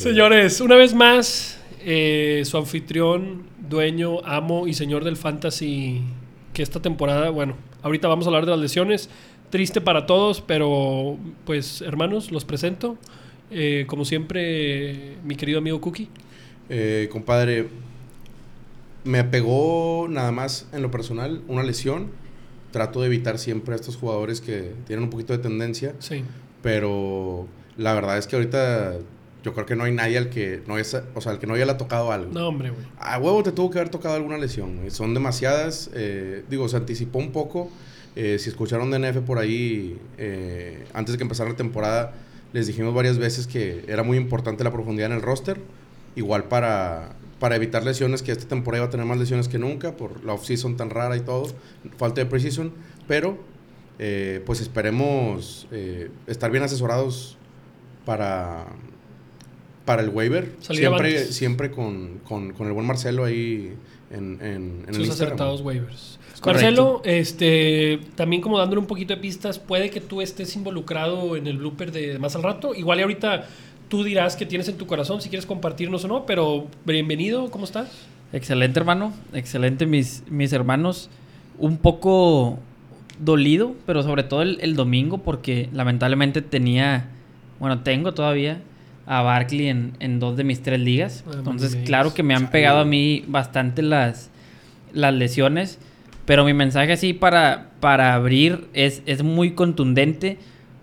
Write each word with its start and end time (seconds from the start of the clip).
Señores, 0.00 0.62
una 0.62 0.76
vez 0.76 0.94
más, 0.94 1.58
eh, 1.84 2.40
su 2.46 2.56
anfitrión, 2.56 3.42
dueño, 3.68 4.24
amo 4.24 4.66
y 4.66 4.72
señor 4.72 5.04
del 5.04 5.18
fantasy, 5.18 6.00
que 6.54 6.62
esta 6.62 6.80
temporada, 6.80 7.28
bueno, 7.28 7.54
ahorita 7.82 8.08
vamos 8.08 8.24
a 8.24 8.28
hablar 8.30 8.46
de 8.46 8.52
las 8.52 8.60
lesiones. 8.60 9.10
Triste 9.50 9.82
para 9.82 10.06
todos, 10.06 10.40
pero 10.40 11.18
pues 11.44 11.82
hermanos, 11.82 12.32
los 12.32 12.46
presento. 12.46 12.96
Eh, 13.50 13.84
como 13.88 14.06
siempre, 14.06 15.16
mi 15.22 15.36
querido 15.36 15.58
amigo 15.58 15.82
Cookie. 15.82 16.08
Eh, 16.70 17.10
compadre, 17.12 17.68
me 19.04 19.22
pegó 19.24 20.06
nada 20.08 20.32
más 20.32 20.66
en 20.72 20.80
lo 20.80 20.90
personal 20.90 21.42
una 21.46 21.62
lesión. 21.62 22.10
Trato 22.70 23.02
de 23.02 23.08
evitar 23.08 23.38
siempre 23.38 23.74
a 23.74 23.76
estos 23.76 23.96
jugadores 23.96 24.40
que 24.40 24.72
tienen 24.86 25.02
un 25.04 25.10
poquito 25.10 25.34
de 25.34 25.40
tendencia. 25.40 25.94
Sí. 25.98 26.24
Pero 26.62 27.46
la 27.76 27.92
verdad 27.92 28.16
es 28.16 28.26
que 28.26 28.36
ahorita 28.36 28.96
yo 29.42 29.52
creo 29.54 29.66
que 29.66 29.76
no 29.76 29.84
hay 29.84 29.92
nadie 29.92 30.18
al 30.18 30.28
que 30.30 30.62
no 30.66 30.78
es, 30.78 30.96
o 31.14 31.20
sea, 31.20 31.32
al 31.32 31.38
que 31.38 31.46
no 31.46 31.54
haya 31.54 31.64
le 31.66 31.72
ha 31.72 31.78
tocado 31.78 32.12
algo. 32.12 32.32
No, 32.32 32.48
hombre, 32.48 32.70
güey. 32.70 32.82
A 32.98 33.18
huevo 33.18 33.42
te 33.42 33.52
tuvo 33.52 33.70
que 33.70 33.78
haber 33.78 33.90
tocado 33.90 34.14
alguna 34.14 34.38
lesión. 34.38 34.76
güey. 34.76 34.90
Son 34.90 35.14
demasiadas. 35.14 35.90
eh, 35.94 36.44
digo, 36.50 36.68
se 36.68 36.76
anticipó 36.76 37.18
un 37.18 37.32
poco. 37.32 37.70
Eh, 38.16 38.38
si 38.38 38.48
escucharon 38.50 38.90
de 38.90 38.98
NF 38.98 39.18
por 39.20 39.38
ahí, 39.38 39.98
eh, 40.18 40.84
antes 40.94 41.12
de 41.12 41.18
que 41.18 41.22
empezara 41.22 41.48
la 41.50 41.56
temporada, 41.56 42.12
les 42.52 42.66
dijimos 42.66 42.92
varias 42.92 43.18
veces 43.18 43.46
que 43.46 43.84
era 43.86 44.02
muy 44.02 44.16
importante 44.18 44.64
la 44.64 44.72
profundidad 44.72 45.10
en 45.10 45.16
el 45.16 45.22
roster. 45.22 45.60
Igual 46.16 46.44
para, 46.44 47.12
para 47.38 47.54
evitar 47.56 47.84
lesiones, 47.84 48.22
que 48.22 48.32
esta 48.32 48.48
temporada 48.48 48.82
iba 48.82 48.88
a 48.88 48.90
tener 48.90 49.06
más 49.06 49.16
lesiones 49.18 49.48
que 49.48 49.58
nunca 49.58 49.96
por 49.96 50.24
la 50.24 50.32
off-season 50.34 50.76
tan 50.76 50.90
rara 50.90 51.16
y 51.16 51.20
todo. 51.20 51.46
Falta 51.96 52.20
de 52.20 52.26
precision. 52.26 52.72
Pero, 53.06 53.38
eh, 54.00 54.42
pues 54.44 54.60
esperemos 54.60 55.68
eh, 55.70 56.10
estar 56.26 56.50
bien 56.50 56.64
asesorados 56.64 57.36
para, 58.04 58.66
para 59.90 60.02
el 60.02 60.10
waiver. 60.10 60.52
Siempre, 61.30 61.72
con, 61.72 62.20
con, 62.22 62.52
con 62.52 62.68
el 62.68 62.72
buen 62.72 62.86
Marcelo 62.86 63.24
ahí 63.24 63.74
en, 64.12 64.38
en, 64.40 64.40
en 64.40 64.84
el 64.88 64.94
Sus 64.94 65.06
Instagram. 65.06 65.32
acertados 65.34 65.60
waivers. 65.62 66.18
correcto. 66.40 66.52
Marcelo, 66.52 67.02
este, 67.04 67.98
también 68.14 68.40
como 68.40 68.56
dándole 68.56 68.80
un 68.80 68.86
poquito 68.86 69.14
de 69.14 69.20
pistas, 69.20 69.58
puede 69.58 69.90
que 69.90 70.00
tú 70.00 70.20
estés 70.20 70.54
involucrado 70.54 71.34
en 71.34 71.48
el 71.48 71.58
blooper 71.58 71.90
de 71.90 72.20
más 72.20 72.36
al 72.36 72.44
rato. 72.44 72.72
Igual 72.72 73.00
y 73.00 73.02
ahorita 73.02 73.48
tú 73.88 74.04
dirás 74.04 74.36
que 74.36 74.46
tienes 74.46 74.68
en 74.68 74.76
tu 74.78 74.86
corazón 74.86 75.20
si 75.20 75.28
quieres 75.28 75.44
compartirnos 75.44 76.04
o 76.04 76.08
no, 76.08 76.24
pero 76.24 76.68
bienvenido, 76.86 77.50
¿cómo 77.50 77.64
estás? 77.64 77.88
Excelente, 78.32 78.78
hermano. 78.78 79.12
Excelente, 79.32 79.86
mis, 79.86 80.22
mis 80.30 80.52
hermanos. 80.52 81.10
Un 81.58 81.78
poco 81.78 82.60
dolido, 83.18 83.74
pero 83.86 84.04
sobre 84.04 84.22
todo 84.22 84.42
el, 84.42 84.58
el 84.60 84.76
domingo, 84.76 85.18
porque 85.18 85.68
lamentablemente 85.72 86.42
tenía, 86.42 87.08
bueno, 87.58 87.82
tengo 87.82 88.14
todavía 88.14 88.62
a 89.10 89.22
Barkley 89.22 89.66
en, 89.66 89.94
en 89.98 90.20
dos 90.20 90.36
de 90.36 90.44
mis 90.44 90.62
tres 90.62 90.78
ligas. 90.78 91.24
Ah, 91.26 91.32
Entonces, 91.38 91.74
claro 91.84 92.14
que 92.14 92.22
me 92.22 92.32
han 92.32 92.48
pegado 92.52 92.78
a 92.78 92.84
mí 92.84 93.24
bastante 93.26 93.82
las, 93.82 94.30
las 94.92 95.12
lesiones. 95.12 95.80
Pero 96.26 96.44
mi 96.44 96.54
mensaje 96.54 96.92
así 96.92 97.12
para, 97.12 97.70
para 97.80 98.14
abrir 98.14 98.68
es, 98.72 99.02
es 99.06 99.24
muy 99.24 99.54
contundente. 99.54 100.38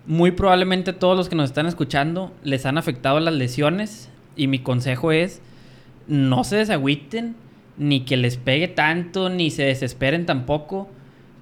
Muy 0.06 0.32
probablemente 0.32 0.92
todos 0.92 1.16
los 1.16 1.30
que 1.30 1.36
nos 1.36 1.48
están 1.48 1.64
escuchando 1.64 2.30
les 2.44 2.66
han 2.66 2.76
afectado 2.76 3.18
las 3.18 3.32
lesiones. 3.32 4.10
Y 4.36 4.46
mi 4.46 4.58
consejo 4.58 5.10
es, 5.10 5.40
no 6.06 6.44
se 6.44 6.56
desagüiten, 6.56 7.34
ni 7.78 8.00
que 8.00 8.18
les 8.18 8.36
pegue 8.36 8.68
tanto, 8.68 9.30
ni 9.30 9.50
se 9.50 9.62
desesperen 9.62 10.26
tampoco. 10.26 10.90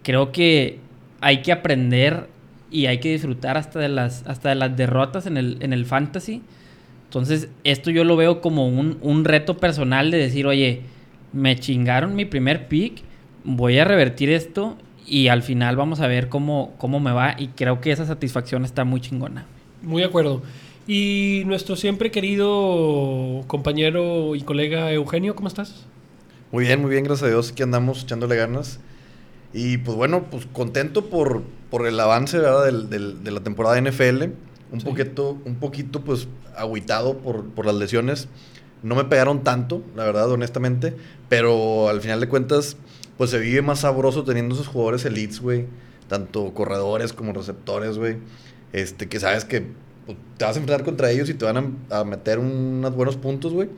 Creo 0.04 0.30
que 0.30 0.78
hay 1.20 1.42
que 1.42 1.50
aprender 1.50 2.28
y 2.70 2.86
hay 2.86 2.98
que 2.98 3.10
disfrutar 3.10 3.56
hasta 3.56 3.80
de 3.80 3.88
las, 3.88 4.24
hasta 4.28 4.50
de 4.50 4.54
las 4.54 4.76
derrotas 4.76 5.26
en 5.26 5.36
el, 5.36 5.56
en 5.62 5.72
el 5.72 5.84
fantasy. 5.84 6.42
Entonces, 7.06 7.48
esto 7.64 7.90
yo 7.90 8.04
lo 8.04 8.16
veo 8.16 8.40
como 8.40 8.68
un, 8.68 8.98
un 9.00 9.24
reto 9.24 9.56
personal 9.56 10.10
de 10.10 10.18
decir, 10.18 10.46
oye, 10.46 10.82
me 11.32 11.56
chingaron 11.58 12.14
mi 12.14 12.24
primer 12.24 12.68
pick, 12.68 13.02
voy 13.44 13.78
a 13.78 13.84
revertir 13.84 14.28
esto 14.30 14.76
y 15.06 15.28
al 15.28 15.42
final 15.42 15.76
vamos 15.76 16.00
a 16.00 16.08
ver 16.08 16.28
cómo, 16.28 16.74
cómo 16.78 17.00
me 17.00 17.12
va. 17.12 17.36
Y 17.38 17.48
creo 17.48 17.80
que 17.80 17.92
esa 17.92 18.06
satisfacción 18.06 18.64
está 18.64 18.84
muy 18.84 19.00
chingona. 19.00 19.46
Muy 19.82 20.02
de 20.02 20.08
acuerdo. 20.08 20.42
Y 20.88 21.42
nuestro 21.46 21.76
siempre 21.76 22.10
querido 22.10 23.44
compañero 23.46 24.34
y 24.34 24.40
colega 24.42 24.92
Eugenio, 24.92 25.34
¿cómo 25.34 25.48
estás? 25.48 25.86
Muy 26.52 26.64
bien, 26.64 26.80
muy 26.80 26.90
bien, 26.90 27.04
gracias 27.04 27.24
a 27.24 27.28
Dios. 27.28 27.52
Aquí 27.52 27.62
andamos 27.62 28.02
echándole 28.04 28.36
ganas. 28.36 28.80
Y 29.52 29.78
pues 29.78 29.96
bueno, 29.96 30.24
pues 30.30 30.46
contento 30.52 31.06
por, 31.06 31.42
por 31.70 31.86
el 31.86 31.98
avance 31.98 32.38
¿verdad? 32.38 32.64
Del, 32.66 32.90
del- 32.90 33.24
de 33.24 33.30
la 33.30 33.40
temporada 33.40 33.74
de 33.80 33.90
NFL. 33.90 34.24
Un, 34.72 34.80
Sí. 34.80 34.86
poquito, 34.86 35.38
un 35.44 35.56
poquito 35.56 36.00
pues 36.02 36.28
agüitado 36.56 37.18
por, 37.18 37.44
por 37.50 37.66
las 37.66 37.74
lesiones. 37.76 38.28
No 38.82 38.94
me 38.94 39.04
pegaron 39.04 39.42
tanto, 39.44 39.82
la 39.94 40.04
verdad, 40.04 40.30
honestamente. 40.30 40.94
Pero 41.28 41.88
al 41.88 42.00
final 42.00 42.20
de 42.20 42.28
cuentas, 42.28 42.76
pues 43.16 43.30
se 43.30 43.38
vive 43.38 43.62
más 43.62 43.80
sabroso 43.80 44.24
teniendo 44.24 44.54
esos 44.54 44.66
jugadores 44.68 45.04
elites, 45.04 45.40
güey. 45.40 45.66
Tanto 46.08 46.52
corredores 46.54 47.12
como 47.12 47.32
receptores, 47.32 47.98
güey. 47.98 48.18
Este, 48.72 49.08
que 49.08 49.18
sabes 49.20 49.44
que 49.44 49.66
pues, 50.04 50.18
te 50.36 50.44
vas 50.44 50.56
a 50.56 50.60
enfrentar 50.60 50.84
contra 50.84 51.10
ellos 51.10 51.28
y 51.30 51.34
te 51.34 51.44
van 51.44 51.76
a, 51.90 52.00
a 52.00 52.04
meter 52.04 52.38
unos 52.38 52.94
buenos 52.94 53.16
puntos, 53.16 53.52
güey. 53.52 53.68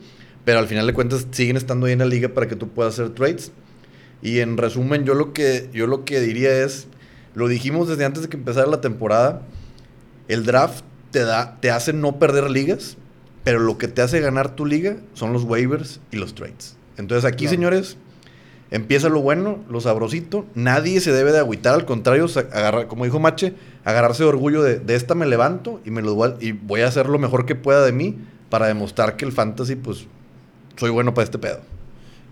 Pero 0.45 0.59
al 0.59 0.67
final 0.67 0.85
de 0.87 0.93
cuentas 0.93 1.27
siguen 1.31 1.57
estando 1.57 1.85
ahí 1.85 1.93
en 1.93 1.99
la 1.99 2.05
liga 2.05 2.29
para 2.29 2.47
que 2.47 2.55
tú 2.55 2.69
puedas 2.69 2.93
hacer 2.93 3.13
trades. 3.13 3.51
Y 4.21 4.39
en 4.39 4.57
resumen, 4.57 5.05
yo 5.05 5.13
lo 5.13 5.33
que, 5.33 5.69
yo 5.73 5.87
lo 5.87 6.03
que 6.05 6.19
diría 6.19 6.63
es, 6.63 6.87
lo 7.35 7.47
dijimos 7.47 7.87
desde 7.87 8.05
antes 8.05 8.23
de 8.23 8.29
que 8.29 8.37
empezara 8.37 8.67
la 8.67 8.81
temporada, 8.81 9.43
el 10.29 10.45
draft 10.45 10.85
te, 11.11 11.25
da, 11.25 11.57
te 11.59 11.71
hace 11.71 11.91
no 11.91 12.17
perder 12.19 12.49
ligas, 12.49 12.95
pero 13.43 13.59
lo 13.59 13.77
que 13.77 13.87
te 13.87 14.01
hace 14.01 14.21
ganar 14.21 14.55
tu 14.55 14.65
liga 14.65 14.97
son 15.13 15.33
los 15.33 15.43
waivers 15.43 15.99
y 16.11 16.17
los 16.17 16.35
trades. 16.35 16.77
Entonces 16.97 17.25
aquí, 17.25 17.45
Claro. 17.45 17.55
señores, 17.55 17.97
empieza 18.71 19.09
lo 19.09 19.21
bueno, 19.21 19.59
lo 19.69 19.81
sabrosito. 19.81 20.45
Nadie 20.53 21.01
se 21.01 21.11
debe 21.11 21.31
de 21.31 21.39
agüitar, 21.39 21.73
al 21.73 21.85
contrario, 21.85 22.27
agarrar, 22.53 22.87
como 22.87 23.05
dijo 23.05 23.19
Mache, 23.19 23.53
agarrarse 23.83 24.23
de 24.23 24.29
orgullo 24.29 24.61
de, 24.61 24.79
de 24.79 24.95
esta 24.95 25.15
me 25.15 25.25
levanto 25.25 25.81
y, 25.85 25.91
me 25.91 26.01
lo 26.01 26.13
voy 26.15 26.29
a, 26.29 26.35
y 26.39 26.51
voy 26.51 26.81
a 26.81 26.87
hacer 26.87 27.07
lo 27.07 27.17
mejor 27.19 27.45
que 27.45 27.55
pueda 27.55 27.83
de 27.83 27.91
mí 27.91 28.17
para 28.49 28.67
demostrar 28.67 29.15
que 29.15 29.25
el 29.25 29.31
fantasy, 29.31 29.75
pues, 29.75 30.05
soy 30.77 30.91
bueno 30.91 31.13
para 31.13 31.25
este 31.25 31.39
pedo. 31.39 31.59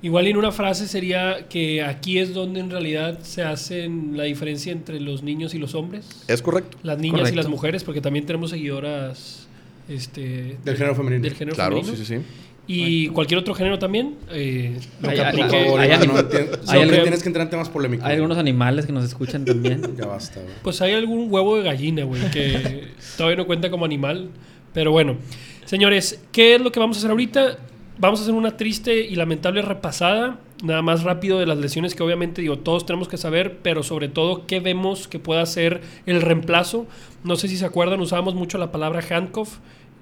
Igual 0.07 0.25
en 0.27 0.37
una 0.37 0.53
frase 0.53 0.87
sería 0.87 1.47
que 1.49 1.81
aquí 1.83 2.17
es 2.17 2.33
donde 2.33 2.61
en 2.61 2.69
realidad 2.69 3.19
se 3.23 3.43
hacen 3.43 4.13
la 4.15 4.23
diferencia 4.23 4.71
entre 4.71 5.01
los 5.01 5.21
niños 5.21 5.53
y 5.53 5.57
los 5.57 5.75
hombres. 5.75 6.23
¿Es 6.29 6.41
correcto? 6.41 6.77
Las 6.81 6.97
niñas 6.97 7.29
y 7.29 7.35
las 7.35 7.49
mujeres, 7.49 7.83
porque 7.83 7.99
también 7.99 8.25
tenemos 8.25 8.51
seguidoras 8.51 9.47
este, 9.89 10.55
Del 10.63 10.77
género 10.77 10.95
femenino. 10.95 11.23
del 11.23 11.33
género 11.33 11.55
Claro, 11.55 11.75
femenino. 11.75 11.97
sí, 11.97 12.05
sí, 12.05 12.15
sí. 12.19 12.23
Y 12.69 13.07
cualquier 13.09 13.37
otro 13.39 13.53
género 13.53 13.79
también. 13.79 14.15
eh, 14.31 14.77
Hay- 15.03 16.85
no 16.85 17.01
tienes 17.01 17.21
que 17.23 17.29
entrar 17.29 17.43
en 17.45 17.49
temas 17.49 17.67
polémicos. 17.67 18.05
Hay 18.05 18.15
algunos 18.15 18.37
animales 18.37 18.85
que 18.85 18.93
nos 18.93 19.03
escuchan 19.03 19.43
también. 19.43 19.81
Ya 19.97 20.05
basta, 20.05 20.39
güey. 20.41 20.53
Pues 20.63 20.81
hay 20.81 20.93
algún 20.93 21.27
huevo 21.29 21.57
de 21.57 21.63
gallina, 21.63 22.03
güey, 22.05 22.21
que 22.31 22.89
todavía 23.17 23.35
no 23.37 23.45
cuenta 23.45 23.69
como 23.69 23.83
animal. 23.83 24.29
Pero 24.73 24.91
bueno, 24.91 25.17
señores, 25.65 26.19
¿qué 26.31 26.55
es 26.55 26.61
lo 26.61 26.71
que 26.71 26.79
vamos 26.79 26.95
a 26.95 26.99
hacer 26.99 27.11
ahorita? 27.11 27.57
Vamos 27.99 28.19
a 28.19 28.23
hacer 28.23 28.35
una 28.35 28.57
triste 28.57 28.99
y 28.99 29.15
lamentable 29.15 29.63
repasada, 29.63 30.39
nada 30.61 30.83
más 30.83 31.01
rápido 31.01 31.39
de 31.39 31.47
las 31.47 31.57
lesiones 31.57 31.95
que 31.95 32.03
obviamente 32.03 32.43
digo, 32.43 32.59
todos 32.59 32.85
tenemos 32.85 33.07
que 33.07 33.17
saber, 33.17 33.57
pero 33.63 33.81
sobre 33.81 34.07
todo 34.07 34.45
qué 34.45 34.59
vemos 34.59 35.07
que 35.07 35.17
pueda 35.17 35.43
ser 35.47 35.81
el 36.05 36.21
reemplazo. 36.21 36.85
No 37.23 37.35
sé 37.37 37.47
si 37.47 37.57
se 37.57 37.65
acuerdan, 37.65 37.99
usábamos 37.99 38.35
mucho 38.35 38.59
la 38.59 38.71
palabra 38.71 39.01
handcuff, 39.09 39.57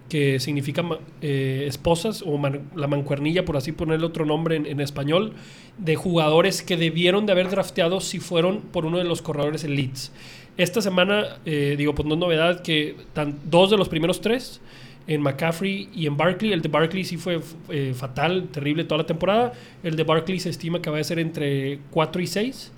que 0.10 0.42
significa 0.42 0.84
eh, 1.22 1.64
esposas 1.70 2.22
o 2.28 2.38
la 2.76 2.88
mancuernilla, 2.88 3.46
por 3.46 3.56
así 3.56 3.72
ponerle 3.72 4.06
otro 4.06 4.26
nombre 4.26 4.58
en, 4.58 4.82
español, 4.82 5.32
de 5.78 5.96
jugadores 5.96 6.64
que 6.64 6.76
debieron 6.76 7.26
de 7.26 7.32
haber 7.32 7.50
drafteado 7.50 8.02
si 8.02 8.20
fueron 8.20 8.60
por 8.60 8.86
uno 8.86 8.98
de 8.98 9.06
los 9.06 9.22
corredores 9.22 9.64
elites. 9.64 10.12
Esta 10.58 10.82
semana, 10.82 11.38
eh, 11.46 11.76
digo, 11.78 11.96
pues 11.96 12.06
no 12.06 12.18
novedad 12.18 12.62
que 12.62 12.98
dos 13.46 13.72
de 13.72 13.78
los 13.78 13.88
primeros 13.88 14.20
tres, 14.20 14.60
en 15.08 15.22
McCaffrey 15.22 15.90
y 15.94 16.08
en 16.08 16.18
Barkley, 16.18 16.52
el 16.54 16.62
de 16.62 16.70
Barkley 16.70 17.04
sí 17.04 17.18
fue 17.18 17.40
eh, 17.70 17.94
fatal, 17.96 18.48
terrible 18.52 18.84
toda 18.86 19.00
la 19.02 19.08
temporada. 19.08 19.54
El 19.84 19.96
de 19.96 20.04
Barkley 20.04 20.40
se 20.40 20.50
estima 20.50 20.82
que 20.82 20.90
va 20.90 21.00
a 21.00 21.04
ser 21.04 21.20
entre 21.20 21.80
4 21.92 22.22
y 22.22 22.28
6. 22.28 22.72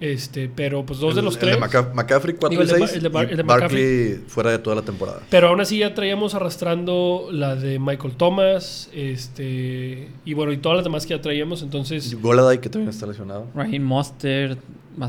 Este, 0.00 0.48
pero 0.48 0.86
pues 0.86 1.00
dos 1.00 1.16
de 1.16 1.22
los 1.22 1.34
el 1.34 1.40
tres. 1.40 1.58
Maca- 1.58 1.90
McCaffrey 1.92 2.36
4 2.38 2.50
Digo, 2.50 2.62
y 2.62 2.66
el 2.66 2.72
de 2.72 2.78
Ba- 2.78 2.86
6 2.86 2.96
el 2.98 3.02
de 3.02 3.08
Bar- 3.08 3.26
y 3.26 3.30
el 3.32 3.36
de 3.38 3.42
Barkley 3.42 4.14
fuera 4.28 4.52
de 4.52 4.58
toda 4.60 4.76
la 4.76 4.82
temporada. 4.82 5.22
Pero 5.28 5.48
aún 5.48 5.60
así 5.60 5.78
ya 5.78 5.92
traíamos 5.92 6.36
arrastrando 6.36 7.28
la 7.32 7.56
de 7.56 7.80
Michael 7.80 8.14
Thomas, 8.16 8.88
este 8.94 10.08
y 10.24 10.34
bueno, 10.34 10.52
y 10.52 10.58
todas 10.58 10.76
las 10.76 10.84
demás 10.84 11.04
que 11.04 11.14
ya 11.16 11.20
traíamos, 11.20 11.62
entonces 11.62 12.14
Goladay 12.22 12.58
que 12.60 12.68
también 12.68 12.90
está 12.90 13.06
lesionado. 13.06 13.48
Raheem 13.56 13.82
Mostert. 13.82 14.60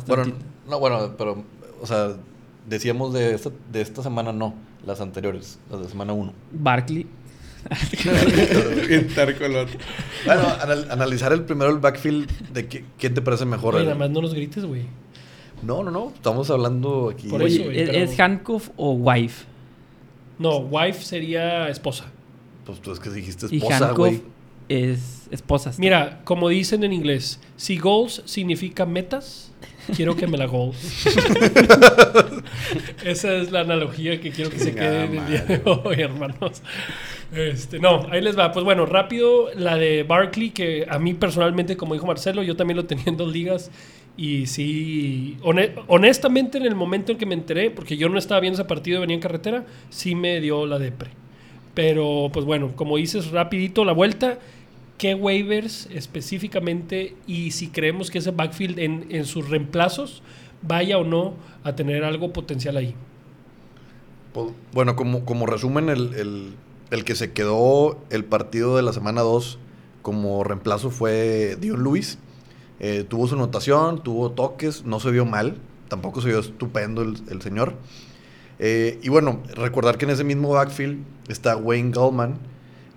Bueno, 0.07 0.33
no, 0.67 0.79
bueno, 0.79 1.13
pero, 1.19 1.43
o 1.81 1.85
sea, 1.85 2.13
decíamos 2.67 3.13
de 3.13 3.35
esta, 3.35 3.51
de 3.71 3.81
esta 3.81 4.01
semana 4.01 4.31
no, 4.33 4.55
las 4.85 5.01
anteriores, 5.01 5.59
las 5.69 5.81
de 5.81 5.89
semana 5.89 6.13
1. 6.13 6.33
Barkley. 6.51 7.05
Bueno, 10.25 10.41
anal- 10.61 10.87
analizar 10.91 11.33
el 11.33 11.43
primero 11.43 11.71
el 11.71 11.79
backfield 11.79 12.29
de 12.53 12.67
qué, 12.67 12.85
quién 12.97 13.13
te 13.13 13.21
parece 13.21 13.45
mejor. 13.45 13.75
Oye, 13.75 13.83
el- 13.83 13.89
nada 13.89 13.99
más 13.99 14.09
no 14.09 14.21
nos 14.21 14.33
grites, 14.33 14.65
güey. 14.65 14.83
No, 15.61 15.83
no, 15.83 15.91
no, 15.91 16.11
estamos 16.15 16.49
hablando 16.49 17.09
aquí. 17.09 17.27
Por 17.27 17.43
eso, 17.43 17.63
¿es, 17.69 17.89
pero- 17.89 18.03
es 18.03 18.19
handcuff 18.19 18.69
o 18.77 18.93
wife? 18.93 19.45
No, 20.37 20.59
wife 20.59 21.03
sería 21.03 21.67
esposa. 21.69 22.05
Pues 22.65 22.79
tú 22.81 22.91
es 22.93 22.99
que 22.99 23.09
dijiste 23.09 23.47
esposa, 23.47 23.91
güey. 23.91 24.21
es 24.69 25.27
esposas. 25.31 25.79
Mira, 25.79 26.21
como 26.23 26.47
dicen 26.49 26.83
en 26.83 26.93
inglés, 26.93 27.39
si 27.57 27.77
goals 27.77 28.21
significa 28.25 28.85
metas, 28.85 29.48
quiero 29.89 30.15
que 30.15 30.27
me 30.27 30.37
la 30.37 30.45
goals. 30.45 31.05
Esa 33.03 33.35
es 33.35 33.51
la 33.51 33.61
analogía 33.61 34.19
que 34.19 34.31
quiero 34.31 34.49
que 34.49 34.59
se 34.59 34.73
quede 34.73 35.05
en 35.05 35.15
el 35.17 35.27
día 35.27 35.41
de 35.45 35.61
hoy, 35.65 36.01
hermanos. 36.01 36.61
Este, 37.35 37.79
no, 37.79 38.07
ahí 38.11 38.21
les 38.21 38.37
va. 38.37 38.51
Pues 38.51 38.63
bueno, 38.65 38.85
rápido, 38.85 39.49
la 39.55 39.75
de 39.75 40.03
Barkley, 40.03 40.49
que 40.51 40.85
a 40.89 40.99
mí 40.99 41.13
personalmente, 41.13 41.77
como 41.77 41.93
dijo 41.93 42.05
Marcelo, 42.07 42.43
yo 42.43 42.55
también 42.55 42.77
lo 42.77 42.85
tenía 42.85 43.05
en 43.07 43.17
dos 43.17 43.31
ligas. 43.31 43.71
Y 44.17 44.47
sí, 44.47 45.37
hone- 45.43 45.71
honestamente, 45.87 46.57
en 46.57 46.65
el 46.65 46.75
momento 46.75 47.11
en 47.13 47.17
que 47.17 47.25
me 47.25 47.35
enteré, 47.35 47.71
porque 47.71 47.95
yo 47.97 48.09
no 48.09 48.17
estaba 48.19 48.41
viendo 48.41 48.59
ese 48.59 48.67
partido, 48.67 48.99
venía 48.99 49.15
en 49.15 49.21
carretera, 49.21 49.63
sí 49.89 50.15
me 50.15 50.41
dio 50.41 50.65
la 50.65 50.77
depre. 50.79 51.11
Pero, 51.73 52.29
pues 52.33 52.45
bueno, 52.45 52.73
como 52.75 52.97
dices, 52.97 53.31
rapidito 53.31 53.85
la 53.85 53.93
vuelta. 53.93 54.39
¿Qué 54.99 55.15
waivers 55.15 55.87
específicamente 55.91 57.15
y 57.27 57.51
si 57.51 57.69
creemos 57.69 58.11
que 58.11 58.19
ese 58.19 58.31
backfield 58.31 58.79
en, 58.79 59.07
en 59.09 59.25
sus 59.25 59.49
reemplazos 59.49 60.23
vaya 60.61 60.99
o 60.99 61.05
no 61.05 61.35
a 61.63 61.75
tener 61.75 62.03
algo 62.03 62.33
potencial 62.33 62.77
ahí? 62.77 62.95
Pues, 64.33 64.53
Bueno, 64.73 64.95
como, 64.95 65.25
como 65.25 65.45
resumen, 65.45 65.89
el, 65.89 66.13
el- 66.15 66.55
el 66.91 67.03
que 67.05 67.15
se 67.15 67.33
quedó 67.33 67.99
el 68.09 68.25
partido 68.25 68.75
de 68.75 68.81
la 68.83 68.93
semana 68.93 69.21
2 69.21 69.59
como 70.01 70.43
reemplazo 70.43 70.89
fue 70.91 71.55
Dion 71.61 71.81
Luis. 71.83 72.17
Eh, 72.79 73.05
tuvo 73.07 73.27
su 73.27 73.35
anotación, 73.35 74.03
tuvo 74.03 74.31
toques, 74.31 74.85
no 74.85 74.99
se 74.99 75.11
vio 75.11 75.25
mal, 75.25 75.57
tampoco 75.89 76.21
se 76.21 76.29
vio 76.29 76.39
estupendo 76.39 77.01
el, 77.03 77.15
el 77.29 77.41
señor. 77.43 77.75
Eh, 78.59 78.99
y 79.03 79.09
bueno, 79.09 79.41
recordar 79.55 79.97
que 79.97 80.05
en 80.05 80.11
ese 80.11 80.23
mismo 80.23 80.49
backfield 80.49 81.03
está 81.27 81.57
Wayne 81.57 81.91
Gallman, 81.91 82.39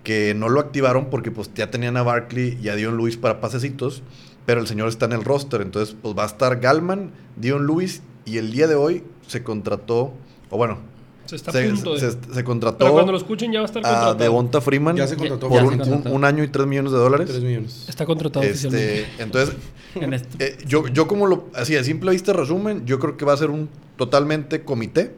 que 0.02 0.34
no 0.34 0.48
lo 0.48 0.60
activaron 0.60 1.06
porque 1.10 1.30
pues 1.30 1.50
ya 1.54 1.70
tenían 1.70 1.96
a 1.96 2.02
Barkley 2.02 2.58
y 2.62 2.68
a 2.68 2.74
Dion 2.76 2.96
Lewis 2.96 3.16
para 3.16 3.40
pasecitos, 3.40 4.02
pero 4.46 4.60
el 4.60 4.66
señor 4.66 4.88
está 4.88 5.06
en 5.06 5.12
el 5.12 5.24
roster, 5.24 5.60
entonces 5.62 5.94
pues 6.00 6.16
va 6.16 6.24
a 6.24 6.26
estar 6.26 6.58
Gallman, 6.60 7.10
Dion 7.36 7.66
Lewis 7.66 8.02
y 8.24 8.38
el 8.38 8.50
día 8.52 8.66
de 8.66 8.74
hoy 8.74 9.04
se 9.26 9.42
contrató, 9.44 10.12
o 10.50 10.56
bueno, 10.56 10.78
Se 11.26 11.36
está 11.36 11.50
a 11.50 11.54
se, 11.54 11.68
punto 11.70 11.94
de... 11.94 12.00
se- 12.00 12.18
se 12.34 12.44
contrató 12.44 12.78
pero 12.78 12.92
cuando 12.92 13.12
lo 13.12 13.18
escuchen 13.18 13.52
ya 13.52 13.60
va 13.60 13.64
a 13.64 13.66
estar 13.66 13.80
a 13.80 13.88
contratado. 13.88 14.14
Devonta 14.16 14.60
Freeman 14.60 14.96
Ya 14.96 15.06
se 15.06 15.16
contrató 15.16 15.48
por 15.48 15.56
Ya 15.58 15.64
un, 15.64 15.72
se 15.72 15.78
contrató. 15.78 16.08
un- 16.10 16.16
un 16.16 16.24
año 16.24 16.42
y 16.42 16.48
tres 16.48 16.66
millones 16.66 16.90
de 16.92 16.98
dólares. 16.98 17.28
3 17.30 17.42
millones. 17.42 17.84
Está 17.88 18.04
contratado 18.04 18.44
oficialmente. 18.44 19.02
Este, 19.02 19.22
entonces, 19.22 19.56
En 19.94 20.12
este- 20.14 20.44
eh, 20.44 20.58
yo, 20.66 20.88
yo 20.88 21.06
como 21.06 21.26
lo, 21.26 21.48
así 21.54 21.76
a 21.76 21.84
simple 21.84 22.10
vista 22.10 22.32
resumen, 22.32 22.84
yo 22.86 22.98
creo 22.98 23.16
que 23.16 23.24
va 23.24 23.34
a 23.34 23.36
ser 23.36 23.50
un 23.50 23.68
totalmente 23.96 24.62
comité. 24.64 25.14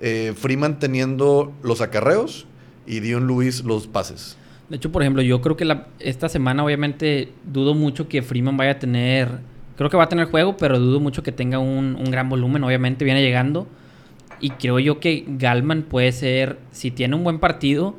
Eh, 0.00 0.32
Freeman 0.36 0.78
teniendo 0.78 1.52
los 1.62 1.80
acarreos 1.80 2.46
y 2.86 3.00
Dion 3.00 3.26
Lewis 3.26 3.64
los 3.64 3.86
pases. 3.86 4.36
De 4.68 4.76
hecho, 4.76 4.90
por 4.90 5.02
ejemplo, 5.02 5.22
yo 5.22 5.40
creo 5.40 5.56
que 5.56 5.64
la- 5.64 5.86
esta 6.00 6.28
semana 6.28 6.64
obviamente 6.64 7.32
dudo 7.50 7.74
mucho 7.74 8.08
que 8.08 8.22
Freeman 8.22 8.56
vaya 8.56 8.72
a 8.72 8.78
tener... 8.78 9.28
Creo 9.76 9.90
que 9.90 9.96
va 9.96 10.04
a 10.04 10.08
tener 10.08 10.26
juego, 10.26 10.56
pero 10.56 10.78
dudo 10.78 11.00
mucho 11.00 11.22
que 11.22 11.32
tenga 11.32 11.58
un, 11.58 11.96
un 11.98 12.04
gran 12.10 12.28
volumen. 12.28 12.62
Obviamente 12.64 13.04
viene 13.04 13.22
llegando. 13.22 13.66
Y 14.40 14.50
creo 14.50 14.78
yo 14.78 15.00
que 15.00 15.24
Galman 15.26 15.82
puede 15.82 16.12
ser, 16.12 16.58
si 16.70 16.90
tiene 16.90 17.16
un 17.16 17.24
buen 17.24 17.38
partido, 17.40 17.96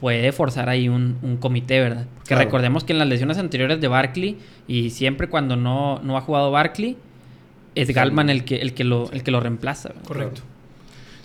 puede 0.00 0.30
forzar 0.32 0.68
ahí 0.68 0.88
un, 0.88 1.16
un 1.22 1.36
comité, 1.36 1.80
¿verdad? 1.80 2.06
Porque 2.16 2.28
Claro. 2.28 2.44
recordemos 2.44 2.84
que 2.84 2.92
en 2.92 2.98
las 3.00 3.08
lesiones 3.08 3.38
anteriores 3.38 3.80
de 3.80 3.88
Barkley, 3.88 4.38
y 4.68 4.90
siempre 4.90 5.28
cuando 5.28 5.56
no, 5.56 6.00
no 6.02 6.16
ha 6.16 6.20
jugado 6.20 6.50
Barkley, 6.50 6.96
es 7.74 7.90
Galman 7.92 8.30
el 8.30 8.44
que, 8.44 8.56
el 8.56 8.72
que, 8.74 8.84
lo, 8.84 9.10
el 9.12 9.22
que 9.22 9.30
lo 9.30 9.40
reemplaza. 9.40 9.88
¿verdad? 9.90 10.04
Correcto. 10.04 10.42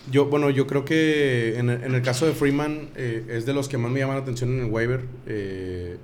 Yo, 0.09 0.25
bueno, 0.25 0.49
yo 0.49 0.65
creo 0.65 0.83
que 0.83 1.59
en 1.59 1.69
el, 1.69 1.83
en 1.83 1.93
el 1.93 2.01
caso 2.01 2.25
de 2.25 2.33
Freeman 2.33 2.89
eh, 2.95 3.23
es 3.29 3.45
de 3.45 3.53
los 3.53 3.69
que 3.69 3.77
más 3.77 3.91
me 3.91 3.99
llaman 3.99 4.15
la 4.15 4.23
atención 4.23 4.49
en 4.51 4.65
el 4.65 4.71
waiver 4.71 5.01
eh, 5.27 5.97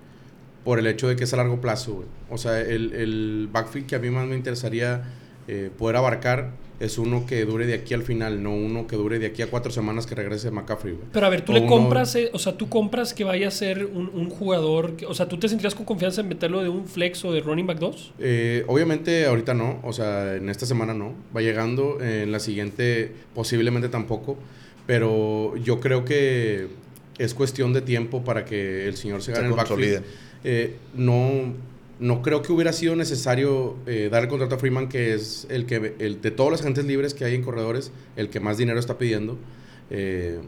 por 0.63 0.77
el 0.77 0.85
hecho 0.85 1.07
de 1.07 1.15
que 1.15 1.23
es 1.23 1.33
a 1.33 1.37
largo 1.37 1.59
plazo. 1.61 2.05
O 2.29 2.37
sea, 2.37 2.59
el, 2.61 2.93
el 2.93 3.49
backfield 3.51 3.87
que 3.87 3.95
a 3.95 3.99
mí 3.99 4.09
más 4.09 4.27
me 4.27 4.35
interesaría 4.35 5.03
eh, 5.47 5.71
poder 5.75 5.95
abarcar 5.95 6.51
es 6.79 6.97
uno 6.99 7.25
que 7.25 7.43
dure 7.45 7.65
de 7.65 7.73
aquí 7.73 7.93
al 7.95 8.03
final, 8.03 8.43
no 8.43 8.53
uno 8.55 8.85
que 8.85 8.95
dure 8.95 9.17
de 9.17 9.25
aquí 9.25 9.41
a 9.41 9.47
cuatro 9.49 9.71
semanas 9.71 10.05
que 10.05 10.13
regrese 10.15 10.51
McCaffrey. 10.51 10.93
güey. 10.93 11.07
Pero 11.11 11.25
a 11.25 11.29
ver, 11.29 11.41
tú 11.41 11.51
O 11.51 11.55
le 11.55 11.61
uno- 11.61 11.69
compras, 11.69 12.15
eh, 12.15 12.29
o 12.33 12.39
sea, 12.39 12.55
tú 12.55 12.69
compras 12.69 13.13
que 13.15 13.23
vaya 13.23 13.47
a 13.47 13.51
ser 13.51 13.85
un, 13.85 14.11
un 14.13 14.29
jugador, 14.29 14.95
que- 14.95 15.05
o 15.07 15.13
sea, 15.15 15.27
¿tú 15.27 15.37
te 15.37 15.49
sentirías 15.49 15.73
con 15.73 15.85
confianza 15.85 16.21
en 16.21 16.27
meterlo 16.27 16.61
de 16.61 16.69
un 16.69 16.85
flex 16.87 17.25
o 17.25 17.31
de 17.31 17.41
running 17.41 17.65
back 17.65 17.79
2? 17.79 18.13
Eh, 18.19 18.63
obviamente 18.67 19.25
ahorita 19.25 19.53
no, 19.55 19.79
o 19.83 19.91
sea, 19.91 20.35
en 20.35 20.49
esta 20.49 20.65
semana 20.67 20.93
no, 20.93 21.13
va 21.35 21.41
llegando, 21.41 21.97
eh, 22.01 22.23
en 22.23 22.31
la 22.31 22.39
siguiente 22.39 23.11
posiblemente 23.33 23.89
tampoco, 23.89 24.37
pero 24.85 25.55
yo 25.57 25.79
creo 25.79 26.05
que 26.05 26.67
es 27.17 27.33
cuestión 27.33 27.73
de 27.73 27.81
tiempo 27.81 28.23
para 28.23 28.45
que 28.45 28.87
el 28.87 28.95
señor 28.95 29.21
se 29.21 29.31
Se 29.33 29.41
gane 29.41 29.47
el 29.47 29.53
backfield. 29.55 30.03
Eh, 30.43 30.75
no, 30.93 31.53
no 31.99 32.21
creo 32.21 32.41
que 32.41 32.51
hubiera 32.51 32.73
sido 32.73 32.95
necesario 32.95 33.75
eh, 33.87 34.09
dar 34.11 34.23
el 34.23 34.29
contrato 34.29 34.55
a 34.55 34.59
Freeman, 34.59 34.87
que 34.89 35.13
es 35.13 35.47
el 35.49 35.65
que 35.65 35.95
el, 35.99 36.21
de 36.21 36.31
todos 36.31 36.51
los 36.51 36.61
agentes 36.61 36.85
libres 36.85 37.13
que 37.13 37.25
hay 37.25 37.35
en 37.35 37.41
corredores, 37.43 37.91
el 38.15 38.29
que 38.29 38.39
más 38.39 38.57
dinero 38.57 38.79
está 38.79 38.97
pidiendo. 38.97 39.37
Eh, 39.89 40.39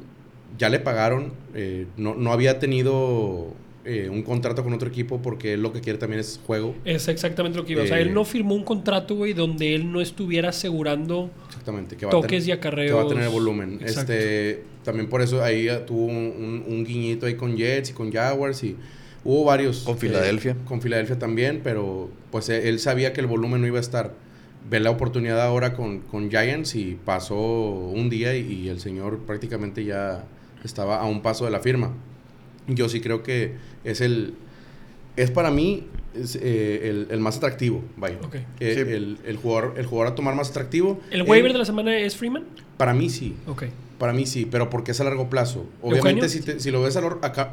ya 0.57 0.69
le 0.69 0.79
pagaron, 0.79 1.33
eh, 1.55 1.85
no, 1.97 2.15
no 2.15 2.31
había 2.31 2.59
tenido 2.59 3.53
un 4.11 4.21
contrato 4.21 4.63
con 4.63 4.71
otro 4.73 4.87
equipo 4.87 5.19
porque 5.19 5.53
él 5.53 5.63
lo 5.63 5.73
que 5.73 5.81
quiere 5.81 5.97
también 5.97 6.19
es 6.19 6.39
juego. 6.45 6.75
Es 6.85 7.07
exactamente 7.07 7.57
lo 7.57 7.65
que 7.65 7.71
iba. 7.73 7.81
O 7.81 7.87
sea, 7.87 7.99
él 7.99 8.13
no 8.13 8.23
firmó 8.23 8.53
un 8.53 8.63
contrato, 8.63 9.15
güey, 9.15 9.33
donde 9.33 9.73
él 9.73 9.91
no 9.91 9.99
estuviera 9.99 10.49
asegurando 10.49 11.31
Exactamente, 11.47 11.97
que 11.97 12.05
va, 12.05 12.11
toques 12.11 12.43
a, 12.43 12.59
tener, 12.59 12.85
y 12.85 12.87
que 12.89 12.93
va 12.93 13.01
a 13.01 13.07
tener 13.07 13.29
volumen. 13.29 13.79
Exacto. 13.81 14.13
Este, 14.13 14.61
también 14.83 15.09
por 15.09 15.23
eso 15.23 15.43
ahí 15.43 15.67
tuvo 15.87 16.05
un, 16.05 16.15
un- 16.15 16.63
un 16.67 16.83
guiñito 16.85 17.25
ahí 17.25 17.33
con 17.33 17.57
Jets 17.57 17.89
y 17.89 17.93
con 17.93 18.11
Jaguars 18.11 18.63
y 18.63 18.75
hubo 19.23 19.43
varios. 19.45 19.79
Con 19.79 19.95
eh, 19.95 19.99
Filadelfia. 19.99 20.55
con 20.65 20.81
Filadelfia 20.81 21.17
también, 21.19 21.61
pero 21.63 22.09
pues 22.31 22.49
eh, 22.49 22.69
él 22.69 22.79
sabía 22.79 23.13
que 23.13 23.21
el 23.21 23.27
volumen 23.27 23.61
no 23.61 23.67
iba 23.67 23.77
a 23.77 23.81
estar. 23.81 24.13
Ve 24.69 24.79
la 24.79 24.91
oportunidad 24.91 25.41
ahora 25.41 25.73
con, 25.73 25.99
con 25.99 26.29
Giants 26.29 26.75
y 26.75 26.97
pasó 27.03 27.37
un 27.39 28.09
día 28.09 28.35
y, 28.35 28.41
y 28.51 28.69
el 28.69 28.79
señor 28.79 29.19
prácticamente 29.19 29.83
ya 29.85 30.25
estaba 30.63 30.99
a 30.99 31.05
un 31.05 31.21
paso 31.21 31.45
de 31.45 31.51
la 31.51 31.59
firma. 31.59 31.93
Yo 32.67 32.87
sí 32.89 33.01
creo 33.01 33.23
que 33.23 33.53
es 33.83 34.01
el... 34.01 34.33
Es 35.15 35.31
para 35.31 35.49
mí 35.49 35.85
es, 36.13 36.35
eh, 36.41 36.87
el, 36.89 37.07
el 37.09 37.19
más 37.19 37.37
atractivo, 37.37 37.83
vaya. 37.97 38.17
Eh, 38.59 38.73
Sí. 38.75 38.79
el, 38.93 39.17
el 39.25 39.37
jugador, 39.37 39.73
el 39.77 39.85
jugador 39.85 40.13
a 40.13 40.15
tomar 40.15 40.35
más 40.35 40.49
atractivo. 40.51 40.99
¿El 41.11 41.21
Eh, 41.21 41.23
waiver 41.23 41.51
de 41.51 41.57
la 41.59 41.65
semana 41.65 41.97
es 41.97 42.15
Freeman? 42.15 42.43
Para 42.77 42.93
mí 42.93 43.09
sí. 43.09 43.35
Ok. 43.47 43.63
Para 43.99 44.13
mí 44.13 44.25
sí, 44.25 44.47
pero 44.49 44.69
porque 44.71 44.91
es 44.91 44.99
a 45.01 45.03
largo 45.03 45.29
plazo. 45.29 45.65
Obviamente, 45.83 46.27
si, 46.29 46.41
te- 46.41 46.59
si 46.59 46.71
lo 46.71 46.81
ves 46.81 46.97
a, 46.97 47.01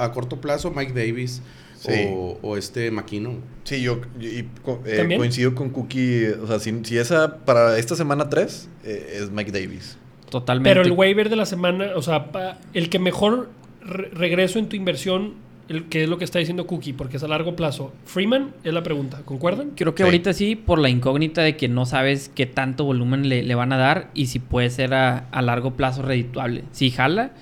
a 0.05 0.13
corto 0.13 0.41
plazo, 0.41 0.71
Mike 0.71 0.93
Davis 0.95 1.43
Sí. 1.79 1.93
o, 2.09 2.39
o 2.41 2.57
este 2.57 2.91
McKinnon. 2.91 3.41
Sí, 3.65 3.83
yo 3.83 4.01
y 4.19 4.47
eh, 4.87 5.15
coincido 5.19 5.55
con 5.55 5.69
Cookie. 5.71 6.29
O 6.43 6.47
sea, 6.47 6.59
si, 6.59 6.73
si 6.85 6.97
esa 6.97 7.39
para 7.45 7.77
esta 7.79 7.95
semana 7.97 8.31
3 8.31 8.69
es 8.85 9.31
Mike 9.31 9.53
Davis. 9.53 9.99
Totalmente. 10.31 10.71
Pero 10.71 10.83
el 10.83 10.93
waiver 10.93 11.29
de 11.29 11.37
la 11.37 11.45
semana, 11.47 11.91
o 11.95 12.01
sea, 12.03 12.33
pa- 12.33 12.59
el 12.73 12.89
que 12.89 12.99
mejor 12.99 13.51
re- 13.83 14.09
regreso 14.13 14.59
en 14.59 14.69
tu 14.69 14.77
inversión, 14.77 15.35
el, 15.69 15.85
que 15.89 16.05
es 16.05 16.09
lo 16.09 16.19
que 16.19 16.25
está 16.25 16.39
diciendo 16.39 16.67
Cookie, 16.67 16.93
porque 16.93 17.17
es 17.17 17.23
a 17.23 17.29
largo 17.29 17.57
plazo. 17.57 17.93
Freeman 18.05 18.51
es 18.65 18.73
la 18.73 18.83
pregunta, 18.83 19.23
¿concuerdan? 19.25 19.71
Creo 19.77 19.95
que 19.95 20.03
Sí. 20.03 20.07
ahorita 20.07 20.33
sí, 20.33 20.57
por 20.57 20.79
la 20.79 20.89
incógnita 20.89 21.43
de 21.43 21.57
que 21.57 21.69
no 21.69 21.87
sabes 21.87 22.31
qué 22.35 22.47
tanto 22.47 22.85
volumen 22.85 23.29
le, 23.29 23.43
le 23.43 23.55
van 23.55 23.73
a 23.73 23.77
dar 23.77 24.11
y 24.15 24.27
si 24.27 24.39
puede 24.39 24.71
ser 24.71 24.95
a, 24.95 25.27
a 25.31 25.43
largo 25.43 25.73
plazo 25.75 26.03
redituable. 26.03 26.65
Si 26.73 26.91
jala, 26.91 27.33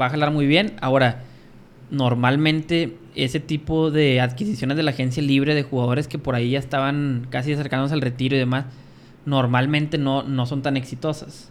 va 0.00 0.06
a 0.06 0.10
jalar 0.10 0.30
muy 0.30 0.46
bien. 0.46 0.72
Ahora, 0.80 1.22
normalmente 1.90 2.96
ese 3.14 3.40
tipo 3.40 3.90
de 3.90 4.20
adquisiciones 4.20 4.76
de 4.76 4.82
la 4.82 4.92
agencia 4.92 5.22
libre 5.22 5.54
de 5.54 5.62
jugadores 5.62 6.08
que 6.08 6.18
por 6.18 6.34
ahí 6.34 6.50
ya 6.50 6.58
estaban 6.58 7.26
casi 7.30 7.52
acercándose 7.52 7.94
al 7.94 8.00
retiro 8.00 8.36
y 8.36 8.38
demás, 8.38 8.66
normalmente 9.26 9.98
no, 9.98 10.22
no 10.22 10.46
son 10.46 10.62
tan 10.62 10.76
exitosas. 10.76 11.50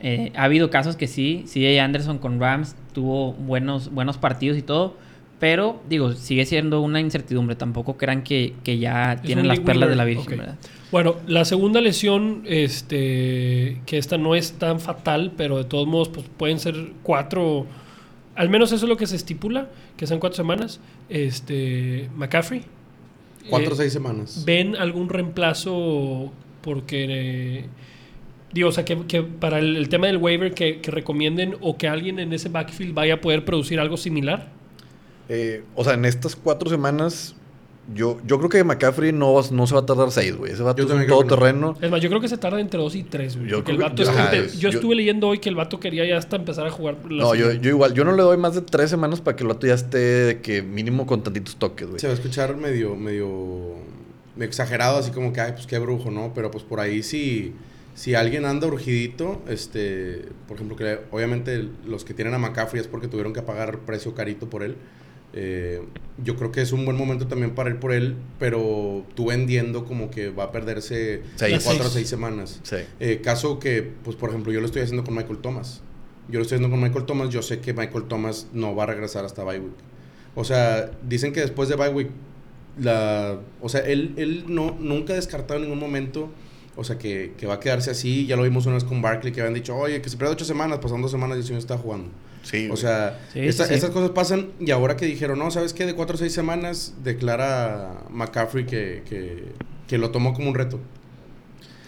Eh, 0.00 0.30
ha 0.36 0.44
habido 0.44 0.70
casos 0.70 0.96
que 0.96 1.08
sí, 1.08 1.44
CJ 1.46 1.80
Anderson 1.80 2.18
con 2.18 2.38
Rams 2.38 2.76
tuvo 2.92 3.32
buenos, 3.32 3.90
buenos 3.92 4.16
partidos 4.18 4.56
y 4.56 4.62
todo, 4.62 4.96
pero 5.38 5.80
digo, 5.88 6.12
sigue 6.12 6.44
siendo 6.46 6.80
una 6.80 7.00
incertidumbre. 7.00 7.54
Tampoco 7.56 7.96
crean 7.96 8.22
que, 8.22 8.54
que 8.64 8.78
ya 8.78 9.12
Es 9.14 9.22
tienen 9.22 9.46
las 9.46 9.60
perlas 9.60 9.88
de 9.88 9.96
la. 9.96 10.04
Virgen. 10.04 10.38
¿verdad? 10.38 10.56
Bueno, 10.90 11.16
la 11.26 11.44
segunda 11.44 11.80
lesión, 11.80 12.42
este, 12.46 13.80
que 13.86 13.98
esta 13.98 14.18
no 14.18 14.34
es 14.34 14.52
tan 14.52 14.80
fatal, 14.80 15.32
pero 15.36 15.58
de 15.58 15.64
todos 15.64 15.86
modos, 15.86 16.08
pues 16.08 16.26
pueden 16.36 16.58
ser 16.58 16.92
cuatro, 17.02 17.66
al 18.34 18.48
menos 18.48 18.72
eso 18.72 18.86
es 18.86 18.88
lo 18.88 18.96
que 18.96 19.06
se 19.06 19.16
estipula, 19.16 19.68
que 19.96 20.06
sean 20.06 20.18
cuatro 20.18 20.36
semanas. 20.36 20.80
Este, 21.08 22.08
McCaffrey. 22.16 22.62
Cuatro 23.50 23.70
o 23.70 23.74
Eh, 23.74 23.76
seis 23.76 23.92
semanas. 23.92 24.44
¿Ven 24.44 24.76
algún 24.76 25.08
reemplazo? 25.08 26.32
Porque, 26.62 27.06
eh, 27.08 27.64
digo, 28.52 28.70
o 28.70 28.72
sea, 28.72 28.84
que, 28.84 28.98
que 29.06 29.22
para 29.22 29.58
el, 29.58 29.76
el 29.76 29.88
tema 29.88 30.06
del 30.08 30.16
waiver 30.16 30.52
que, 30.52 30.80
que 30.80 30.90
recomienden 30.90 31.54
o 31.60 31.76
que 31.76 31.86
alguien 31.86 32.18
en 32.18 32.32
ese 32.32 32.48
backfield 32.48 32.94
vaya 32.94 33.14
a 33.14 33.20
poder 33.20 33.44
producir 33.44 33.78
algo 33.78 33.96
similar. 33.96 34.57
Eh, 35.28 35.62
o 35.74 35.84
sea, 35.84 35.94
en 35.94 36.04
estas 36.04 36.36
cuatro 36.36 36.70
semanas, 36.70 37.34
yo, 37.94 38.18
yo 38.26 38.38
creo 38.38 38.50
que 38.50 38.64
McCaffrey 38.64 39.12
no, 39.12 39.40
no 39.50 39.66
se 39.66 39.74
va 39.74 39.80
a 39.80 39.86
tardar 39.86 40.10
seis, 40.10 40.36
güey. 40.36 40.52
Ese 40.52 40.62
vato 40.62 40.82
Yo 40.82 40.88
es 40.88 40.94
un 40.94 41.00
que 41.00 41.06
todoterreno. 41.06 41.76
Es 41.80 41.90
más, 41.90 42.00
yo 42.02 42.08
creo 42.10 42.20
que 42.20 42.28
se 42.28 42.36
tarda 42.36 42.60
entre 42.60 42.78
2 42.80 42.94
y 42.96 43.02
3, 43.04 43.36
güey. 43.38 43.48
Yo 43.48 43.58
el 43.58 43.64
creo 43.64 43.76
que- 43.78 43.82
vato 43.82 44.02
es 44.02 44.08
ajá, 44.08 44.26
gente- 44.28 44.46
es- 44.46 44.54
yo, 44.58 44.68
yo- 44.70 44.78
estuve 44.78 44.94
leyendo 44.94 45.28
hoy 45.28 45.38
que 45.38 45.48
el 45.48 45.54
vato 45.54 45.80
quería 45.80 46.04
ya 46.06 46.18
hasta 46.18 46.36
empezar 46.36 46.66
a 46.66 46.70
jugar. 46.70 46.96
No, 47.08 47.34
yo, 47.34 47.52
yo 47.52 47.70
igual, 47.70 47.94
yo 47.94 48.04
no 48.04 48.12
le 48.14 48.22
doy 48.22 48.36
más 48.36 48.54
de 48.54 48.60
tres 48.62 48.90
semanas 48.90 49.20
para 49.20 49.36
que 49.36 49.42
el 49.44 49.48
vato 49.48 49.66
ya 49.66 49.74
esté 49.74 49.98
de 49.98 50.40
que 50.40 50.62
mínimo 50.62 51.06
con 51.06 51.22
tantitos 51.22 51.56
toques, 51.56 51.86
güey. 51.88 51.98
Se 52.00 52.06
va 52.06 52.12
a 52.12 52.16
escuchar 52.16 52.56
medio, 52.56 52.94
medio, 52.96 53.74
medio 54.36 54.48
exagerado, 54.48 54.98
así 54.98 55.10
como 55.10 55.32
que, 55.32 55.40
ay, 55.40 55.52
pues 55.52 55.66
qué 55.66 55.78
brujo, 55.78 56.10
¿no? 56.10 56.32
Pero 56.34 56.50
pues 56.50 56.64
por 56.64 56.80
ahí 56.80 57.02
si, 57.02 57.54
si 57.94 58.14
alguien 58.14 58.44
anda 58.44 58.66
urgidito, 58.66 59.40
este, 59.48 60.26
por 60.46 60.56
ejemplo, 60.56 60.76
que 60.76 61.00
obviamente 61.10 61.66
los 61.86 62.04
que 62.04 62.12
tienen 62.14 62.34
a 62.34 62.38
McCaffrey 62.38 62.80
es 62.82 62.86
porque 62.86 63.08
tuvieron 63.08 63.32
que 63.32 63.40
pagar 63.42 63.78
precio 63.80 64.14
carito 64.14 64.48
por 64.50 64.62
él. 64.62 64.76
Eh, 65.34 65.82
yo 66.24 66.36
creo 66.36 66.50
que 66.50 66.62
es 66.62 66.72
un 66.72 66.84
buen 66.84 66.96
momento 66.96 67.26
también 67.26 67.54
para 67.54 67.70
ir 67.70 67.76
por 67.76 67.92
él, 67.92 68.16
pero 68.38 69.04
tú 69.14 69.26
vendiendo 69.26 69.84
como 69.84 70.10
que 70.10 70.30
va 70.30 70.44
a 70.44 70.52
perderse 70.52 71.22
Seis. 71.36 71.62
cuatro 71.64 71.82
o 71.82 71.84
Seis. 71.84 71.94
seis 71.94 72.08
semanas. 72.08 72.60
Sí. 72.62 72.76
Eh, 72.98 73.20
caso 73.22 73.58
que, 73.58 73.82
pues 73.82 74.16
por 74.16 74.30
ejemplo, 74.30 74.52
yo 74.52 74.60
lo 74.60 74.66
estoy 74.66 74.82
haciendo 74.82 75.04
con 75.04 75.14
Michael 75.14 75.38
Thomas. 75.38 75.82
Yo 76.28 76.38
lo 76.38 76.42
estoy 76.42 76.56
haciendo 76.56 76.70
con 76.74 76.82
Michael 76.82 77.06
Thomas. 77.06 77.30
Yo 77.30 77.42
sé 77.42 77.60
que 77.60 77.72
Michael 77.72 78.04
Thomas 78.04 78.48
no 78.52 78.74
va 78.74 78.82
a 78.84 78.86
regresar 78.86 79.24
hasta 79.24 79.44
bye 79.44 79.60
week. 79.60 79.72
O 80.34 80.44
sea, 80.44 80.90
dicen 81.06 81.32
que 81.32 81.40
después 81.40 81.68
de 81.68 81.76
bye 81.76 81.88
week, 81.90 82.08
la, 82.78 83.38
o 83.60 83.68
sea, 83.68 83.80
él, 83.80 84.14
él 84.16 84.44
no, 84.48 84.76
nunca 84.78 85.12
ha 85.12 85.16
descartado 85.16 85.56
en 85.58 85.64
ningún 85.64 85.80
momento, 85.80 86.30
o 86.78 86.84
sea, 86.84 86.96
que, 86.96 87.32
que 87.36 87.46
va 87.46 87.54
a 87.54 87.60
quedarse 87.60 87.90
así. 87.90 88.24
Ya 88.26 88.36
lo 88.36 88.44
vimos 88.44 88.64
una 88.66 88.76
vez 88.76 88.84
con 88.84 89.02
Barkley 89.02 89.32
que 89.32 89.40
habían 89.40 89.54
dicho, 89.54 89.76
oye, 89.76 90.00
que 90.00 90.08
se 90.08 90.16
pierde 90.16 90.32
ocho 90.34 90.44
semanas, 90.44 90.78
pasan 90.78 91.02
dos 91.02 91.10
semanas 91.10 91.36
y 91.36 91.40
el 91.40 91.46
señor 91.46 91.58
está 91.58 91.76
jugando. 91.76 92.10
Sí, 92.44 92.68
O 92.70 92.76
sea, 92.76 93.18
Sí, 93.32 93.40
esta- 93.40 93.64
sí, 93.64 93.70
sí. 93.70 93.74
estas 93.74 93.90
cosas 93.90 94.10
pasan 94.10 94.52
y 94.60 94.70
ahora 94.70 94.96
que 94.96 95.04
dijeron, 95.06 95.38
no, 95.38 95.50
¿sabes 95.50 95.74
qué? 95.74 95.84
De 95.86 95.94
cuatro 95.94 96.14
o 96.14 96.18
seis 96.18 96.32
semanas 96.32 96.94
declara 97.04 98.04
McCaffrey 98.10 98.64
que, 98.64 99.02
que, 99.08 99.44
que 99.88 99.98
lo 99.98 100.10
tomó 100.10 100.32
como 100.32 100.48
un 100.48 100.54
reto. 100.54 100.80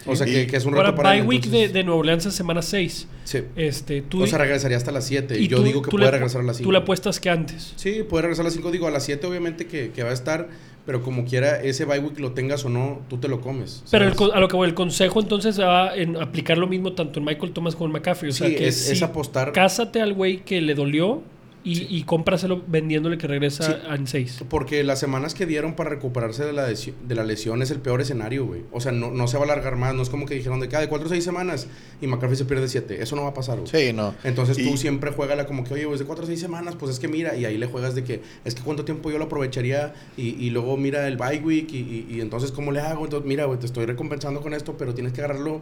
O 0.06 0.16
sea, 0.16 0.26
Y- 0.26 0.32
que, 0.32 0.47
que 0.49 0.56
es 0.56 0.64
un 0.64 0.75
Ahora, 0.75 0.90
reto 0.90 1.02
para 1.02 1.11
bye 1.12 1.23
week 1.23 1.42
de, 1.42 1.47
entonces- 1.59 1.73
de 1.75 1.85
Nueva 1.85 2.00
Orleans 2.00 2.26
es 2.26 2.35
semana 2.35 2.62
6. 2.62 3.06
Sí. 3.25 3.42
Este, 3.54 4.00
tú, 4.02 4.23
O 4.23 4.26
sea, 4.26 4.38
regresaría 4.38 4.76
hasta 4.76 4.90
las 4.92 5.04
7. 5.06 5.38
y 5.38 5.47
Yo 5.47 5.59
tú- 5.59 5.62
digo 5.62 5.82
que 5.82 5.90
puede 5.90 6.06
le- 6.06 6.11
regresar 6.11 6.40
a 6.40 6.44
las 6.44 6.56
5. 6.56 6.66
Tú 6.68 6.73
le 6.73 6.78
apuestas 6.78 7.20
que 7.20 7.28
antes. 7.30 7.75
Sí, 7.76 8.02
puede 8.09 8.23
regresar 8.23 8.44
a 8.44 8.47
las 8.47 8.54
5. 8.54 8.70
Digo, 8.70 8.87
a 8.87 8.90
las 8.90 9.04
7 9.04 9.26
obviamente 9.26 9.66
que, 9.66 9.90
que 9.92 10.02
va 10.02 10.11
a 10.11 10.14
estar. 10.14 10.49
Pero 10.90 11.02
como 11.04 11.25
quiera, 11.25 11.62
ese 11.62 11.85
bye 11.85 12.00
week 12.00 12.18
lo 12.18 12.32
tengas 12.32 12.64
o 12.64 12.68
no, 12.68 12.99
tú 13.09 13.16
te 13.18 13.28
lo 13.28 13.40
comes. 13.40 13.85
Pero 13.92 14.06
el 14.09 14.14
a 14.35 14.40
lo 14.40 14.49
que 14.49 14.56
voy, 14.56 14.66
el 14.66 14.75
consejo 14.75 15.20
entonces 15.20 15.61
va 15.61 15.94
en 15.97 16.16
aplicar 16.16 16.59
lo 16.59 16.66
mismo 16.66 16.94
tanto 16.94 17.20
en 17.20 17.26
Michael 17.26 17.52
Thomas 17.52 17.76
como 17.76 17.87
en 17.87 17.92
McCaffrey. 17.92 18.30
O 18.30 18.35
sea, 18.35 18.49
Sí, 18.49 18.56
que 18.56 18.66
es- 18.66 18.87
si 18.87 18.92
es 18.94 19.02
apostar. 19.04 19.52
Cásate 19.52 20.00
al 20.00 20.14
güey 20.14 20.38
que 20.38 20.61
le 20.61 20.75
dolió 20.75 21.23
y, 21.62 21.74
Sí. 21.74 21.86
y 21.90 22.02
cómpraselo 22.04 22.62
vendiéndole 22.66 23.18
que 23.18 23.26
regresa 23.26 23.64
Sí. 23.64 23.72
en 23.94 24.06
6. 24.06 24.44
Porque 24.48 24.82
las 24.82 24.98
semanas 24.98 25.34
que 25.34 25.44
dieron 25.44 25.74
para 25.74 25.90
recuperarse 25.90 26.44
de 26.44 26.52
la, 26.54 26.66
de 26.66 27.14
la 27.14 27.22
lesión 27.24 27.60
es 27.60 27.70
el 27.70 27.80
peor 27.80 28.00
escenario, 28.00 28.46
güey. 28.46 28.62
O 28.72 28.80
sea, 28.80 28.92
no, 28.92 29.10
no 29.10 29.26
se 29.28 29.36
va 29.36 29.42
a 29.42 29.44
alargar 29.44 29.76
más. 29.76 29.94
No 29.94 30.02
es 30.02 30.08
como 30.08 30.24
que 30.24 30.34
dijeron 30.34 30.58
de 30.60 30.68
cada 30.68 30.82
de 30.82 30.88
4 30.88 31.06
o 31.06 31.10
6 31.10 31.22
semanas 31.22 31.66
y 32.00 32.06
McCaffrey 32.06 32.36
se 32.36 32.46
pierde 32.46 32.66
7. 32.68 33.02
Eso 33.02 33.14
no 33.16 33.22
va 33.24 33.28
a 33.28 33.34
pasar, 33.34 33.58
güey. 33.60 33.68
Sí, 33.70 33.92
no. 33.92 34.14
Entonces 34.24 34.58
Y- 34.58 34.70
tú 34.70 34.76
siempre 34.78 35.10
juégala 35.12 35.44
como 35.46 35.64
que, 35.64 35.74
oye, 35.74 35.86
pues 35.86 35.98
de 36.00 36.06
4 36.06 36.24
o 36.24 36.26
6 36.26 36.40
semanas, 36.40 36.76
pues 36.76 36.92
es 36.92 36.98
que 36.98 37.08
mira, 37.08 37.36
y 37.36 37.44
ahí 37.44 37.58
le 37.58 37.66
juegas 37.66 37.94
de 37.94 38.04
que, 38.04 38.22
es 38.44 38.54
que 38.54 38.62
cuánto 38.62 38.84
tiempo 38.86 39.10
yo 39.10 39.18
lo 39.18 39.24
aprovecharía, 39.26 39.92
y, 40.16 40.28
y 40.42 40.50
luego 40.50 40.76
mira 40.78 41.06
el 41.08 41.16
bye 41.18 41.40
week, 41.44 41.72
y, 41.72 41.76
y- 41.78 42.06
y 42.16 42.20
entonces 42.22 42.52
cómo 42.52 42.72
le 42.72 42.80
hago, 42.80 43.04
entonces 43.04 43.28
mira, 43.28 43.44
güey, 43.44 43.58
te 43.58 43.66
estoy 43.66 43.84
recompensando 43.84 44.40
con 44.40 44.54
esto, 44.54 44.76
pero 44.78 44.94
tienes 44.94 45.12
que 45.12 45.20
agarrarlo 45.20 45.60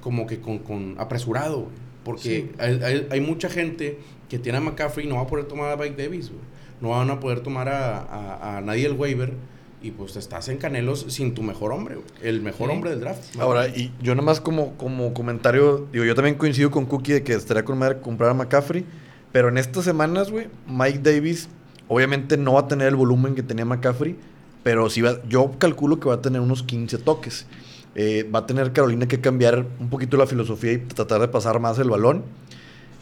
como 0.00 0.26
que 0.26 0.38
con, 0.40 0.58
con 0.60 0.94
apresurado, 0.98 1.62
güey. 1.62 1.72
Porque 2.04 2.22
Sí. 2.22 2.50
hay, 2.58 2.80
hay- 2.82 3.06
hay 3.10 3.20
mucha 3.20 3.48
gente 3.48 3.96
que 4.32 4.38
tiene 4.38 4.56
a 4.56 4.60
McCaffrey 4.62 5.06
no 5.06 5.16
va 5.16 5.20
a 5.22 5.26
poder 5.26 5.44
tomar 5.44 5.70
a 5.70 5.76
Mike 5.76 6.02
Davis, 6.02 6.30
güey. 6.30 6.40
No 6.80 6.88
van 6.88 7.10
a 7.10 7.20
poder 7.20 7.40
tomar 7.40 7.68
a, 7.68 7.98
a, 7.98 8.56
a 8.56 8.60
nadie 8.62 8.86
el 8.86 8.94
waiver. 8.94 9.34
Y 9.82 9.90
pues 9.90 10.16
estás 10.16 10.48
en 10.48 10.56
Canelos 10.56 11.04
sin 11.08 11.34
tu 11.34 11.42
mejor 11.42 11.70
hombre, 11.72 11.96
güey. 11.96 12.06
El 12.22 12.40
mejor 12.40 12.68
Sí. 12.70 12.74
hombre 12.74 12.90
del 12.90 13.00
draft. 13.00 13.36
Ahora, 13.38 13.68
y 13.68 13.92
yo 14.00 14.14
nada 14.14 14.24
más 14.24 14.40
como, 14.40 14.74
como 14.78 15.12
comentario, 15.12 15.86
digo, 15.92 16.04
yo 16.06 16.14
también 16.14 16.36
coincido 16.36 16.70
con 16.70 16.86
Cookie 16.86 17.12
de 17.12 17.22
que 17.22 17.34
estaría 17.34 17.64
con 17.64 17.76
madre 17.78 18.00
comprar 18.00 18.30
a 18.30 18.34
McCaffrey, 18.34 18.86
pero 19.32 19.48
en 19.50 19.58
estas 19.58 19.84
semanas, 19.84 20.30
güey, 20.30 20.46
Mike 20.66 21.00
Davis 21.02 21.48
obviamente 21.88 22.38
no 22.38 22.54
va 22.54 22.60
a 22.60 22.68
tener 22.68 22.88
el 22.88 22.96
volumen 22.96 23.34
que 23.34 23.42
tenía 23.42 23.66
McCaffrey, 23.66 24.16
pero 24.62 24.88
sí 24.88 25.02
va, 25.02 25.18
yo 25.28 25.50
calculo 25.58 26.00
que 26.00 26.08
va 26.08 26.14
a 26.14 26.20
tener 26.22 26.40
unos 26.40 26.62
15 26.62 26.96
toques. 26.96 27.46
Eh, 27.94 28.26
va 28.34 28.38
a 28.38 28.46
tener 28.46 28.72
Carolina 28.72 29.06
que 29.06 29.20
cambiar 29.20 29.66
un 29.78 29.90
poquito 29.90 30.16
la 30.16 30.26
filosofía 30.26 30.72
y 30.72 30.78
tratar 30.78 31.20
de 31.20 31.28
pasar 31.28 31.60
más 31.60 31.78
el 31.78 31.90
balón. 31.90 32.22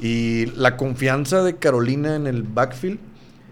Y 0.00 0.46
la 0.56 0.76
confianza 0.76 1.42
de 1.42 1.56
Carolina 1.56 2.14
en 2.16 2.26
el 2.26 2.42
backfield 2.42 2.98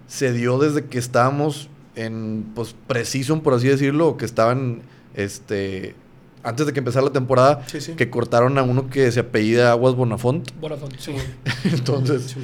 se 0.07 0.33
dio 0.33 0.59
desde 0.59 0.87
que 0.87 0.99
estábamos 0.99 1.69
en, 1.95 2.47
pues, 2.55 2.75
precision, 2.87 3.40
por 3.43 3.55
así 3.55 3.69
decirlo, 3.69 4.09
o 4.09 4.17
que 4.17 4.25
estaban, 4.25 4.81
este, 5.14 5.95
antes 6.43 6.67
de 6.67 6.73
que 6.73 6.78
empezara 6.78 7.05
la 7.05 7.12
temporada, 7.12 7.62
Sí, 7.67 7.81
sí. 7.81 7.93
que 7.95 8.09
cortaron 8.09 8.57
a 8.57 8.62
uno 8.62 8.88
que 8.88 9.11
se 9.12 9.21
apellida 9.21 9.73
Aguas 9.73 9.95
Bonafont. 9.95 10.49
Bonafont, 10.61 10.95
sí. 10.99 11.12
Entonces, 11.64 12.23
Sí, 12.33 12.40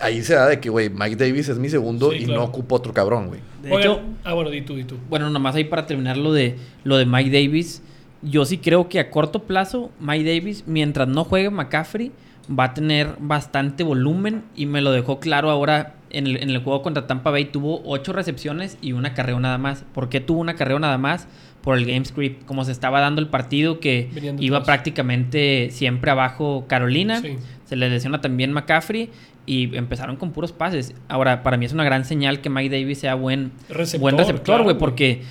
ahí 0.00 0.22
se 0.22 0.34
da 0.34 0.46
de 0.46 0.60
que, 0.60 0.70
güey, 0.70 0.88
Mike 0.88 1.16
Davis 1.16 1.48
es 1.48 1.58
mi 1.58 1.68
segundo 1.68 2.10
Sí, 2.12 2.18
y 2.18 2.24
claro. 2.24 2.40
no 2.40 2.46
ocupo 2.46 2.76
otro 2.76 2.92
cabrón, 2.94 3.28
güey. 3.28 3.40
De 3.62 3.70
Oigan, 3.72 3.90
hecho, 3.92 4.00
ah, 4.24 4.32
bueno, 4.34 4.50
di 4.50 4.62
tú, 4.62 4.76
di 4.76 4.84
tú. 4.84 4.96
bueno, 5.10 5.28
nomás 5.30 5.54
ahí 5.56 5.64
para 5.64 5.86
terminar 5.86 6.16
lo 6.16 6.32
de, 6.32 6.56
lo 6.84 6.96
de 6.96 7.04
Mike 7.06 7.30
Davis. 7.30 7.82
Yo 8.22 8.44
sí 8.46 8.58
creo 8.58 8.88
que 8.88 8.98
a 9.00 9.10
corto 9.10 9.42
plazo, 9.42 9.90
Mike 10.00 10.24
Davis, 10.38 10.64
mientras 10.66 11.06
no 11.08 11.24
juegue 11.24 11.50
McCaffrey, 11.50 12.12
va 12.48 12.64
a 12.64 12.74
tener 12.74 13.16
bastante 13.18 13.82
volumen. 13.84 14.44
Y 14.54 14.66
me 14.66 14.80
lo 14.80 14.92
dejó 14.92 15.20
claro 15.20 15.50
ahora 15.50 15.94
en 16.10 16.26
el, 16.26 16.36
en 16.42 16.50
el 16.50 16.58
juego 16.58 16.82
contra 16.82 17.06
Tampa 17.06 17.30
Bay. 17.30 17.46
Tuvo 17.46 17.82
ocho 17.84 18.12
recepciones 18.12 18.78
y 18.80 18.92
un 18.92 19.06
acarreo 19.06 19.38
nada 19.40 19.58
más. 19.58 19.84
¿Por 19.92 20.08
qué 20.08 20.20
tuvo 20.20 20.40
un 20.40 20.48
acarreo 20.48 20.78
nada 20.78 20.98
más? 20.98 21.28
Por 21.62 21.76
el 21.76 21.84
game 21.84 22.04
script. 22.04 22.44
Como 22.44 22.64
se 22.64 22.72
estaba 22.72 23.00
dando 23.00 23.20
el 23.20 23.28
partido, 23.28 23.80
que 23.80 24.08
iba 24.38 24.62
prácticamente 24.62 25.70
siempre 25.70 26.10
abajo 26.10 26.64
Carolina. 26.68 27.20
Sí. 27.20 27.36
Se 27.64 27.76
le 27.76 27.90
lesiona 27.90 28.20
también 28.20 28.52
McCaffrey. 28.52 29.10
Y 29.48 29.76
empezaron 29.76 30.16
con 30.16 30.32
puros 30.32 30.52
pases. 30.52 30.92
Ahora, 31.08 31.44
para 31.44 31.56
mí 31.56 31.66
es 31.66 31.72
una 31.72 31.84
gran 31.84 32.04
señal 32.04 32.40
que 32.40 32.50
Mike 32.50 32.80
Davis 32.80 32.98
sea 32.98 33.14
buen 33.14 33.52
Receptor, 33.68 34.00
buen 34.00 34.18
receptor, 34.18 34.62
güey. 34.64 34.76
porque 34.76 35.22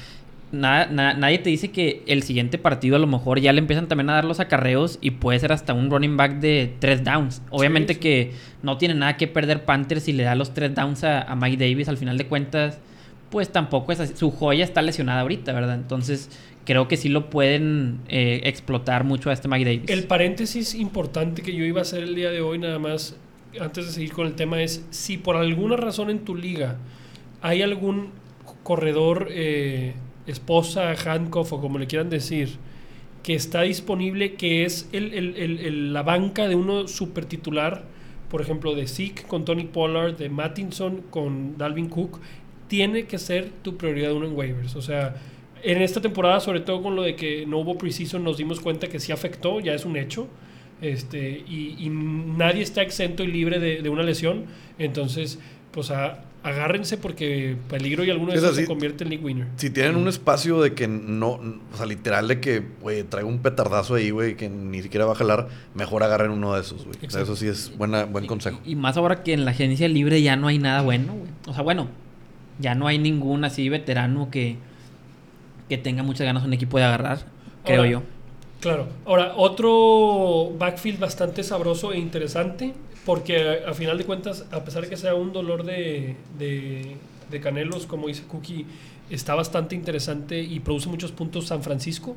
nada, 0.55 1.13
nadie 1.13 1.39
te 1.39 1.49
dice 1.49 1.71
que 1.71 2.03
el 2.07 2.23
siguiente 2.23 2.57
partido 2.57 2.95
a 2.95 2.99
lo 2.99 3.07
mejor 3.07 3.39
ya 3.39 3.53
le 3.53 3.59
empiezan 3.59 3.87
también 3.87 4.09
a 4.09 4.13
dar 4.13 4.25
los 4.25 4.39
acarreos 4.39 4.97
y 5.01 5.11
puede 5.11 5.39
ser 5.39 5.51
hasta 5.51 5.73
un 5.73 5.89
running 5.89 6.17
back 6.17 6.39
de 6.39 6.73
tres 6.79 7.03
downs. 7.03 7.41
Obviamente 7.49 7.93
sí. 7.93 7.99
que 7.99 8.31
no 8.63 8.77
tiene 8.77 8.93
nada 8.93 9.17
que 9.17 9.27
perder 9.27 9.65
Panthers 9.65 10.03
si 10.03 10.13
le 10.13 10.23
da 10.23 10.35
los 10.35 10.53
tres 10.53 10.73
downs 10.73 11.03
a, 11.03 11.21
a 11.21 11.35
Mike 11.35 11.57
Davis 11.57 11.89
al 11.89 11.97
final 11.97 12.17
de 12.17 12.27
cuentas, 12.27 12.79
pues 13.29 13.51
tampoco 13.51 13.91
es 13.91 13.99
así. 13.99 14.13
Su 14.15 14.31
joya 14.31 14.63
está 14.63 14.81
lesionada 14.81 15.21
ahorita, 15.21 15.53
¿verdad? 15.53 15.75
Entonces 15.75 16.29
creo 16.65 16.87
que 16.87 16.97
sí 16.97 17.09
lo 17.09 17.29
pueden 17.29 17.99
eh, 18.07 18.41
explotar 18.43 19.03
mucho 19.03 19.29
a 19.29 19.33
este 19.33 19.47
Mike 19.47 19.65
Davis. 19.65 19.89
El 19.89 20.05
paréntesis 20.05 20.75
importante 20.75 21.41
que 21.41 21.55
yo 21.55 21.63
iba 21.63 21.79
a 21.79 21.83
hacer 21.83 22.03
el 22.03 22.15
día 22.15 22.31
de 22.31 22.41
hoy, 22.41 22.57
nada 22.57 22.79
más, 22.79 23.15
antes 23.59 23.85
de 23.85 23.91
seguir 23.91 24.11
con 24.11 24.27
el 24.27 24.33
tema, 24.33 24.61
es 24.61 24.85
si 24.89 25.17
por 25.17 25.37
alguna 25.37 25.77
razón 25.77 26.09
en 26.09 26.19
tu 26.19 26.35
liga 26.35 26.77
hay 27.41 27.61
algún 27.61 28.09
corredor, 28.63 29.27
eh, 29.31 29.93
esposa, 30.27 30.91
handcuff 30.93 31.53
o 31.53 31.61
como 31.61 31.77
le 31.79 31.87
quieran 31.87 32.09
decir, 32.09 32.49
que 33.23 33.33
está 33.35 33.61
disponible, 33.63 34.33
que 34.35 34.65
es 34.65 34.87
el, 34.91 35.13
el- 35.13 35.35
el- 35.37 35.93
la 35.93 36.03
banca 36.03 36.47
de 36.47 36.55
uno 36.55 36.87
super 36.87 37.25
titular, 37.25 37.83
por 38.29 38.41
ejemplo, 38.41 38.75
de 38.75 38.87
Zeke 38.87 39.23
con 39.23 39.45
Tony 39.45 39.63
Pollard, 39.65 40.15
de 40.17 40.29
Mattinson 40.29 41.01
con 41.09 41.57
Dalvin 41.57 41.89
Cook, 41.89 42.19
tiene 42.67 43.05
que 43.05 43.17
ser 43.17 43.49
tu 43.63 43.77
prioridad 43.77 44.13
uno 44.13 44.27
en 44.27 44.35
waivers. 44.35 44.75
O 44.75 44.81
sea, 44.81 45.15
en 45.63 45.81
esta 45.81 46.01
temporada, 46.01 46.39
sobre 46.39 46.59
todo 46.59 46.81
con 46.83 46.95
lo 46.95 47.01
de 47.03 47.15
que 47.15 47.45
no 47.45 47.59
hubo 47.59 47.77
preseason, 47.77 48.23
nos 48.23 48.37
dimos 48.37 48.59
cuenta 48.59 48.87
que 48.87 48.99
sí 48.99 49.11
afectó, 49.11 49.59
ya 49.59 49.73
es 49.73 49.85
un 49.85 49.95
hecho. 49.97 50.27
Este, 50.81 51.43
y, 51.47 51.75
y 51.79 51.89
nadie 51.89 52.61
está 52.61 52.81
exento 52.81 53.23
y 53.23 53.27
libre 53.27 53.59
de, 53.59 53.81
de 53.81 53.89
una 53.89 54.03
lesión. 54.03 54.45
Entonces, 54.77 55.39
pues 55.75 55.91
a- 55.91 56.21
agárrense 56.41 56.97
porque 56.97 57.57
peligro 57.69 58.03
y 58.03 58.09
alguno 58.11 58.31
de 58.31 58.37
Es 58.37 58.43
esos 58.43 58.55
se 58.55 58.65
convierte 58.65 59.03
en 59.03 59.09
league 59.09 59.23
winner. 59.25 59.47
Si 59.57 59.69
tienen 59.71 59.95
un 59.95 60.07
espacio 60.07 60.61
de 60.61 60.73
que 60.73 60.87
no, 60.87 61.31
o 61.31 61.77
sea, 61.77 61.85
literal 61.85 62.27
de 62.27 62.39
que, 62.39 62.63
güey, 62.81 63.03
traigo 63.03 63.27
un 63.29 63.39
petardazo 63.39 63.95
ahí, 63.95 64.09
güey, 64.11 64.35
que 64.37 64.47
ni 64.47 64.81
siquiera 64.81 65.05
va 65.05 65.11
a 65.13 65.15
jalar, 65.15 65.47
mejor 65.73 66.01
agarren 66.03 66.31
uno 66.31 66.53
de 66.53 66.61
esos, 66.61 66.85
güey. 66.85 66.97
O 67.05 67.09
sea, 67.09 67.21
eso 67.23 67.35
sí 67.35 67.47
es 67.47 67.75
buena, 67.77 68.05
buen 68.05 68.25
consejo. 68.27 68.59
Y, 68.65 68.71
y 68.71 68.75
más 68.75 68.95
ahora 68.97 69.21
que 69.23 69.33
en 69.33 69.43
la 69.43 69.51
agencia 69.51 69.87
libre 69.89 70.21
ya 70.21 70.35
no 70.35 70.47
hay 70.47 70.57
nada 70.59 70.81
bueno, 70.81 71.13
güey. 71.13 71.29
O 71.47 71.53
sea, 71.53 71.61
bueno, 71.63 71.87
ya 72.59 72.73
no 72.75 72.87
hay 72.87 72.99
ningún 72.99 73.43
así 73.43 73.67
veterano 73.67 74.29
que, 74.31 74.55
que 75.67 75.77
tenga 75.77 76.03
muchas 76.03 76.25
ganas 76.25 76.43
un 76.45 76.53
equipo 76.53 76.77
de 76.77 76.83
agarrar, 76.85 77.25
creo 77.65 77.77
Ahora, 77.79 77.89
yo. 77.89 78.03
Claro. 78.61 78.87
Ahora, 79.05 79.33
otro 79.35 80.51
backfield 80.57 80.99
bastante 80.99 81.43
sabroso 81.43 81.91
e 81.91 81.97
interesante, 81.99 82.73
porque 83.05 83.63
a, 83.65 83.69
a 83.71 83.73
final 83.73 83.97
de 83.97 84.03
cuentas, 84.05 84.45
a 84.51 84.63
pesar 84.63 84.83
de 84.83 84.89
que 84.89 84.97
sea 84.97 85.15
un 85.15 85.31
dolor 85.33 85.63
de, 85.63 86.15
de, 86.37 86.95
de 87.31 87.39
canelos, 87.41 87.85
como 87.85 88.07
dice 88.07 88.23
Cookie, 88.23 88.65
está 89.09 89.35
bastante 89.35 89.75
interesante 89.75 90.41
y 90.41 90.59
produce 90.59 90.89
muchos 90.89 91.11
puntos 91.11 91.47
San 91.47 91.61
Francisco. 91.63 92.15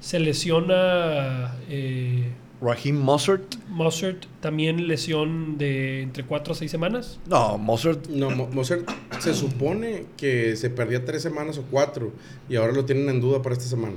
Se 0.00 0.18
lesiona 0.18 1.54
eh, 1.68 2.30
Raheem 2.60 2.96
Mossert. 2.96 3.54
Mossert, 3.68 4.26
también 4.40 4.86
lesión 4.86 5.56
de 5.58 6.02
entre 6.02 6.24
4 6.24 6.52
a 6.52 6.56
6 6.56 6.70
semanas. 6.70 7.18
No, 7.26 7.56
Mossert. 7.58 8.06
No, 8.08 8.30
Mo- 8.30 8.50
se 9.18 9.34
supone 9.34 10.06
que 10.16 10.56
se 10.56 10.70
perdía 10.70 11.04
tres 11.04 11.22
semanas 11.22 11.56
o 11.58 11.62
cuatro 11.70 12.12
y 12.48 12.56
ahora 12.56 12.72
lo 12.72 12.84
tienen 12.84 13.08
en 13.08 13.20
duda 13.20 13.40
para 13.42 13.54
esta 13.54 13.66
semana. 13.66 13.94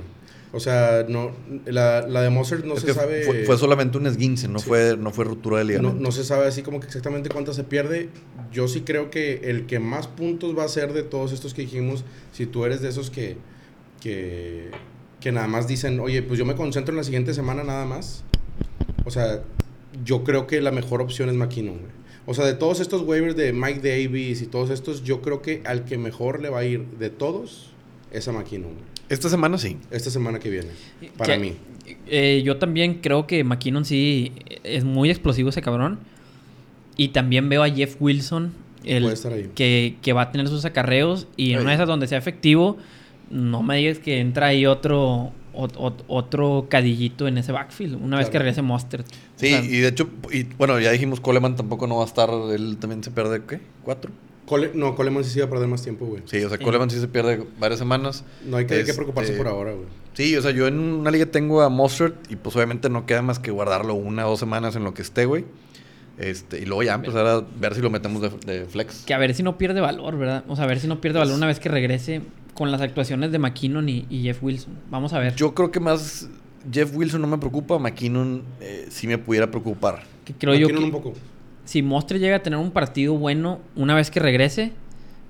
O 0.52 0.60
sea, 0.60 1.04
no, 1.08 1.32
la, 1.66 2.06
la 2.08 2.22
de 2.22 2.30
Mozart 2.30 2.64
no 2.64 2.74
es 2.74 2.80
se 2.80 2.94
sabe. 2.94 3.22
fue, 3.24 3.44
fue 3.44 3.58
solamente 3.58 3.98
un 3.98 4.06
esguince, 4.06 4.48
no, 4.48 4.58
Sí. 4.60 4.68
fue, 4.68 4.96
no 4.98 5.10
fue 5.10 5.26
ruptura 5.26 5.58
de 5.58 5.64
no, 5.64 5.68
ligamento. 5.68 6.00
no 6.02 6.10
se 6.10 6.24
sabe 6.24 6.46
así 6.46 6.62
como 6.62 6.80
que 6.80 6.86
exactamente 6.86 7.28
cuántas 7.28 7.54
se 7.56 7.64
pierde. 7.64 8.08
Yo 8.50 8.66
sí 8.66 8.80
creo 8.80 9.10
que 9.10 9.42
el 9.50 9.66
que 9.66 9.78
más 9.78 10.06
puntos 10.06 10.56
va 10.56 10.64
a 10.64 10.68
ser 10.68 10.94
de 10.94 11.02
todos 11.02 11.32
estos 11.32 11.52
que 11.52 11.62
dijimos, 11.62 12.04
si 12.32 12.46
tú 12.46 12.64
eres 12.64 12.80
de 12.80 12.88
esos 12.88 13.10
que, 13.10 13.36
que, 14.00 14.70
que 15.20 15.32
nada 15.32 15.46
más 15.48 15.68
dicen, 15.68 16.00
oye, 16.00 16.22
pues 16.22 16.38
yo 16.38 16.46
me 16.46 16.54
concentro 16.54 16.92
en 16.92 16.96
la 16.96 17.04
siguiente 17.04 17.34
semana 17.34 17.62
nada 17.64 17.84
más. 17.84 18.24
O 19.04 19.10
sea, 19.10 19.42
yo 20.04 20.24
creo 20.24 20.46
que 20.46 20.60
la 20.60 20.70
mejor 20.70 21.02
opción 21.02 21.28
es 21.28 21.34
McKinnon, 21.34 21.78
güey. 21.78 21.92
O 22.26 22.34
sea, 22.34 22.44
de 22.44 22.54
todos 22.54 22.80
estos 22.80 23.02
waivers 23.02 23.36
de 23.36 23.52
Mike 23.52 23.80
Davis 23.86 24.42
y 24.42 24.46
todos 24.46 24.70
estos, 24.70 25.02
yo 25.02 25.22
creo 25.22 25.40
que 25.42 25.62
al 25.64 25.84
que 25.84 25.96
mejor 25.98 26.40
le 26.42 26.50
va 26.50 26.58
a 26.60 26.64
ir 26.64 26.84
de 26.98 27.08
todos 27.10 27.70
es 28.12 28.28
a 28.28 28.32
McKinnon, 28.32 28.72
güey. 28.74 28.97
Esta 29.08 29.28
semana 29.28 29.58
sí. 29.58 29.76
Esta 29.90 30.10
semana 30.10 30.38
que 30.38 30.50
viene, 30.50 30.68
para 31.16 31.34
Que- 31.34 31.40
mí. 31.40 31.52
Eh, 32.06 32.42
yo 32.44 32.58
también 32.58 32.94
creo 33.02 33.26
que 33.26 33.42
McKinnon 33.44 33.84
sí 33.84 34.32
es 34.64 34.84
muy 34.84 35.10
explosivo 35.10 35.48
ese 35.48 35.62
cabrón. 35.62 35.98
Y 36.96 37.08
también 37.08 37.48
veo 37.48 37.62
a 37.62 37.70
Jeff 37.70 37.96
Wilson, 38.00 38.52
el, 38.84 39.02
Puede 39.04 39.14
estar 39.14 39.32
ahí. 39.32 39.50
que, 39.54 39.96
que 40.02 40.12
va 40.12 40.22
a 40.22 40.32
tener 40.32 40.48
sus 40.48 40.64
acarreos. 40.64 41.26
Y 41.36 41.52
en 41.52 41.60
una 41.60 41.70
de 41.70 41.74
esas 41.76 41.86
donde 41.88 42.06
sea 42.08 42.18
efectivo, 42.18 42.76
no 43.30 43.62
me 43.62 43.76
digas 43.76 43.98
que 44.00 44.18
entra 44.20 44.48
ahí 44.48 44.66
otro, 44.66 45.32
ot- 45.54 45.74
ot- 45.76 46.02
otro 46.08 46.66
cadillito 46.68 47.28
en 47.28 47.38
ese 47.38 47.52
backfield. 47.52 48.02
Una 48.02 48.18
vez 48.18 48.28
que 48.30 48.38
regrese 48.38 48.62
Mostert. 48.62 49.06
Sí, 49.36 49.48
y 49.54 49.78
de 49.78 49.88
hecho, 49.88 50.10
y, 50.32 50.42
bueno, 50.42 50.78
ya 50.80 50.90
dijimos, 50.90 51.20
Coleman 51.20 51.54
tampoco 51.56 51.86
no 51.86 51.96
va 51.98 52.02
a 52.02 52.06
estar, 52.06 52.28
él 52.54 52.76
también 52.78 53.02
se 53.04 53.10
pierde, 53.12 53.42
¿qué? 53.48 53.60
¿Cuatro? 53.84 54.10
Cole- 54.48 54.70
no, 54.74 54.94
Coleman 54.96 55.24
sí 55.24 55.30
se 55.30 55.40
va 55.40 55.46
a 55.46 55.50
perder 55.50 55.68
más 55.68 55.82
tiempo, 55.82 56.06
güey. 56.06 56.22
Sí, 56.24 56.42
o 56.42 56.48
sea, 56.48 56.56
Sí. 56.58 56.64
Coleman 56.64 56.88
sí 56.90 56.98
se 57.00 57.08
pierde 57.08 57.44
varias 57.60 57.78
semanas. 57.78 58.24
No 58.46 58.56
hay 58.56 58.66
que, 58.66 58.74
hay 58.74 58.80
que 58.84 58.90
Este, 58.90 58.94
preocuparse 58.94 59.32
por 59.34 59.46
ahora, 59.48 59.72
güey. 59.72 59.86
Sí, 60.14 60.34
o 60.36 60.42
sea, 60.42 60.50
yo 60.50 60.66
en 60.66 60.78
una 60.78 61.10
liga 61.10 61.26
tengo 61.26 61.62
a 61.62 61.68
Mostert 61.68 62.30
y 62.30 62.36
pues 62.36 62.56
obviamente 62.56 62.88
no 62.88 63.06
queda 63.06 63.22
más 63.22 63.38
que 63.38 63.50
guardarlo 63.50 63.94
una 63.94 64.26
o 64.26 64.30
dos 64.30 64.40
semanas 64.40 64.74
en 64.74 64.84
lo 64.84 64.94
que 64.94 65.02
esté, 65.02 65.26
güey. 65.26 65.44
Este, 66.18 66.58
y 66.58 66.64
luego 66.64 66.82
ya 66.82 66.94
empezar 66.94 67.24
a 67.26 67.40
ver 67.60 67.74
si 67.76 67.80
lo 67.80 67.90
metemos 67.90 68.20
de, 68.22 68.30
de 68.60 68.64
flex. 68.66 69.04
Que 69.04 69.14
a 69.14 69.18
ver 69.18 69.34
si 69.34 69.42
no 69.44 69.56
pierde 69.56 69.80
valor, 69.80 70.16
¿verdad? 70.18 70.44
O 70.48 70.56
sea, 70.56 70.64
a 70.64 70.66
ver 70.66 70.80
si 70.80 70.88
no 70.88 71.00
pierde 71.00 71.18
valor 71.20 71.36
una 71.36 71.46
vez 71.46 71.60
que 71.60 71.68
regrese 71.68 72.22
con 72.54 72.72
las 72.72 72.80
actuaciones 72.80 73.30
de 73.30 73.38
McKinnon 73.38 73.88
y, 73.88 74.06
y 74.10 74.22
Jeff 74.22 74.42
Wilson. 74.42 74.72
Vamos 74.90 75.12
a 75.12 75.20
ver. 75.20 75.36
Yo 75.36 75.54
creo 75.54 75.70
que 75.70 75.78
más 75.78 76.28
Jeff 76.72 76.90
Wilson 76.96 77.20
no 77.20 77.28
me 77.28 77.38
preocupa, 77.38 77.78
McKinnon 77.78 78.42
eh, 78.60 78.86
sí 78.90 79.06
me 79.06 79.16
pudiera 79.18 79.48
preocupar. 79.48 80.02
que 80.24 80.34
creo 80.34 80.54
yo 80.56 80.66
que 80.66 80.74
un 80.76 80.90
poco. 80.90 81.12
Si 81.68 81.82
Mostre 81.82 82.18
llega 82.18 82.36
a 82.36 82.42
tener 82.42 82.58
un 82.58 82.70
partido 82.70 83.12
bueno 83.14 83.60
una 83.76 83.94
vez 83.94 84.10
que 84.10 84.20
regrese, 84.20 84.72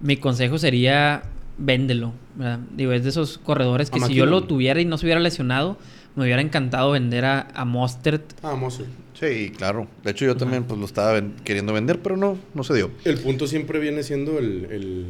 mi 0.01 0.17
consejo 0.19 0.57
sería 0.59 1.25
véndelo. 1.59 2.13
¿verdad? 2.37 2.61
Digo, 2.77 2.93
es 2.93 3.03
de 3.03 3.09
esos 3.09 3.39
corredores 3.39 3.91
que 3.91 3.99
A 3.99 4.07
si 4.07 4.15
yo 4.15 4.25
lo 4.25 4.45
tuviera 4.45 4.81
y 4.81 4.85
no 4.85 4.99
se 4.99 5.07
hubiera 5.07 5.21
lesionado, 5.21 5.77
me 6.15 6.23
hubiera 6.23 6.41
encantado 6.41 6.93
vender 6.93 7.25
a, 7.25 7.49
a 7.55 7.65
Mostert. 7.65 8.23
Ah, 8.45 8.55
Mozart. 8.55 8.89
Sí, 9.15 9.51
claro. 9.57 9.89
De 10.05 10.13
hecho, 10.13 10.27
yo 10.27 10.37
también 10.37 10.63
pues 10.63 10.79
lo 10.79 10.87
estaba 10.87 11.11
ven- 11.15 11.35
queriendo 11.43 11.73
vender, 11.73 11.99
pero 12.03 12.17
no, 12.17 12.39
no 12.55 12.63
se 12.63 12.75
dio. 12.75 12.93
El 13.05 13.19
punto 13.19 13.49
siempre 13.49 13.81
viene 13.81 14.05
siendo 14.05 14.39
el, 14.39 14.67
el, 14.71 15.07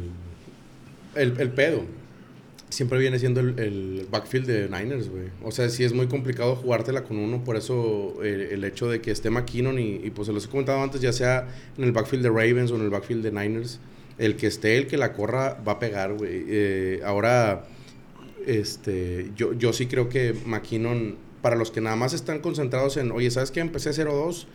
el, 1.13 1.39
el 1.39 1.49
pedo. 1.51 1.83
Siempre 2.69 2.99
viene 2.99 3.17
siendo 3.17 3.39
el, 3.39 3.57
el 3.59 4.07
backfield 4.11 4.45
de 4.45 4.69
Niners, 4.69 5.09
güey. 5.09 5.29
O 5.43 5.51
sea, 5.51 5.69
sí 5.69 5.83
es 5.83 5.93
muy 5.93 6.07
complicado 6.07 6.55
jugártela 6.55 7.03
con 7.03 7.17
uno. 7.17 7.43
Por 7.43 7.55
eso 7.55 8.23
eh, 8.23 8.49
el 8.51 8.63
hecho 8.63 8.87
de 8.87 9.01
que 9.01 9.11
esté 9.11 9.29
McKinnon 9.29 9.79
y, 9.79 9.95
y 10.03 10.11
pues 10.11 10.27
se 10.27 10.33
los 10.33 10.45
he 10.45 10.49
comentado 10.49 10.81
antes, 10.81 11.01
ya 11.01 11.11
sea 11.11 11.47
en 11.77 11.83
el 11.83 11.91
backfield 11.91 12.23
de 12.23 12.29
Ravens 12.29 12.71
o 12.71 12.75
en 12.75 12.83
el 12.83 12.89
backfield 12.89 13.23
de 13.23 13.31
Niners, 13.31 13.79
el 14.19 14.35
que 14.35 14.47
esté, 14.47 14.77
el 14.77 14.87
que 14.87 14.97
la 14.97 15.13
corra, 15.13 15.59
va 15.67 15.73
a 15.73 15.79
pegar, 15.79 16.13
güey. 16.13 16.43
Eh, 16.47 17.01
ahora, 17.03 17.65
este, 18.45 19.31
yo, 19.35 19.53
yo 19.53 19.73
sí 19.73 19.87
creo 19.87 20.09
que 20.09 20.35
McKinnon, 20.45 21.17
para 21.41 21.55
los 21.55 21.71
que 21.71 21.81
nada 21.81 21.95
más 21.95 22.13
están 22.13 22.39
concentrados 22.39 22.97
en, 22.97 23.11
oye, 23.11 23.31
¿sabes 23.31 23.49
qué? 23.49 23.61
Empecé 23.61 23.91
0-2, 23.91 24.45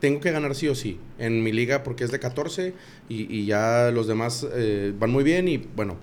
tengo 0.00 0.20
que 0.20 0.30
ganar 0.30 0.54
sí 0.54 0.68
o 0.68 0.74
sí 0.74 0.98
en 1.18 1.42
mi 1.42 1.50
liga 1.50 1.82
porque 1.82 2.04
es 2.04 2.10
de 2.10 2.18
14 2.20 2.74
y, 3.08 3.34
y 3.34 3.46
ya 3.46 3.90
los 3.90 4.06
demás 4.06 4.46
eh, 4.54 4.92
van 4.98 5.10
muy 5.10 5.24
bien 5.24 5.48
y 5.48 5.56
bueno, 5.56 5.96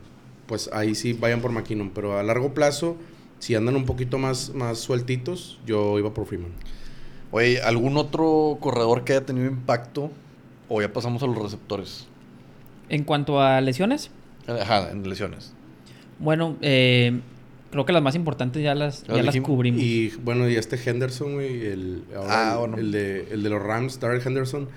pues 0.51 0.69
ahí 0.73 0.95
sí 0.95 1.13
vayan 1.13 1.39
por 1.39 1.53
McKinnon, 1.53 1.91
pero 1.91 2.19
a 2.19 2.23
largo 2.23 2.53
plazo, 2.53 2.97
si 3.39 3.55
andan 3.55 3.77
un 3.77 3.85
poquito 3.85 4.17
más, 4.17 4.53
más 4.53 4.79
sueltitos, 4.79 5.61
yo 5.65 5.97
iba 5.97 6.13
por 6.13 6.25
Freeman. 6.25 6.51
Oye, 7.31 7.61
¿algún 7.61 7.95
otro 7.95 8.57
corredor 8.59 9.05
que 9.05 9.13
haya 9.13 9.25
tenido 9.25 9.47
impacto? 9.47 10.11
O 10.67 10.81
ya 10.81 10.91
pasamos 10.91 11.23
a 11.23 11.27
los 11.27 11.37
receptores. 11.41 12.05
En 12.89 13.05
cuanto 13.05 13.39
a 13.39 13.61
lesiones, 13.61 14.11
Ajá, 14.45 14.91
en 14.91 15.07
lesiones. 15.09 15.53
bueno, 16.19 16.57
eh, 16.59 17.21
creo 17.71 17.85
que 17.85 17.93
las 17.93 18.03
más 18.03 18.15
importantes 18.15 18.61
ya 18.61 18.75
las, 18.75 19.05
Ya 19.05 19.23
las 19.23 19.39
cubrimos. 19.39 19.81
Y 19.81 20.09
bueno, 20.21 20.49
y 20.49 20.57
este 20.57 20.75
Henderson, 20.77 21.35
güey, 21.35 21.65
el, 21.65 22.03
ahora 22.13 22.29
Ah, 22.29 22.51
el, 22.55 22.59
bueno. 22.59 22.77
el 22.77 22.91
de, 22.91 23.27
el 23.31 23.41
de 23.41 23.49
los 23.49 23.61
Rams, 23.63 24.01
Darrell 24.01 24.21
Henderson. 24.21 24.67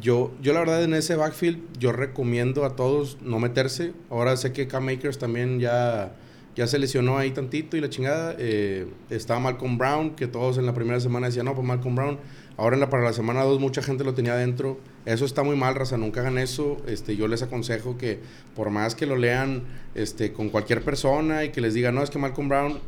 Yo, 0.00 0.32
yo 0.42 0.52
la 0.52 0.60
verdad 0.60 0.82
en 0.82 0.94
ese 0.94 1.14
backfield, 1.14 1.78
yo 1.78 1.92
recomiendo 1.92 2.64
a 2.64 2.76
todos 2.76 3.18
no 3.22 3.38
meterse. 3.38 3.92
Ahora 4.10 4.36
sé 4.36 4.52
que 4.52 4.66
Cam 4.66 4.84
Makers 4.84 5.18
también 5.18 5.60
ya, 5.60 6.14
ya 6.56 6.66
se 6.66 6.78
lesionó 6.78 7.18
ahí 7.18 7.30
tantito 7.30 7.76
y 7.76 7.80
la 7.80 7.88
chingada. 7.88 8.34
Eh, 8.38 8.86
estaba 9.10 9.40
Malcolm 9.40 9.78
Brown, 9.78 10.16
que 10.16 10.26
todos 10.26 10.58
en 10.58 10.66
la 10.66 10.74
primera 10.74 10.98
semana 11.00 11.28
decían, 11.28 11.46
no, 11.46 11.54
pues 11.54 11.66
Malcolm 11.66 11.94
Brown. 11.94 12.18
Ahora 12.56 12.76
en 12.76 12.80
la, 12.80 12.88
para 12.88 13.02
la 13.02 13.12
semana 13.12 13.42
2 13.42 13.58
mucha 13.60 13.82
gente 13.82 14.04
lo 14.04 14.14
tenía 14.14 14.36
dentro. 14.36 14.78
Eso 15.06 15.24
está 15.24 15.42
muy 15.42 15.56
mal, 15.56 15.74
raza, 15.74 15.96
nunca 15.96 16.20
hagan 16.20 16.38
eso. 16.38 16.76
Este, 16.86 17.16
yo 17.16 17.28
les 17.28 17.42
aconsejo 17.42 17.98
que 17.98 18.20
por 18.54 18.70
más 18.70 18.94
que 18.94 19.06
lo 19.06 19.16
lean 19.16 19.64
este, 19.94 20.32
con 20.32 20.50
cualquier 20.50 20.82
persona 20.82 21.44
y 21.44 21.50
que 21.50 21.60
les 21.60 21.74
diga, 21.74 21.92
no, 21.92 22.02
es 22.02 22.10
que 22.10 22.18
Malcolm 22.18 22.48
Brown 22.48 22.80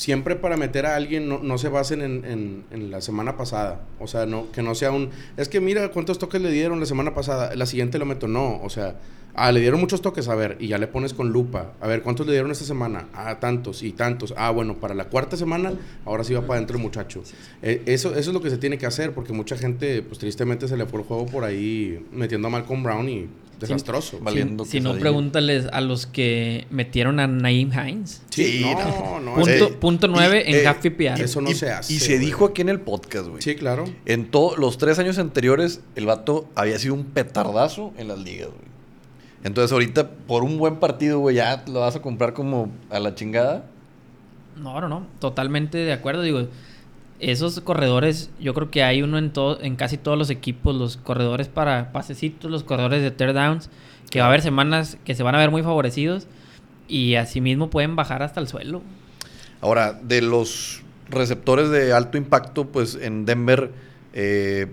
siempre 0.00 0.34
para 0.34 0.56
meter 0.56 0.86
a 0.86 0.96
alguien 0.96 1.28
no, 1.28 1.40
no 1.40 1.58
se 1.58 1.68
basen 1.68 2.00
en, 2.00 2.24
en- 2.24 2.64
en 2.70 2.90
la 2.90 3.02
semana 3.02 3.36
pasada. 3.36 3.82
O 3.98 4.06
sea, 4.06 4.24
no, 4.24 4.50
que 4.50 4.62
no 4.62 4.74
sea 4.74 4.92
un... 4.92 5.10
Es 5.36 5.48
que 5.50 5.60
mira 5.60 5.90
cuántos 5.90 6.18
toques 6.18 6.40
le 6.40 6.50
dieron 6.50 6.80
la 6.80 6.86
semana 6.86 7.14
pasada, 7.14 7.54
la 7.54 7.66
siguiente 7.66 7.98
lo 7.98 8.06
meto. 8.06 8.26
No, 8.26 8.60
o 8.62 8.70
sea, 8.70 8.94
ah, 9.34 9.52
le 9.52 9.60
dieron 9.60 9.80
muchos 9.80 10.02
toques, 10.02 10.28
a 10.28 10.34
ver, 10.34 10.56
y 10.60 10.68
ya 10.68 10.78
le 10.78 10.86
pones 10.86 11.14
con 11.14 11.30
lupa. 11.30 11.72
A 11.80 11.86
ver, 11.86 12.02
¿cuántos 12.02 12.26
le 12.26 12.32
dieron 12.32 12.50
esta 12.50 12.64
semana? 12.64 13.08
Ah, 13.14 13.38
tantos 13.40 13.82
y 13.82 13.92
tantos. 13.92 14.34
Ah, 14.36 14.50
bueno, 14.50 14.74
para 14.76 14.94
la 14.94 15.04
cuarta 15.06 15.36
semana, 15.36 15.72
ahora 16.04 16.24
sí 16.24 16.34
va 16.34 16.42
para 16.42 16.54
adentro 16.54 16.76
el 16.76 16.82
muchacho. 16.82 17.22
Eh, 17.62 17.82
eso, 17.86 18.10
eso 18.10 18.30
es 18.30 18.34
lo 18.34 18.40
que 18.40 18.50
se 18.50 18.58
tiene 18.58 18.78
que 18.78 18.86
hacer, 18.86 19.12
porque 19.12 19.32
mucha 19.32 19.56
gente, 19.56 20.02
pues 20.02 20.18
tristemente 20.18 20.68
se 20.68 20.76
le 20.76 20.86
fue 20.86 21.00
el 21.00 21.06
juego 21.06 21.26
por 21.26 21.44
ahí 21.44 22.04
metiendo 22.12 22.48
a 22.48 22.50
Malcolm 22.50 22.82
Brown 22.82 23.08
y 23.08 23.28
desastroso. 23.58 24.18
Vale. 24.20 24.40
valiendo 24.40 24.64
si, 24.64 24.70
si 24.70 24.80
no, 24.80 24.94
pregúntales 24.98 25.66
a 25.70 25.82
los 25.82 26.06
que 26.06 26.66
metieron 26.70 27.20
a 27.20 27.26
Naeem 27.26 27.70
Hines. 27.70 28.22
Sí, 28.30 28.44
Sí, 28.60 28.64
no, 28.64 29.20
no. 29.20 29.34
Punto, 29.34 29.50
es- 29.50 29.60
Eh, 29.62 29.74
punto 29.78 30.08
9 30.08 30.44
y- 30.46 30.50
en 30.54 30.60
eh, 30.60 30.66
half 30.66 30.78
PPR. 30.78 31.22
eso 31.22 31.42
no 31.42 31.50
y, 31.50 31.54
se 31.54 31.70
hace, 31.70 31.92
Y 31.92 31.98
se 31.98 32.14
güey. 32.14 32.24
dijo 32.24 32.46
aquí 32.46 32.62
en 32.62 32.70
el 32.70 32.80
podcast, 32.80 33.28
güey. 33.28 33.42
Sí, 33.42 33.56
claro. 33.56 33.84
En 34.06 34.30
todos 34.30 34.56
los 34.56 34.78
tres 34.78 34.98
años 34.98 35.18
anteriores, 35.18 35.82
el 35.94 36.06
vato 36.06 36.48
había 36.54 36.78
sido 36.78 36.94
un 36.94 37.04
petardazo 37.04 37.92
en 37.98 38.08
las 38.08 38.18
ligas, 38.20 38.48
güey. 38.48 38.69
Entonces, 39.42 39.72
ahorita, 39.72 40.10
por 40.10 40.44
un 40.44 40.58
buen 40.58 40.76
partido, 40.76 41.18
güey, 41.18 41.36
ya 41.36 41.64
lo 41.66 41.80
vas 41.80 41.96
a 41.96 42.02
comprar 42.02 42.34
como 42.34 42.70
a 42.90 42.98
la 43.00 43.14
chingada. 43.14 43.64
No, 44.56 44.80
no, 44.80 44.88
no. 44.88 45.06
Totalmente 45.18 45.78
de 45.78 45.92
acuerdo. 45.92 46.22
Digo, 46.22 46.48
esos 47.20 47.60
corredores, 47.60 48.30
yo 48.40 48.54
creo 48.54 48.70
que 48.70 48.82
hay 48.82 49.02
uno 49.02 49.18
en 49.18 49.32
todo, 49.32 49.60
en 49.62 49.76
casi 49.76 49.96
todos 49.96 50.18
los 50.18 50.30
equipos, 50.30 50.74
los 50.74 50.96
corredores 50.96 51.48
para 51.48 51.92
pasecitos, 51.92 52.50
los 52.50 52.64
corredores 52.64 53.02
de 53.02 53.10
third 53.10 53.34
downs, 53.34 53.70
que 54.10 54.20
va 54.20 54.26
a 54.26 54.28
haber 54.28 54.42
semanas 54.42 54.98
que 55.04 55.14
se 55.14 55.22
van 55.22 55.34
a 55.34 55.38
ver 55.38 55.50
muy 55.50 55.62
favorecidos 55.62 56.26
y 56.88 57.14
asimismo 57.14 57.70
pueden 57.70 57.96
bajar 57.96 58.22
hasta 58.22 58.40
el 58.40 58.48
suelo. 58.48 58.82
Ahora, 59.60 59.92
de 59.92 60.22
los 60.22 60.82
receptores 61.08 61.70
de 61.70 61.92
alto 61.92 62.18
impacto, 62.18 62.66
pues 62.66 62.94
en 62.94 63.24
Denver, 63.26 63.70
eh, 64.12 64.66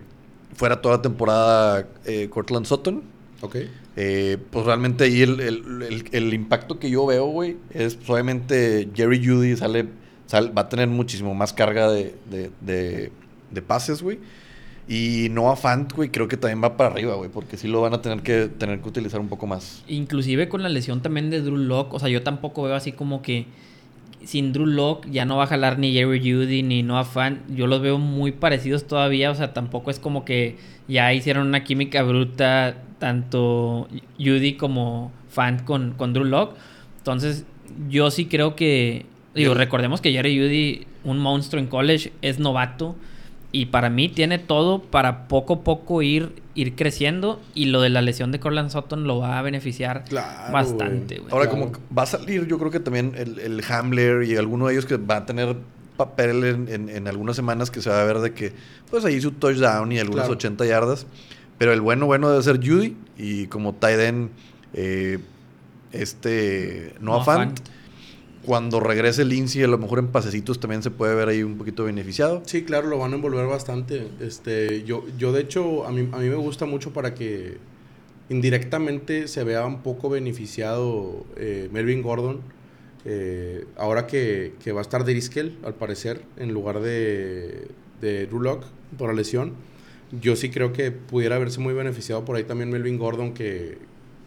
fuera 0.55 0.81
toda 0.81 0.97
la 0.97 1.01
temporada 1.01 1.87
eh, 2.05 2.29
Cortland 2.29 2.65
Sutton. 2.65 3.03
Ok. 3.41 3.55
Eh, 3.95 4.37
pues 4.51 4.65
realmente 4.65 5.03
ahí 5.05 5.21
el, 5.21 5.39
el- 5.39 5.83
el- 5.89 6.03
el 6.11 6.33
impacto 6.33 6.79
que 6.79 6.89
yo 6.89 7.05
veo, 7.05 7.25
güey, 7.27 7.57
es 7.73 7.95
pues, 7.95 8.09
obviamente 8.09 8.89
Jerry 8.95 9.25
Judy 9.25 9.55
sale, 9.57 9.85
sal- 10.25 10.55
va 10.57 10.63
a 10.63 10.69
tener 10.69 10.87
muchísimo 10.87 11.33
más 11.35 11.53
carga 11.53 11.89
de, 11.91 12.15
de, 12.29 12.51
de- 12.61 13.11
de 13.51 13.61
pases, 13.61 14.01
güey. 14.01 14.19
Y 14.89 15.27
Noah 15.31 15.57
Fant, 15.57 15.91
güey, 15.93 16.09
creo 16.09 16.27
que 16.29 16.37
también 16.37 16.63
va 16.63 16.77
para 16.77 16.89
arriba, 16.91 17.15
güey, 17.15 17.29
porque 17.29 17.57
sí 17.57 17.67
lo 17.67 17.81
van 17.81 17.93
a 17.93 18.01
tener 18.01 18.21
que 18.21 18.47
tener 18.47 18.79
que 18.79 18.87
utilizar 18.87 19.19
un 19.19 19.27
poco 19.27 19.45
más. 19.45 19.83
Inclusive 19.87 20.47
con 20.47 20.63
la 20.63 20.69
lesión 20.69 21.01
también 21.01 21.29
de 21.29 21.41
Drew 21.41 21.57
Lock, 21.57 21.93
o 21.93 21.99
sea, 21.99 22.07
yo 22.09 22.23
tampoco 22.23 22.63
veo 22.63 22.73
así 22.75 22.93
como 22.93 23.21
que 23.21 23.45
sin 24.23 24.53
Drew 24.53 24.65
Lock 24.65 25.05
ya 25.09 25.25
no 25.25 25.37
va 25.37 25.43
a 25.43 25.47
jalar 25.47 25.77
ni 25.77 25.91
Jerry 25.93 26.19
Judy 26.19 26.63
ni 26.63 26.83
Noah 26.83 27.03
Fan. 27.05 27.41
Yo 27.53 27.67
los 27.67 27.81
veo 27.81 27.97
muy 27.97 28.31
parecidos 28.31 28.87
todavía, 28.87 29.29
o 29.31 29.35
sea, 29.35 29.53
tampoco 29.53 29.91
es 29.91 29.99
como 29.99 30.23
que 30.25 30.55
ya 30.87 31.13
hicieron 31.13 31.47
una 31.47 31.63
química 31.65 32.01
bruta 32.03 32.77
tanto 32.99 33.87
Judy 34.19 34.53
como 34.55 35.11
Fan 35.29 35.59
con, 35.65 35.91
con 35.93 36.13
Drew 36.13 36.25
Lock. 36.25 36.55
Entonces, 36.99 37.45
yo 37.89 38.11
sí 38.11 38.25
creo 38.25 38.55
que, 38.55 39.05
digo, 39.35 39.53
recordemos 39.53 40.01
que 40.01 40.11
Jerry 40.11 40.37
Judy, 40.37 40.87
un 41.03 41.19
monstruo 41.19 41.61
en 41.61 41.67
college, 41.67 42.11
es 42.21 42.39
novato. 42.39 42.95
Y 43.53 43.67
para 43.67 43.89
mí 43.89 44.09
tiene 44.09 44.39
todo 44.39 44.81
para 44.81 45.27
poco 45.29 45.53
a 45.55 45.63
poco 45.63 46.01
ir, 46.01 46.33
ir 46.53 46.75
creciendo. 46.75 47.39
Y 47.53 47.65
lo 47.65 47.81
de 47.81 47.89
la 47.89 48.01
lesión 48.01 48.31
de 48.31 48.39
Corland 48.39 48.69
Sutton 48.71 49.05
lo 49.07 49.19
va 49.19 49.39
a 49.39 49.41
beneficiar 49.41 50.03
Claro, 50.03 50.51
bastante. 50.51 51.21
Ahora, 51.31 51.49
Claro. 51.49 51.49
como 51.51 51.71
va 51.97 52.03
a 52.03 52.07
salir, 52.07 52.45
yo 52.47 52.59
creo 52.59 52.71
que 52.71 52.79
también 52.81 53.13
el, 53.15 53.39
el 53.39 53.63
Hamler 53.69 54.23
y 54.23 54.35
alguno 54.35 54.67
de 54.67 54.73
ellos 54.73 54.85
que 54.85 54.97
va 54.97 55.17
a 55.17 55.25
tener 55.25 55.55
papel 55.95 56.43
en, 56.43 56.67
en- 56.67 56.89
en 56.89 57.07
algunas 57.07 57.35
semanas 57.35 57.71
que 57.71 57.81
se 57.81 57.89
va 57.89 58.01
a 58.01 58.05
ver 58.05 58.19
de 58.19 58.33
que, 58.33 58.51
pues 58.91 59.03
ahí 59.05 59.19
su 59.21 59.31
touchdown 59.31 59.91
y 59.93 59.97
algunas 59.99 60.25
Claro. 60.25 60.33
80 60.37 60.65
yardas. 60.65 61.07
Pero 61.57 61.73
el 61.73 61.81
bueno, 61.81 62.05
bueno 62.05 62.29
debe 62.29 62.43
ser 62.43 62.57
Judy. 62.57 62.95
Y 63.17 63.47
como 63.47 63.73
tight 63.73 63.99
end, 63.99 64.29
eh, 64.73 65.19
este 65.91 66.93
Noah 66.99 67.17
Noah 67.17 67.25
Fant. 67.25 67.59
Fant. 67.59 67.69
Cuando 68.45 68.79
regrese 68.79 69.25
Lindsay, 69.25 69.61
a 69.63 69.67
lo 69.67 69.77
mejor 69.77 69.99
en 69.99 70.07
pasecitos 70.07 70.59
también 70.59 70.81
se 70.81 70.89
puede 70.89 71.13
ver 71.15 71.27
ahí 71.27 71.43
un 71.43 71.57
poquito 71.57 71.83
beneficiado. 71.83 72.43
Sí, 72.45 72.63
claro, 72.63 72.87
lo 72.87 72.97
van 72.97 73.11
a 73.11 73.15
envolver 73.15 73.45
bastante. 73.45 74.07
Este, 74.21 74.83
yo, 74.85 75.03
yo 75.17 75.33
de 75.33 75.41
hecho, 75.41 75.85
a 75.85 75.91
mí, 75.91 76.07
a 76.13 76.17
mí 76.17 76.29
me 76.29 76.35
gusta 76.35 76.65
mucho 76.65 76.93
para 76.93 77.13
que 77.13 77.57
indirectamente 78.29 79.27
se 79.27 79.43
vea 79.43 79.65
un 79.65 79.81
poco 79.81 80.09
beneficiado 80.09 81.25
eh, 81.35 81.67
Melvin 81.73 82.01
Gordon. 82.01 82.39
eh, 83.03 83.65
ahora 83.77 84.05
que, 84.07 84.53
que 84.63 84.71
va 84.71 84.79
a 84.79 84.83
estar 84.83 85.03
Driscoll, 85.05 85.57
al 85.63 85.73
parecer, 85.75 86.23
en 86.37 86.53
lugar 86.53 86.81
de, 86.81 87.67
de 88.01 88.27
Drew 88.27 88.41
Lock 88.41 88.65
por 88.97 89.09
la 89.09 89.13
lesión. 89.15 89.53
Yo 90.21 90.35
sí 90.35 90.49
creo 90.49 90.71
que 90.73 90.91
pudiera 90.91 91.37
verse 91.37 91.59
muy 91.59 91.73
beneficiado 91.73 92.23
por 92.25 92.35
ahí 92.37 92.43
también 92.43 92.69
Melvin 92.69 92.97
Gordon, 92.97 93.33
que, 93.33 93.77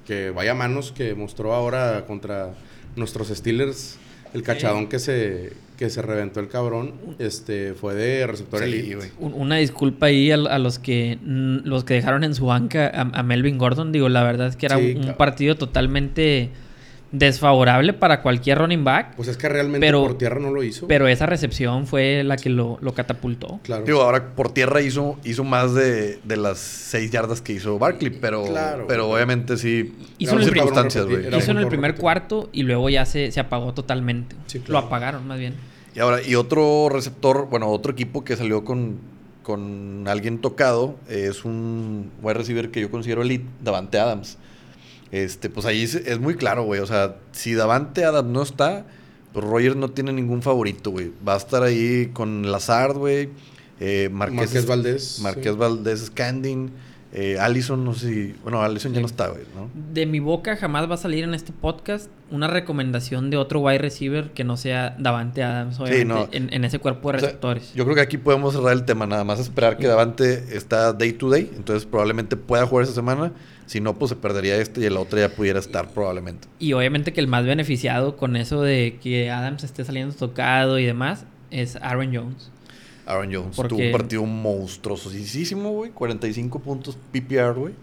que 0.07 0.31
vaya 0.31 0.55
manos 0.55 0.93
que 0.93 1.15
mostró 1.15 1.55
ahora 1.55 2.05
contra 2.07 2.55
nuestros 2.97 3.29
Steelers. 3.29 3.99
El 4.35 4.43
cachadón 4.45 4.87
que 4.89 5.01
se, 5.01 5.55
que 5.77 5.91
se 5.91 6.03
reventó 6.03 6.39
el 6.39 6.47
cabrón 6.47 6.93
este, 7.19 7.75
fue 7.75 7.95
de 7.97 8.27
receptor 8.29 8.61
Sí, 8.63 8.67
elite. 8.67 9.11
Una 9.19 9.57
disculpa 9.57 10.07
ahí 10.07 10.31
a, 10.31 10.35
a 10.37 10.59
los 10.61 10.79
que 10.79 11.19
los 11.25 11.83
que 11.83 11.95
dejaron 11.95 12.23
en 12.23 12.35
su 12.37 12.47
banca 12.47 12.87
a, 12.87 13.01
a 13.01 13.23
Melvin 13.25 13.59
Gordon. 13.59 13.91
Digo, 13.91 14.09
la 14.09 14.23
verdad 14.23 14.47
es 14.47 14.55
que 14.57 14.67
era 14.67 14.79
Sí, 14.79 14.93
un 14.95 15.03
claro. 15.03 15.17
partido 15.19 15.57
totalmente 15.57 16.51
desfavorable 17.13 17.93
para 17.93 18.23
cualquier 18.23 18.59
running 18.59 18.85
back. 18.85 19.15
Pues 19.17 19.29
es 19.29 19.37
que 19.37 19.49
realmente 19.49 19.85
Pero- 19.87 20.03
por 20.03 20.17
tierra 20.19 20.39
no 20.41 20.51
lo 20.53 20.63
hizo. 20.63 20.87
Pero 20.87 21.09
esa 21.09 21.27
recepción 21.27 21.87
fue 21.87 22.23
la 22.25 22.37
que 22.37 22.51
lo, 22.51 22.79
lo 22.81 22.95
catapultó. 22.95 23.61
claro. 23.65 23.85
Digo, 23.85 24.03
ahora 24.03 24.31
por 24.37 24.53
tierra 24.53 24.81
hizo, 24.81 25.19
hizo 25.25 25.43
más 25.45 25.75
de, 25.75 26.19
de 26.25 26.37
las 26.37 26.59
6 26.59 27.11
yardas 27.11 27.41
que 27.43 27.53
hizo 27.53 27.79
Barkley, 27.79 28.11
pero, 28.11 28.45
Claro. 28.45 28.85
pero 28.87 29.11
obviamente 29.11 29.57
sí. 29.57 29.93
Hizo 30.19 30.35
en 30.37 30.39
el 30.43 30.45
circunstancias, 30.45 31.07
güey. 31.07 31.37
Hizo 31.37 31.51
en 31.51 31.59
el 31.59 31.67
primer 31.69 31.97
cuarto 31.97 32.49
y 32.53 32.63
luego 32.63 32.89
ya 32.91 33.05
se, 33.07 33.31
se 33.33 33.41
apagó 33.41 33.75
totalmente. 33.75 34.37
Sí, 34.47 34.59
Lo 34.61 34.65
claro. 34.65 34.87
apagaron 34.87 35.27
más 35.27 35.39
bien. 35.39 35.55
Y 35.95 35.99
ahora, 35.99 36.23
y 36.23 36.37
otro 36.37 36.89
receptor, 36.89 37.49
bueno, 37.51 37.69
otro 37.69 37.91
equipo 37.93 38.23
que 38.23 38.37
salió 38.37 38.65
con, 38.65 38.99
con 39.43 40.05
alguien 40.07 40.39
tocado, 40.39 40.95
eh, 41.09 41.27
es 41.29 41.45
un 41.45 42.13
wide 42.23 42.35
receiver 42.35 42.71
que 42.71 42.81
yo 42.81 42.91
considero 42.93 43.23
elite, 43.23 43.45
Davante 43.61 43.99
Adams. 43.99 44.39
Este, 45.13 45.51
pues 45.51 45.67
ahí 45.67 45.83
es, 45.83 45.95
es 45.95 46.21
muy 46.21 46.37
claro, 46.37 46.65
güey. 46.65 46.81
O 46.81 46.87
sea, 46.87 47.17
si 47.33 47.55
Davante 47.55 48.05
Adams 48.05 48.31
no 48.31 48.43
está, 48.43 48.87
pues 49.33 49.45
Rogers 49.45 49.77
no 49.77 49.91
tiene 49.91 50.13
ningún 50.13 50.43
favorito, 50.43 50.91
güey. 50.91 51.13
Va 51.27 51.35
a 51.35 51.39
estar 51.39 51.63
ahí 51.63 52.11
con 52.13 52.51
Lazard, 52.51 52.97
güey. 52.97 53.31
Eh, 53.81 54.09
Marqués, 54.13 54.37
Marqués 54.37 54.67
Valdés. 54.67 55.19
Marqués 55.21 55.53
sí. 55.53 55.59
Valdés 55.59 56.07
Scanding. 56.07 56.71
Eh, 57.13 57.39
Allison, 57.41 57.85
no 57.85 57.93
sé 57.93 58.09
si. 58.09 58.35
Bueno, 58.45 58.63
Allison 58.63 58.93
ya 58.93 59.01
no 59.01 59.07
está, 59.07 59.29
güey, 59.29 59.43
¿no? 59.55 59.69
De 59.93 60.07
mi 60.07 60.21
boca 60.21 60.57
jamás 60.57 60.89
va 60.89 60.95
a 60.95 60.99
salir 60.99 61.25
en 61.25 61.35
este 61.35 61.53
podcast 61.53 62.09
una 62.31 62.47
recomendación 62.47 63.31
de 63.31 63.37
otro 63.37 63.59
wide 63.61 63.79
receiver 63.79 64.31
que 64.31 64.45
no 64.45 64.57
sea 64.57 64.95
Davante 64.97 65.43
Adams, 65.43 65.81
obviamente, 65.81 66.05
no. 66.07 66.29
en, 66.31 66.53
en 66.53 66.65
ese 66.65 66.79
cuerpo 66.79 67.11
de 67.11 67.17
O 67.17 67.21
sea, 67.21 67.29
receptores. 67.31 67.75
yo 67.75 67.83
creo 67.85 67.97
que 67.97 68.03
aquí 68.03 68.17
podemos 68.17 68.55
cerrar 68.55 68.73
el 68.75 68.85
tema, 68.85 69.07
nada 69.07 69.25
más 69.25 69.41
esperar 69.41 69.77
que 69.77 69.89
Davante 69.89 70.57
está 70.57 70.93
day 70.93 71.13
to 71.13 71.29
day, 71.31 71.51
entonces 71.57 71.85
probablemente 71.85 72.37
pueda 72.37 72.65
jugar 72.65 72.85
esta 72.85 72.95
semana, 72.95 73.33
si 73.67 73.81
no, 73.81 73.99
pues 73.99 74.11
se 74.11 74.17
perdería 74.17 74.57
este 74.59 74.81
y 74.83 74.85
el 74.85 74.97
otro 74.97 75.19
ya 75.19 75.31
pudiera 75.31 75.59
estar 75.59 75.89
probablemente. 75.89 76.47
Y 76.61 76.75
obviamente 76.75 77.13
que 77.13 77.21
el 77.21 77.27
más 77.27 77.45
beneficiado 77.45 78.17
con 78.17 78.37
eso 78.37 78.63
de 78.63 78.99
que 79.03 79.31
Adams 79.33 79.65
esté 79.65 79.85
saliendo 79.85 80.15
tocado 80.15 80.79
y 80.79 80.85
demás 80.87 81.25
es 81.51 81.75
Aaron 81.75 82.15
Jones. 82.15 82.53
Aaron 83.13 83.33
Jones 83.33 83.57
Porque- 83.57 83.69
tuvo 83.71 83.83
un 83.85 83.93
partido 83.93 84.25
monstruosísimo, 84.27 85.71
güey, 85.73 85.91
45 85.91 86.59
puntos 86.61 86.97
PPR, 87.13 87.55
güey. 87.59 87.75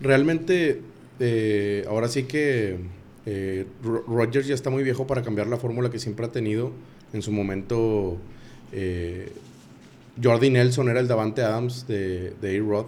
Realmente, 0.00 0.80
eh, 1.20 1.84
ahora 1.88 2.08
sí 2.08 2.24
que 2.24 2.78
eh, 3.26 3.64
Ro- 3.82 4.04
Rodgers 4.06 4.46
ya 4.46 4.54
está 4.54 4.68
muy 4.70 4.82
viejo 4.82 5.06
para 5.06 5.22
cambiar 5.22 5.46
la 5.46 5.56
fórmula 5.56 5.90
que 5.90 5.98
siempre 5.98 6.26
ha 6.26 6.32
tenido. 6.32 6.72
En 7.14 7.22
su 7.22 7.32
momento, 7.32 8.18
eh, 8.72 9.32
Jordi 10.22 10.50
Nelson 10.50 10.88
era 10.90 11.00
el 11.00 11.08
Davante 11.08 11.42
Adams 11.42 11.86
de, 11.86 12.34
de 12.42 12.58
A-Rod 12.58 12.86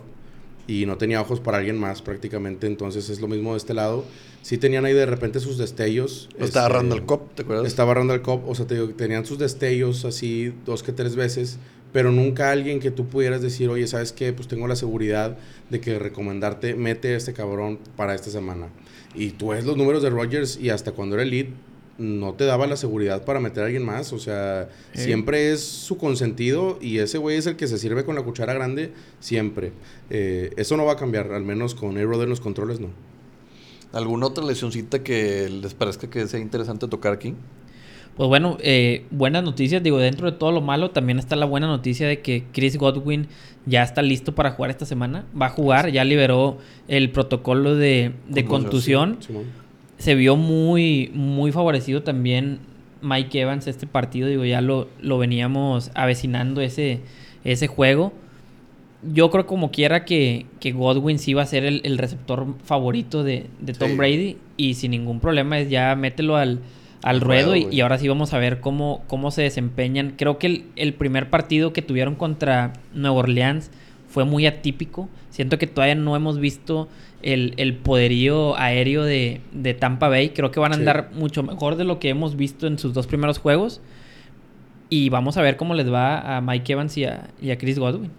y 0.67 0.87
no 0.87 0.99
tenía 0.99 1.21
ojos 1.21 1.41
para 1.41 1.59
alguien 1.59 1.79
más 1.79 2.03
prácticamente. 2.03 2.67
Entonces 2.67 3.09
es 3.09 3.21
lo 3.21 3.29
mismo 3.29 3.53
de 3.53 3.59
este 3.59 3.75
lado. 3.75 4.05
Sí 4.43 4.59
tenían 4.59 4.85
ahí 4.85 4.93
de 4.93 5.07
repente 5.07 5.41
sus 5.41 5.59
destellos. 5.59 6.29
Estaba 6.39 6.67
este, 6.67 6.79
Randall 6.79 7.07
Cobb, 7.07 7.35
¿te 7.35 7.43
acuerdas? 7.43 7.67
Estaba 7.67 7.95
Randall 7.95 8.23
Cobb, 8.23 8.49
o 8.49 8.55
sea, 8.55 8.67
te 8.67 8.75
digo, 8.75 8.89
tenían 8.91 9.25
sus 9.27 9.39
destellos 9.39 10.05
así 10.05 10.53
dos 10.65 10.83
que 10.83 10.93
tres 10.93 11.17
veces, 11.17 11.59
pero 11.93 12.13
nunca 12.13 12.51
alguien 12.51 12.81
que 12.81 12.91
tú 12.91 13.07
pudieras 13.07 13.43
decir, 13.43 13.69
oye, 13.69 13.87
¿sabes 13.87 14.13
qué? 14.13 14.33
Pues 14.33 14.49
tengo 14.49 14.69
la 14.69 14.77
seguridad 14.77 15.37
de 15.71 15.81
que 15.81 15.99
recomendarte, 15.99 16.75
mete 16.75 17.15
a 17.15 17.17
este 17.17 17.33
cabrón 17.33 17.79
para 17.97 18.15
esta 18.15 18.31
semana. 18.31 18.69
Y 19.15 19.31
tú 19.31 19.49
ves 19.49 19.65
los 19.65 19.77
números 19.77 20.03
de 20.03 20.11
Rodgers 20.11 20.59
y 20.61 20.71
hasta 20.71 20.93
cuando 20.93 21.15
era 21.17 21.23
elite, 21.23 21.53
no 21.99 22.35
te 22.35 22.45
daba 22.45 22.67
la 22.67 22.77
seguridad 22.77 23.25
para 23.25 23.41
meter 23.41 23.63
a 23.63 23.67
alguien 23.67 23.85
más. 23.85 24.13
O 24.13 24.19
sea, 24.19 24.69
Sí. 24.95 25.03
siempre 25.05 25.53
es 25.53 25.63
su 25.65 25.97
consentido 25.97 26.79
y 26.81 26.99
ese 26.99 27.19
güey 27.19 27.37
es 27.39 27.47
el 27.47 27.57
que 27.57 27.67
se 27.67 27.79
sirve 27.79 28.05
con 28.05 28.15
la 28.15 28.23
cuchara 28.23 28.53
grande 28.55 28.93
siempre. 29.21 29.73
Eh, 30.11 30.51
eso 30.57 30.77
no 30.77 30.85
va 30.85 30.93
a 30.93 30.97
cambiar, 30.97 31.33
al 31.33 31.43
menos 31.43 31.75
con 31.75 31.97
A-Rod 31.97 32.23
en 32.23 32.29
los 32.29 32.41
controles 32.41 32.81
no. 32.81 32.89
¿Alguna 33.93 34.27
otra 34.27 34.45
lesioncita 34.45 35.03
que 35.03 35.49
les 35.49 35.73
parezca 35.75 36.11
que 36.11 36.27
sea 36.27 36.41
interesante 36.41 36.87
tocar 36.89 37.13
aquí? 37.13 37.35
Pues 38.17 38.29
bueno, 38.29 38.57
eh, 38.63 39.05
buenas 39.11 39.43
noticias. 39.45 39.83
Digo, 39.83 39.99
dentro 39.99 40.31
de 40.31 40.37
todo 40.37 40.51
lo 40.51 40.63
malo, 40.63 40.91
también 40.91 41.19
está 41.19 41.37
la 41.37 41.45
buena 41.45 41.67
noticia 41.67 42.09
de 42.09 42.21
que 42.21 42.45
Chris 42.53 42.79
Godwin 42.79 43.29
ya 43.67 43.83
está 43.83 44.01
listo 44.01 44.35
para 44.35 44.51
jugar 44.53 44.71
esta 44.71 44.87
semana. 44.87 45.27
Va 45.39 45.47
a 45.47 45.51
jugar, 45.51 45.91
ya 45.93 46.03
liberó 46.05 46.57
el 46.89 47.11
protocolo 47.11 47.75
de, 47.75 48.13
de 48.29 48.45
Contusión, 48.47 49.11
contusión. 49.17 49.45
Simón. 49.45 49.66
Se 49.99 50.15
vio 50.15 50.37
muy, 50.37 51.11
muy 51.15 51.53
favorecido 51.53 52.03
también 52.03 52.59
Mike 53.03 53.41
Evans 53.41 53.67
este 53.67 53.87
partido. 53.87 54.29
Digo, 54.29 54.45
ya 54.45 54.61
lo, 54.61 54.89
lo 55.01 55.19
veníamos 55.19 55.91
avecinando 55.95 56.61
ese, 56.61 57.01
ese 57.45 57.67
juego. 57.67 58.13
Yo 59.03 59.31
creo 59.31 59.47
como 59.47 59.71
quiera 59.71 60.05
que, 60.05 60.47
que 60.61 60.73
Godwin 60.73 61.19
sí 61.19 61.33
va 61.35 61.43
a 61.43 61.47
ser 61.47 61.65
el, 61.65 61.81
el 61.85 61.99
receptor 61.99 62.47
favorito 62.65 63.23
de, 63.25 63.47
de 63.61 63.73
Tom 63.73 63.91
Sí. 63.91 63.97
Brady. 63.97 64.37
Y 64.57 64.75
sin 64.75 64.91
ningún 64.91 65.21
problema 65.21 65.59
es 65.59 65.71
ya 65.71 65.95
mételo 65.95 66.37
al, 66.37 66.61
al 67.03 67.21
ruedo. 67.21 67.55
y, 67.57 67.69
y 67.71 67.81
ahora 67.81 67.99
sí 67.99 68.09
vamos 68.09 68.33
a 68.35 68.39
ver 68.39 68.61
cómo, 68.61 69.03
cómo 69.07 69.31
se 69.31 69.43
desempeñan. 69.43 70.15
Creo 70.17 70.39
que 70.39 70.47
el, 70.47 70.65
el 70.77 70.95
primer 70.95 71.31
partido 71.31 71.73
que 71.73 71.83
tuvieron 71.83 72.17
contra 72.17 72.73
Nueva 72.95 73.17
Orleans 73.19 73.71
fue 74.09 74.25
muy 74.25 74.47
atípico. 74.47 75.09
Siento 75.31 75.59
que 75.59 75.67
todavía 75.67 75.95
no 75.95 76.17
hemos 76.17 76.39
visto 76.41 76.89
el, 77.23 77.55
el 77.57 77.75
poderío 77.77 78.57
aéreo 78.57 79.03
de, 79.05 79.41
de 79.53 79.75
Tampa 79.75 80.09
Bay. 80.09 80.31
Creo 80.31 80.51
que 80.51 80.61
van 80.61 80.73
a 80.73 80.75
Sí. 80.77 80.81
andar 80.81 81.11
mucho 81.15 81.43
mejor 81.43 81.77
de 81.77 81.85
lo 81.85 81.99
que 81.99 82.09
hemos 82.09 82.37
visto 82.37 82.67
en 82.67 82.79
sus 82.79 82.93
dos 82.95 83.07
primeros 83.07 83.39
juegos. 83.39 83.81
Y 84.89 85.09
vamos 85.11 85.37
a 85.37 85.43
ver 85.43 85.57
cómo 85.57 85.75
les 85.75 85.93
va 85.93 86.37
a 86.37 86.41
Mike 86.41 86.73
Evans 86.73 86.97
y 86.97 87.05
a, 87.05 87.29
y 87.41 87.51
a 87.51 87.59
Chris 87.59 87.79
Godwin. 87.79 88.11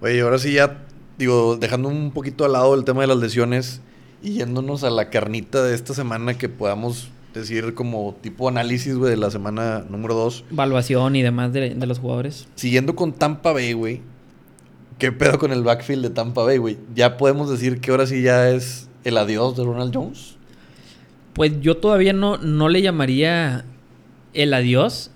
Oye, 0.00 0.20
ahora 0.20 0.38
sí 0.38 0.52
ya, 0.52 0.82
digo, 1.16 1.56
dejando 1.56 1.88
un 1.88 2.10
poquito 2.10 2.44
al 2.44 2.52
lado 2.52 2.74
el 2.74 2.84
tema 2.84 3.00
de 3.02 3.06
las 3.06 3.16
lesiones 3.16 3.80
y 4.22 4.34
yéndonos 4.34 4.84
a 4.84 4.90
la 4.90 5.08
carnita 5.10 5.62
de 5.62 5.74
esta 5.74 5.94
semana 5.94 6.34
que 6.34 6.48
podamos 6.50 7.08
decir 7.32 7.72
como 7.74 8.14
tipo 8.20 8.46
análisis, 8.48 8.94
güey, 8.96 9.10
de 9.12 9.16
la 9.16 9.30
semana 9.30 9.84
número 9.88 10.14
2. 10.14 10.44
Evaluación 10.52 11.16
y 11.16 11.22
demás 11.22 11.52
de, 11.54 11.70
de 11.70 11.86
los 11.86 11.98
jugadores. 11.98 12.46
Siguiendo 12.56 12.94
con 12.94 13.12
Tampa 13.14 13.52
Bay, 13.52 13.72
güey. 13.72 14.02
¿Qué 15.02 15.10
pedo 15.10 15.36
con 15.40 15.50
el 15.50 15.64
backfield 15.64 16.00
de 16.04 16.10
Tampa 16.10 16.44
Bay, 16.44 16.58
güey? 16.58 16.78
Ya 16.94 17.16
podemos 17.16 17.50
decir 17.50 17.80
que 17.80 17.90
ahora 17.90 18.06
sí 18.06 18.22
ya 18.22 18.48
es 18.50 18.88
el 19.02 19.16
adiós 19.18 19.56
de 19.56 19.64
Ronald 19.64 19.92
Jones. 19.92 20.36
Pues 21.32 21.60
yo 21.60 21.76
todavía 21.78 22.12
no, 22.12 22.36
no 22.38 22.68
le 22.68 22.82
llamaría 22.82 23.64
el 24.32 24.54
adiós. 24.54 25.10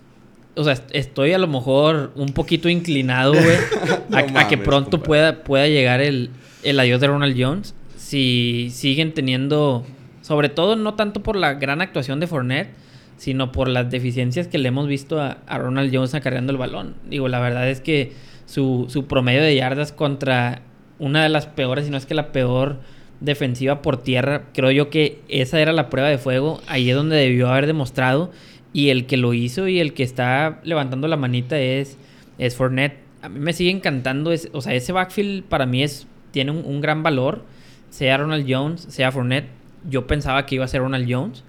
O 0.57 0.65
sea, 0.65 0.73
est- 0.73 0.91
estoy 0.93 1.35
a 1.35 1.39
lo 1.39 1.47
mejor 1.47 2.11
un 2.17 2.31
poquito 2.31 2.69
inclinado, 2.69 3.33
güey, 3.35 3.57
No 4.09 4.17
a, 4.17 4.41
a 4.41 4.49
que 4.49 4.59
pronto 4.59 4.91
compadre. 4.99 5.07
pueda, 5.07 5.45
pueda 5.45 5.69
llegar 5.69 6.01
el, 6.01 6.31
el 6.65 6.81
adiós 6.81 7.01
de 7.01 7.07
Ronald 7.07 7.37
Jones. 7.41 7.73
Si 7.97 8.71
siguen 8.73 9.15
teniendo, 9.15 9.85
sobre 10.21 10.49
todo 10.49 10.75
no 10.75 10.95
tanto 10.95 11.23
por 11.23 11.37
la 11.37 11.55
gran 11.55 11.81
actuación 11.81 12.19
de 12.19 12.27
Fournette, 12.27 12.71
sino 13.19 13.53
por 13.53 13.69
las 13.69 13.89
deficiencias 13.89 14.49
que 14.49 14.59
le 14.59 14.67
hemos 14.67 14.89
visto 14.89 15.21
a, 15.21 15.39
a 15.47 15.59
Ronald 15.59 15.95
Jones 15.95 16.13
acarreando 16.17 16.51
el 16.51 16.59
balón. 16.59 16.97
Digo, 17.09 17.29
la 17.29 17.39
verdad 17.39 17.69
es 17.71 17.81
que 17.81 18.13
su, 18.47 18.87
su 18.89 19.07
promedio 19.07 19.43
de 19.43 19.55
yardas 19.55 19.93
contra 19.93 20.63
una 20.99 21.23
de 21.23 21.29
las 21.29 21.47
peores, 21.47 21.85
si 21.85 21.91
no 21.91 21.97
es 21.97 22.07
que 22.07 22.15
la 22.15 22.33
peor 22.33 22.79
defensiva 23.21 23.83
por 23.83 24.03
tierra, 24.03 24.45
creo 24.53 24.71
yo 24.71 24.91
que 24.91 25.21
esa 25.29 25.61
era 25.61 25.73
la 25.73 25.91
prueba 25.91 26.09
de 26.09 26.19
fuego. 26.19 26.61
Ahí 26.67 26.91
es 26.91 26.97
donde 26.97 27.17
debió 27.17 27.49
haber 27.49 27.67
demostrado. 27.67 28.31
Y 28.73 28.91
el 28.91 29.07
que 29.07 29.17
lo 29.17 29.33
hizo 29.33 29.69
y 29.69 29.81
el 29.81 29.95
que 29.95 30.03
está 30.03 30.61
levantando 30.63 31.09
la 31.09 31.17
manita 31.17 31.59
es, 31.59 31.97
es 32.39 32.57
Fournette. 32.57 32.99
a 33.23 33.29
mí 33.29 33.41
me 33.41 33.53
sigue 33.53 33.71
encantando. 33.71 34.33
Es, 34.33 34.49
o 34.53 34.61
sea, 34.61 34.75
ese 34.75 34.93
backfield 34.93 35.45
para 35.45 35.67
mí 35.67 35.83
es, 35.83 36.07
tiene 36.31 36.51
un, 36.51 36.65
un 36.65 36.81
gran 36.81 37.03
valor. 37.03 37.45
Sea 37.91 38.19
Ronald 38.19 38.47
Jones, 38.49 38.87
sea 38.91 39.13
Fournette. 39.13 39.49
Yo 39.89 40.07
pensaba 40.07 40.45
que 40.45 40.57
iba 40.57 40.65
a 40.65 40.69
ser 40.69 40.83
Ronald 40.83 41.11
Jones. 41.11 41.45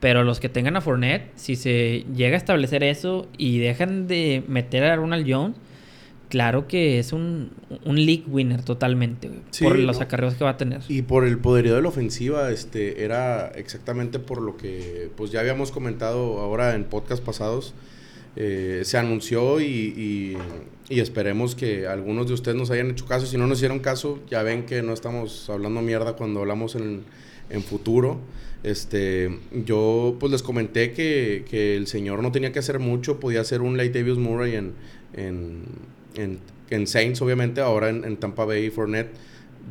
Pero 0.00 0.24
los 0.24 0.40
que 0.40 0.48
tengan 0.48 0.76
a 0.76 0.80
Fournette, 0.80 1.30
si 1.36 1.54
se 1.54 2.04
llega 2.16 2.34
a 2.34 2.38
establecer 2.38 2.82
eso 2.82 3.28
y 3.38 3.58
dejan 3.58 4.08
de 4.08 4.42
meter 4.48 4.82
a 4.82 4.96
Ronald 4.96 5.24
Jones, 5.30 5.56
claro 6.32 6.66
que 6.66 6.98
es 6.98 7.12
un, 7.12 7.50
un 7.84 7.96
league 8.06 8.24
winner 8.26 8.62
totalmente, 8.62 9.28
güey, 9.28 9.40
Sí, 9.50 9.64
por 9.64 9.78
los 9.78 10.00
acarreos 10.00 10.32
que 10.34 10.44
va 10.44 10.50
a 10.50 10.56
tener. 10.56 10.80
Y 10.88 11.02
por 11.02 11.26
el 11.26 11.36
poderío 11.38 11.74
de 11.74 11.82
la 11.82 11.88
ofensiva, 11.88 12.50
este, 12.50 13.04
era 13.04 13.48
exactamente 13.48 14.18
por 14.18 14.40
lo 14.40 14.56
que 14.56 15.10
pues 15.14 15.30
ya 15.30 15.40
habíamos 15.40 15.70
comentado 15.70 16.40
ahora 16.40 16.74
en 16.74 16.84
podcast 16.84 17.22
pasados. 17.22 17.74
Eh, 18.34 18.80
se 18.84 18.96
anunció 18.96 19.60
y, 19.60 19.64
y- 19.66 20.36
y 20.88 21.00
esperemos 21.00 21.54
que 21.54 21.86
algunos 21.86 22.28
de 22.28 22.32
ustedes 22.34 22.56
nos 22.56 22.70
hayan 22.70 22.90
hecho 22.90 23.04
caso. 23.04 23.26
Si 23.26 23.36
no 23.36 23.46
nos 23.46 23.58
hicieron 23.58 23.78
caso, 23.80 24.18
ya 24.30 24.42
ven 24.42 24.64
que 24.64 24.82
no 24.82 24.94
estamos 24.94 25.50
hablando 25.50 25.82
mierda 25.82 26.14
cuando 26.16 26.40
hablamos 26.40 26.74
en, 26.76 27.02
en 27.50 27.62
futuro. 27.62 28.20
Este, 28.62 29.38
yo 29.66 30.16
pues 30.18 30.32
les 30.32 30.42
comenté 30.42 30.92
que, 30.92 31.44
que 31.50 31.76
el 31.76 31.86
señor 31.88 32.22
no 32.22 32.32
tenía 32.32 32.52
que 32.52 32.58
hacer 32.60 32.78
mucho, 32.78 33.20
podía 33.20 33.40
hacer 33.42 33.60
un 33.60 33.76
late 33.76 33.90
Davis 34.02 34.18
Murray 34.18 34.54
en, 34.54 34.72
en, 35.14 35.64
en, 36.16 36.38
en 36.70 36.86
Saints, 36.86 37.20
obviamente, 37.22 37.60
ahora 37.60 37.88
en, 37.88 38.04
en 38.04 38.16
Tampa 38.16 38.44
Bay 38.44 38.66
y 38.66 38.70
Fournette. 38.70 39.10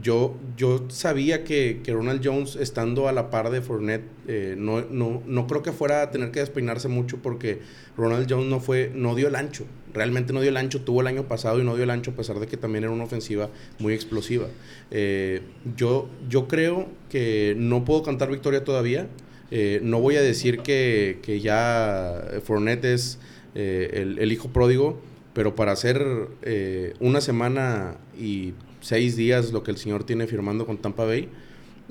Yo, 0.01 0.37
yo 0.55 0.85
sabía 0.87 1.43
que, 1.43 1.81
que 1.83 1.91
Ronald 1.91 2.21
Jones, 2.23 2.55
estando 2.55 3.09
a 3.09 3.11
la 3.11 3.29
par 3.29 3.49
de 3.49 3.61
Fournette, 3.61 4.05
eh, 4.25 4.55
no, 4.57 4.81
no, 4.89 5.21
no 5.25 5.47
creo 5.47 5.63
que 5.63 5.73
fuera 5.73 6.01
a 6.01 6.11
tener 6.11 6.31
que 6.31 6.39
despeinarse 6.39 6.87
mucho 6.87 7.17
porque 7.21 7.59
Ronald 7.97 8.25
Jones 8.29 8.47
no, 8.47 8.61
fue, 8.61 8.89
no 8.95 9.15
dio 9.15 9.27
el 9.27 9.35
ancho. 9.35 9.65
Realmente 9.93 10.31
no 10.31 10.39
dio 10.39 10.49
el 10.49 10.55
ancho. 10.55 10.81
Tuvo 10.81 11.01
el 11.01 11.07
año 11.07 11.27
pasado 11.27 11.59
y 11.59 11.65
no 11.65 11.75
dio 11.75 11.83
el 11.83 11.89
ancho 11.89 12.11
a 12.11 12.13
pesar 12.15 12.39
de 12.39 12.47
que 12.47 12.55
también 12.55 12.85
era 12.85 12.93
una 12.93 13.03
ofensiva 13.03 13.49
muy 13.79 13.93
explosiva. 13.93 14.47
Eh, 14.91 15.41
yo, 15.75 16.07
yo 16.29 16.47
creo 16.47 16.87
que 17.09 17.53
no 17.57 17.83
puedo 17.83 18.01
cantar 18.01 18.31
victoria 18.31 18.63
todavía. 18.63 19.07
Eh, 19.51 19.81
no 19.83 19.99
voy 19.99 20.15
a 20.15 20.21
decir 20.21 20.59
que, 20.59 21.19
que 21.21 21.41
ya 21.41 22.29
Fournette 22.45 22.85
es 22.85 23.19
el, 23.53 24.17
el 24.19 24.31
hijo 24.31 24.47
pródigo, 24.53 25.01
pero 25.33 25.55
para 25.55 25.71
hacer 25.71 26.03
eh, 26.41 26.93
una 26.99 27.21
semana 27.21 27.97
y 28.19 28.53
seis 28.81 29.15
días 29.15 29.51
lo 29.51 29.63
que 29.63 29.71
el 29.71 29.77
señor 29.77 30.03
tiene 30.03 30.27
firmando 30.27 30.65
con 30.65 30.77
Tampa 30.77 31.05
Bay, 31.05 31.29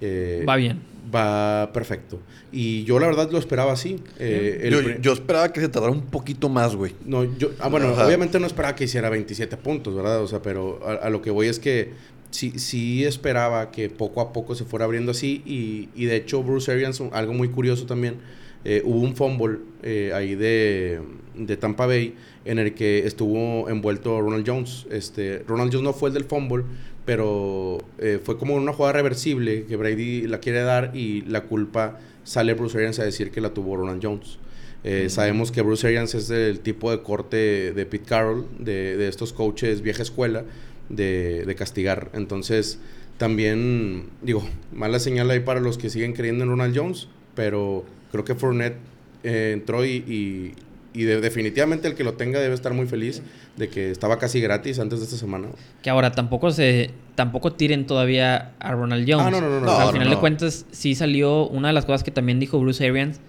eh, 0.01 0.45
Va 0.49 0.57
bien. 0.57 0.81
va 1.15 1.71
perfecto. 1.73 2.21
Y 2.53 2.85
yo 2.85 2.99
la 2.99 3.07
verdad 3.07 3.31
lo 3.31 3.39
esperaba 3.39 3.73
así. 3.73 3.97
Eh, 4.19 4.61
el 4.65 4.71
Yo, 4.73 4.81
yo 5.01 5.13
esperaba 5.13 5.53
que 5.53 5.61
se 5.61 5.69
tardara 5.69 5.93
un 5.93 6.07
poquito 6.07 6.49
más, 6.49 6.75
güey. 6.75 6.95
no, 7.05 7.25
yo, 7.39 7.51
ah, 7.61 7.69
bueno, 7.69 7.89
Ajá. 7.91 8.07
obviamente 8.07 8.41
no 8.41 8.47
esperaba 8.47 8.75
que 8.75 8.85
hiciera 8.85 9.11
27 9.11 9.57
puntos, 9.59 9.95
¿verdad? 9.95 10.23
O 10.23 10.27
sea, 10.27 10.41
pero 10.43 10.81
a, 10.87 10.93
a 11.07 11.11
lo 11.11 11.21
que 11.23 11.31
voy 11.31 11.49
es 11.49 11.59
que 11.59 11.93
sí, 12.31 12.53
sí 12.59 13.05
esperaba 13.05 13.71
que 13.71 13.89
poco 13.91 14.21
a 14.21 14.33
poco 14.33 14.55
se 14.55 14.65
fuera 14.65 14.85
abriendo 14.87 15.11
así. 15.13 15.43
Y, 15.47 15.89
y 15.95 16.07
de 16.07 16.17
hecho, 16.17 16.43
Bruce 16.43 16.73
Arians, 16.73 17.01
algo 17.13 17.35
muy 17.35 17.49
curioso 17.49 17.87
también, 17.87 18.17
eh, 18.65 18.83
hubo 18.85 19.01
un 19.01 19.17
fumble 19.17 19.59
eh, 19.83 20.13
ahí 20.15 20.35
de, 20.35 21.01
de 21.35 21.57
Tampa 21.57 21.87
Bay 21.87 22.15
en 22.45 22.59
el 22.59 22.75
que 22.75 23.07
estuvo 23.07 23.69
envuelto 23.69 24.21
Ronald 24.21 24.45
Jones. 24.47 24.87
Este, 24.91 25.43
Ronald 25.47 25.73
Jones 25.73 25.85
no 25.85 25.93
fue 25.93 26.11
el 26.11 26.15
del 26.15 26.25
fumble, 26.25 26.65
pero 27.05 27.79
eh, 27.99 28.21
fue 28.23 28.39
como 28.39 28.55
una 28.55 28.73
jugada 28.73 28.95
reversible 28.95 29.65
que 29.65 29.77
Brady 29.77 30.27
la 30.27 30.41
quiere 30.41 30.61
dar 30.61 30.93
y 30.95 31.23
la 31.23 31.43
culpa 31.43 31.99
sale 32.25 32.55
Bruce 32.55 32.77
Arians 32.77 32.99
a 32.99 33.05
decir 33.05 33.31
que 33.31 33.41
la 33.41 33.55
tuvo 33.55 33.77
Ronald 33.77 34.01
Jones. 34.03 34.39
Eh, 34.85 35.09
Sabemos 35.11 35.53
que 35.53 35.61
Bruce 35.61 35.87
Arians 35.87 36.15
es 36.15 36.29
del 36.29 36.61
tipo 36.61 36.91
de 36.91 37.03
corte 37.03 37.73
de 37.73 37.87
Pete 37.87 38.05
Carroll, 38.07 38.47
de, 38.59 38.97
de 38.97 39.09
estos 39.09 39.33
coaches 39.33 39.83
vieja 39.83 40.03
escuela, 40.03 40.45
de, 40.89 41.45
de 41.45 41.55
castigar. 41.55 42.11
Entonces, 42.15 42.79
también, 43.19 44.05
digo, 44.23 44.43
mala 44.73 44.99
señal 44.99 45.31
ahí 45.31 45.41
para 45.41 45.61
los 45.61 45.77
que 45.77 45.91
siguen 45.91 46.15
creyendo 46.15 46.45
en 46.45 46.51
Ronald 46.51 46.77
Jones, 46.77 47.09
pero 47.35 47.85
creo 48.11 48.25
que 48.25 48.35
Fournette 48.35 48.77
eh, 49.23 49.51
entró 49.55 49.85
y, 49.85 49.91
y, 49.91 50.55
y 50.93 51.05
de- 51.05 51.21
definitivamente 51.21 51.89
el 51.89 51.95
que 51.95 52.05
lo 52.05 52.15
tenga 52.15 52.41
debe 52.41 52.55
estar 52.55 52.73
muy 52.75 52.87
feliz 52.87 53.23
de 53.57 53.69
que 53.69 53.91
estaba 53.91 54.19
casi 54.19 54.41
gratis 54.41 54.79
antes 54.79 54.99
de 55.01 55.05
esta 55.05 55.17
semana. 55.17 55.49
Que 55.83 55.91
ahora 55.91 56.13
tampoco 56.13 56.51
se 56.51 56.91
tampoco 57.15 57.53
tiren 57.53 57.87
todavía 57.87 58.53
a 58.61 58.73
Ronald 58.73 59.07
Jones. 59.11 59.27
Ah, 59.27 59.31
no, 59.31 59.41
no, 59.41 59.61
no, 59.61 59.67
no. 59.67 59.71
Al 59.73 59.93
final 59.93 60.09
no. 60.09 60.15
de 60.15 60.21
cuentas, 60.21 60.65
sí 60.71 60.95
salió 60.95 61.47
una 61.49 61.69
de 61.69 61.75
las 61.75 61.85
cosas 61.85 62.03
que 62.03 62.11
también 62.11 62.41
dijo 62.41 62.59
Bruce 62.59 62.87
Arians, 62.87 63.21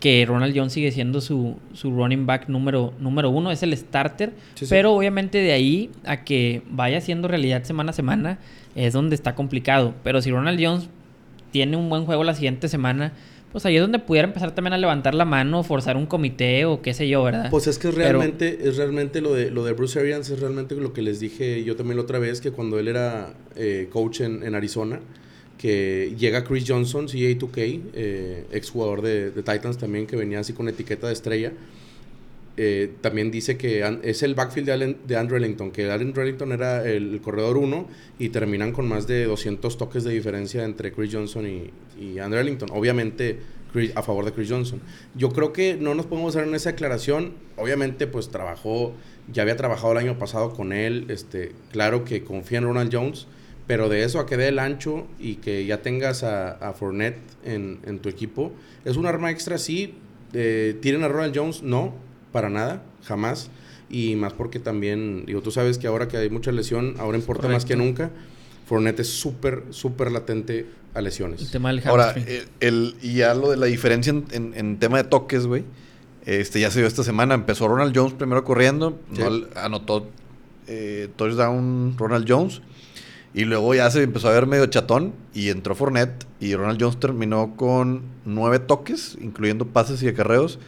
que 0.00 0.24
Ronald 0.26 0.56
Jones 0.56 0.72
sigue 0.72 0.92
siendo 0.92 1.20
su, 1.20 1.56
su 1.74 1.90
running 1.90 2.24
back 2.24 2.48
número, 2.48 2.94
número 3.00 3.30
uno, 3.30 3.50
es 3.50 3.62
el 3.64 3.76
starter. 3.76 4.32
Sí, 4.54 4.64
sí. 4.64 4.70
Pero 4.70 4.92
obviamente 4.94 5.38
de 5.38 5.52
ahí 5.52 5.90
a 6.04 6.22
que 6.24 6.62
vaya 6.70 7.00
siendo 7.00 7.26
realidad 7.28 7.64
semana 7.64 7.90
a 7.90 7.92
semana 7.92 8.38
es 8.76 8.92
donde 8.92 9.16
está 9.16 9.34
complicado. 9.34 9.94
Pero 10.04 10.22
si 10.22 10.30
Ronald 10.30 10.58
Jones 10.62 10.88
tiene 11.50 11.76
un 11.76 11.88
buen 11.90 12.04
juego 12.04 12.22
la 12.22 12.34
siguiente 12.34 12.68
semana, 12.68 13.12
pues 13.52 13.64
ahí 13.66 13.76
es 13.76 13.80
donde 13.82 13.98
pudiera 13.98 14.28
empezar 14.28 14.54
también 14.54 14.74
a 14.74 14.78
levantar 14.78 15.14
la 15.14 15.24
mano, 15.24 15.62
forzar 15.62 15.96
un 15.96 16.06
comité 16.06 16.64
o 16.64 16.82
qué 16.82 16.94
sé 16.94 17.08
yo, 17.08 17.22
¿verdad? 17.22 17.48
Pues 17.50 17.66
es 17.66 17.78
que 17.78 17.88
Pero- 17.88 17.98
realmente, 18.02 18.58
es 18.68 18.76
realmente 18.76 19.20
lo 19.20 19.32
de 19.34 19.50
lo 19.50 19.64
de 19.64 19.72
Bruce 19.72 19.98
Arians, 19.98 20.28
es 20.30 20.40
realmente 20.40 20.74
lo 20.74 20.92
que 20.92 21.02
les 21.02 21.20
dije 21.20 21.64
yo 21.64 21.76
también 21.76 21.96
la 21.96 22.02
otra 22.02 22.18
vez, 22.18 22.40
que 22.40 22.50
cuando 22.50 22.78
él 22.78 22.88
era 22.88 23.32
eh, 23.56 23.88
coach 23.90 24.20
en, 24.20 24.42
en 24.42 24.54
Arizona, 24.54 25.00
que 25.56 26.14
llega 26.18 26.44
Chris 26.44 26.64
Johnson, 26.68 27.08
CA2K, 27.08 27.80
eh, 27.94 28.44
ex 28.52 28.70
jugador 28.70 29.02
de, 29.02 29.30
de 29.30 29.42
Titans 29.42 29.76
también, 29.78 30.06
que 30.06 30.14
venía 30.16 30.40
así 30.40 30.52
con 30.52 30.68
etiqueta 30.68 31.06
de 31.08 31.12
estrella. 31.14 31.52
Eh, 32.60 32.90
también 33.00 33.30
dice 33.30 33.56
que 33.56 33.98
es 34.02 34.22
el 34.24 34.34
backfield 34.34 34.66
de, 34.66 34.72
Allen- 34.74 34.96
de 35.06 35.16
Andrew 35.16 35.36
Ellington, 35.38 35.70
que 35.70 35.88
Andrew 35.90 36.24
Ellington 36.24 36.50
era 36.50 36.84
el, 36.84 37.20
corredor 37.22 37.56
1 37.56 37.86
y 38.18 38.30
terminan 38.30 38.72
con 38.72 38.88
más 38.88 39.06
de 39.06 39.24
200 39.26 39.78
toques 39.78 40.02
de 40.02 40.10
diferencia 40.12 40.64
entre 40.64 40.90
Chris 40.92 41.14
Johnson 41.14 41.46
y, 41.46 42.18
Andrew 42.18 42.40
Ellington. 42.40 42.68
Obviamente 42.72 43.38
Chris- 43.72 43.92
a 43.94 44.02
favor 44.02 44.24
de 44.24 44.32
Chris 44.32 44.50
Johnson. 44.50 44.80
Yo 45.14 45.30
creo 45.30 45.52
que 45.52 45.76
no 45.76 45.94
nos 45.94 46.06
podemos 46.06 46.34
hacer 46.34 46.48
en 46.48 46.54
esa 46.56 46.72
declaración. 46.72 47.34
Obviamente 47.56 48.06
pues 48.08 48.28
trabajó, 48.28 48.92
ya 49.32 49.42
había 49.42 49.56
trabajado 49.56 49.92
el 49.92 49.98
año 49.98 50.18
pasado 50.18 50.52
con 50.52 50.72
él, 50.72 51.06
este, 51.10 51.52
claro 51.70 52.04
que 52.04 52.24
confía 52.24 52.58
en 52.58 52.64
Ronald 52.64 52.90
Jones, 52.92 53.28
pero 53.68 53.88
de 53.88 54.02
eso 54.02 54.18
a 54.18 54.26
que 54.26 54.36
dé 54.36 54.48
el 54.48 54.58
ancho 54.58 55.06
y 55.20 55.36
que 55.36 55.64
ya 55.64 55.82
tengas 55.82 56.24
a, 56.24 56.72
Fournette 56.72 57.18
en, 57.44 57.98
tu 58.00 58.08
equipo, 58.08 58.50
es 58.84 58.96
un 58.96 59.06
arma 59.06 59.30
extra, 59.30 59.58
sí. 59.58 59.94
Eh, 60.32 60.76
¿Tiren 60.80 61.04
a 61.04 61.08
Ronald 61.08 61.36
Jones? 61.36 61.62
No, 61.62 61.94
para 62.32 62.48
nada, 62.50 62.82
jamás. 63.04 63.50
Y 63.90 64.16
más 64.16 64.32
porque 64.34 64.58
también, 64.58 65.24
digo, 65.26 65.40
tú 65.40 65.50
sabes 65.50 65.78
que 65.78 65.86
ahora 65.86 66.08
que 66.08 66.16
hay 66.18 66.28
mucha 66.30 66.52
lesión, 66.52 66.94
ahora 66.98 67.16
importa 67.16 67.48
más 67.48 67.64
que 67.64 67.74
nunca. 67.76 68.10
Fournette 68.66 69.00
es 69.00 69.08
súper, 69.08 69.64
súper 69.70 70.12
latente 70.12 70.66
a 70.92 71.00
lesiones. 71.00 71.40
el 71.40 71.50
tema 71.50 71.70
del 71.72 71.80
Ahora, 71.86 72.12
el, 72.12 72.48
el- 72.60 72.96
y 73.00 73.14
ya 73.14 73.32
lo 73.34 73.50
de 73.50 73.56
la 73.56 73.64
diferencia 73.66 74.10
en, 74.10 74.26
en- 74.32 74.52
en 74.54 74.78
tema 74.78 74.98
de 74.98 75.04
toques, 75.04 75.46
güey. 75.46 75.64
Este, 76.26 76.60
ya 76.60 76.70
se 76.70 76.80
vio 76.80 76.86
esta 76.88 77.02
semana. 77.02 77.34
Empezó 77.34 77.66
Ronald 77.66 77.96
Jones 77.96 78.12
primero 78.12 78.44
corriendo. 78.44 79.00
Sí. 79.14 79.20
no 79.20 79.26
al- 79.26 79.48
anotó 79.56 80.06
eh, 80.66 81.08
touchdown 81.16 81.94
Ronald 81.96 82.26
Jones. 82.28 82.60
Y 83.32 83.44
luego 83.44 83.74
ya 83.74 83.90
se 83.90 84.02
empezó 84.02 84.28
a 84.28 84.32
ver 84.32 84.46
medio 84.46 84.66
chatón. 84.66 85.14
Y 85.32 85.48
entró 85.48 85.74
Fournette. 85.74 86.26
Y 86.40 86.54
Ronald 86.54 86.78
Jones 86.82 87.00
terminó 87.00 87.56
con 87.56 88.02
nueve 88.26 88.58
toques, 88.58 89.16
incluyendo 89.20 89.66
pases 89.68 90.02
y 90.02 90.08
acarreos. 90.08 90.58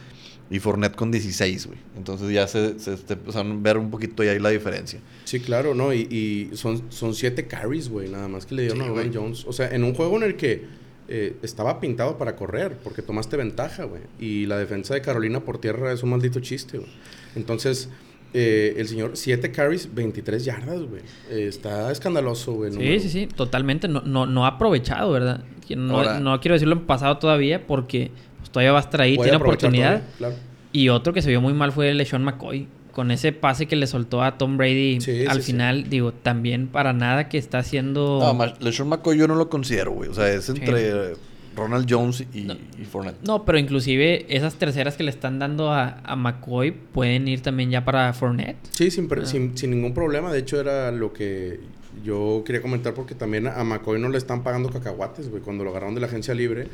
Y 0.51 0.59
Fournette 0.59 0.95
con 0.97 1.11
16, 1.11 1.67
güey. 1.67 1.79
Entonces 1.97 2.29
ya 2.29 2.45
se, 2.45 2.77
se, 2.77 2.97
se 2.97 3.13
empezaron 3.13 3.51
a 3.53 3.59
ver 3.61 3.77
un 3.77 3.89
poquito 3.89 4.21
ya 4.23 4.31
ahí 4.31 4.39
la 4.39 4.49
diferencia. 4.49 4.99
Sí, 5.23 5.39
claro, 5.39 5.73
¿no? 5.73 5.93
Y, 5.93 6.01
y 6.11 6.55
son, 6.57 6.83
son 6.91 7.15
siete 7.15 7.47
carries, 7.47 7.87
güey, 7.89 8.09
nada 8.09 8.27
más 8.27 8.45
que 8.45 8.55
le 8.55 8.63
dieron 8.63 8.79
Sí, 8.79 8.83
a 8.83 8.87
Ronald 8.89 9.13
güey. 9.13 9.23
Jones. 9.23 9.45
O 9.47 9.53
sea, 9.53 9.69
en 9.73 9.83
un 9.85 9.93
juego 9.93 10.17
en 10.17 10.23
el 10.23 10.35
que 10.35 10.65
eh, 11.07 11.37
estaba 11.41 11.79
pintado 11.79 12.17
para 12.17 12.35
correr, 12.35 12.77
porque 12.83 13.01
tomaste 13.01 13.37
ventaja, 13.37 13.85
güey. 13.85 14.01
Y 14.19 14.45
la 14.45 14.57
defensa 14.57 14.93
de 14.93 15.01
Carolina 15.01 15.39
por 15.39 15.57
tierra 15.59 15.91
es 15.93 16.03
un 16.03 16.09
maldito 16.09 16.39
chiste, 16.41 16.77
güey. 16.79 16.89
Entonces, 17.35 17.89
eh, 18.33 18.75
el 18.77 18.87
señor, 18.87 19.11
siete 19.15 19.51
carries, 19.51 19.93
23 19.93 20.43
yardas, 20.45 20.81
güey. 20.81 21.01
Eh, 21.29 21.47
está 21.47 21.91
escandaloso, 21.91 22.53
güey. 22.53 22.71
Sí, 22.71 22.77
número. 22.77 22.99
sí, 23.01 23.09
sí, 23.09 23.27
totalmente. 23.27 23.87
No, 23.87 24.01
no, 24.01 24.25
no 24.25 24.45
ha 24.45 24.49
aprovechado, 24.49 25.11
¿verdad? 25.11 25.43
Que 25.67 25.75
No, 25.75 25.97
Ahora- 25.97 26.19
no 26.19 26.39
quiero 26.39 26.53
decirlo 26.55 26.75
en 26.75 26.85
pasado 26.85 27.17
todavía 27.17 27.65
porque 27.67 28.11
pues, 28.41 28.51
todavía 28.51 28.71
va 28.73 28.79
a 28.79 28.81
estar 28.81 29.01
ahí, 29.01 29.15
Puede 29.15 29.29
tiene 29.31 29.43
oportunidad. 29.43 29.89
todavía, 30.01 30.17
claro. 30.17 30.35
Y 30.73 30.89
otro 30.89 31.13
que 31.13 31.21
se 31.21 31.29
vio 31.29 31.41
muy 31.41 31.53
mal 31.53 31.71
fue 31.71 31.93
LeSean 31.93 32.23
McCoy. 32.23 32.67
Con 32.91 33.09
ese 33.09 33.31
pase 33.31 33.67
que 33.67 33.77
le 33.77 33.87
soltó 33.87 34.21
a 34.21 34.37
Tom 34.37 34.57
Brady 34.57 34.99
Sí, 34.99 35.25
al 35.25 35.37
sí, 35.37 35.43
sí. 35.43 35.51
final, 35.53 35.89
digo, 35.89 36.11
también 36.11 36.67
para 36.67 36.91
nada 36.91 37.29
que 37.29 37.37
está 37.37 37.59
haciendo... 37.59 38.19
No, 38.21 38.53
LeSean 38.59 38.89
McCoy 38.89 39.17
yo 39.17 39.27
no 39.29 39.35
lo 39.35 39.49
considero, 39.49 39.91
güey. 39.93 40.09
O 40.09 40.13
sea, 40.13 40.29
es 40.31 40.49
entre 40.49 41.13
Ronald 41.55 41.85
Jones 41.89 42.25
y, 42.33 42.41
No. 42.41 42.55
y 42.81 42.83
Fournette. 42.85 43.21
No, 43.23 43.45
pero 43.45 43.57
inclusive 43.59 44.25
esas 44.35 44.55
terceras 44.55 44.95
que 44.97 45.03
le 45.03 45.09
están 45.11 45.39
dando 45.39 45.71
a, 45.71 46.01
a 46.03 46.15
McCoy 46.17 46.71
pueden 46.71 47.27
ir 47.29 47.41
también 47.41 47.69
ya 47.71 47.85
para 47.85 48.11
Fournette. 48.13 48.57
Sí, 48.71 48.91
sin, 48.91 49.07
Ah. 49.11 49.25
sin, 49.25 49.57
sin 49.57 49.71
ningún 49.71 49.93
problema. 49.93 50.31
De 50.31 50.39
hecho, 50.39 50.59
era 50.59 50.91
lo 50.91 51.13
que 51.13 51.59
yo 52.03 52.43
quería 52.45 52.61
comentar 52.61 52.93
porque 52.93 53.15
también 53.15 53.47
a 53.47 53.63
McCoy 53.63 53.99
no 54.01 54.09
le 54.09 54.17
están 54.17 54.43
pagando 54.43 54.69
cacahuates, 54.69 55.29
güey. 55.29 55.41
Cuando 55.41 55.63
lo 55.63 55.69
agarraron 55.71 55.95
de 55.95 56.01
la 56.01 56.07
agencia 56.07 56.33
libre, 56.33 56.67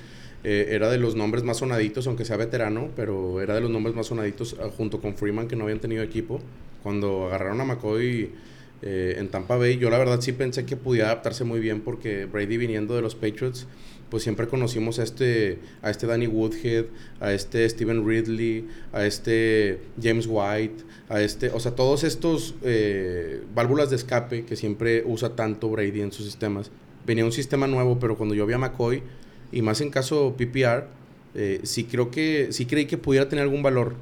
eh, 0.44 0.68
era 0.70 0.90
de 0.90 0.98
los 0.98 1.16
nombres 1.16 1.44
más 1.44 1.58
sonaditos, 1.58 2.08
aunque 2.08 2.26
sea 2.26 2.38
veterano, 2.38 2.90
pero 2.96 3.42
era 3.42 3.56
de 3.56 3.62
los 3.62 3.72
nombres 3.72 3.96
más 3.96 4.08
sonaditos 4.08 4.56
ah, 4.60 4.70
junto 4.76 5.02
con 5.02 5.16
Freeman, 5.16 5.48
que 5.48 5.56
no 5.56 5.64
habían 5.64 5.80
tenido 5.80 6.04
equipo. 6.04 6.40
Cuando 6.84 7.28
agarraron 7.28 7.60
a 7.62 7.66
McCoy 7.66 8.32
eh, 8.82 9.16
en 9.18 9.30
Tampa 9.30 9.58
Bay, 9.58 9.78
yo 9.78 9.90
la 9.90 9.98
verdad 9.98 10.22
sí 10.22 10.32
pensé 10.32 10.66
que 10.66 10.78
pudiera 10.78 11.08
adaptarse 11.08 11.44
muy 11.44 11.60
bien 11.60 11.82
porque 11.82 12.26
Brady 12.26 12.58
viniendo 12.58 12.96
de 12.96 13.02
los 13.02 13.16
Patriots, 13.16 13.68
pues 14.10 14.24
siempre 14.24 14.48
conocimos 14.48 15.00
a 15.00 15.04
este, 15.04 15.60
a 15.82 15.90
este 15.90 16.08
Danny 16.08 16.28
Woodhead, 16.28 16.86
a 17.20 17.34
este 17.34 17.68
Steven 17.68 18.08
Ridley, 18.08 18.68
a 18.94 19.06
este 19.06 19.80
James 20.02 20.28
White, 20.30 20.84
a 21.10 21.22
este, 21.22 21.50
o 21.50 21.60
sea, 21.60 21.76
todos 21.76 22.04
estos 22.04 22.56
eh, 22.62 23.42
válvulas 23.54 23.90
de 23.90 23.98
escape 23.98 24.46
que 24.46 24.56
siempre 24.56 25.04
usa 25.06 25.36
tanto 25.36 25.70
Brady 25.70 26.02
en 26.02 26.12
sus 26.12 26.26
sistemas. 26.26 26.72
Venía 27.06 27.26
un 27.26 27.32
sistema 27.32 27.68
nuevo, 27.68 28.00
pero 28.00 28.18
cuando 28.18 28.36
yo 28.36 28.46
vi 28.46 28.54
a 28.54 28.58
McCoy, 28.58 29.02
y 29.52 29.62
más 29.62 29.82
en 29.82 29.90
caso 29.90 30.36
PPR, 30.38 30.88
eh, 31.36 31.62
sí 31.64 31.86
creo 31.86 32.12
que, 32.12 32.48
sí 32.52 32.66
creí 32.66 32.86
que 32.86 32.98
pudiera 32.98 33.30
tener 33.30 33.44
algún 33.44 33.64
valor. 33.64 33.96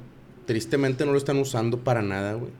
Tristemente 0.46 1.04
no 1.04 1.12
lo 1.12 1.18
están 1.18 1.38
usando 1.38 1.80
para 1.80 2.02
nada, 2.02 2.34
güey. 2.34 2.50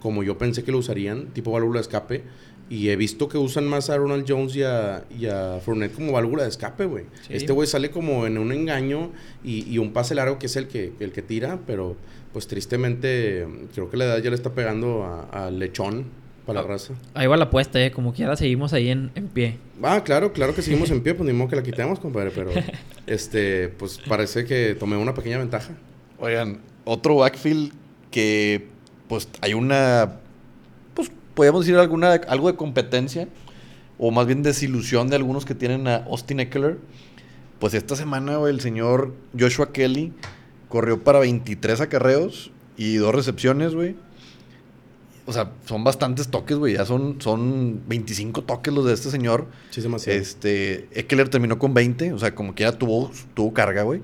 Como 0.00 0.22
yo 0.22 0.38
pensé 0.38 0.64
que 0.64 0.72
lo 0.72 0.78
usarían, 0.78 1.26
tipo 1.28 1.52
válvula 1.52 1.78
de 1.78 1.82
escape. 1.82 2.22
Y 2.70 2.88
he 2.88 2.96
visto 2.96 3.28
que 3.28 3.36
usan 3.36 3.68
más 3.68 3.90
a 3.90 3.98
Ronald 3.98 4.24
Jones 4.26 4.56
y 4.56 4.62
a, 4.62 5.04
y 5.18 5.26
a 5.26 5.60
Fournette 5.62 5.94
como 5.94 6.12
válvula 6.12 6.44
de 6.44 6.48
escape, 6.48 6.86
güey. 6.86 7.04
Sí. 7.26 7.34
Este 7.34 7.52
güey 7.52 7.68
sale 7.68 7.90
como 7.90 8.26
en 8.26 8.38
un 8.38 8.50
engaño 8.52 9.10
y, 9.44 9.70
y 9.70 9.78
un 9.78 9.92
pase 9.92 10.14
largo 10.14 10.38
que 10.38 10.46
es 10.46 10.56
el 10.56 10.68
que, 10.68 10.92
el 10.98 11.12
que 11.12 11.22
tira, 11.22 11.60
pero 11.66 11.96
pues 12.32 12.46
tristemente 12.46 13.46
creo 13.74 13.90
que 13.90 13.98
la 13.98 14.06
edad 14.06 14.22
ya 14.22 14.30
le 14.30 14.36
está 14.36 14.54
pegando 14.54 15.04
a, 15.04 15.46
a 15.46 15.50
lechón 15.50 16.06
para 16.46 16.62
la 16.62 16.68
raza. 16.68 16.94
Ahí 17.14 17.26
va 17.26 17.36
la 17.36 17.44
apuesta, 17.44 17.84
¿eh? 17.84 17.90
Como 17.90 18.12
quiera 18.12 18.36
seguimos 18.36 18.72
ahí 18.72 18.90
en, 18.90 19.10
en 19.14 19.28
pie. 19.28 19.58
Ah, 19.82 20.02
claro, 20.04 20.32
claro 20.32 20.54
que 20.54 20.62
seguimos 20.62 20.90
en 20.90 21.00
pie, 21.02 21.14
pues 21.14 21.26
ni 21.26 21.32
modo 21.32 21.48
que 21.48 21.56
la 21.56 21.62
quitemos, 21.62 21.98
compadre, 21.98 22.30
pero 22.34 22.50
este, 23.06 23.68
pues 23.68 23.98
parece 24.08 24.44
que 24.44 24.74
tomé 24.74 24.96
una 24.96 25.14
pequeña 25.14 25.38
ventaja. 25.38 25.74
Oigan, 26.18 26.60
otro 26.84 27.16
backfield 27.16 27.72
que 28.10 28.68
pues 29.08 29.28
hay 29.40 29.54
una, 29.54 30.20
pues 30.94 31.10
podríamos 31.34 31.66
decir 31.66 31.78
alguna, 31.78 32.12
algo 32.12 32.50
de 32.50 32.56
competencia 32.56 33.28
o 33.98 34.10
más 34.10 34.26
bien 34.26 34.42
desilusión 34.42 35.08
de 35.08 35.16
algunos 35.16 35.44
que 35.44 35.54
tienen 35.54 35.86
a 35.86 35.96
Austin 35.96 36.40
Eckler. 36.40 36.78
Pues 37.58 37.74
esta 37.74 37.94
semana, 37.94 38.40
el 38.48 38.60
señor 38.60 39.14
Joshua 39.38 39.72
Kelly 39.72 40.12
corrió 40.68 41.04
para 41.04 41.20
23 41.20 41.80
acarreos 41.80 42.50
y 42.76 42.96
dos 42.96 43.14
recepciones, 43.14 43.74
güey. 43.74 43.94
O 45.24 45.32
sea, 45.32 45.52
son 45.66 45.84
bastantes 45.84 46.28
toques, 46.28 46.56
güey. 46.56 46.74
Ya 46.74 46.84
son, 46.84 47.20
son 47.20 47.80
25 47.86 48.42
toques 48.42 48.72
los 48.72 48.84
de 48.84 48.94
este 48.94 49.10
señor. 49.10 49.46
Sí, 49.70 49.80
es 49.80 49.84
demasiado. 49.84 50.18
Este, 50.18 50.88
Eckler 50.92 51.28
terminó 51.28 51.58
con 51.58 51.74
20, 51.74 52.12
o 52.12 52.18
sea, 52.18 52.34
como 52.34 52.54
quiera 52.54 52.72
tuvo, 52.72 53.10
tuvo 53.34 53.52
carga, 53.52 53.82
güey. 53.82 54.02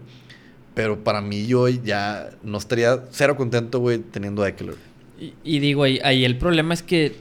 Pero 0.74 1.02
para 1.02 1.20
mí 1.20 1.46
yo 1.46 1.68
ya 1.68 2.30
no 2.42 2.58
estaría 2.58 3.04
cero 3.10 3.36
contento, 3.36 3.80
güey, 3.80 3.98
teniendo 3.98 4.42
a 4.42 4.48
Eckler. 4.48 4.76
Y, 5.20 5.34
y 5.42 5.58
digo, 5.58 5.82
ahí, 5.82 5.98
ahí 6.04 6.24
el 6.24 6.38
problema 6.38 6.72
es 6.72 6.82
que 6.82 7.16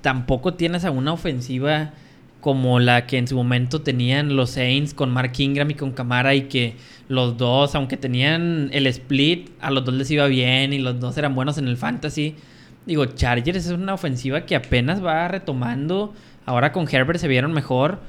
tampoco 0.00 0.54
tienes 0.54 0.84
a 0.84 0.90
una 0.90 1.12
ofensiva 1.12 1.92
como 2.40 2.78
la 2.78 3.06
que 3.06 3.18
en 3.18 3.26
su 3.26 3.36
momento 3.36 3.82
tenían 3.82 4.36
los 4.36 4.50
Saints 4.50 4.94
con 4.94 5.10
Mark 5.10 5.32
Ingram 5.38 5.70
y 5.70 5.74
con 5.74 5.92
Camara 5.92 6.34
y 6.34 6.42
que 6.42 6.74
los 7.08 7.36
dos, 7.36 7.74
aunque 7.74 7.96
tenían 7.96 8.70
el 8.72 8.86
split, 8.86 9.50
a 9.60 9.70
los 9.70 9.84
dos 9.84 9.94
les 9.94 10.10
iba 10.10 10.26
bien 10.28 10.72
y 10.72 10.78
los 10.78 11.00
dos 11.00 11.18
eran 11.18 11.34
buenos 11.34 11.58
en 11.58 11.66
el 11.66 11.76
fantasy. 11.76 12.36
Digo, 12.86 13.04
Chargers 13.06 13.66
es 13.66 13.72
una 13.72 13.94
ofensiva 13.94 14.46
que 14.46 14.56
apenas 14.56 15.04
va 15.04 15.28
retomando. 15.28 16.14
Ahora 16.46 16.72
con 16.72 16.88
Herbert 16.88 17.18
se 17.18 17.28
vieron 17.28 17.52
mejor, 17.52 18.00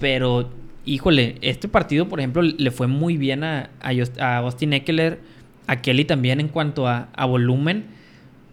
pero 0.00 0.50
híjole, 0.84 1.36
este 1.42 1.68
partido, 1.68 2.08
por 2.08 2.20
ejemplo, 2.20 2.42
le 2.42 2.70
fue 2.70 2.86
muy 2.86 3.16
bien 3.16 3.44
a, 3.44 3.70
a, 3.80 4.36
Austin 4.38 4.72
Eckler, 4.72 5.20
a 5.66 5.82
Kelly 5.82 6.04
también 6.04 6.40
en 6.40 6.48
cuanto 6.48 6.88
a, 6.88 7.08
volumen. 7.26 7.84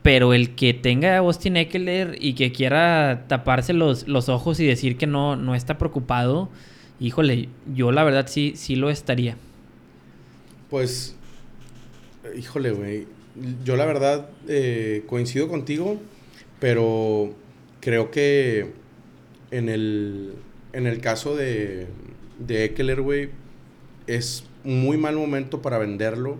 Pero 0.01 0.33
el 0.33 0.55
que 0.55 0.73
tenga 0.73 1.15
a 1.15 1.19
Austin 1.19 1.55
Eckler 1.55 2.17
y 2.19 2.33
que 2.33 2.51
quiera 2.51 3.23
taparse 3.29 3.71
los, 3.71 4.05
los 4.07 4.27
ojos 4.27 4.59
y 4.59 4.65
decir 4.65 4.97
que 4.97 5.07
no, 5.07 5.37
no 5.37 5.55
está 5.55 5.77
preocupado, 5.77 6.49
híjole, 6.99 7.47
yo 7.73 7.93
la 7.93 8.03
verdad 8.03 8.27
sí, 8.27 8.53
sí 8.57 8.75
lo 8.75 8.89
estaría. 8.89 9.37
Pues, 10.69 11.15
híjole, 12.37 12.71
güey. 12.71 13.07
Yo 13.63 13.75
la 13.75 13.85
verdad 13.85 14.29
eh, 14.47 15.03
coincido 15.07 15.47
contigo, 15.47 15.99
pero 16.59 17.33
creo 17.79 18.11
que 18.11 18.71
en 19.51 19.69
el, 19.69 20.35
en 20.73 20.87
el 20.87 20.99
caso 21.01 21.35
de, 21.35 21.87
de 22.39 22.65
Eckler, 22.65 23.01
güey, 23.01 23.29
es 24.07 24.45
muy 24.63 24.97
mal 24.97 25.15
momento 25.15 25.61
para 25.61 25.77
venderlo. 25.77 26.37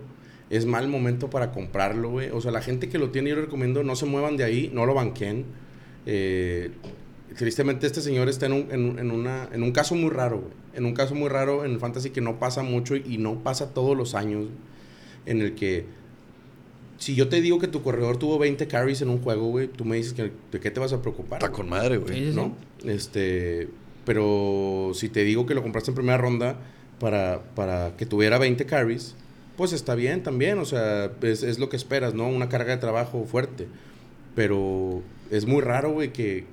Es 0.50 0.66
mal 0.66 0.88
momento 0.88 1.30
para 1.30 1.50
comprarlo, 1.50 2.10
güey. 2.10 2.30
O 2.30 2.40
sea, 2.40 2.52
la 2.52 2.62
gente 2.62 2.88
que 2.88 2.98
lo 2.98 3.10
tiene, 3.10 3.30
yo 3.30 3.36
recomiendo, 3.36 3.82
no 3.82 3.96
se 3.96 4.06
muevan 4.06 4.36
de 4.36 4.44
ahí, 4.44 4.70
no 4.72 4.86
lo 4.86 4.94
banquen. 4.94 5.46
Eh, 6.06 6.70
tristemente 7.36 7.86
este 7.86 8.02
señor 8.02 8.28
está 8.28 8.46
en 8.46 8.52
un, 8.52 8.68
en, 8.70 8.98
en 8.98 9.10
una, 9.10 9.48
en 9.52 9.62
un 9.62 9.72
caso 9.72 9.94
muy 9.94 10.10
raro, 10.10 10.40
güey. 10.40 10.52
En 10.74 10.84
un 10.84 10.94
caso 10.94 11.14
muy 11.14 11.28
raro 11.28 11.64
en 11.64 11.72
el 11.72 11.80
fantasy 11.80 12.10
que 12.10 12.20
no 12.20 12.38
pasa 12.38 12.62
mucho 12.62 12.94
y 12.94 13.18
no 13.18 13.42
pasa 13.42 13.72
todos 13.72 13.96
los 13.96 14.14
años. 14.14 14.46
En 15.26 15.40
el 15.40 15.54
que, 15.54 15.86
si 16.98 17.14
yo 17.14 17.28
te 17.28 17.40
digo 17.40 17.58
que 17.58 17.68
tu 17.68 17.82
corredor 17.82 18.16
tuvo 18.16 18.38
20 18.38 18.66
carries 18.66 19.02
en 19.02 19.10
un 19.10 19.20
juego, 19.20 19.48
güey, 19.48 19.68
tú 19.68 19.84
me 19.84 19.96
dices 19.96 20.12
que 20.12 20.32
de 20.52 20.60
qué 20.60 20.70
te 20.70 20.80
vas 20.80 20.92
a 20.92 21.02
preocupar. 21.02 21.42
Está 21.42 21.52
con 21.52 21.68
madre, 21.68 21.98
güey. 21.98 22.32
¿no? 22.32 22.54
Este, 22.84 23.68
pero 24.04 24.92
si 24.94 25.08
te 25.08 25.24
digo 25.24 25.46
que 25.46 25.54
lo 25.54 25.62
compraste 25.62 25.90
en 25.90 25.94
primera 25.96 26.18
ronda 26.18 26.56
para, 27.00 27.42
para 27.54 27.96
que 27.96 28.06
tuviera 28.06 28.38
20 28.38 28.64
carries, 28.66 29.16
pues 29.56 29.72
está 29.72 29.94
bien 29.94 30.22
también, 30.22 30.58
o 30.58 30.64
sea, 30.64 31.12
es, 31.22 31.42
es 31.42 31.58
lo 31.58 31.68
que 31.68 31.76
esperas, 31.76 32.14
¿no? 32.14 32.28
Una 32.28 32.48
carga 32.48 32.74
de 32.74 32.80
trabajo 32.80 33.24
fuerte. 33.24 33.68
Pero 34.34 35.02
es 35.30 35.46
muy 35.46 35.60
raro, 35.62 35.92
güey, 35.92 36.12
que, 36.12 36.44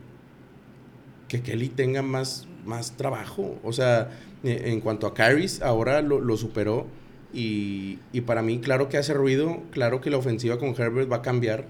que 1.28 1.42
Kelly 1.42 1.70
tenga 1.70 2.02
más, 2.02 2.48
más 2.66 2.96
trabajo. 2.98 3.60
O 3.64 3.74
sea, 3.74 4.12
eh, 4.44 4.64
en 4.66 4.82
cuanto 4.82 5.08
a 5.08 5.14
carries, 5.14 5.62
ahora 5.62 6.02
lo, 6.02 6.20
lo 6.20 6.38
superó. 6.38 6.88
Y, 7.34 8.00
y 8.12 8.22
para 8.22 8.42
mí, 8.42 8.60
claro 8.60 8.90
que 8.90 8.98
hace 8.98 9.14
ruido, 9.14 9.62
claro 9.72 10.02
que 10.02 10.10
la 10.10 10.18
ofensiva 10.18 10.60
con 10.60 10.70
Herbert 10.70 11.12
va 11.12 11.18
a 11.18 11.22
cambiar. 11.22 11.66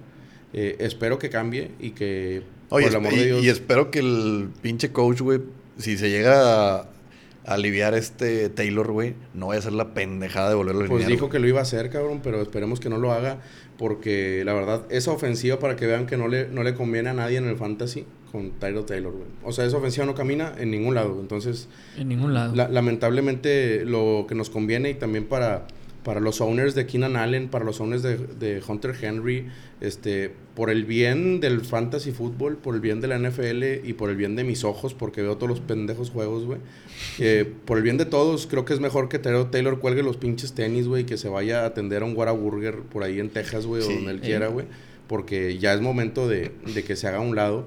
Eh, 0.54 0.78
espero 0.80 1.17
que 1.17 1.30
cambie 1.30 1.71
y 1.80 1.91
que, 1.91 2.43
Oye, 2.69 2.86
por 2.86 2.91
el 2.91 2.95
amor 2.95 3.13
y, 3.13 3.17
de 3.17 3.26
Dios... 3.26 3.43
y 3.43 3.50
espero 3.50 3.89
que 3.89 4.00
el 4.00 4.50
pinche 4.62 4.91
coach, 4.91 5.21
güey, 5.21 5.39
si 5.78 5.97
se 5.97 6.10
llega 6.10 6.80
a, 6.80 6.89
aliviar 7.45 7.93
este 7.93 8.50
Taylor, 8.50 8.91
güey, 8.91 9.15
no 9.34 9.47
vaya 9.47 9.60
a 9.60 9.63
ser 9.63 9.74
la 9.74 9.93
pendejada 9.93 10.50
de 10.50 10.56
volverlo 10.56 10.86
a 10.86 10.88
Pues 10.88 11.08
dijo 11.08 11.30
que 11.30 11.39
lo 11.39 11.47
iba 11.47 11.60
a 11.60 11.63
hacer, 11.63 11.89
cabrón, 11.89 12.19
pero 12.24 12.41
esperemos 12.41 12.80
que 12.80 12.89
no 12.89 12.97
lo 12.97 13.12
haga. 13.12 13.39
Porque 13.78 14.43
la 14.45 14.54
verdad, 14.54 14.86
esa 14.89 15.12
ofensiva, 15.12 15.58
para 15.58 15.76
que 15.76 15.88
vean 15.88 16.06
que 16.06 16.17
no 16.17 16.28
le, 16.28 16.47
no 16.47 16.63
le 16.63 16.76
conviene 16.76 17.10
a 17.10 17.13
nadie 17.13 17.38
en 17.38 17.47
el 17.47 17.56
fantasy 17.56 18.06
con 18.31 18.51
Tyler 18.59 18.83
Taylor, 18.83 19.11
güey. 19.11 19.25
O 19.43 19.51
sea, 19.51 19.65
esa 19.65 19.77
ofensiva 19.77 20.05
no 20.05 20.15
camina 20.15 20.53
en 20.57 20.71
ningún 20.71 20.95
lado. 20.95 21.17
Entonces, 21.19 21.67
En 21.97 22.07
ningún 22.09 22.33
lado. 22.33 22.55
la- 22.55 22.69
lamentablemente, 22.69 23.85
lo 23.85 24.25
que 24.27 24.35
nos 24.35 24.49
conviene 24.49 24.89
y 24.91 24.93
también 24.93 25.25
para, 25.25 25.67
para 26.03 26.19
los 26.19 26.41
owners 26.41 26.73
de 26.73 26.85
Keenan 26.87 27.15
Allen, 27.15 27.49
para 27.49 27.65
los 27.65 27.79
owners 27.81 28.01
de, 28.03 28.17
de 28.17 28.61
Hunter 28.67 28.95
Henry, 28.99 29.47
este, 29.81 30.31
por 30.55 30.69
el 30.69 30.85
bien 30.85 31.39
del 31.39 31.61
fantasy 31.61 32.11
fútbol, 32.11 32.57
por 32.57 32.73
el 32.75 32.81
bien 32.81 33.01
de 33.01 33.07
la 33.07 33.17
NFL 33.19 33.85
y 33.87 33.93
por 33.93 34.09
el 34.09 34.15
bien 34.15 34.35
de 34.35 34.43
mis 34.43 34.63
ojos, 34.63 34.93
porque 34.93 35.21
veo 35.21 35.35
todos 35.37 35.49
los 35.49 35.59
pendejos 35.59 36.09
juegos, 36.09 36.45
güey. 36.45 36.59
Eh, 37.19 37.51
por 37.65 37.77
el 37.77 37.83
bien 37.83 37.97
de 37.97 38.05
todos, 38.05 38.47
creo 38.47 38.65
que 38.65 38.73
es 38.73 38.79
mejor 38.79 39.09
que 39.09 39.19
Taylor, 39.19 39.51
Taylor 39.51 39.79
cuelgue 39.79 40.01
los 40.03 40.17
pinches 40.17 40.53
tenis, 40.53 40.87
güey, 40.87 41.03
y 41.03 41.05
que 41.05 41.17
se 41.17 41.29
vaya 41.29 41.63
a 41.63 41.65
atender 41.67 42.01
a 42.01 42.05
un 42.05 42.15
Whataburger 42.15 42.79
por 42.81 43.03
ahí 43.03 43.19
en 43.19 43.29
Texas, 43.29 43.65
güey, 43.65 43.81
Sí. 43.83 43.91
o 43.91 43.95
donde 43.95 44.11
él 44.11 44.19
Sí. 44.21 44.27
quiera, 44.27 44.47
güey. 44.47 44.65
Porque 45.07 45.57
ya 45.57 45.73
es 45.73 45.81
momento 45.81 46.27
de, 46.29 46.51
de 46.73 46.83
que 46.83 46.95
se 46.95 47.07
haga 47.07 47.17
a 47.17 47.21
un 47.21 47.35
lado. 47.35 47.65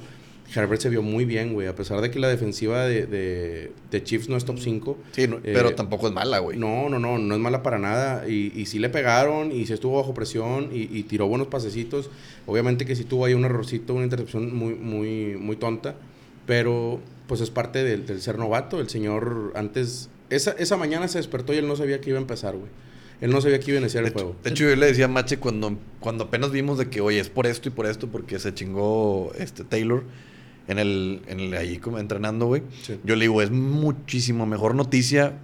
Herbert 0.53 0.81
se 0.81 0.89
vio 0.89 1.03
muy 1.03 1.25
bien, 1.25 1.53
güey, 1.53 1.67
a 1.69 1.75
pesar 1.75 2.01
de 2.01 2.11
que 2.11 2.19
la 2.19 2.29
defensiva 2.29 2.85
de, 2.85 3.07
de, 3.07 3.73
de 3.91 4.03
Chiefs 4.05 4.29
no 4.29 4.37
es 4.37 4.45
top 4.45 4.59
5. 4.59 4.99
Sí, 5.13 5.27
no- 5.27 5.37
Eh, 5.39 5.41
pero 5.55 5.75
tampoco 5.75 6.07
es 6.09 6.13
mala, 6.13 6.39
güey. 6.39 6.59
No, 6.59 6.89
no, 6.89 6.99
no, 6.99 7.19
no 7.19 7.35
es 7.35 7.41
mala 7.41 7.63
para 7.63 7.79
nada. 7.79 8.29
Y, 8.29 8.53
y 8.55 8.67
sí 8.67 8.79
le 8.79 8.89
pegaron 8.89 9.51
y 9.53 9.67
sí 9.67 9.73
estuvo 9.73 9.97
bajo 9.97 10.15
presión 10.15 10.71
y, 10.73 10.83
y 10.97 11.03
tiró 11.05 11.27
buenos 11.27 11.49
pasecitos. 11.49 12.11
Obviamente 12.47 12.85
que 12.85 12.95
sí 12.97 13.05
tuvo 13.05 13.25
ahí 13.25 13.35
un 13.35 13.45
errorcito, 13.45 13.95
una 13.95 14.05
intercepción 14.05 14.55
muy, 14.55 14.75
muy, 14.75 15.37
muy 15.39 15.57
tonta. 15.57 15.95
Pero 16.47 17.01
pues 17.27 17.41
es 17.41 17.51
parte 17.51 17.83
del, 17.85 18.07
del 18.07 18.21
ser 18.21 18.39
novato. 18.39 18.81
El 18.81 18.89
señor 18.91 19.53
antes, 19.57 20.11
esa, 20.31 20.53
esa 20.53 20.77
mañana 20.77 21.09
se 21.09 21.19
despertó 21.19 21.55
y 21.55 21.57
él 21.57 21.67
no 21.67 21.75
sabía 21.77 22.01
que 22.01 22.11
iba 22.11 22.19
a 22.19 22.23
empezar, 22.23 22.55
güey. 22.55 22.69
Él 23.21 23.31
no 23.31 23.40
sabía 23.40 23.59
que 23.61 23.71
iba 23.71 23.79
a 23.79 23.81
iniciar 23.81 24.05
el 24.05 24.13
juego. 24.13 24.37
de 24.42 24.51
hecho, 24.51 24.69
yo 24.69 24.77
le 24.77 24.87
decía 24.87 25.07
a 25.07 25.09
Mache 25.09 25.38
cuando, 25.38 25.79
cuando 26.01 26.25
apenas 26.25 26.51
vimos 26.51 26.77
de 26.79 26.90
que, 26.90 27.01
oye, 27.01 27.21
es 27.21 27.31
por 27.31 27.47
esto 27.47 27.69
y 27.69 27.73
por 27.73 27.87
esto, 27.87 28.09
porque 28.09 28.38
se 28.38 28.53
chingó 28.53 29.33
este 29.38 29.65
Taylor 29.65 30.03
en 30.69 30.79
el, 30.79 31.21
en 31.29 31.40
el 31.40 31.54
ahí 31.54 31.79
como 31.79 31.98
entrenando, 31.98 32.46
güey. 32.46 32.62
Sí. 32.83 32.98
Yo 33.04 33.17
le 33.17 33.23
digo, 33.25 33.42
es 33.42 33.50
muchísimo 33.50 34.46
mejor 34.46 34.75
noticia 34.75 35.35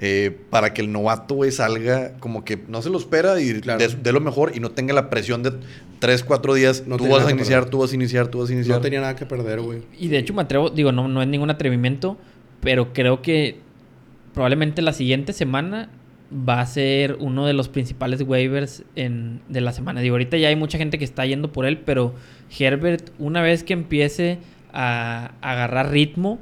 eh, 0.00 0.36
para 0.50 0.74
que 0.74 0.82
el 0.82 0.90
novato, 0.90 1.36
güey, 1.36 1.52
salga 1.52 2.14
como 2.18 2.44
que 2.44 2.58
no 2.68 2.82
se 2.82 2.90
lo 2.90 2.98
espera 2.98 3.40
y 3.40 3.60
Claro. 3.60 3.78
dé 3.78 3.88
dé 4.02 4.12
lo 4.12 4.20
mejor 4.20 4.52
y 4.54 4.60
no 4.60 4.70
tenga 4.72 4.92
la 4.92 5.08
presión 5.08 5.42
de 5.44 5.52
3, 6.00 6.24
4 6.24 6.54
días. 6.54 6.84
No 6.86 6.96
tú 6.96 7.08
vas 7.08 7.26
a 7.26 7.30
iniciar, 7.30 7.66
tú 7.66 7.78
vas 7.78 7.92
a 7.92 7.94
iniciar, 7.94 8.26
tú 8.28 8.40
vas 8.40 8.50
a 8.50 8.52
iniciar. 8.52 8.76
No 8.76 8.82
tenía 8.82 9.00
nada 9.00 9.14
que 9.14 9.24
perder, 9.24 9.60
güey. 9.60 9.82
Y 9.98 10.08
de 10.08 10.18
hecho 10.18 10.34
me 10.34 10.42
atrevo, 10.42 10.68
digo, 10.70 10.90
no, 10.90 11.06
no 11.08 11.22
es 11.22 11.28
ningún 11.28 11.50
atrevimiento, 11.50 12.18
pero 12.60 12.92
creo 12.92 13.22
que 13.22 13.60
probablemente 14.34 14.82
la 14.82 14.92
siguiente 14.92 15.32
semana 15.32 15.88
va 16.34 16.60
a 16.60 16.66
ser 16.66 17.16
uno 17.20 17.46
de 17.46 17.52
los 17.52 17.68
principales 17.68 18.22
waivers 18.22 18.84
en, 18.96 19.40
de 19.48 19.60
la 19.60 19.72
semana. 19.72 20.00
Digo, 20.00 20.14
ahorita 20.14 20.36
ya 20.36 20.48
hay 20.48 20.56
mucha 20.56 20.78
gente 20.78 20.98
que 20.98 21.04
está 21.04 21.24
yendo 21.24 21.52
por 21.52 21.64
él, 21.64 21.78
pero 21.78 22.14
Herbert, 22.58 23.10
una 23.18 23.40
vez 23.40 23.62
que 23.62 23.72
empiece 23.72 24.38
a, 24.72 25.32
agarrar 25.40 25.90
ritmo, 25.90 26.40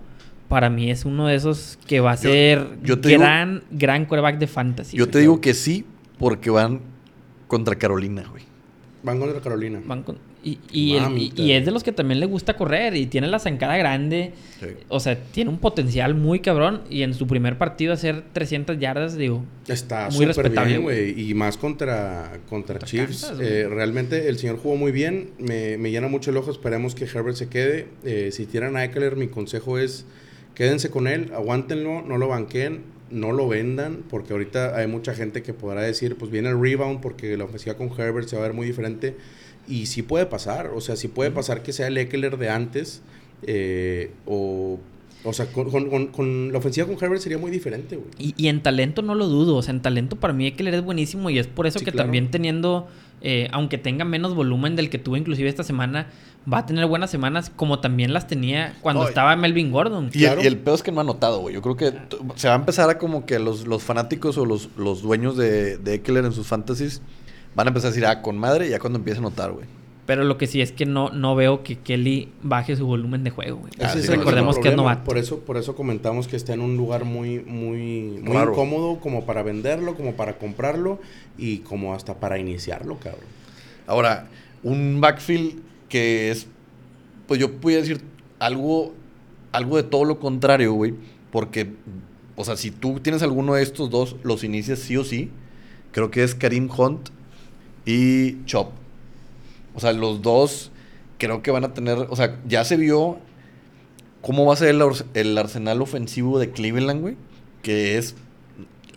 para 0.48 0.70
mí 0.70 0.90
es 0.90 1.04
uno 1.04 1.26
de 1.26 1.34
esos 1.34 1.78
que 1.86 2.00
va 2.00 2.12
a 2.12 2.16
ser 2.16 2.78
yo 2.82 2.96
gran, 2.96 3.62
gran 3.70 4.06
quarterback 4.06 4.38
de 4.38 4.46
fantasy. 4.46 4.96
Yo 4.96 5.08
te 5.08 5.18
digo 5.18 5.40
que 5.40 5.54
sí, 5.54 5.84
porque 6.18 6.50
van 6.50 6.80
contra 7.46 7.76
Carolina, 7.76 8.24
güey. 8.30 8.44
Van 9.02 9.18
contra 9.18 9.40
Carolina. 9.40 9.80
Van 9.84 10.02
con- 10.02 10.31
y, 10.44 10.58
y, 10.72 10.96
el- 10.96 11.18
y- 11.18 11.32
y 11.36 11.52
es 11.52 11.64
de 11.64 11.70
los 11.70 11.82
que 11.84 11.92
también 11.92 12.18
le 12.20 12.26
gusta 12.26 12.54
correr 12.56 12.96
y 12.96 13.06
tiene 13.06 13.28
la 13.28 13.38
zancada 13.38 13.76
grande. 13.76 14.32
Sí. 14.60 14.66
O 14.88 14.98
sea, 15.00 15.16
tiene 15.16 15.50
un 15.50 15.58
potencial 15.58 16.14
muy 16.14 16.40
cabrón. 16.40 16.82
Y 16.90 17.02
en 17.02 17.14
su 17.14 17.26
primer 17.26 17.58
partido 17.58 17.92
hacer 17.92 18.24
300 18.32 18.78
yardas, 18.78 19.16
digo, 19.16 19.44
Está 19.68 20.08
Muy 20.10 20.26
respetable, 20.26 20.68
bien, 20.70 20.82
güey. 20.82 21.30
Y 21.30 21.34
más 21.34 21.56
contra, 21.56 22.32
contra, 22.48 22.78
Contra 22.78 22.78
Chiefs. 22.88 23.24
Kansas. 23.26 23.38
Eh, 23.40 23.68
realmente 23.68 24.28
el 24.28 24.38
señor 24.38 24.58
jugó 24.58 24.76
muy 24.76 24.90
bien. 24.92 25.30
Me, 25.38 25.78
me 25.78 25.90
llena 25.90 26.08
mucho 26.08 26.30
el 26.30 26.36
ojo. 26.36 26.50
Esperemos 26.50 26.94
que 26.94 27.04
Herbert 27.04 27.36
se 27.36 27.48
quede. 27.48 27.86
Eh, 28.04 28.30
si 28.32 28.46
tiran 28.46 28.76
a 28.76 28.84
Eckler, 28.84 29.16
mi 29.16 29.28
consejo 29.28 29.78
es 29.78 30.06
quédense 30.54 30.90
con 30.90 31.06
él, 31.06 31.30
aguántenlo, 31.34 32.02
no 32.02 32.18
lo 32.18 32.28
banqueen, 32.28 32.82
no 33.10 33.32
lo 33.32 33.48
vendan. 33.48 33.98
Porque 34.10 34.32
ahorita 34.32 34.76
hay 34.76 34.86
mucha 34.88 35.14
gente 35.14 35.42
que 35.42 35.54
podrá 35.54 35.82
decir, 35.82 36.16
pues 36.16 36.30
viene 36.30 36.48
el 36.50 36.60
rebound 36.60 37.00
porque 37.00 37.36
la 37.36 37.44
ofensiva 37.44 37.76
con 37.76 37.88
Herbert 37.96 38.26
se 38.28 38.36
va 38.36 38.42
a 38.44 38.48
ver 38.48 38.54
muy 38.56 38.66
diferente. 38.66 39.14
Y 39.68 39.86
sí 39.86 40.02
puede 40.02 40.26
pasar. 40.26 40.70
O 40.74 40.80
sea, 40.80 40.96
sí 40.96 41.08
puede 41.08 41.30
pasar 41.30 41.62
que 41.62 41.72
sea 41.72 41.86
el 41.88 41.96
Eckler 41.98 42.36
de 42.38 42.50
antes. 42.50 43.02
eh, 43.46 44.12
o... 44.26 44.78
O 45.24 45.32
sea, 45.32 45.46
con, 45.46 45.70
con- 45.70 45.88
con- 45.88 46.08
con 46.08 46.50
la 46.50 46.58
ofensiva 46.58 46.84
con 46.88 46.96
Herbert 47.00 47.22
sería 47.22 47.38
muy 47.38 47.52
diferente, 47.52 47.94
güey. 47.94 48.08
Y, 48.18 48.34
y 48.36 48.48
en 48.48 48.60
talento 48.60 49.02
no 49.02 49.14
lo 49.14 49.28
dudo. 49.28 49.54
O 49.54 49.62
sea, 49.62 49.72
en 49.72 49.80
talento 49.80 50.16
para 50.16 50.32
mí 50.32 50.48
Eckler 50.48 50.74
es 50.74 50.82
buenísimo. 50.82 51.30
Y 51.30 51.38
es 51.38 51.46
por 51.46 51.68
eso 51.68 51.78
Sí, 51.78 51.84
que 51.84 51.92
claro. 51.92 52.06
también 52.06 52.32
teniendo, 52.32 52.88
eh, 53.20 53.46
aunque 53.52 53.78
tenga 53.78 54.04
menos 54.04 54.34
volumen 54.34 54.74
del 54.74 54.90
que 54.90 54.98
tuvo 54.98 55.16
inclusive 55.16 55.48
esta 55.48 55.62
semana, 55.62 56.08
va 56.52 56.58
a 56.58 56.66
tener 56.66 56.86
buenas 56.86 57.08
semanas 57.12 57.52
como 57.54 57.78
también 57.78 58.12
las 58.12 58.26
tenía 58.26 58.76
cuando 58.80 59.02
Ay. 59.02 59.10
estaba 59.10 59.36
Melvin 59.36 59.70
Gordon. 59.70 60.08
Y, 60.12 60.18
Claro. 60.18 60.40
el, 60.40 60.44
y 60.44 60.48
el 60.48 60.56
pedo 60.58 60.74
es 60.74 60.82
que 60.82 60.90
no 60.90 61.00
ha 61.00 61.04
notado, 61.04 61.38
güey. 61.38 61.54
Yo 61.54 61.62
creo 61.62 61.76
que 61.76 61.92
t- 61.92 62.16
se 62.34 62.48
va 62.48 62.54
a 62.54 62.58
empezar 62.58 62.90
a 62.90 62.98
como 62.98 63.24
que 63.24 63.38
los, 63.38 63.64
los 63.68 63.80
fanáticos 63.84 64.36
o 64.38 64.44
los, 64.44 64.70
los 64.76 65.02
dueños 65.02 65.36
de, 65.36 65.78
de 65.78 65.94
Eckler 65.94 66.24
en 66.24 66.32
sus 66.32 66.48
fantasies 66.48 67.00
van 67.54 67.66
a 67.66 67.70
empezar 67.70 67.88
a 67.88 67.90
decir, 67.90 68.06
ah, 68.06 68.22
con 68.22 68.38
madre, 68.38 68.68
ya 68.68 68.78
cuando 68.78 68.98
empiece 68.98 69.18
a 69.18 69.22
notar, 69.22 69.52
güey. 69.52 69.66
Pero 70.06 70.24
lo 70.24 70.36
que 70.36 70.48
sí 70.48 70.60
es 70.60 70.72
que 70.72 70.84
no, 70.84 71.10
no 71.10 71.36
veo 71.36 71.62
que 71.62 71.78
Kelly 71.78 72.28
baje 72.42 72.74
su 72.74 72.86
volumen 72.86 73.22
de 73.22 73.30
juego. 73.30 73.58
güey. 73.58 73.72
Ah, 73.80 73.90
sí, 73.90 74.02
sí, 74.02 74.08
Recordemos 74.08 74.58
que 74.58 74.70
es 74.70 74.76
novato. 74.76 75.04
Por 75.04 75.16
eso, 75.16 75.38
por 75.40 75.56
eso 75.56 75.76
comentamos 75.76 76.26
que 76.26 76.34
está 76.36 76.52
en 76.54 76.60
un 76.60 76.76
lugar 76.76 77.04
muy, 77.04 77.38
muy, 77.40 78.18
muy 78.20 78.32
Raro. 78.34 78.52
incómodo 78.52 78.98
como 78.98 79.24
para 79.26 79.44
venderlo, 79.44 79.94
como 79.94 80.14
para 80.14 80.38
comprarlo 80.38 80.98
y 81.38 81.58
como 81.58 81.94
hasta 81.94 82.18
para 82.18 82.38
iniciarlo, 82.38 82.98
cabrón. 82.98 83.24
Ahora, 83.86 84.26
un 84.64 85.00
backfield 85.00 85.60
que 85.88 86.32
es, 86.32 86.48
pues 87.28 87.38
yo 87.38 87.52
podría 87.60 87.80
decir 87.80 88.00
algo, 88.40 88.92
algo 89.52 89.76
de 89.76 89.84
todo 89.84 90.04
lo 90.04 90.18
contrario, 90.18 90.72
güey. 90.72 90.94
Porque, 91.30 91.74
o 92.34 92.44
sea, 92.44 92.56
si 92.56 92.72
tú 92.72 92.98
tienes 92.98 93.22
alguno 93.22 93.54
de 93.54 93.62
estos 93.62 93.88
dos, 93.88 94.16
los 94.24 94.42
inicias 94.42 94.80
sí 94.80 94.96
o 94.96 95.04
sí. 95.04 95.30
Creo 95.92 96.10
que 96.10 96.24
es 96.24 96.34
Karim 96.34 96.68
Hunt 96.76 97.10
y 97.86 98.44
Chop. 98.44 98.70
O 99.74 99.80
sea, 99.80 99.92
los 99.92 100.22
dos 100.22 100.70
creo 101.18 101.42
que 101.42 101.50
van 101.50 101.64
a 101.64 101.72
tener, 101.74 101.98
o 102.10 102.16
sea, 102.16 102.38
ya 102.46 102.64
se 102.64 102.76
vio 102.76 103.18
cómo 104.20 104.44
va 104.46 104.54
a 104.54 104.56
ser 104.56 104.68
el, 104.68 104.80
ars- 104.82 105.04
el 105.14 105.36
arsenal 105.38 105.80
ofensivo 105.82 106.38
de 106.38 106.50
Cleveland, 106.50 107.00
güey. 107.00 107.16
Que 107.62 107.96
es 107.98 108.14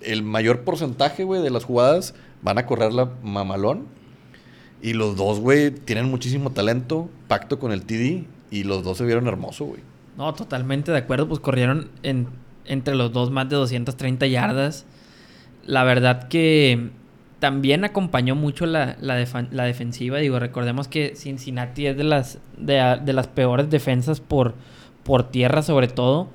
el 0.01 0.23
mayor 0.23 0.61
porcentaje, 0.61 1.23
güey, 1.23 1.41
de 1.41 1.49
las 1.49 1.63
jugadas 1.63 2.13
van 2.41 2.57
a 2.57 2.65
correr 2.65 2.93
la 2.93 3.09
mamalón. 3.23 3.85
Y 4.81 4.93
los 4.93 5.15
dos, 5.15 5.39
güey, 5.39 5.71
tienen 5.71 6.09
muchísimo 6.09 6.51
talento, 6.51 7.09
pacto 7.27 7.57
con 7.59 7.71
el 7.71 7.83
TD, 7.83 8.25
y 8.51 8.63
los 8.65 8.83
dos 8.83 8.97
se 8.97 9.05
vieron 9.05 9.27
hermosos, 9.27 9.67
güey. 9.67 9.81
No, 10.17 10.33
totalmente 10.33 10.91
de 10.91 10.97
acuerdo. 10.99 11.27
Pues 11.27 11.39
corrieron 11.39 11.89
en- 12.03 12.27
entre 12.65 12.95
los 12.95 13.11
dos 13.13 13.31
más 13.31 13.49
de 13.49 13.55
230 13.55 14.27
yardas. 14.27 14.85
La 15.65 15.83
verdad 15.83 16.27
que 16.27 16.89
también 17.39 17.83
acompañó 17.83 18.35
mucho 18.35 18.65
la, 18.65 18.97
la, 19.01 19.25
la 19.51 19.63
defensiva. 19.63 20.19
Digo, 20.19 20.39
recordemos 20.39 20.87
que 20.87 21.15
Cincinnati 21.15 21.87
es 21.87 21.97
de 21.97 22.03
las, 22.03 22.39
de, 22.57 22.99
de 23.03 23.13
las 23.13 23.27
peores 23.27 23.69
defensas 23.69 24.19
por, 24.19 24.55
por 25.03 25.29
tierra 25.29 25.61
sobre 25.61 25.87
todo. 25.87 26.29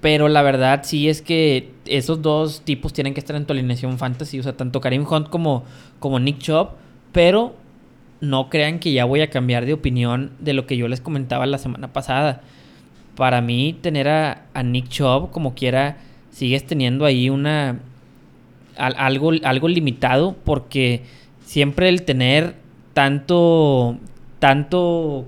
Pero 0.00 0.28
la 0.28 0.42
verdad 0.42 0.82
sí 0.84 1.08
es 1.08 1.22
que 1.22 1.72
esos 1.84 2.22
dos 2.22 2.62
tipos 2.62 2.92
tienen 2.92 3.14
que 3.14 3.20
estar 3.20 3.34
en 3.34 3.46
tu 3.46 3.52
alineación 3.52 3.98
fantasy. 3.98 4.38
O 4.38 4.42
sea, 4.42 4.56
tanto 4.56 4.80
Karim 4.80 5.04
Hunt 5.08 5.28
como, 5.28 5.64
como 5.98 6.20
Nick 6.20 6.38
Chubb. 6.38 6.68
Pero 7.10 7.56
no 8.20 8.48
crean 8.48 8.78
que 8.78 8.92
ya 8.92 9.04
voy 9.04 9.22
a 9.22 9.30
cambiar 9.30 9.66
de 9.66 9.72
opinión 9.72 10.32
de 10.38 10.52
lo 10.52 10.66
que 10.66 10.76
yo 10.76 10.86
les 10.86 11.00
comentaba 11.00 11.46
la 11.46 11.58
semana 11.58 11.92
pasada. 11.92 12.42
Para 13.16 13.40
mí, 13.40 13.76
tener 13.80 14.08
a, 14.08 14.46
a 14.54 14.62
Nick 14.62 14.88
Chubb 14.88 15.32
como 15.32 15.54
quiera, 15.54 15.96
sigues 16.30 16.64
teniendo 16.64 17.04
ahí 17.04 17.28
una. 17.28 17.80
Al- 18.78 18.94
algo, 18.98 19.32
algo 19.44 19.68
limitado, 19.68 20.36
porque 20.44 21.02
siempre 21.44 21.88
el 21.88 22.02
tener 22.02 22.54
tanto. 22.94 23.96
tanto. 24.38 25.26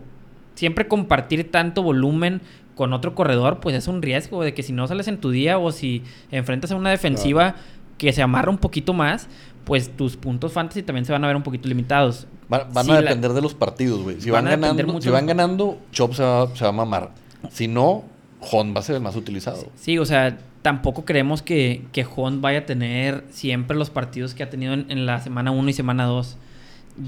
siempre 0.55 0.87
compartir 0.89 1.51
tanto 1.51 1.83
volumen 1.83 2.43
con 2.75 2.93
otro 2.93 3.15
corredor, 3.15 3.61
pues 3.61 3.75
es 3.75 3.89
un 3.89 4.03
riesgo 4.03 4.43
de 4.43 4.53
que 4.55 4.63
si 4.63 4.73
no 4.75 4.87
sales 4.87 5.09
en 5.09 5.17
tu 5.19 5.31
día 5.31 5.59
o 5.59 5.73
si 5.73 6.03
enfrentas 6.31 6.71
a 6.73 6.77
una 6.77 6.91
defensiva 6.91 7.55
que 7.97 8.13
se 8.13 8.21
amarra 8.23 8.51
un 8.51 8.59
poquito 8.59 8.93
más, 8.93 9.29
pues 9.65 9.95
tus 9.97 10.17
puntos 10.17 10.53
fantasy 10.53 10.83
también 10.83 11.05
se 11.07 11.13
van 11.13 11.25
a 11.25 11.27
ver 11.29 11.37
un 11.37 11.43
poquito 11.43 11.67
limitados. 11.69 12.27
Van, 12.49 12.63
a 12.77 12.83
la- 12.83 13.01
depender 13.03 13.33
de 13.33 13.41
los 13.41 13.55
partidos, 13.55 14.03
güey. 14.03 14.21
Si 14.21 14.31
Van 14.31 14.45
ganando, 14.45 14.87
mucho 14.87 15.01
si 15.03 15.09
van 15.11 15.25
ganando, 15.27 15.79
Chop 15.93 16.13
se 16.15 16.23
va, 16.23 16.55
se 16.55 16.65
va 16.65 16.71
a 16.71 16.73
mamar. 16.73 17.11
Si 17.51 17.67
no, 17.69 18.05
Hunt 18.53 18.75
va 18.77 18.81
a 18.81 18.83
ser 18.83 18.97
el 18.97 19.03
más 19.03 19.17
utilizado. 19.17 19.65
Sí, 19.77 19.99
o 19.99 20.05
sea, 20.05 20.39
tampoco 20.63 21.05
creemos 21.05 21.43
que, 21.43 21.85
que 21.93 22.05
Hunt 22.05 22.41
vaya 22.41 22.61
a 22.61 22.67
tener 22.67 23.25
siempre 23.31 23.77
los 23.77 23.91
partidos 23.91 24.35
que 24.35 24.43
ha 24.43 24.51
tenido 24.51 24.75
en, 24.75 25.07
la 25.07 25.21
semana 25.21 25.51
1 25.51 25.69
y 25.69 25.73
semana 25.73 26.05
2. 26.05 26.37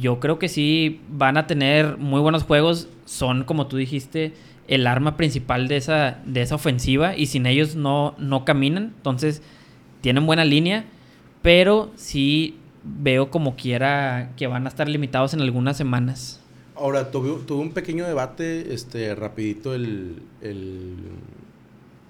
Yo 0.01 0.21
creo 0.21 0.39
que 0.39 0.49
sí 0.49 1.01
van 1.11 1.37
a 1.37 1.47
tener 1.47 1.99
muy 1.99 2.21
buenos 2.21 2.45
juegos. 2.45 2.89
Son, 3.05 3.45
como 3.45 3.67
tú 3.67 3.77
dijiste, 3.77 4.33
el 4.69 4.87
arma 4.87 5.17
principal 5.17 5.69
de 5.69 5.77
esa, 5.77 6.19
de 6.25 6.43
esa 6.43 6.55
ofensiva. 6.55 7.17
Y 7.17 7.27
sin 7.27 7.47
ellos 7.47 7.77
no, 7.77 8.15
no 8.19 8.45
caminan. 8.45 8.95
Entonces, 8.97 9.43
tienen 10.01 10.25
buena 10.25 10.45
línea. 10.45 10.85
Pero 11.43 11.91
sí 11.97 12.57
veo 12.85 13.31
como 13.31 13.57
quiera 13.57 14.33
que 14.37 14.47
van 14.47 14.67
a 14.67 14.69
estar 14.69 14.89
limitados 14.89 15.35
en 15.35 15.41
algunas 15.41 15.77
semanas. 15.77 16.41
Ahora, 16.75 17.11
tuve, 17.11 17.45
tuve 17.45 17.61
un 17.61 17.73
pequeño 17.73 18.07
debate, 18.07 18.73
este, 18.73 19.15
rapidito 19.15 19.75
el, 19.75 20.23
el, 20.41 20.97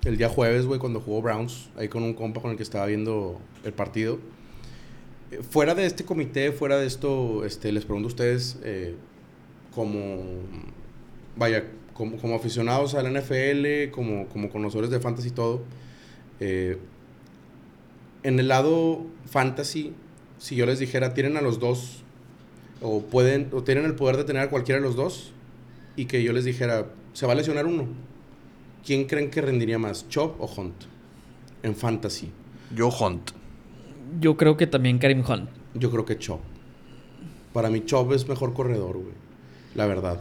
el 0.04 0.16
día 0.16 0.28
jueves, 0.28 0.66
güey, 0.66 0.80
cuando 0.80 1.00
jugó 1.00 1.22
Browns, 1.22 1.68
ahí 1.76 1.88
con 1.88 2.02
un 2.02 2.14
compa 2.14 2.40
con 2.40 2.50
el 2.50 2.56
que 2.56 2.62
estaba 2.62 2.86
viendo 2.86 3.40
el 3.64 3.72
partido. 3.72 4.18
Eh, 5.30 5.40
Fuera 5.48 5.74
de 5.74 5.86
este 5.86 6.04
comité, 6.04 6.52
fuera 6.52 6.78
de 6.78 6.86
esto, 6.86 7.44
este, 7.44 7.70
les 7.70 7.84
pregunto 7.84 8.08
a 8.08 8.08
ustedes, 8.08 8.58
eh, 8.64 8.96
como, 9.72 10.22
vaya, 11.36 11.64
como, 11.94 12.16
como 12.16 12.34
aficionados 12.34 12.94
al 12.94 13.12
NFL, 13.12 13.90
como, 13.92 14.26
como 14.28 14.50
conocedores 14.50 14.90
de 14.90 14.98
fantasy 14.98 15.30
todo, 15.30 15.62
eh, 16.40 16.78
en 18.24 18.38
el 18.40 18.48
lado 18.48 19.06
fantasy, 19.26 19.92
si 20.38 20.56
yo 20.56 20.66
les 20.66 20.80
dijera, 20.80 21.14
tienen 21.14 21.36
a 21.36 21.40
los 21.40 21.60
dos, 21.60 22.02
o 22.80 23.02
pueden, 23.02 23.50
o 23.52 23.62
tienen 23.62 23.84
el 23.84 23.94
poder 23.94 24.16
de 24.16 24.24
tener 24.24 24.42
a 24.42 24.50
cualquiera 24.50 24.80
de 24.80 24.86
los 24.86 24.96
dos, 24.96 25.32
y 25.94 26.06
que 26.06 26.24
yo 26.24 26.32
les 26.32 26.44
dijera, 26.44 26.88
se 27.12 27.26
va 27.26 27.32
a 27.32 27.36
lesionar 27.36 27.66
uno, 27.66 27.86
¿quién 28.84 29.06
creen 29.06 29.30
que 29.30 29.40
rendiría 29.40 29.78
más, 29.78 30.08
Chop 30.08 30.40
o 30.40 30.46
Hunt? 30.46 30.74
En 31.62 31.74
fantasy. 31.76 32.30
Yo 32.74 32.88
Hunt. 32.88 33.30
Yo 34.20 34.36
creo 34.36 34.56
que 34.56 34.66
también 34.66 34.98
Karim 34.98 35.22
Hunt. 35.26 35.48
Yo 35.74 35.90
creo 35.90 36.04
que 36.04 36.18
Chop. 36.18 36.40
Para 37.52 37.70
mí 37.70 37.82
Chop 37.84 38.12
es 38.12 38.28
mejor 38.28 38.54
corredor, 38.54 38.94
güey. 38.98 39.14
La 39.74 39.86
verdad. 39.86 40.20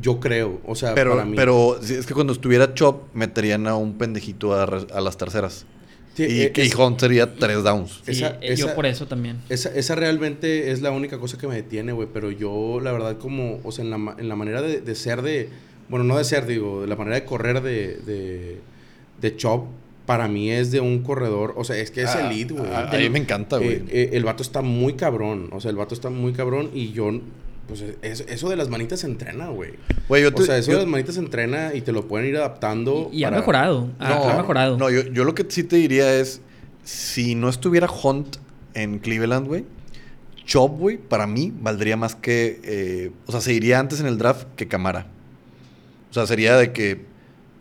Yo 0.00 0.20
creo, 0.20 0.60
o 0.66 0.74
sea, 0.74 0.94
Pero, 0.94 1.12
para 1.12 1.24
mí. 1.26 1.36
pero 1.36 1.78
es 1.78 2.06
que 2.06 2.14
cuando 2.14 2.32
estuviera 2.32 2.72
Chop, 2.74 3.14
meterían 3.14 3.66
a 3.66 3.76
un 3.76 3.98
pendejito 3.98 4.54
a, 4.54 5.00
las 5.00 5.16
terceras. 5.18 5.66
Sí, 6.14 6.24
y, 6.24 6.40
eh, 6.42 6.52
que- 6.52 6.64
y 6.64 6.68
es- 6.68 6.74
Hunt 6.74 6.98
sería 7.00 7.34
tres 7.36 7.62
downs. 7.62 8.00
Sí, 8.04 8.12
Esa- 8.12 8.38
yo 8.40 8.74
por 8.74 8.86
eso 8.86 9.06
también. 9.06 9.38
Esa, 9.50 9.68
esa 9.74 9.94
realmente 9.94 10.70
es 10.70 10.80
la 10.82 10.90
única 10.90 11.18
cosa 11.18 11.36
que 11.38 11.46
me 11.46 11.54
detiene, 11.54 11.92
güey. 11.92 12.08
Pero 12.12 12.30
yo, 12.30 12.80
la 12.80 12.92
verdad, 12.92 13.18
como, 13.18 13.60
o 13.64 13.72
sea, 13.72 13.84
en 13.84 13.90
la, 13.90 13.98
ma- 13.98 14.16
en 14.18 14.28
la 14.28 14.36
manera 14.36 14.60
de, 14.62 14.80
de 14.80 14.94
ser 14.94 15.20
de. 15.22 15.50
Bueno, 15.92 16.04
no 16.04 16.18
de 16.18 16.24
ser, 16.24 16.46
digo, 16.46 16.80
de 16.80 16.88
la 16.88 16.96
manera 16.96 17.14
de 17.14 17.24
correr 17.24 17.60
de, 17.62 17.98
de, 17.98 18.60
de 19.20 19.36
Chop, 19.36 19.66
para 20.06 20.26
mí 20.26 20.50
es 20.50 20.72
de 20.72 20.80
un 20.80 21.02
corredor. 21.04 21.54
O 21.56 21.62
sea, 21.62 21.76
es 21.76 21.92
que 21.92 22.02
es 22.02 22.08
Ah, 22.16 22.28
elite, 22.28 22.54
güey. 22.54 22.68
A, 22.68 22.90
a 22.90 22.96
mí 22.96 23.08
me 23.10 23.20
encanta, 23.20 23.58
güey. 23.58 23.74
Eh, 23.74 23.84
eh, 23.90 24.10
el 24.14 24.24
vato 24.24 24.42
está 24.42 24.60
muy 24.62 24.94
cabrón. 24.94 25.50
O 25.52 25.60
sea, 25.60 25.70
el 25.70 25.76
vato 25.76 25.94
está 25.94 26.10
muy 26.10 26.32
cabrón 26.32 26.70
y 26.74 26.90
yo. 26.92 27.10
Pues 27.68 27.84
es- 28.02 28.24
eso 28.28 28.48
de 28.50 28.56
las 28.56 28.68
manitas 28.68 29.00
se 29.00 29.06
entrena, 29.06 29.46
güey. 29.48 29.74
O 30.42 30.42
sea, 30.46 30.58
eso 30.58 30.72
yo- 30.72 30.78
de 30.78 30.82
las 30.82 30.90
manitas 30.90 31.14
se 31.14 31.20
entrena 31.20 31.72
y 31.74 31.82
te 31.82 31.92
lo 31.92 32.08
pueden 32.08 32.26
ir 32.28 32.36
adaptando. 32.36 33.08
Y 33.12 33.22
ha 33.22 33.28
para- 33.28 33.36
mejorado. 33.40 33.90
ha- 34.00 34.08
No, 34.08 34.28
ha 34.30 34.36
mejorado. 34.38 34.76
No, 34.78 34.90
yo, 34.90 35.02
yo 35.04 35.22
lo 35.24 35.34
que 35.36 35.46
sí 35.48 35.62
te 35.62 35.76
diría 35.76 36.12
es, 36.18 36.40
si 36.82 37.34
no 37.36 37.48
estuviera 37.48 37.86
Hunt 37.88 38.38
en 38.74 38.98
Cleveland, 38.98 39.46
güey, 39.46 39.64
Chop, 40.44 40.76
güey, 40.78 40.96
para 40.98 41.28
mí 41.28 41.52
valdría 41.60 41.96
más 41.96 42.16
que. 42.16 42.60
eh, 42.64 43.12
o 43.26 43.32
sea, 43.32 43.40
se 43.40 43.52
iría 43.52 43.78
antes 43.78 44.00
en 44.00 44.06
el 44.06 44.18
draft 44.18 44.48
que 44.56 44.66
Camara. 44.66 45.06
O 46.12 46.14
sea, 46.14 46.26
sería 46.26 46.58
de 46.58 46.74
que. 46.74 47.00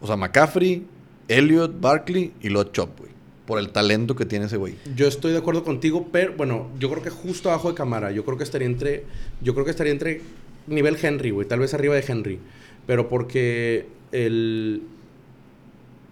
O 0.02 0.08
sea, 0.08 0.18
McCaffrey, 0.18 0.86
Elliott, 1.30 1.80
Barkley 1.80 2.34
y 2.42 2.50
luego 2.50 2.70
Chop, 2.74 3.00
güey. 3.00 3.12
Por 3.46 3.60
el 3.60 3.70
talento 3.70 4.14
que 4.14 4.26
tiene 4.26 4.48
ese 4.48 4.58
güey. 4.58 4.76
Yo 4.94 5.08
estoy 5.08 5.32
de 5.32 5.38
acuerdo 5.38 5.64
contigo, 5.64 6.10
pero 6.12 6.34
bueno, 6.36 6.70
yo 6.78 6.90
creo 6.90 7.02
que 7.02 7.10
justo 7.10 7.50
abajo 7.50 7.70
de 7.70 7.76
cámara, 7.76 8.12
yo 8.12 8.26
creo 8.26 8.38
que 8.38 8.44
estaría 8.44 8.68
entre, 8.68 9.06
yo 9.42 9.54
creo 9.54 9.64
que 9.64 9.72
estaría 9.72 9.94
entre 9.94 10.20
nivel 10.68 10.98
Henry, 11.02 11.32
güey, 11.32 11.48
tal 11.48 11.60
vez 11.60 11.74
arriba 11.74 11.96
de 11.96 12.04
Henry, 12.06 12.40
pero 12.86 13.08
porque 13.08 13.88
el, 14.12 14.84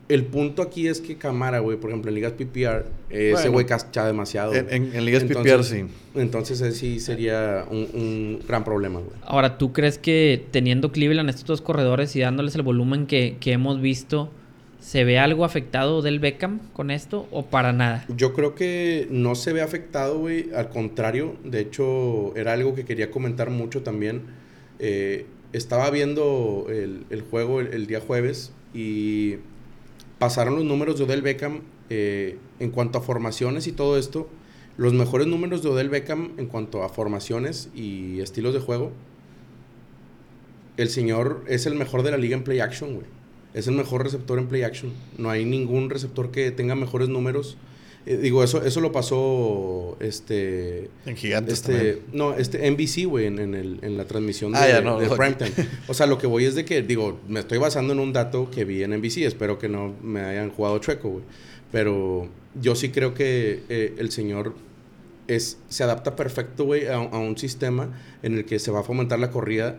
el 0.10 0.26
punto 0.26 0.62
aquí 0.64 0.88
es 0.88 1.00
que 1.02 1.16
Camara, 1.18 1.60
güey, 1.60 1.78
por 1.78 1.92
ejemplo, 1.92 2.10
en 2.10 2.16
ligas 2.16 2.34
PPR, 2.34 2.86
eh, 3.10 3.30
ese 3.30 3.32
Bueno. 3.34 3.52
güey 3.52 3.66
cacha 3.68 4.06
demasiado. 4.06 4.54
En, 4.54 4.66
güey. 4.66 4.76
en- 4.76 4.96
en 4.96 5.06
ligas 5.06 5.22
Entonces- 5.24 5.54
PPR, 5.54 5.64
sí. 5.64 5.86
Entonces 6.16 6.60
ese 6.62 6.72
sí 6.78 7.00
sería 7.00 7.64
un, 7.70 7.88
un 7.94 8.40
gran 8.48 8.64
problema, 8.64 9.00
güey. 9.00 9.12
Ahora, 9.24 9.58
¿tú 9.58 9.72
crees 9.72 9.98
que 9.98 10.44
teniendo 10.52 10.92
Cleveland 10.92 11.30
estos 11.30 11.46
dos 11.46 11.62
corredores 11.62 12.16
y 12.16 12.20
dándoles 12.22 12.56
el 12.56 12.64
volumen 12.64 13.06
que, 13.06 13.38
que 13.40 13.52
hemos 13.54 13.80
visto, 13.80 14.30
se 14.80 15.04
ve 15.04 15.20
algo 15.20 15.46
afectado 15.46 16.02
del 16.02 16.20
Beckham 16.20 16.60
con 16.74 16.90
esto 16.90 17.28
o 17.32 17.46
para 17.46 17.72
nada? 17.74 18.06
Yo 18.16 18.34
creo 18.34 18.56
que 18.56 19.08
no 19.12 19.36
se 19.36 19.54
ve 19.54 19.62
afectado, 19.62 20.18
güey. 20.20 20.50
Al 20.56 20.70
contrario, 20.70 21.36
de 21.44 21.60
hecho, 21.60 22.36
era 22.36 22.54
algo 22.54 22.74
que 22.74 22.84
quería 22.86 23.12
comentar 23.12 23.50
mucho 23.52 23.84
también. 23.84 24.22
Eh, 24.80 25.26
estaba 25.54 25.90
viendo 25.92 26.66
el, 26.70 27.04
el 27.12 27.22
juego 27.22 27.60
el, 27.60 27.68
el 27.74 27.86
día 27.88 28.00
jueves 28.00 28.52
y 28.74 29.36
pasaron 30.20 30.56
los 30.56 30.66
números 30.66 30.98
de 30.98 31.06
Odell 31.06 31.22
Beckham 31.22 31.62
eh, 31.90 32.38
en 32.60 32.70
cuanto 32.70 32.98
a 32.98 33.02
formaciones 33.02 33.66
y 33.68 33.72
todo 33.72 33.98
esto. 33.98 34.28
Los 34.78 34.94
mejores 34.94 35.28
números 35.28 35.64
de 35.64 35.70
Odell 35.70 35.90
Beckham 35.90 36.34
en 36.38 36.46
cuanto 36.46 36.84
a 36.84 36.90
formaciones 36.90 37.70
y 37.74 38.20
estilos 38.20 38.54
de 38.54 38.60
juego. 38.60 38.92
El 40.78 40.90
señor 40.90 41.44
es 41.48 41.66
el 41.66 41.76
mejor 41.76 42.04
de 42.04 42.12
la 42.12 42.18
liga 42.18 42.38
en 42.38 42.44
play 42.44 42.60
action, 42.60 42.94
güey. 42.94 43.08
Es 43.54 43.68
el 43.68 43.76
mejor 43.76 44.04
receptor 44.04 44.40
en 44.40 44.48
play 44.48 44.64
action. 44.64 44.94
No 45.18 45.30
hay 45.30 45.44
ningún 45.44 45.90
receptor 45.90 46.32
que 46.32 46.52
tenga 46.52 46.76
mejores 46.76 47.10
números. 47.10 47.58
Eh, 48.12 48.18
digo, 48.18 48.44
eso, 48.44 48.64
eso 48.66 48.82
lo 48.82 48.92
pasó 48.92 49.96
este. 50.00 50.90
En 51.06 51.16
gigantes 51.16 51.54
Este, 51.56 51.74
también. 51.74 52.00
no, 52.12 52.34
este 52.34 52.66
NBC, 52.72 53.06
güey, 53.06 53.28
en, 53.28 53.38
en 53.38 53.54
el- 53.54 53.78
en 53.84 53.98
la 53.98 54.06
transmisión 54.06 54.52
de, 54.54 54.58
Ah, 54.58 54.68
ya, 54.68 54.82
no, 54.82 55.00
de 55.00 55.08
no. 55.08 55.16
Primetime. 55.16 55.52
O 55.88 55.94
sea, 55.94 56.08
lo 56.08 56.18
que 56.18 56.26
voy 56.26 56.46
es 56.46 56.56
de 56.56 56.66
que, 56.66 56.82
digo, 56.82 57.20
me 57.28 57.40
estoy 57.42 57.60
basando 57.60 57.94
en 57.94 58.00
un 58.00 58.12
dato 58.12 58.50
que 58.50 58.66
vi 58.66 58.82
en 58.82 58.94
NBC. 58.94 59.26
Espero 59.28 59.60
que 59.60 59.70
no 59.70 59.94
me 60.02 60.22
hayan 60.22 60.50
jugado 60.50 60.80
chueco, 60.80 61.10
güey. 61.10 61.24
Pero 61.72 62.28
yo 62.60 62.74
sí 62.76 62.90
creo 62.90 63.14
que 63.14 63.62
eh, 63.70 63.94
el 64.00 64.12
señor 64.12 64.56
es, 65.28 65.60
se 65.70 65.84
adapta 65.84 66.16
perfecto, 66.16 66.64
güey, 66.66 66.88
a, 66.88 66.96
a 66.96 67.20
un 67.20 67.38
sistema 67.38 67.96
en 68.24 68.40
el 68.40 68.46
que 68.46 68.58
se 68.58 68.72
va 68.72 68.80
a 68.80 68.84
fomentar 68.84 69.20
la 69.20 69.30
corrida 69.30 69.78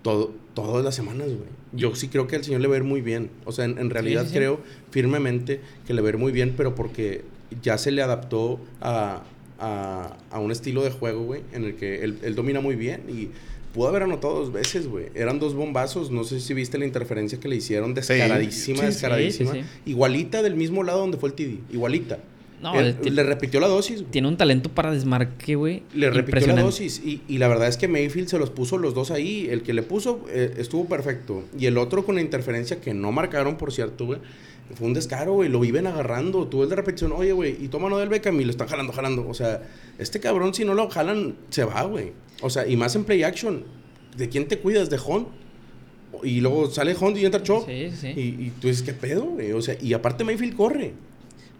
todo, 0.00 0.32
todas 0.54 0.82
las 0.82 0.94
semanas, 0.94 1.26
güey. 1.26 1.50
Yo 1.72 1.94
sí 1.94 2.08
creo 2.08 2.26
que 2.26 2.36
al 2.36 2.44
señor 2.44 2.62
le 2.62 2.68
va 2.68 2.74
a 2.76 2.78
ir 2.78 2.84
muy 2.84 3.02
bien. 3.02 3.28
O 3.44 3.52
sea, 3.52 3.66
en, 3.66 3.76
en 3.78 3.90
realidad 3.90 4.22
sí, 4.22 4.28
sí. 4.30 4.34
creo 4.36 4.60
firmemente 4.90 5.60
que 5.86 5.92
le 5.92 6.00
va 6.00 6.08
a 6.08 6.12
ir 6.12 6.16
muy 6.16 6.32
bien, 6.32 6.54
pero 6.56 6.74
porque 6.74 7.20
ya 7.62 7.78
se 7.78 7.90
le 7.92 8.02
adaptó 8.02 8.60
a, 8.80 9.22
a, 9.58 10.16
a 10.30 10.38
un 10.38 10.50
estilo 10.52 10.82
de 10.82 10.90
juego, 10.90 11.22
güey, 11.24 11.42
en 11.52 11.64
el 11.64 11.76
que 11.76 12.02
él, 12.04 12.18
él 12.22 12.34
domina 12.34 12.60
muy 12.60 12.76
bien 12.76 13.02
y 13.08 13.28
pudo 13.72 13.88
haber 13.88 14.02
anotado 14.04 14.34
dos 14.34 14.52
veces, 14.52 14.88
güey. 14.88 15.06
Eran 15.14 15.38
dos 15.38 15.54
bombazos. 15.54 16.10
No 16.10 16.24
sé 16.24 16.40
si 16.40 16.54
viste 16.54 16.78
la 16.78 16.86
interferencia 16.86 17.38
que 17.38 17.46
le 17.48 17.56
hicieron 17.56 17.92
descaradísima, 17.94 18.78
Sí, 18.80 18.86
descaradísima. 18.86 19.52
sí, 19.52 19.60
sí. 19.60 19.66
Igualita 19.90 20.42
del 20.42 20.54
mismo 20.56 20.82
lado 20.82 21.00
donde 21.00 21.18
fue 21.18 21.28
el 21.28 21.34
TD. 21.34 21.58
Igualita. 21.74 22.18
No, 22.62 22.74
Él- 22.80 22.96
le 23.02 23.22
repitió 23.22 23.60
la 23.60 23.68
dosis, 23.68 24.00
güey. 24.00 24.10
Tiene 24.12 24.28
un 24.28 24.38
talento 24.38 24.70
para 24.70 24.90
desmarque, 24.90 25.56
güey. 25.56 25.82
Le 25.94 26.08
repitió 26.08 26.46
la 26.46 26.62
dosis 26.62 27.02
y, 27.04 27.20
y 27.28 27.36
la 27.36 27.48
verdad 27.48 27.68
es 27.68 27.76
que 27.76 27.86
Mayfield 27.86 28.28
se 28.28 28.38
los 28.38 28.48
puso 28.48 28.78
los 28.78 28.94
dos 28.94 29.10
ahí. 29.10 29.46
El 29.50 29.62
que 29.62 29.74
le 29.74 29.82
puso 29.82 30.24
eh, 30.30 30.54
estuvo 30.56 30.86
perfecto. 30.86 31.44
Y 31.58 31.66
el 31.66 31.76
otro 31.76 32.06
con 32.06 32.14
la 32.14 32.22
interferencia 32.22 32.80
que 32.80 32.94
no 32.94 33.12
marcaron, 33.12 33.58
por 33.58 33.72
cierto, 33.74 34.06
güey. 34.06 34.20
Fue 34.74 34.86
un 34.86 34.94
descaro, 34.94 35.34
güey. 35.34 35.48
Lo 35.48 35.60
viven 35.60 35.86
agarrando. 35.86 36.46
Tú 36.48 36.60
ves 36.60 36.68
de 36.70 36.76
repetición, 36.76 37.12
oye, 37.12 37.32
güey, 37.32 37.56
y 37.64 37.68
toma 37.68 37.88
no 37.88 37.98
del 37.98 38.08
Beckham 38.08 38.40
y 38.40 38.44
lo 38.44 38.50
están 38.50 38.68
jalando, 38.68 38.92
jalando. 38.92 39.26
O 39.28 39.34
sea, 39.34 39.62
este 39.98 40.18
cabrón, 40.20 40.52
si 40.54 40.64
no 40.64 40.74
lo 40.74 40.88
jalan, 40.90 41.36
se 41.50 41.64
va, 41.64 41.82
güey. 41.82 42.12
O 42.42 42.50
sea, 42.50 42.66
y 42.66 42.76
más 42.76 42.94
en 42.96 43.04
play 43.04 43.22
action. 43.22 43.64
¿De 44.16 44.28
quién 44.28 44.48
te 44.48 44.58
cuidas? 44.58 44.90
¿De 44.90 44.98
Hunt? 44.98 45.28
Y 46.22 46.40
luego 46.40 46.70
sale 46.70 46.94
Hunt 46.98 47.16
y 47.18 47.24
entra 47.24 47.42
Chop. 47.42 47.66
Sí, 47.66 47.90
sí. 47.94 48.08
Y, 48.08 48.20
y 48.46 48.52
tú 48.60 48.68
dices, 48.68 48.82
¿qué 48.82 48.92
pedo, 48.94 49.24
güey? 49.24 49.52
O 49.52 49.60
sea, 49.62 49.76
y 49.80 49.92
aparte 49.92 50.24
Mayfield 50.24 50.56
corre. 50.56 50.94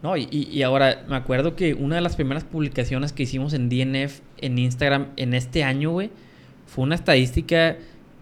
No, 0.03 0.17
y, 0.17 0.29
y- 0.31 0.49
y 0.51 0.63
ahora 0.63 1.05
me 1.09 1.17
acuerdo 1.17 1.57
que 1.57 1.75
una 1.75 1.97
de 1.97 2.01
las 2.03 2.17
primeras 2.17 2.45
publicaciones 2.45 3.13
que 3.13 3.23
hicimos 3.25 3.53
en 3.55 3.69
DNF 3.69 4.21
en 4.39 4.59
Instagram 4.59 5.09
en 5.17 5.35
este 5.35 5.63
año, 5.65 5.91
güey, 5.93 6.11
fue 6.67 6.85
una 6.85 6.95
estadística 6.95 7.77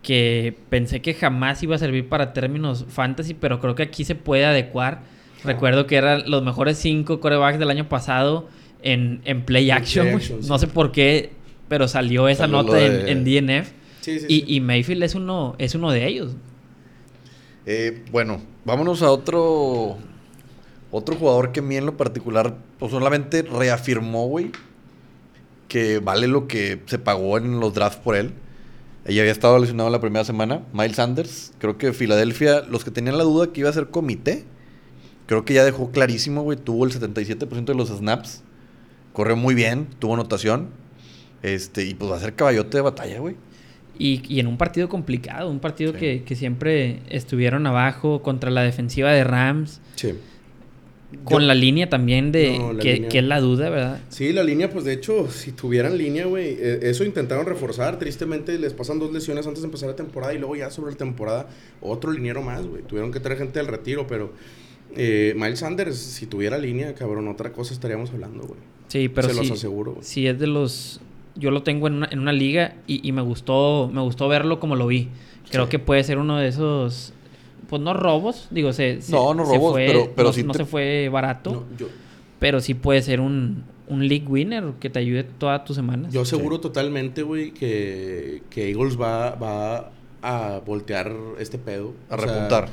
que 0.05 0.57
pensé 0.71 1.03
que 1.03 1.15
jamás 1.15 1.61
iba 1.65 1.75
a 1.75 1.79
servir 1.79 2.09
para 2.09 2.33
términos 2.33 2.87
fantasy, 2.89 3.35
pero 3.35 3.59
creo 3.59 3.75
que 3.75 3.83
aquí 3.83 4.05
se 4.05 4.15
puede 4.15 4.45
adecuar. 4.45 5.01
Recuerdo 5.43 5.89
que 5.89 5.97
eran 5.97 6.31
los 6.31 6.45
mejores 6.45 6.79
cinco 6.79 7.19
corebacks 7.19 7.59
del 7.59 7.71
año 7.71 7.89
pasado 7.89 8.49
en, 8.83 9.21
en 9.25 9.43
play 9.45 9.73
action, 9.73 10.07
play 10.07 10.21
sí. 10.21 10.35
No 10.47 10.59
sé 10.59 10.69
por 10.69 10.93
qué, 10.93 11.33
pero 11.69 11.89
salió 11.89 12.29
esa 12.29 12.45
Salió 12.45 12.63
nota 12.63 12.81
en, 12.81 13.25
DNF. 13.25 13.73
Sí, 14.01 14.21
sí, 14.21 14.27
Y, 14.29 14.41
sí. 14.41 14.45
y 14.47 14.61
Mayfield 14.61 15.03
es 15.03 15.15
uno, 15.17 15.57
es 15.59 15.75
uno 15.75 15.91
de 15.91 16.07
ellos. 16.07 16.37
Eh, 17.67 18.05
bueno, 18.13 18.41
vámonos 18.65 19.03
a 19.03 19.11
otro. 19.11 19.97
Otro 20.91 21.17
jugador 21.17 21.51
que 21.51 21.59
a 21.59 21.63
mí 21.63 21.77
en 21.77 21.87
lo 21.87 21.97
particular, 21.97 22.57
pues 22.79 22.93
solamente 22.93 23.43
reafirmó, 23.43 24.29
güey, 24.29 24.53
que 25.67 25.99
vale 25.99 26.29
lo 26.29 26.47
que 26.47 26.83
se 26.87 27.01
pagó 27.01 27.37
en 27.37 27.59
los 27.59 27.75
drafts 27.75 27.99
por 27.99 28.15
él. 28.15 28.33
Ella 29.07 29.21
había 29.23 29.33
estado 29.33 29.59
lesionado 29.59 29.91
la 29.91 30.01
primera 30.01 30.25
semana. 30.25 30.63
Miles 30.73 30.97
Sanders. 30.97 31.53
Creo 31.59 31.77
que 31.77 31.93
Filadelfia, 31.93 32.61
los 32.63 32.85
que 32.85 32.91
tenían 32.91 33.19
la 33.19 33.25
duda 33.25 33.53
que 33.53 33.61
iba 33.61 33.69
a 33.69 33.73
ser 33.73 33.89
comité, 33.89 34.45
creo 35.27 35.45
que 35.45 35.55
ya 35.55 35.65
dejó 35.65 35.91
clarísimo, 35.91 36.43
güey. 36.43 36.57
Tuvo 36.59 36.85
el 36.87 36.93
77% 36.93 37.65
de 37.67 37.75
los 37.75 37.89
snaps. 37.91 38.43
Corrió 39.13 39.37
muy 39.37 39.55
bien, 39.55 39.89
tuvo 39.99 40.15
anotación. 40.15 40.69
Este, 41.43 41.85
y 41.85 41.95
pues 41.95 42.11
va 42.11 42.17
a 42.17 42.21
ser 42.21 42.35
caballote 42.35 42.79
de 42.79 42.81
batalla, 42.83 43.19
güey. 43.21 43.37
Y, 43.99 44.23
y 44.29 44.41
en 44.41 44.47
un 44.49 44.57
partido 44.57 44.89
complicado, 44.89 45.51
un 45.51 45.61
partido 45.61 45.93
Sí. 45.93 45.99
que, 45.99 46.23
que 46.25 46.35
siempre 46.35 47.01
estuvieron 47.11 47.67
abajo 47.67 48.23
contra 48.23 48.51
la 48.51 48.63
defensiva 48.63 49.13
de 49.13 49.23
Rams. 49.23 49.81
Sí. 49.97 50.15
Con 51.23 51.43
Yo- 51.43 51.47
la 51.47 51.55
línea 51.55 51.89
también 51.89 52.33
de 52.33 52.59
No, 52.59 52.77
que, 52.79 52.95
línea. 52.95 53.09
que 53.09 53.19
es 53.19 53.25
la 53.25 53.41
duda, 53.41 53.71
¿verdad? 53.71 54.01
Sí, 54.09 54.33
la 54.33 54.43
línea, 54.43 54.71
pues 54.71 54.85
de 54.85 54.93
hecho, 54.95 55.29
si 55.31 55.53
tuvieran 55.53 55.97
línea, 55.97 56.27
güey, 56.27 56.57
eh, 56.59 56.81
eso 56.83 57.05
intentaron 57.05 57.47
reforzar. 57.47 57.99
Tristemente 57.99 58.59
les 58.59 58.73
pasan 58.75 58.99
dos 58.99 59.13
lesiones 59.13 59.47
antes 59.47 59.63
de 59.63 59.67
empezar 59.67 59.89
la 59.91 59.97
temporada 59.97 60.35
y 60.35 60.39
luego 60.39 60.57
ya 60.57 60.71
sobre 60.71 60.93
la 60.93 60.99
temporada 60.99 61.49
otro 61.81 62.11
liniero 62.13 62.43
más, 62.43 62.67
güey. 62.67 62.83
Tuvieron 62.83 63.13
que 63.13 63.21
traer 63.21 63.39
gente 63.39 63.59
del 63.59 63.69
retiro, 63.69 64.07
pero 64.07 64.33
eh, 64.97 65.33
Miles 65.37 65.61
Sanders, 65.61 65.97
si 65.97 66.27
tuviera 66.27 66.59
línea, 66.59 66.95
cabrón, 66.95 67.27
otra 67.29 67.53
cosa 67.53 67.73
estaríamos 67.73 68.11
hablando, 68.11 68.43
güey. 68.45 68.61
Sí, 68.89 69.09
pero 69.09 69.29
Se 69.29 69.35
los 69.35 69.51
aseguro, 69.51 69.93
güey. 69.93 70.05
sí 70.05 70.27
es 70.27 70.39
de 70.39 70.47
los... 70.47 71.01
Yo 71.37 71.51
lo 71.51 71.63
tengo 71.63 71.89
en 71.89 71.95
una, 71.95 72.09
en 72.13 72.19
una 72.21 72.33
liga 72.33 72.77
y, 72.87 73.07
y 73.09 73.11
me 73.13 73.23
gustó 73.23 73.91
me 73.93 74.01
gustó 74.03 74.29
verlo 74.29 74.61
como 74.61 74.77
lo 74.77 74.87
vi. 74.87 75.09
Creo 75.51 75.65
Sí. 75.65 75.71
que 75.71 75.79
puede 75.79 76.05
ser 76.05 76.19
uno 76.19 76.37
de 76.39 76.49
esos... 76.49 77.13
Pues 77.69 77.81
no 77.83 77.95
robos, 77.95 78.49
digo, 78.51 78.73
se, 78.73 79.01
se- 79.03 79.13
No, 79.13 79.35
no 79.35 79.45
se 79.47 79.55
robos, 79.57 79.73
fue- 79.73 79.87
pero- 79.87 80.13
pero 80.15 80.29
no, 80.29 80.33
sí 80.33 80.43
no 80.43 80.53
te- 80.53 80.59
se 80.59 80.65
fue 80.65 81.09
barato, 81.09 81.51
No, 81.71 81.77
yo, 81.79 81.87
pero 82.39 82.61
sí 82.61 82.75
puede 82.75 83.03
ser 83.03 83.21
un, 83.21 83.65
un 83.89 84.07
league 84.09 84.27
winner 84.27 84.73
que 84.81 84.91
te 84.91 84.99
ayude 84.99 85.25
todas 85.25 85.65
tus 85.65 85.77
semanas. 85.77 86.13
yo 86.13 86.23
aseguro 86.23 86.61
totalmente, 86.61 87.23
güey, 87.23 87.53
que, 87.53 88.43
que 88.51 88.71
Eagles 88.71 89.01
va, 89.01 89.35
va 89.37 89.91
a 90.23 90.61
voltear 90.65 91.13
este 91.39 91.59
pedo. 91.59 91.93
A 92.11 92.15
O 92.17 92.19
sea, 92.19 92.27
repuntar. 92.27 92.69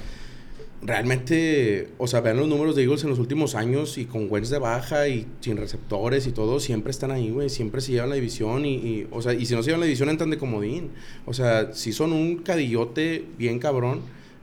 Realmente, 0.84 1.90
o 2.00 2.08
sea, 2.08 2.22
vean 2.22 2.38
los 2.38 2.48
números 2.48 2.76
de 2.76 2.82
Eagles 2.82 3.04
en 3.04 3.12
los 3.12 3.20
últimos 3.20 3.54
años 3.54 4.00
y 4.00 4.06
con 4.06 4.26
Wentz 4.32 4.50
de 4.50 4.58
baja 4.58 5.08
y 5.08 5.28
sin 5.40 5.58
receptores 5.58 6.26
y 6.26 6.32
todo, 6.32 6.60
siempre 6.60 6.90
están 6.90 7.12
ahí, 7.12 7.30
güey. 7.30 7.50
Siempre 7.50 7.82
se 7.82 7.92
llevan 7.92 8.10
la 8.10 8.16
división 8.16 8.66
y, 8.66 8.74
y, 8.78 9.08
o 9.12 9.22
sea, 9.22 9.34
y 9.36 9.46
si 9.46 9.54
no 9.54 9.62
se 9.62 9.68
llevan 9.68 9.82
la 9.82 9.86
división 9.86 10.10
entran 10.10 10.32
de 10.32 10.40
comodín. 10.40 10.90
O 11.28 11.34
sea, 11.36 11.72
si 11.74 11.94
son 11.94 12.14
un 12.14 12.38
cadillote 12.38 13.24
bien 13.38 13.60
cabrón, 13.60 14.02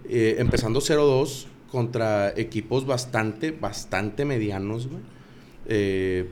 eh, 0.08 0.36
empezando 0.38 0.80
0-2 0.80 1.46
contra 1.70 2.30
equipos 2.36 2.86
bastante, 2.86 3.50
bastante 3.50 4.24
medianos, 4.24 4.86
güey. 4.88 5.02
Eh, 5.66 6.26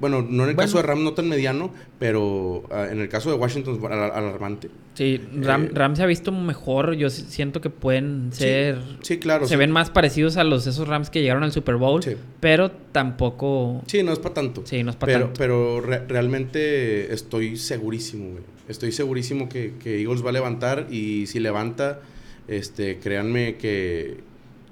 bueno, 0.00 0.22
no 0.22 0.44
en 0.44 0.50
el 0.50 0.54
Bueno. 0.54 0.68
caso 0.68 0.76
de 0.76 0.84
Ram 0.84 1.02
no 1.02 1.12
tan 1.14 1.28
mediano, 1.28 1.72
pero 1.98 2.62
ah, 2.70 2.86
en 2.88 3.00
el 3.00 3.08
caso 3.08 3.30
de 3.30 3.36
Washington 3.36 3.80
alarmante. 3.84 4.70
Sí, 4.94 5.20
Ram, 5.40 5.64
Eh, 5.64 5.70
Ram 5.74 5.96
se 5.96 6.04
ha 6.04 6.06
visto 6.06 6.30
mejor. 6.30 6.94
Yo 6.94 7.10
si- 7.10 7.22
siento 7.22 7.60
que 7.60 7.68
pueden 7.70 8.28
ser... 8.32 8.78
Sí, 9.02 9.18
claro. 9.18 9.46
se 9.46 9.54
sí. 9.54 9.56
ven 9.56 9.72
más 9.72 9.90
parecidos 9.90 10.36
a 10.36 10.44
los 10.44 10.68
esos 10.68 10.86
Rams 10.86 11.10
que 11.10 11.20
llegaron 11.20 11.42
al 11.42 11.50
Super 11.50 11.74
Bowl, 11.76 12.00
Sí. 12.04 12.12
pero 12.38 12.70
tampoco... 12.70 13.82
Sí, 13.88 14.04
no 14.04 14.12
es 14.12 14.20
para 14.20 14.34
tanto. 14.34 14.62
Sí, 14.64 14.84
no 14.84 14.90
es 14.90 14.96
para 14.96 15.14
tanto. 15.14 15.32
pero 15.36 15.80
re- 15.80 16.06
realmente 16.06 17.12
estoy 17.12 17.56
segurísimo, 17.56 18.30
güey. 18.30 18.44
Estoy 18.68 18.92
segurísimo 18.92 19.48
que, 19.48 19.74
que 19.82 20.00
Eagles 20.00 20.24
va 20.24 20.28
a 20.30 20.32
levantar 20.34 20.86
y 20.92 21.26
si 21.26 21.40
levanta, 21.40 22.00
este, 22.48 22.98
créanme 22.98 23.56
que, 23.56 24.18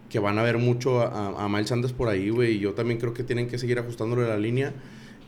que 0.08 0.18
van 0.18 0.38
a 0.38 0.42
ver 0.42 0.58
mucho 0.58 1.00
a, 1.00 1.44
a 1.44 1.48
Miles 1.48 1.68
Sanders 1.68 1.92
por 1.92 2.08
ahí, 2.08 2.30
güey. 2.30 2.56
Y 2.56 2.58
yo 2.58 2.72
también 2.74 2.98
creo 2.98 3.12
que 3.14 3.22
tienen 3.22 3.48
que 3.48 3.58
seguir 3.58 3.78
ajustándole 3.78 4.26
la 4.26 4.38
línea. 4.38 4.72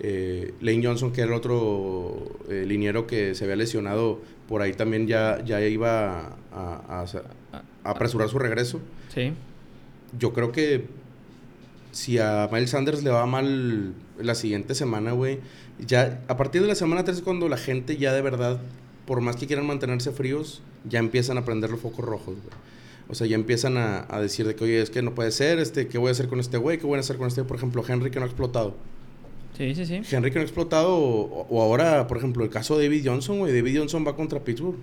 Eh, 0.01 0.55
Lane 0.61 0.81
Johnson, 0.85 1.13
que 1.13 1.21
era 1.23 1.31
el 1.31 1.37
otro 1.37 2.39
eh, 2.49 2.65
liniero 2.67 3.07
que 3.07 3.35
se 3.35 3.45
había 3.45 3.57
lesionado, 3.57 4.21
por 4.49 4.63
ahí 4.63 4.73
también 4.73 5.07
ya, 5.09 5.43
ya 5.45 5.61
iba 5.61 6.21
a, 6.21 6.37
a- 6.53 7.03
a- 7.03 7.63
a 7.85 7.91
apresurar 7.91 8.29
su 8.29 8.39
regreso. 8.39 8.81
Sí. 9.13 9.33
Yo 10.19 10.33
creo 10.33 10.53
que 10.53 10.85
si 11.91 12.19
a 12.19 12.49
Miles 12.53 12.71
Sanders 12.71 13.03
le 13.03 13.11
va 13.11 13.27
mal 13.27 13.93
la 14.21 14.35
siguiente 14.35 14.75
semana, 14.75 15.13
güey, 15.13 15.41
ya 15.85 16.21
a 16.29 16.37
partir 16.37 16.63
de 16.63 16.69
la 16.69 16.75
semana 16.75 17.03
3 17.05 17.19
es 17.19 17.23
cuando 17.23 17.49
la 17.49 17.57
gente 17.57 17.97
ya 17.97 18.13
de 18.13 18.23
verdad, 18.23 18.61
por 19.09 19.23
más 19.23 19.35
que 19.37 19.47
quieran 19.49 19.67
mantenerse 19.67 20.13
fríos, 20.13 20.63
ya 20.89 21.01
empiezan 21.01 21.39
a 21.39 21.45
prender 21.45 21.71
los 21.71 21.81
focos 21.81 22.05
rojos, 22.05 22.37
güey. 22.37 22.57
O 23.09 23.15
sea, 23.15 23.27
ya 23.27 23.37
empiezan 23.37 23.79
a, 23.79 24.07
a 24.09 24.21
decir 24.21 24.47
de 24.47 24.55
que, 24.55 24.65
oye, 24.65 24.83
es 24.83 24.91
que 24.91 25.01
no 25.01 25.15
puede 25.15 25.31
ser, 25.33 25.59
este, 25.59 25.89
¿qué 25.89 25.97
voy 25.97 26.11
a 26.11 26.13
hacer 26.13 26.29
con 26.29 26.41
este 26.41 26.59
güey? 26.59 26.77
¿Qué 26.79 26.87
voy 26.87 26.99
a 26.99 27.01
hacer 27.01 27.17
con 27.17 27.27
este? 27.27 27.43
Por 27.43 27.57
ejemplo, 27.57 27.83
Henry 27.89 28.11
que 28.11 28.19
no 28.19 28.27
ha 28.27 28.29
explotado. 28.29 28.75
Sí, 29.57 29.75
sí, 29.75 29.87
sí. 29.87 30.03
Henry 30.15 30.31
que 30.31 30.37
no 30.37 30.43
ha 30.43 30.45
explotado, 30.45 30.95
o, 30.95 31.47
o 31.49 31.63
ahora, 31.63 32.07
por 32.07 32.19
ejemplo, 32.19 32.45
el 32.45 32.51
caso 32.51 32.77
de 32.77 32.85
David 32.85 33.03
Johnson, 33.09 33.39
güey. 33.39 33.53
David 33.53 33.79
Johnson 33.79 34.05
va 34.07 34.15
contra 34.15 34.39
Pittsburgh. 34.45 34.77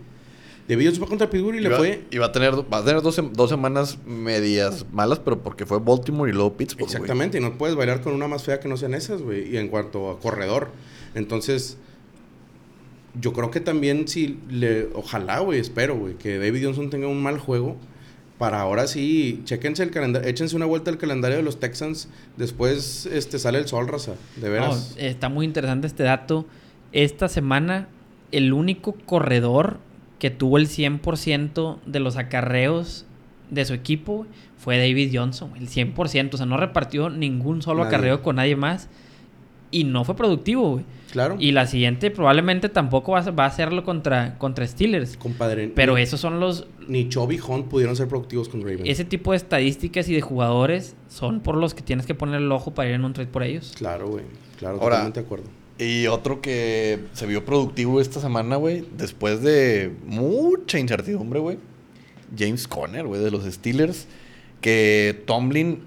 David 0.68 0.86
Johnson 0.88 1.04
va 1.04 1.08
contra 1.08 1.30
Pittsburgh 1.30 1.56
y 1.58 1.62
le 1.62 1.70
fue... 1.70 2.04
y 2.10 2.18
va 2.18 2.26
a 2.26 2.32
tener, 2.32 2.56
va 2.56 2.80
a 2.80 2.84
tener 2.84 3.04
dos, 3.04 3.16
sem- 3.20 3.32
dos 3.32 3.52
semanas 3.52 4.00
medias 4.08 4.88
malas, 4.92 5.20
pero 5.20 5.44
porque 5.44 5.68
fue 5.68 5.78
Baltimore 5.78 6.32
y 6.32 6.34
luego 6.34 6.58
Pittsburgh. 6.58 6.88
Exactamente, 6.88 7.38
y 7.38 7.42
no 7.42 7.60
puedes 7.60 7.76
bailar 7.76 8.02
con 8.02 8.14
una 8.16 8.28
más 8.28 8.44
fea 8.44 8.60
que 8.60 8.68
no 8.68 8.76
sean 8.76 8.96
esas, 8.96 9.22
güey. 9.22 9.54
Y 9.54 9.58
en 9.58 9.68
cuanto 9.68 10.10
a 10.10 10.20
corredor. 10.20 10.70
Entonces, 11.14 11.78
yo 13.20 13.34
creo 13.34 13.52
que 13.52 13.60
también 13.60 14.08
si 14.08 14.40
le... 14.50 14.90
Ojalá, 14.94 15.40
güey, 15.40 15.60
espero, 15.60 15.98
güey, 15.98 16.16
que 16.16 16.38
David 16.38 16.66
Johnson 16.66 16.90
tenga 16.90 17.08
un 17.08 17.22
mal 17.22 17.40
juego. 17.40 17.78
Para 18.38 18.60
ahora 18.60 18.86
sí, 18.88 19.42
chequense 19.46 19.82
el 19.82 19.92
calendario, 19.92 20.28
échense 20.28 20.58
una 20.58 20.66
vuelta 20.66 20.92
al 20.92 20.98
calendario 20.98 21.38
de 21.38 21.44
los 21.44 21.60
Texans. 21.60 22.10
Después 22.36 23.06
este, 23.06 23.40
sale 23.40 23.60
el 23.60 23.68
sol, 23.68 23.88
raza. 23.88 24.16
De 24.36 24.50
veras. 24.50 24.96
No, 24.98 25.02
está 25.02 25.30
muy 25.30 25.46
interesante 25.46 25.88
este 25.88 26.04
dato. 26.04 26.46
Esta 26.92 27.30
semana, 27.30 27.88
el 28.34 28.52
único 28.52 28.94
corredor 29.06 29.80
que 30.20 30.32
tuvo 30.32 30.58
el 30.58 30.68
100% 30.68 31.78
de 31.86 32.00
los 32.00 32.18
acarreos 32.18 33.06
de 33.52 33.64
su 33.64 33.74
equipo 33.74 34.26
fue 34.58 34.78
David 34.78 35.12
Johnson. 35.14 35.52
El 35.56 35.70
100%. 35.70 36.34
O 36.34 36.38
sea, 36.38 36.46
no 36.46 36.58
repartió 36.58 37.10
ningún 37.10 37.62
solo 37.62 37.84
Nadie. 37.84 37.96
acarreo 37.96 38.22
con 38.22 38.36
nadie 38.36 38.58
más. 38.58 38.90
Y 39.72 39.86
no 39.86 40.04
fue 40.04 40.16
productivo, 40.16 40.72
güey. 40.72 40.86
Claro. 41.16 41.38
Y 41.40 41.52
la 41.54 41.66
siguiente 41.66 42.12
probablemente 42.12 42.68
tampoco 42.70 43.14
va 43.14 43.20
a, 43.20 43.32
va 43.32 43.46
a 43.46 43.48
hacerlo 43.48 43.84
contra, 43.84 44.38
contra 44.38 44.68
Steelers. 44.68 45.16
Compadre. 45.18 45.72
Pero 45.74 45.96
ni, 45.96 46.02
esos 46.02 46.20
son 46.20 46.40
los... 46.42 46.68
Ni 46.88 47.08
Chubby 47.08 47.40
Hunt 47.40 47.68
pudieron 47.68 47.96
ser 47.96 48.08
productivos 48.10 48.50
con 48.50 48.60
Ravens. 48.62 48.82
Ese 48.86 49.06
tipo 49.06 49.32
de 49.32 49.38
estadísticas 49.38 50.10
y 50.10 50.14
de 50.14 50.20
jugadores 50.22 50.96
son 51.08 51.40
por 51.40 51.56
los 51.56 51.74
que 51.74 51.82
tienes 51.82 52.06
que 52.06 52.14
poner 52.16 52.42
el 52.42 52.52
ojo 52.52 52.74
para 52.74 52.90
ir 52.90 52.96
en 52.96 53.06
un 53.06 53.14
trade 53.14 53.30
por 53.30 53.44
ellos. 53.44 53.74
Claro, 53.78 54.08
güey. 54.10 54.26
Claro, 54.60 54.76
Ahora- 54.76 54.98
totalmente 54.98 55.20
de 55.22 55.26
acuerdo. 55.26 55.46
Y 55.78 56.08
otro 56.08 56.42
que 56.42 57.00
se 57.14 57.26
vio 57.26 57.44
productivo 57.44 58.00
esta 58.00 58.20
semana, 58.22 58.56
güey, 58.56 58.86
después 58.98 59.42
de 59.42 59.92
mucha 60.06 60.80
incertidumbre, 60.80 61.40
güey. 61.40 61.58
James 62.38 62.68
Conner, 62.68 63.06
güey, 63.06 63.22
de 63.22 63.32
los 63.32 63.44
Steelers. 63.44 64.08
Que 64.62 65.22
Tomlin, 65.26 65.82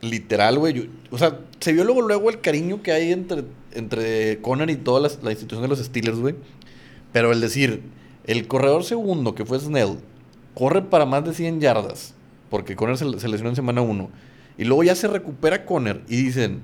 literal, 0.00 0.58
güey. 0.58 0.90
O 1.10 1.18
sea, 1.18 1.38
se 1.60 1.72
vio 1.72 1.84
luego, 1.84 2.02
luego 2.02 2.30
el 2.30 2.40
cariño 2.40 2.82
que 2.82 2.92
hay 2.92 3.12
entre, 3.12 3.44
entre 3.80 4.40
Conner 4.40 4.70
y 4.70 4.76
toda 4.76 5.00
la, 5.00 5.10
la 5.22 5.30
institución 5.30 5.62
de 5.62 5.68
los 5.68 5.78
Steelers, 5.78 6.18
güey. 6.18 6.34
Pero 7.12 7.32
el 7.32 7.40
decir, 7.40 7.82
el 8.24 8.46
corredor 8.46 8.84
segundo, 8.84 9.34
que 9.34 9.44
fue 9.44 9.58
Snell, 9.58 9.98
corre 10.54 10.82
para 10.82 11.06
más 11.06 11.24
de 11.24 11.34
100 11.34 11.60
yardas. 11.60 12.14
Porque 12.50 12.76
Conner 12.76 12.96
se, 12.96 13.04
se 13.18 13.28
lesionó 13.28 13.50
en 13.50 13.56
semana 13.56 13.80
1. 13.82 14.10
Y 14.58 14.64
luego 14.64 14.82
ya 14.84 14.94
se 14.94 15.08
recupera 15.08 15.64
Conner. 15.64 16.02
Y 16.08 16.16
dicen, 16.24 16.62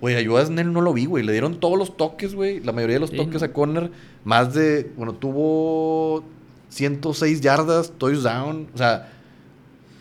Güey, 0.00 0.24
yo 0.24 0.38
a 0.38 0.44
Snell 0.44 0.72
no 0.72 0.80
lo 0.80 0.94
vi, 0.94 1.04
güey. 1.04 1.22
Le 1.24 1.32
dieron 1.32 1.60
todos 1.60 1.78
los 1.78 1.96
toques, 1.96 2.34
güey. 2.34 2.60
La 2.60 2.72
mayoría 2.72 2.96
de 2.96 3.00
los 3.00 3.10
Sí, 3.10 3.16
toques 3.16 3.42
a 3.42 3.52
Conner. 3.52 3.90
Más 4.24 4.54
de. 4.54 4.90
Bueno, 4.96 5.12
tuvo 5.14 6.24
106 6.70 7.40
yardas, 7.42 7.92
touchdown. 7.98 8.68
O 8.74 8.78
sea, 8.78 9.10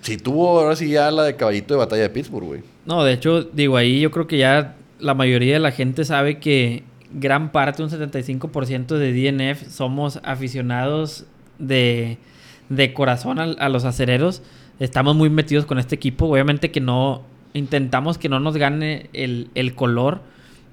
sí 0.01 0.17
tuvo 0.17 0.59
ahora 0.59 0.75
sí 0.77 0.89
ya 0.89 1.11
la 1.11 1.23
de 1.23 1.35
caballito 1.35 1.73
de 1.73 1.79
batalla 1.79 2.03
de 2.03 2.09
Pittsburgh, 2.09 2.45
güey. 2.45 2.61
No, 2.85 3.03
de 3.03 3.13
hecho, 3.13 3.43
digo, 3.43 3.75
ahí 3.75 3.99
yo 3.99 4.09
creo 4.09 4.25
que 4.25 4.37
ya 4.37 4.77
la 4.99 5.13
mayoría 5.13 5.53
de 5.53 5.59
la 5.59 5.71
gente 5.71 6.05
sabe 6.05 6.39
que 6.39 6.83
gran 7.11 7.51
parte, 7.51 7.83
un 7.83 7.89
75% 7.89 8.97
de 8.97 9.13
DNF, 9.13 9.67
somos 9.69 10.19
aficionados 10.23 11.25
de, 11.57 12.17
de 12.69 12.93
corazón 12.93 13.39
a, 13.39 13.43
a 13.43 13.69
los 13.69 13.85
acereros. 13.85 14.41
Estamos 14.79 15.15
muy 15.15 15.29
metidos 15.29 15.65
con 15.65 15.79
este 15.79 15.95
equipo. 15.95 16.27
Obviamente 16.27 16.71
que 16.71 16.81
no, 16.81 17.23
intentamos 17.53 18.17
que 18.17 18.29
no 18.29 18.39
nos 18.39 18.57
gane 18.57 19.09
el, 19.13 19.49
el 19.55 19.75
color, 19.75 20.21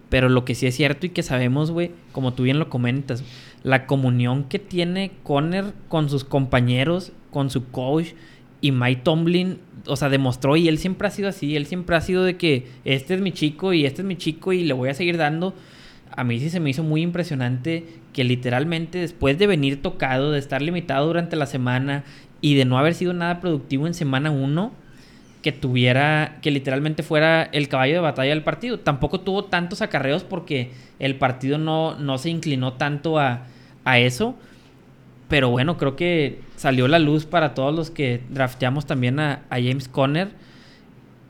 pero 0.08 0.28
lo 0.28 0.44
que 0.44 0.54
sí 0.54 0.66
es 0.66 0.76
cierto 0.76 1.06
y 1.06 1.10
que 1.10 1.22
sabemos, 1.22 1.70
güey, 1.70 1.90
como 2.12 2.34
tú 2.34 2.44
bien 2.44 2.58
lo 2.58 2.68
comentas, 2.68 3.24
la 3.62 3.86
comunión 3.86 4.44
que 4.44 4.58
tiene 4.58 5.12
Conner 5.22 5.72
con 5.88 6.08
sus 6.08 6.24
compañeros, 6.24 7.12
con 7.30 7.50
su 7.50 7.70
coach 7.70 8.08
y 8.66 8.72
Mike 8.72 9.02
Tomlin, 9.04 9.58
o 9.86 9.94
sea, 9.94 10.08
demostró 10.08 10.56
y 10.56 10.66
él 10.66 10.78
siempre 10.78 11.06
ha 11.06 11.10
sido 11.12 11.28
así, 11.28 11.54
él 11.54 11.66
siempre 11.66 11.94
ha 11.94 12.00
sido 12.00 12.24
de 12.24 12.36
que 12.36 12.66
este 12.84 13.14
es 13.14 13.20
mi 13.20 13.30
chico 13.30 13.72
y 13.72 13.86
este 13.86 14.02
es 14.02 14.06
mi 14.08 14.16
chico 14.16 14.52
y 14.52 14.64
le 14.64 14.74
voy 14.74 14.88
a 14.88 14.94
seguir 14.94 15.16
dando. 15.18 15.54
A 16.10 16.24
mí 16.24 16.40
sí 16.40 16.50
se 16.50 16.58
me 16.58 16.70
hizo 16.70 16.82
muy 16.82 17.02
impresionante 17.02 17.84
que 18.12 18.24
literalmente 18.24 18.98
después 18.98 19.38
de 19.38 19.46
venir 19.46 19.82
tocado, 19.82 20.32
de 20.32 20.40
estar 20.40 20.62
limitado 20.62 21.06
durante 21.06 21.36
la 21.36 21.46
semana 21.46 22.02
y 22.40 22.56
de 22.56 22.64
no 22.64 22.76
haber 22.76 22.94
sido 22.94 23.12
nada 23.12 23.40
productivo 23.40 23.86
en 23.86 23.94
semana 23.94 24.32
1, 24.32 24.72
que 25.42 25.52
tuviera, 25.52 26.38
que 26.42 26.50
literalmente 26.50 27.04
fuera 27.04 27.44
el 27.44 27.68
caballo 27.68 27.94
de 27.94 28.00
batalla 28.00 28.30
del 28.30 28.42
partido. 28.42 28.80
Tampoco 28.80 29.20
tuvo 29.20 29.44
tantos 29.44 29.80
acarreos 29.80 30.24
porque 30.24 30.72
el 30.98 31.14
partido 31.14 31.58
no, 31.58 31.96
no 32.00 32.18
se 32.18 32.30
inclinó 32.30 32.72
tanto 32.72 33.20
a, 33.20 33.46
a 33.84 33.98
eso. 34.00 34.34
Pero 35.28 35.50
bueno, 35.50 35.76
creo 35.76 35.94
que 35.94 36.40
salió 36.66 36.88
la 36.88 36.98
luz 36.98 37.26
para 37.26 37.54
todos 37.54 37.72
los 37.72 37.92
que 37.92 38.22
drafteamos 38.28 38.86
también 38.86 39.20
a, 39.20 39.44
a 39.50 39.54
James 39.62 39.86
Conner. 39.86 40.30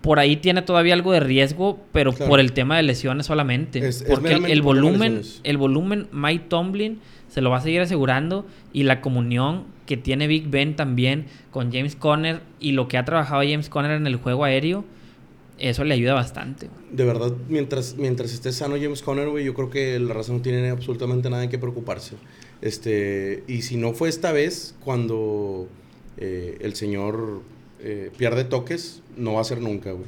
Por 0.01 0.19
ahí 0.19 0.37
tiene 0.37 0.63
todavía 0.63 0.95
algo 0.95 1.13
de 1.13 1.21
riesgo, 1.21 1.79
pero 1.93 2.15
Claro. 2.15 2.31
por 2.31 2.41
el 2.41 2.53
tema 2.55 2.79
de 2.79 2.85
lesiones 2.85 3.27
solamente. 3.27 3.81
Es- 3.87 4.01
es 4.01 4.09
porque 4.09 4.29
el, 4.29 4.41
meramente 4.41 4.53
el 4.55 4.63
volumen, 4.63 5.21
el 5.43 5.57
volumen, 5.59 6.07
Mike 6.11 6.45
Tomlin 6.49 7.01
se 7.29 7.43
lo 7.43 7.51
va 7.51 7.59
a 7.59 7.61
seguir 7.61 7.83
asegurando 7.83 8.47
y 8.73 8.85
la 8.85 9.03
comunión 9.03 9.65
que 9.85 9.99
tiene 9.99 10.27
Big 10.27 10.49
Ben 10.49 10.75
también 10.75 11.27
con 11.51 11.71
James 11.71 11.97
Conner 11.97 12.41
y 12.59 12.73
lo 12.73 12.89
que 12.89 12.97
ha 12.97 13.05
trabajado 13.05 13.43
James 13.43 13.69
Conner 13.69 13.91
en 13.91 14.07
el 14.07 14.17
juego 14.17 14.45
aéreo, 14.45 14.87
eso 15.59 15.85
le 15.85 15.93
ayuda 15.93 16.15
bastante. 16.15 16.71
De 16.93 17.05
verdad, 17.05 17.33
mientras, 17.51 17.97
mientras 17.99 18.33
esté 18.33 18.53
sano 18.53 18.77
James 18.81 19.03
Conner, 19.03 19.29
güey, 19.29 19.45
yo 19.45 19.53
creo 19.53 19.69
que 19.69 19.99
la 20.01 20.15
raza 20.15 20.33
no 20.33 20.41
tiene 20.41 20.71
absolutamente 20.71 21.29
nada 21.29 21.45
en 21.45 21.51
qué 21.51 21.59
preocuparse. 21.59 22.15
Este, 22.63 23.43
y 23.47 23.63
si 23.63 23.77
no 23.77 23.93
fue 23.93 24.09
esta 24.09 24.33
vez, 24.33 24.75
cuando 24.85 25.69
eh, 26.17 26.57
el 26.61 26.75
señor 26.75 27.43
eh, 27.81 28.11
pierde 28.17 28.45
toques, 28.45 29.03
no 29.17 29.35
va 29.35 29.41
a 29.43 29.45
ser 29.45 29.61
nunca, 29.61 29.93
güey. 29.93 30.07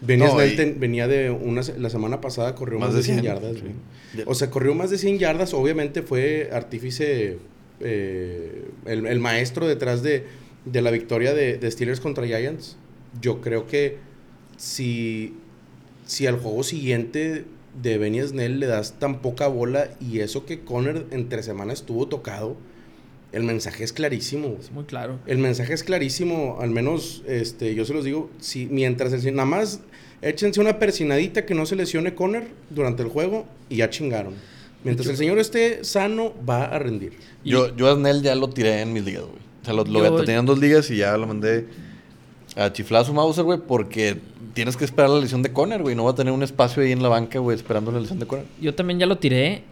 Venía, 0.00 0.28
No, 0.28 0.36
ten- 0.36 0.78
venía 0.78 1.08
de 1.08 1.30
una... 1.30 1.60
La 1.76 1.90
semana 1.90 2.20
pasada 2.20 2.54
corrió 2.54 2.78
más, 2.78 2.94
de 2.94 3.02
100 3.02 3.22
yardas, 3.22 3.56
sí. 3.56 3.62
güey. 3.62 4.24
O 4.26 4.34
sea, 4.34 4.48
corrió 4.48 4.74
más 4.74 4.90
de 4.90 4.98
100 4.98 5.18
yardas. 5.18 5.52
Obviamente 5.54 6.02
fue 6.02 6.50
artífice, 6.52 7.38
eh, 7.80 8.64
el, 8.86 9.06
el 9.06 9.18
maestro 9.18 9.66
detrás 9.66 10.04
de, 10.04 10.24
de 10.64 10.82
la 10.82 10.92
victoria 10.92 11.34
de, 11.34 11.58
de 11.58 11.70
Steelers 11.70 11.98
contra 12.00 12.24
Giants. 12.26 12.76
Yo 13.20 13.40
creo 13.40 13.66
que 13.66 13.96
si, 14.56 15.34
si 16.06 16.26
al 16.28 16.38
juego 16.38 16.62
siguiente 16.62 17.44
de 17.82 17.98
Benny 17.98 18.20
Snell 18.22 18.58
le 18.60 18.66
das 18.66 18.94
tan 18.98 19.20
poca 19.20 19.46
bola 19.48 19.88
y 20.00 20.20
eso 20.20 20.44
que 20.44 20.60
Conner 20.60 21.06
entre 21.10 21.42
semanas 21.42 21.80
estuvo 21.80 22.08
tocado, 22.08 22.56
el 23.32 23.42
mensaje 23.42 23.84
es 23.84 23.92
clarísimo. 23.92 24.56
Es 24.58 24.72
muy 24.72 24.84
claro. 24.84 25.18
El 25.26 25.38
mensaje 25.38 25.74
es 25.74 25.82
clarísimo, 25.84 26.58
al 26.60 26.70
menos 26.70 27.22
este, 27.26 27.74
yo 27.74 27.84
se 27.84 27.92
los 27.94 28.04
digo, 28.04 28.30
si 28.40 28.66
mientras 28.66 29.12
el, 29.12 29.34
nada 29.34 29.46
más 29.46 29.80
échense 30.22 30.60
una 30.60 30.78
persinadita 30.78 31.44
que 31.46 31.54
no 31.54 31.66
se 31.66 31.76
lesione 31.76 32.14
Conner 32.14 32.48
durante 32.70 33.02
el 33.02 33.08
juego 33.08 33.46
y 33.68 33.76
ya 33.76 33.90
chingaron. 33.90 34.34
Mientras 34.84 35.08
el 35.08 35.16
señor 35.16 35.38
esté 35.38 35.84
sano, 35.84 36.32
va 36.48 36.64
a 36.64 36.78
rendir. 36.78 37.12
Yo, 37.44 37.74
yo 37.76 37.90
a 37.90 37.94
Snell 37.96 38.22
ya 38.22 38.34
lo 38.34 38.48
tiré 38.48 38.80
en 38.80 38.92
mis 38.92 39.04
ligas, 39.04 39.24
güey. 39.24 39.38
O 39.62 39.64
sea, 39.64 39.74
lo, 39.74 39.84
lo 39.84 40.04
Yo- 40.04 40.24
tenía 40.24 40.38
en 40.40 40.46
dos 40.46 40.58
ligas 40.58 40.90
y 40.90 40.96
ya 40.98 41.16
lo 41.16 41.26
mandé 41.26 41.66
a 42.56 42.72
chiflar 42.72 43.02
a 43.02 43.04
su 43.04 43.12
Mauser, 43.12 43.44
güey, 43.44 43.58
porque 43.58 44.18
tienes 44.58 44.76
que 44.76 44.84
esperar 44.84 45.08
la 45.10 45.20
lesión 45.20 45.40
de 45.42 45.52
Conner, 45.52 45.80
güey. 45.82 45.94
No 45.94 46.02
va 46.02 46.10
a 46.10 46.14
tener 46.16 46.32
un 46.32 46.42
espacio 46.42 46.82
ahí 46.82 46.90
en 46.90 47.00
la 47.00 47.08
banca, 47.08 47.38
güey, 47.38 47.56
esperando 47.56 47.92
la 47.92 48.00
lesión 48.00 48.18
de 48.18 48.26
Conner. 48.26 48.44
Yo 48.60 48.74
también 48.74 48.98
ya 48.98 49.06
lo 49.06 49.18
tiré 49.18 49.62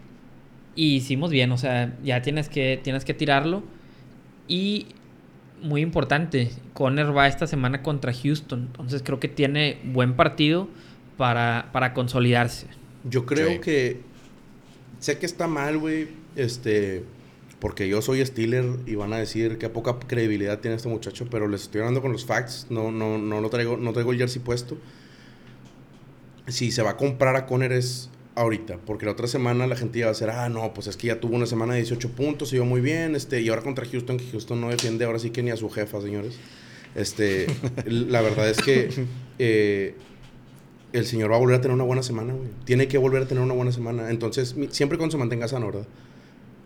y 0.77 0.95
hicimos 0.95 1.31
bien, 1.33 1.51
o 1.51 1.59
sea, 1.59 1.93
ya 2.05 2.23
tienes 2.23 2.49
que, 2.49 2.79
tienes 2.85 3.05
que 3.05 3.13
tirarlo. 3.13 3.65
Y 4.47 4.87
muy 5.61 5.81
importante, 5.81 6.53
Conner 6.73 7.17
va 7.17 7.27
esta 7.27 7.49
semana 7.49 7.83
contra 7.83 8.13
Houston, 8.13 8.61
entonces 8.69 9.03
creo 9.05 9.19
que 9.19 9.27
tiene 9.27 9.79
buen 9.85 10.15
partido 10.15 10.69
para, 11.17 11.71
para 11.73 11.93
consolidarse. 11.93 12.69
Yo 13.03 13.27
creo 13.27 13.49
Sí. 13.51 13.59
que 13.59 14.01
sé 15.01 15.19
que 15.19 15.27
está 15.27 15.49
mal, 15.49 15.79
güey, 15.79 16.09
este, 16.37 17.03
porque 17.61 17.89
yo 17.89 18.03
soy 18.03 18.25
Steeler 18.25 18.65
y 18.87 18.95
van 18.97 19.13
a 19.13 19.19
decir 19.19 19.59
que 19.59 19.69
poca 19.69 19.99
credibilidad 19.99 20.61
tiene 20.61 20.77
este 20.77 20.89
muchacho, 20.89 21.27
pero 21.31 21.49
les 21.49 21.63
estoy 21.63 21.81
hablando 21.81 22.03
con 22.03 22.13
los 22.13 22.27
facts, 22.27 22.67
no, 22.69 22.91
no, 22.91 23.19
no, 23.19 23.41
no, 23.41 23.51
traigo, 23.51 23.77
no 23.77 23.93
traigo 23.93 24.13
el 24.13 24.19
jersey 24.19 24.43
puesto. 24.43 24.77
Si 26.49 26.71
se 26.71 26.83
va 26.83 26.91
a 26.91 26.97
comprar 26.97 27.35
a 27.35 27.47
Conner 27.47 27.73
es 27.73 28.11
ahorita, 28.35 28.79
porque 28.85 29.07
la 29.07 29.13
otra 29.13 29.27
semana 29.27 29.67
la 29.67 29.77
gente 29.77 30.01
iba 30.01 30.09
a 30.09 30.13
decir, 30.13 30.29
ah, 30.29 30.49
no, 30.49 30.75
pues 30.75 30.87
es 30.87 30.97
que 30.97 31.09
ya 31.09 31.19
tuvo 31.19 31.37
una 31.37 31.47
semana 31.47 31.73
de 31.73 31.81
18 31.81 32.11
puntos, 32.11 32.51
se 32.51 32.57
iba 32.57 32.65
muy 32.65 32.83
bien, 32.83 33.17
este, 33.17 33.41
y 33.41 33.49
ahora 33.49 33.63
contra 33.63 33.87
Houston, 33.87 34.19
que 34.19 34.31
Houston 34.31 34.61
no 34.61 34.69
defiende 34.69 35.05
ahora 35.07 35.19
sí 35.19 35.31
que 35.31 35.43
ni 35.43 35.51
a 35.51 35.57
su 35.57 35.71
jefa, 35.71 36.01
señores. 36.03 36.37
Este, 36.95 37.47
la 37.87 38.21
verdad 38.21 38.49
es 38.51 38.59
que 38.59 38.91
eh, 39.39 39.95
el 40.93 41.07
señor 41.07 41.31
va 41.33 41.37
a 41.37 41.39
volver 41.39 41.57
a 41.57 41.61
tener 41.63 41.75
una 41.75 41.85
buena 41.85 42.03
semana, 42.03 42.35
güey. 42.35 42.49
Tiene 42.65 42.87
que 42.87 42.99
volver 42.99 43.23
a 43.23 43.27
tener 43.27 43.43
una 43.43 43.55
buena 43.55 43.73
semana. 43.73 44.11
Entonces, 44.11 44.55
siempre 44.71 44.99
cuando 44.99 45.13
se 45.13 45.19
mantenga 45.19 45.49
sano, 45.49 45.67
¿verdad? 45.67 45.87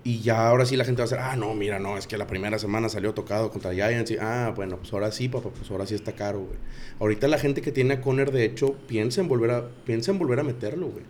Y 0.02 0.20
ya 0.20 0.48
ahora 0.48 0.64
sí 0.64 0.76
la 0.76 0.84
gente 0.84 1.02
va 1.02 1.04
a 1.04 1.08
decir, 1.10 1.22
ah, 1.22 1.36
no, 1.36 1.54
mira, 1.54 1.78
no, 1.78 1.98
es 1.98 2.06
que 2.06 2.16
la 2.16 2.26
primera 2.26 2.58
semana 2.58 2.88
salió 2.88 3.12
tocado 3.12 3.50
contra 3.50 3.74
Giants. 3.74 4.10
Y, 4.10 4.16
ah, 4.18 4.52
bueno, 4.56 4.78
pues 4.78 4.92
ahora 4.92 5.12
sí, 5.12 5.28
papá, 5.28 5.50
pues 5.50 5.70
ahora 5.70 5.86
sí 5.86 5.94
está 5.94 6.12
caro, 6.12 6.40
güey. 6.40 6.58
Ahorita 6.98 7.28
la 7.28 7.38
gente 7.38 7.60
que 7.60 7.70
tiene 7.70 7.94
a 7.94 8.00
Conner, 8.00 8.32
de 8.32 8.44
hecho, 8.44 8.74
piensa 8.86 9.20
en 9.20 9.28
volver 9.28 9.50
a, 9.50 9.68
piensa 9.84 10.10
en 10.10 10.18
volver 10.18 10.40
a 10.40 10.42
meterlo, 10.42 10.88
güey. 10.88 11.04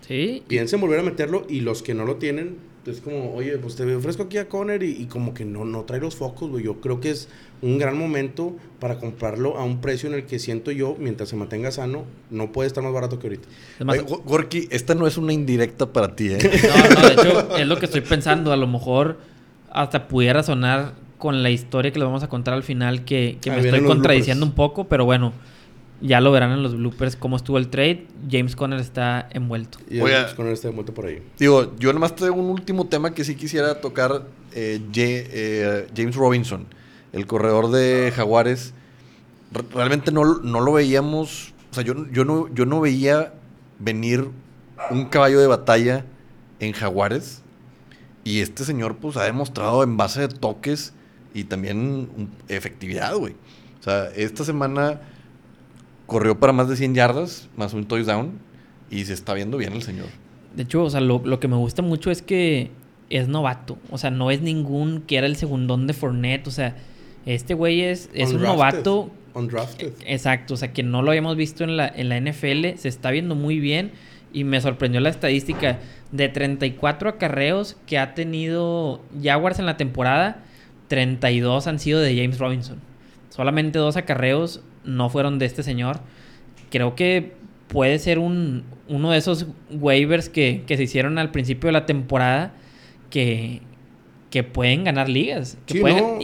Sí. 0.00 0.42
Piensa 0.48 0.76
en 0.76 0.82
volver 0.82 0.98
a 0.98 1.02
meterlo 1.04 1.46
y 1.48 1.60
los 1.60 1.82
que 1.84 1.94
no 1.94 2.04
lo 2.04 2.16
tienen, 2.16 2.56
es 2.86 3.00
como, 3.00 3.34
oye, 3.34 3.56
pues 3.58 3.76
te 3.76 3.94
ofrezco 3.94 4.24
aquí 4.24 4.38
a 4.38 4.48
Conner 4.48 4.82
y, 4.82 5.06
como 5.06 5.34
que 5.34 5.44
no, 5.44 5.64
no 5.64 5.82
trae 5.82 6.00
los 6.00 6.16
focos, 6.16 6.50
güey. 6.50 6.64
Yo 6.64 6.80
creo 6.80 7.00
que 7.00 7.10
es 7.10 7.28
un 7.60 7.78
gran 7.78 7.96
momento 7.96 8.56
para 8.80 8.98
comprarlo 8.98 9.56
a 9.56 9.64
un 9.64 9.80
precio 9.80 10.08
en 10.08 10.16
el 10.16 10.24
que 10.24 10.38
siento 10.38 10.70
yo, 10.72 10.96
mientras 10.98 11.28
se 11.28 11.36
mantenga 11.36 11.70
sano, 11.70 12.04
no 12.30 12.50
puede 12.50 12.66
estar 12.66 12.82
más 12.82 12.92
barato 12.92 13.18
que 13.18 13.28
ahorita. 13.28 13.48
Además, 13.76 14.02
Gorky, 14.24 14.68
esta 14.70 14.94
no 14.94 15.06
es 15.06 15.16
una 15.16 15.32
indirecta 15.32 15.92
para 15.92 16.16
ti, 16.16 16.28
¿eh? 16.30 16.38
No, 16.62 17.00
no, 17.00 17.08
de 17.08 17.14
hecho, 17.14 17.56
es 17.56 17.66
lo 17.66 17.78
que 17.78 17.86
estoy 17.86 18.00
pensando. 18.00 18.52
A 18.52 18.56
lo 18.56 18.66
mejor 18.66 19.18
hasta 19.70 20.08
pudiera 20.08 20.42
sonar 20.42 20.94
con 21.18 21.42
la 21.42 21.50
historia 21.50 21.92
que 21.92 21.98
le 22.00 22.04
vamos 22.04 22.24
a 22.24 22.28
contar 22.28 22.54
al 22.54 22.64
final, 22.64 23.04
que, 23.04 23.38
que 23.40 23.50
me 23.50 23.60
estoy 23.60 23.84
contradiciendo 23.84 24.44
un 24.44 24.52
poco, 24.52 24.88
pero 24.88 25.04
bueno. 25.04 25.32
Ya 26.02 26.20
lo 26.20 26.32
verán 26.32 26.50
en 26.50 26.64
los 26.64 26.76
bloopers 26.76 27.14
cómo 27.14 27.36
estuvo 27.36 27.58
el 27.58 27.68
trade. 27.68 28.08
James 28.28 28.56
Conner 28.56 28.80
está 28.80 29.28
envuelto. 29.30 29.78
Y 29.88 29.98
James 29.98 30.34
Conner 30.34 30.52
está 30.52 30.68
envuelto 30.68 30.92
por 30.92 31.06
ahí. 31.06 31.22
Digo, 31.38 31.76
yo 31.78 31.92
nomás 31.92 32.16
traigo 32.16 32.34
un 32.34 32.50
último 32.50 32.88
tema 32.88 33.14
que 33.14 33.24
sí 33.24 33.36
quisiera 33.36 33.80
tocar. 33.80 34.26
Eh, 34.52 34.80
eh, 34.94 35.86
James 35.96 36.16
Robinson, 36.16 36.66
el 37.12 37.26
corredor 37.26 37.70
de 37.70 38.12
Jaguares. 38.14 38.74
Realmente 39.72 40.10
no, 40.10 40.24
lo 40.24 40.72
veíamos. 40.72 41.54
O 41.70 41.74
sea, 41.74 41.84
yo, 41.84 41.94
yo, 42.10 42.24
no, 42.24 42.52
yo 42.52 42.66
no 42.66 42.80
veía 42.80 43.34
venir 43.78 44.28
un 44.90 45.04
caballo 45.06 45.38
de 45.40 45.46
batalla 45.46 46.04
en 46.58 46.72
Jaguares. 46.72 47.42
Y 48.24 48.40
este 48.40 48.64
señor, 48.64 48.96
pues, 48.96 49.16
ha 49.16 49.22
demostrado 49.22 49.84
en 49.84 49.96
base 49.96 50.22
de 50.22 50.28
toques 50.28 50.94
y 51.32 51.44
también 51.44 52.08
efectividad, 52.48 53.14
güey. 53.14 53.34
O 53.80 53.82
sea, 53.82 54.06
esta 54.16 54.44
semana 54.44 55.00
corrió 56.06 56.38
para 56.38 56.52
más 56.52 56.68
de 56.68 56.76
100 56.76 56.94
yardas, 56.94 57.48
más 57.56 57.74
un 57.74 57.86
touchdown, 57.86 58.38
y 58.90 59.04
se 59.04 59.14
está 59.14 59.34
viendo 59.34 59.56
bien 59.56 59.72
el 59.72 59.82
señor. 59.82 60.06
De 60.54 60.64
hecho, 60.64 60.84
o 60.84 60.90
sea, 60.90 61.00
lo, 61.00 61.40
que 61.40 61.48
me 61.48 61.56
gusta 61.56 61.82
mucho 61.82 62.10
es 62.10 62.22
que 62.22 62.70
es 63.10 63.28
novato. 63.28 63.78
O 63.90 63.98
sea, 63.98 64.10
no 64.10 64.30
es 64.30 64.42
ningún 64.42 65.02
que 65.02 65.16
era 65.16 65.26
el 65.26 65.36
segundón 65.36 65.86
de 65.86 65.94
Fournette. 65.94 66.46
O 66.46 66.50
sea, 66.50 66.76
este 67.24 67.54
güey 67.54 67.82
es, 67.82 68.10
es 68.12 68.32
un 68.32 68.42
novato. 68.42 69.10
Undrafted. 69.34 69.94
Exacto, 70.04 70.54
o 70.54 70.56
sea, 70.58 70.74
que 70.74 70.82
no 70.82 71.00
lo 71.00 71.10
habíamos 71.10 71.36
visto 71.36 71.64
en 71.64 71.78
la, 71.78 71.88
en 71.88 72.10
la 72.10 72.20
NFL. 72.20 72.76
Se 72.76 72.88
está 72.88 73.10
viendo 73.10 73.34
muy 73.34 73.60
bien. 73.60 73.92
Y 74.34 74.44
me 74.44 74.60
sorprendió 74.60 75.00
la 75.00 75.10
estadística 75.10 75.78
de 76.10 76.28
34 76.28 77.10
acarreos 77.10 77.76
que 77.86 77.98
ha 77.98 78.14
tenido 78.14 79.02
Jaguars 79.22 79.58
en 79.58 79.66
la 79.66 79.76
temporada. 79.76 80.42
32 80.88 81.66
han 81.66 81.78
sido 81.78 82.00
de 82.00 82.14
James 82.14 82.38
Robinson. 82.38 82.78
Solamente 83.30 83.78
dos 83.78 83.96
acarreos 83.96 84.62
no 84.84 85.10
fueron 85.10 85.38
de 85.38 85.46
este 85.46 85.62
señor. 85.62 86.00
Creo 86.70 86.94
que 86.94 87.32
puede 87.68 87.98
ser 87.98 88.18
un, 88.18 88.64
uno 88.88 89.10
de 89.10 89.18
esos 89.18 89.46
waivers 89.70 90.28
que, 90.28 90.64
se 90.66 90.82
hicieron 90.82 91.18
al 91.18 91.30
principio 91.30 91.68
de 91.68 91.72
la 91.72 91.86
temporada 91.86 92.54
que, 93.10 93.62
que 94.30 94.44
pueden 94.44 94.84
ganar 94.84 95.08
ligas. 95.08 95.56
Que 95.66 95.80
pueden, 95.80 96.18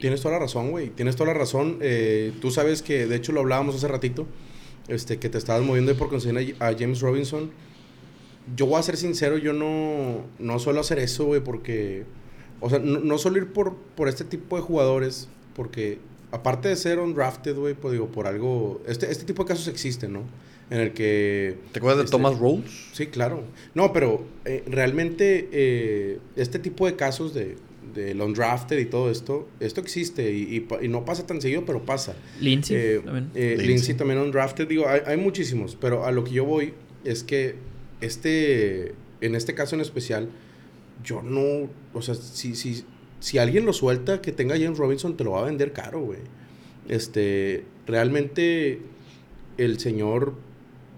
tienes 0.00 0.20
toda 0.20 0.34
la 0.34 0.40
razón, 0.40 0.70
güey. 0.70 0.90
Tienes 0.90 1.16
toda 1.16 1.32
la 1.32 1.38
razón. 1.38 1.78
Eh, 1.80 2.32
tú 2.40 2.50
sabes 2.50 2.82
que, 2.82 3.06
de 3.06 3.16
hecho, 3.16 3.32
lo 3.32 3.40
hablábamos 3.40 3.74
hace 3.74 3.88
ratito, 3.88 4.26
este, 4.88 5.18
que 5.18 5.28
te 5.28 5.38
estabas 5.38 5.62
moviendo 5.62 5.94
por 5.96 6.08
conseguir 6.08 6.56
a, 6.60 6.72
James 6.78 7.00
Robinson. 7.00 7.50
Yo 8.54 8.66
voy 8.66 8.78
a 8.78 8.82
ser 8.82 8.96
sincero, 8.96 9.38
yo 9.38 9.52
no, 9.52 10.24
no 10.38 10.58
suelo 10.58 10.80
hacer 10.80 10.98
eso, 10.98 11.24
güey, 11.24 11.42
porque... 11.42 12.04
O 12.60 12.70
sea, 12.70 12.78
no, 12.78 13.00
no 13.00 13.18
suelo 13.18 13.38
ir 13.38 13.52
por, 13.52 13.76
por 13.76 14.08
este 14.08 14.24
tipo 14.24 14.56
de 14.56 14.62
jugadores, 14.62 15.28
porque 15.54 15.98
aparte 16.30 16.68
de 16.68 16.76
ser 16.76 16.98
undrafted, 16.98 17.56
güey, 17.56 17.74
pues 17.74 17.92
digo, 17.92 18.08
por 18.08 18.26
algo. 18.26 18.82
Este, 18.86 19.10
este 19.10 19.24
tipo 19.24 19.44
de 19.44 19.48
casos 19.48 19.68
existen, 19.68 20.12
¿no? 20.12 20.22
En 20.70 20.80
el 20.80 20.92
que. 20.92 21.56
¿Te 21.72 21.78
acuerdas 21.78 21.98
de 21.98 22.04
este, 22.04 22.16
Thomas 22.16 22.38
Rhodes? 22.38 22.88
Sí, 22.92 23.06
claro. 23.06 23.42
No, 23.74 23.92
pero 23.92 24.26
eh, 24.44 24.64
realmente 24.66 25.48
eh, 25.52 26.18
este 26.34 26.58
tipo 26.58 26.86
de 26.86 26.96
casos 26.96 27.34
de, 27.34 27.56
de 27.94 28.14
undrafted 28.14 28.78
y 28.78 28.86
todo 28.86 29.10
esto, 29.10 29.48
esto 29.60 29.80
existe 29.80 30.32
y, 30.32 30.66
y, 30.82 30.88
no 30.88 31.04
pasa 31.04 31.26
tan 31.26 31.40
seguido, 31.40 31.64
pero 31.64 31.84
pasa. 31.84 32.14
Lindsay 32.40 32.76
eh, 32.76 33.00
también. 33.04 33.30
Lindsay. 33.58 33.94
también 33.94 34.18
undrafted, 34.18 34.66
digo, 34.66 34.88
hay, 34.88 35.00
hay, 35.06 35.16
muchísimos, 35.16 35.76
pero 35.80 36.04
a 36.04 36.10
lo 36.10 36.24
que 36.24 36.32
yo 36.32 36.44
voy 36.44 36.74
es 37.04 37.22
que 37.22 37.54
este, 38.00 38.94
en 39.20 39.34
este 39.34 39.54
caso 39.54 39.74
en 39.74 39.80
especial, 39.80 40.28
yo 41.04 41.22
no, 41.22 41.70
o 41.94 42.02
sea, 42.02 42.14
si, 42.14 42.54
si, 42.54 42.84
si 43.20 43.38
alguien 43.38 43.64
lo 43.64 43.72
suelta 43.72 44.20
que 44.20 44.32
tenga 44.32 44.58
James 44.58 44.78
Robinson, 44.78 45.16
te 45.16 45.24
lo 45.24 45.32
va 45.32 45.40
a 45.40 45.44
vender 45.44 45.72
caro, 45.72 46.00
güey. 46.00 46.18
Este, 46.88 47.64
realmente 47.86 48.80
el 49.58 49.78
señor 49.78 50.34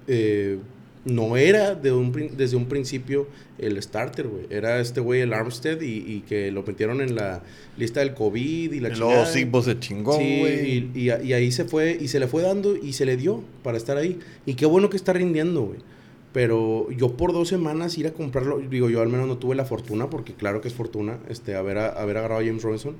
eh, 0.07 0.59
no 1.05 1.37
era 1.37 1.75
de 1.75 1.93
un, 1.93 2.13
desde 2.37 2.57
un 2.57 2.67
principio 2.67 3.29
el 3.59 3.81
starter, 3.83 4.29
güey. 4.29 4.47
Era 4.51 4.81
este 4.81 5.01
güey, 5.01 5.21
el 5.21 5.33
Armstead, 5.33 5.81
y, 5.81 6.21
que 6.29 6.51
lo 6.51 6.63
metieron 6.63 7.01
en 7.01 7.15
la 7.15 7.43
lista 7.77 8.01
del 8.01 8.15
COVID 8.15 8.73
y 8.73 8.81
la 8.81 8.93
chingada. 8.93 9.27
sí, 9.27 9.45
pues 9.45 9.65
se 9.65 9.79
chingó, 9.79 10.17
güey. 10.17 10.91
y, 10.95 11.11
y, 11.11 11.33
ahí 11.33 11.51
se 11.51 11.65
fue, 11.65 11.97
y 11.99 12.09
se 12.09 12.21
le 12.21 12.27
fue 12.27 12.43
dando, 12.43 12.77
y 12.77 12.93
se 12.93 13.07
le 13.07 13.17
dio 13.17 13.43
para 13.63 13.79
estar 13.79 13.97
ahí. 13.97 14.19
Y 14.45 14.55
qué 14.55 14.67
bueno 14.67 14.91
que 14.91 14.97
está 14.97 15.13
rindiendo, 15.13 15.63
güey. 15.63 15.79
Pero 16.33 16.91
yo 16.91 17.17
por 17.17 17.33
dos 17.33 17.49
semanas 17.49 17.97
ir 17.97 18.07
a 18.07 18.13
comprarlo, 18.13 18.59
digo, 18.59 18.91
yo 18.91 19.01
al 19.01 19.09
menos 19.09 19.27
no 19.27 19.39
tuve 19.39 19.55
la 19.55 19.65
fortuna, 19.65 20.11
porque 20.11 20.35
claro 20.35 20.61
que 20.61 20.69
es 20.69 20.75
fortuna, 20.75 21.19
este, 21.29 21.55
haber, 21.55 21.79
haber 21.79 22.19
agarrado 22.19 22.41
a 22.41 22.45
James 22.45 22.63
Robinson. 22.63 22.97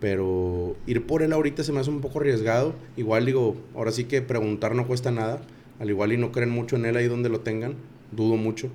Pero 0.00 0.74
ir 0.86 1.06
por 1.06 1.22
él 1.22 1.32
ahorita 1.32 1.62
se 1.62 1.72
me 1.72 1.78
hace 1.78 1.90
un 1.90 2.00
poco 2.00 2.18
arriesgado. 2.18 2.74
Igual 2.96 3.24
digo, 3.24 3.56
ahora 3.74 3.92
sí 3.92 4.04
que 4.04 4.20
preguntar 4.20 4.74
no 4.74 4.86
cuesta 4.86 5.12
nada. 5.12 5.42
Al 5.78 5.90
igual 5.90 6.12
y 6.12 6.16
no 6.16 6.32
creen 6.32 6.50
mucho 6.50 6.76
en 6.76 6.86
él 6.86 6.96
ahí 6.96 7.06
donde 7.06 7.28
lo 7.28 7.40
tengan. 7.40 7.74
Dudo 8.10 8.36
mucho. 8.36 8.68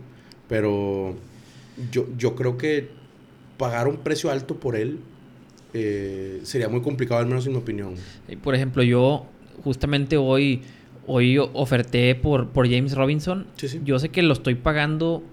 Pero 0.47 1.15
yo, 1.91 2.05
yo 2.17 2.35
creo 2.35 2.57
que 2.57 2.89
pagar 3.57 3.89
un 3.89 3.97
precio 3.97 4.31
alto 4.31 4.55
por 4.55 4.77
él 4.77 4.99
eh, 5.73 6.39
sería 6.43 6.69
muy 6.69 6.81
complicado, 6.81 7.19
al 7.19 7.27
menos 7.27 7.45
en 7.45 7.53
mi 7.53 7.57
opinión. 7.57 7.95
Por 8.41 8.55
ejemplo, 8.55 8.83
yo 8.83 9.25
justamente 9.63 10.15
hoy 10.17 10.61
hoy 11.07 11.37
oferté 11.37 12.13
por, 12.15 12.49
por 12.49 12.69
James 12.69 12.95
Robinson. 12.95 13.47
Yo 13.83 13.97
sé 13.97 14.09
que 14.09 14.21
lo 14.21 14.33
estoy 14.33 14.55
pagando 14.55 15.23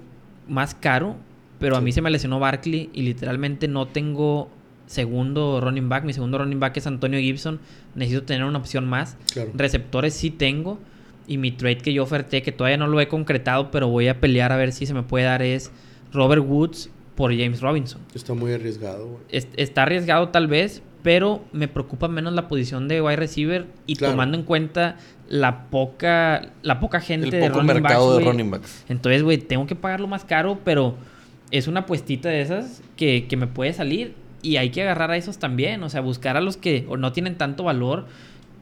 más 0.48 0.74
caro, 0.74 1.16
pero 1.58 1.76
a 1.76 1.80
mí 1.80 1.92
se 1.92 2.00
me 2.00 2.10
lesionó 2.10 2.38
Barkley 2.40 2.90
y 2.92 3.02
literalmente 3.02 3.68
no 3.68 3.88
tengo 3.88 4.48
segundo 4.86 5.60
running 5.60 5.88
back. 5.88 6.04
Mi 6.04 6.12
segundo 6.12 6.38
running 6.38 6.60
back 6.60 6.76
es 6.76 6.86
Antonio 6.86 7.18
Gibson. 7.18 7.60
Necesito 7.94 8.24
tener 8.24 8.44
una 8.44 8.58
opción 8.58 8.86
más. 8.86 9.16
Receptores 9.54 10.14
sí 10.14 10.30
tengo. 10.30 10.78
Y 11.26 11.38
mi 11.38 11.52
trade 11.52 11.78
que 11.78 11.92
yo 11.92 12.02
oferté, 12.02 12.42
que 12.42 12.52
todavía 12.52 12.76
no 12.76 12.86
lo 12.86 13.00
he 13.00 13.08
concretado, 13.08 13.70
pero 13.70 13.88
voy 13.88 14.08
a 14.08 14.20
pelear 14.20 14.52
a 14.52 14.56
ver 14.56 14.72
si 14.72 14.84
se 14.84 14.92
me 14.92 15.02
puede 15.02 15.24
dar, 15.24 15.40
es 15.40 15.72
Robert 16.12 16.44
Woods 16.46 16.90
por 17.14 17.32
James 17.32 17.60
Robinson. 17.62 18.00
Está 18.14 18.34
muy 18.34 18.52
arriesgado. 18.52 19.20
está 19.30 19.84
arriesgado 19.84 20.28
tal 20.28 20.48
vez, 20.48 20.82
pero 21.02 21.44
me 21.52 21.66
preocupa 21.68 22.08
menos 22.08 22.34
la 22.34 22.46
posición 22.46 22.88
de 22.88 23.00
wide 23.00 23.16
receiver 23.16 23.66
y 23.86 23.96
tomando 23.96 24.36
en 24.36 24.42
cuenta 24.42 24.96
la 25.34 25.64
poca, 25.64 26.52
la 26.62 26.78
poca 26.78 27.00
gente 27.00 27.36
de 27.36 27.48
running 27.48 27.66
mercado 27.66 28.16
de 28.16 28.24
running 28.24 28.52
backs. 28.52 28.84
Entonces, 28.88 29.24
güey, 29.24 29.38
tengo 29.38 29.66
que 29.66 29.74
pagarlo 29.74 30.06
más 30.06 30.24
caro, 30.24 30.60
pero 30.62 30.94
es 31.50 31.66
una 31.66 31.86
puestita 31.86 32.28
de 32.28 32.40
esas 32.40 32.82
que, 32.96 33.26
me 33.36 33.48
puede 33.48 33.72
salir 33.72 34.14
y 34.42 34.58
hay 34.58 34.70
que 34.70 34.82
agarrar 34.82 35.10
a 35.10 35.16
esos 35.16 35.38
también. 35.38 35.82
O 35.82 35.90
sea, 35.90 36.02
buscar 36.02 36.36
a 36.36 36.40
los 36.40 36.56
que 36.56 36.86
no 36.98 37.12
tienen 37.12 37.36
tanto 37.36 37.64
valor 37.64 38.06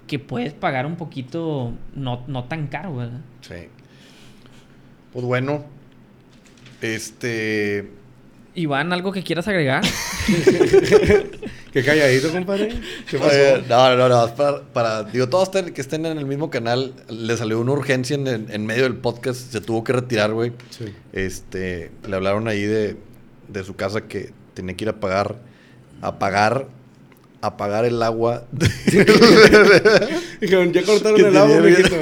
que 0.06 0.18
puedes 0.18 0.54
pagar 0.54 0.86
un 0.86 0.96
poquito 0.96 1.74
no, 1.94 2.24
no 2.26 2.44
tan 2.44 2.68
caro, 2.68 2.96
¿verdad? 2.96 3.20
Sí. 3.42 3.68
Pues 5.12 5.26
bueno, 5.26 5.66
este 6.80 7.90
Iván, 8.54 8.92
¿algo 8.92 9.12
que 9.12 9.22
quieras 9.22 9.48
agregar? 9.48 9.82
Qué 11.72 11.82
calladito, 11.82 12.30
compadre. 12.30 12.68
¿Qué 13.10 13.18
pasó? 13.18 13.62
no, 13.66 13.96
no, 13.96 14.08
no. 14.10 14.34
Para, 14.34 14.60
para, 14.60 15.04
digo, 15.04 15.26
todos 15.30 15.48
que 15.48 15.80
estén 15.80 16.04
en 16.04 16.18
el 16.18 16.26
mismo 16.26 16.50
canal, 16.50 16.92
le 17.08 17.34
salió 17.38 17.58
una 17.60 17.72
urgencia 17.72 18.14
en, 18.14 18.26
en 18.28 18.66
medio 18.66 18.82
del 18.82 18.96
podcast. 18.96 19.52
Se 19.52 19.62
tuvo 19.62 19.82
que 19.82 19.94
retirar, 19.94 20.34
güey. 20.34 20.52
Sí. 20.68 20.92
Este, 21.14 21.90
le 22.06 22.16
hablaron 22.16 22.46
ahí 22.46 22.62
de, 22.62 22.98
de 23.48 23.64
su 23.64 23.74
casa 23.74 24.02
que 24.02 24.32
tenía 24.52 24.76
que 24.76 24.84
ir 24.84 24.90
a 24.90 25.00
pagar, 25.00 25.36
a 26.02 26.18
pagar, 26.18 26.68
a 27.40 27.56
pagar 27.56 27.86
el 27.86 28.02
agua. 28.02 28.44
Dijeron, 30.42 30.74
ya 30.74 30.82
cortaron 30.82 31.24
el 31.24 31.36
agua, 31.38 31.58
mijito. 31.60 31.96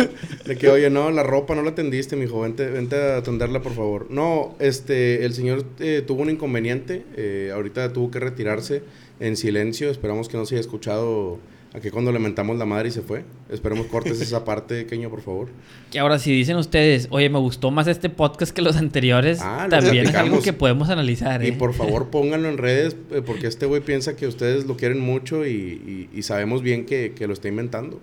De 0.46 0.56
que, 0.56 0.68
oye, 0.68 0.88
no, 0.90 1.10
la 1.10 1.22
ropa 1.22 1.54
no 1.54 1.62
la 1.62 1.70
atendiste, 1.70 2.16
mijo. 2.16 2.40
Vente, 2.40 2.66
vente 2.68 2.96
a 2.96 3.18
atenderla, 3.18 3.60
por 3.60 3.74
favor. 3.74 4.06
No, 4.10 4.54
este, 4.58 5.24
el 5.24 5.34
señor 5.34 5.64
eh, 5.80 6.02
tuvo 6.06 6.22
un 6.22 6.30
inconveniente. 6.30 7.04
eh, 7.16 7.50
ahorita 7.54 7.92
tuvo 7.92 8.10
que 8.10 8.20
retirarse 8.20 8.82
en 9.20 9.36
silencio. 9.36 9.90
Esperamos 9.90 10.28
que 10.28 10.36
no 10.38 10.46
se 10.46 10.54
haya 10.54 10.60
escuchado 10.60 11.38
aquí 11.74 11.90
cuando 11.90 12.10
le 12.10 12.18
mentamos 12.18 12.56
la 12.58 12.64
madre 12.64 12.88
y 12.88 12.90
se 12.90 13.02
fue. 13.02 13.22
Esperemos 13.50 13.86
cortes 13.86 14.18
esa 14.22 14.44
parte, 14.44 14.86
Keño, 14.86 15.10
por 15.10 15.20
favor. 15.20 15.48
Que 15.92 15.98
ahora 15.98 16.18
si 16.18 16.32
dicen 16.32 16.56
ustedes, 16.56 17.06
oye, 17.10 17.28
me 17.28 17.38
gustó 17.38 17.70
más 17.70 17.86
este 17.86 18.08
podcast 18.08 18.52
que 18.52 18.62
los 18.62 18.76
anteriores, 18.76 19.40
Ah, 19.42 19.68
lo 19.70 19.78
también 19.78 20.06
es 20.06 20.14
algo 20.14 20.40
que 20.40 20.52
podemos 20.54 20.88
analizar, 20.88 21.44
¿eh? 21.44 21.48
Y 21.48 21.52
por 21.52 21.74
favor 21.74 22.08
pónganlo 22.10 22.48
en 22.48 22.56
redes, 22.58 22.96
eh, 23.12 23.22
porque 23.24 23.46
este 23.46 23.66
güey 23.66 23.82
piensa 23.82 24.16
que 24.16 24.26
ustedes 24.26 24.64
lo 24.64 24.76
quieren 24.78 25.00
mucho 25.00 25.46
y, 25.46 25.50
y- 25.50 26.08
y 26.18 26.22
sabemos 26.22 26.62
bien 26.62 26.86
que, 26.86 27.12
que 27.14 27.26
lo 27.26 27.34
está 27.34 27.48
inventando. 27.48 28.00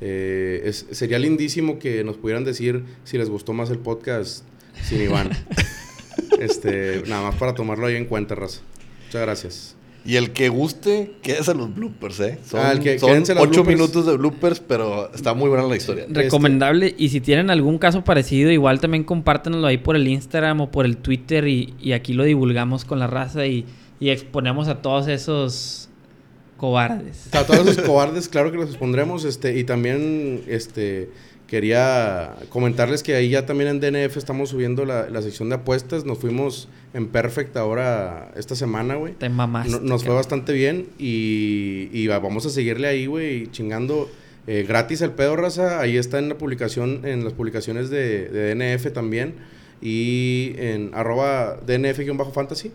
Eh, 0.00 0.62
es- 0.64 0.86
sería 0.90 1.18
lindísimo 1.18 1.78
que 1.78 2.02
nos 2.04 2.16
pudieran 2.16 2.44
decir 2.44 2.84
si 3.04 3.16
les 3.18 3.28
gustó 3.30 3.52
más 3.52 3.70
el 3.70 3.78
podcast 3.78 4.44
sin 4.82 5.02
Iván. 5.02 5.30
este, 6.40 7.02
nada 7.06 7.22
más 7.30 7.34
para 7.36 7.54
tomarlo 7.54 7.86
ahí 7.86 7.96
en 7.96 8.06
cuenta, 8.06 8.34
raza. 8.34 8.60
Muchas 9.06 9.22
gracias. 9.22 9.76
y 10.06 10.16
el 10.16 10.32
que 10.32 10.50
guste, 10.50 11.12
quédese 11.22 11.52
a 11.52 11.54
los 11.54 11.74
bloopers, 11.74 12.20
¿eh? 12.20 12.38
Son, 12.46 12.60
Ah, 12.62 12.72
el 12.72 12.80
que- 12.80 12.98
son 12.98 13.08
quédense 13.08 13.32
a 13.32 13.36
los 13.36 13.44
ocho 13.44 13.62
bloopers. 13.62 13.76
minutos 13.78 14.04
de 14.06 14.16
bloopers, 14.18 14.60
pero 14.60 15.10
está 15.14 15.32
muy 15.32 15.48
buena 15.48 15.64
la 15.66 15.76
historia. 15.76 16.04
Recomendable. 16.10 16.94
Y 16.98 17.08
si 17.08 17.22
tienen 17.22 17.48
algún 17.48 17.78
caso 17.78 18.04
parecido, 18.04 18.50
igual 18.50 18.80
también 18.80 19.04
compártanlo 19.04 19.66
ahí 19.66 19.78
por 19.78 19.96
el 19.96 20.06
Instagram 20.06 20.60
o 20.60 20.70
por 20.70 20.84
el 20.84 20.98
Twitter 20.98 21.48
y, 21.48 21.72
y 21.80 21.92
aquí 21.92 22.12
lo 22.12 22.24
divulgamos 22.24 22.84
con 22.84 22.98
la 22.98 23.06
raza 23.06 23.46
y, 23.46 23.64
y 23.98 24.10
exponemos 24.10 24.68
a 24.68 24.82
todos 24.82 25.08
esos 25.08 25.88
cobardes. 26.68 27.28
Los 27.64 27.76
cobardes, 27.78 28.28
claro 28.28 28.50
que 28.50 28.56
los 28.58 28.68
expondremos. 28.70 29.24
Este, 29.24 29.58
y 29.58 29.64
también 29.64 30.42
este, 30.48 31.08
quería 31.46 32.34
comentarles 32.48 33.02
que 33.02 33.14
ahí 33.14 33.28
ya 33.30 33.46
también 33.46 33.68
en 33.70 33.80
DNF 33.80 34.16
estamos 34.16 34.50
subiendo 34.50 34.84
la, 34.84 35.08
la 35.10 35.22
sección 35.22 35.48
de 35.50 35.56
apuestas. 35.56 36.04
Nos 36.04 36.18
fuimos 36.18 36.68
en 36.94 37.08
Perfect 37.08 37.56
ahora 37.56 38.32
esta 38.36 38.54
semana, 38.54 38.94
güey. 38.94 39.12
Te 39.14 39.28
mamaste. 39.28 39.72
No- 39.72 39.80
nos 39.80 40.04
fue 40.04 40.14
bastante 40.14 40.52
bien 40.52 40.86
y, 40.98 41.88
y 41.92 42.06
va- 42.06 42.18
vamos 42.18 42.46
a 42.46 42.50
seguirle 42.50 42.88
ahí, 42.88 43.06
güey, 43.06 43.50
chingando 43.50 44.10
eh, 44.46 44.64
gratis 44.66 45.00
el 45.02 45.10
pedo, 45.12 45.36
raza. 45.36 45.80
Ahí 45.80 45.96
está 45.96 46.18
en 46.18 46.28
la 46.28 46.36
publicación, 46.38 47.00
en 47.04 47.24
las 47.24 47.32
publicaciones 47.34 47.90
de, 47.90 48.28
de 48.28 48.54
DNF 48.54 48.92
también. 48.92 49.34
Y 49.82 50.54
en 50.58 50.90
arroba 50.94 51.58
DNF-fantasy 51.66 52.70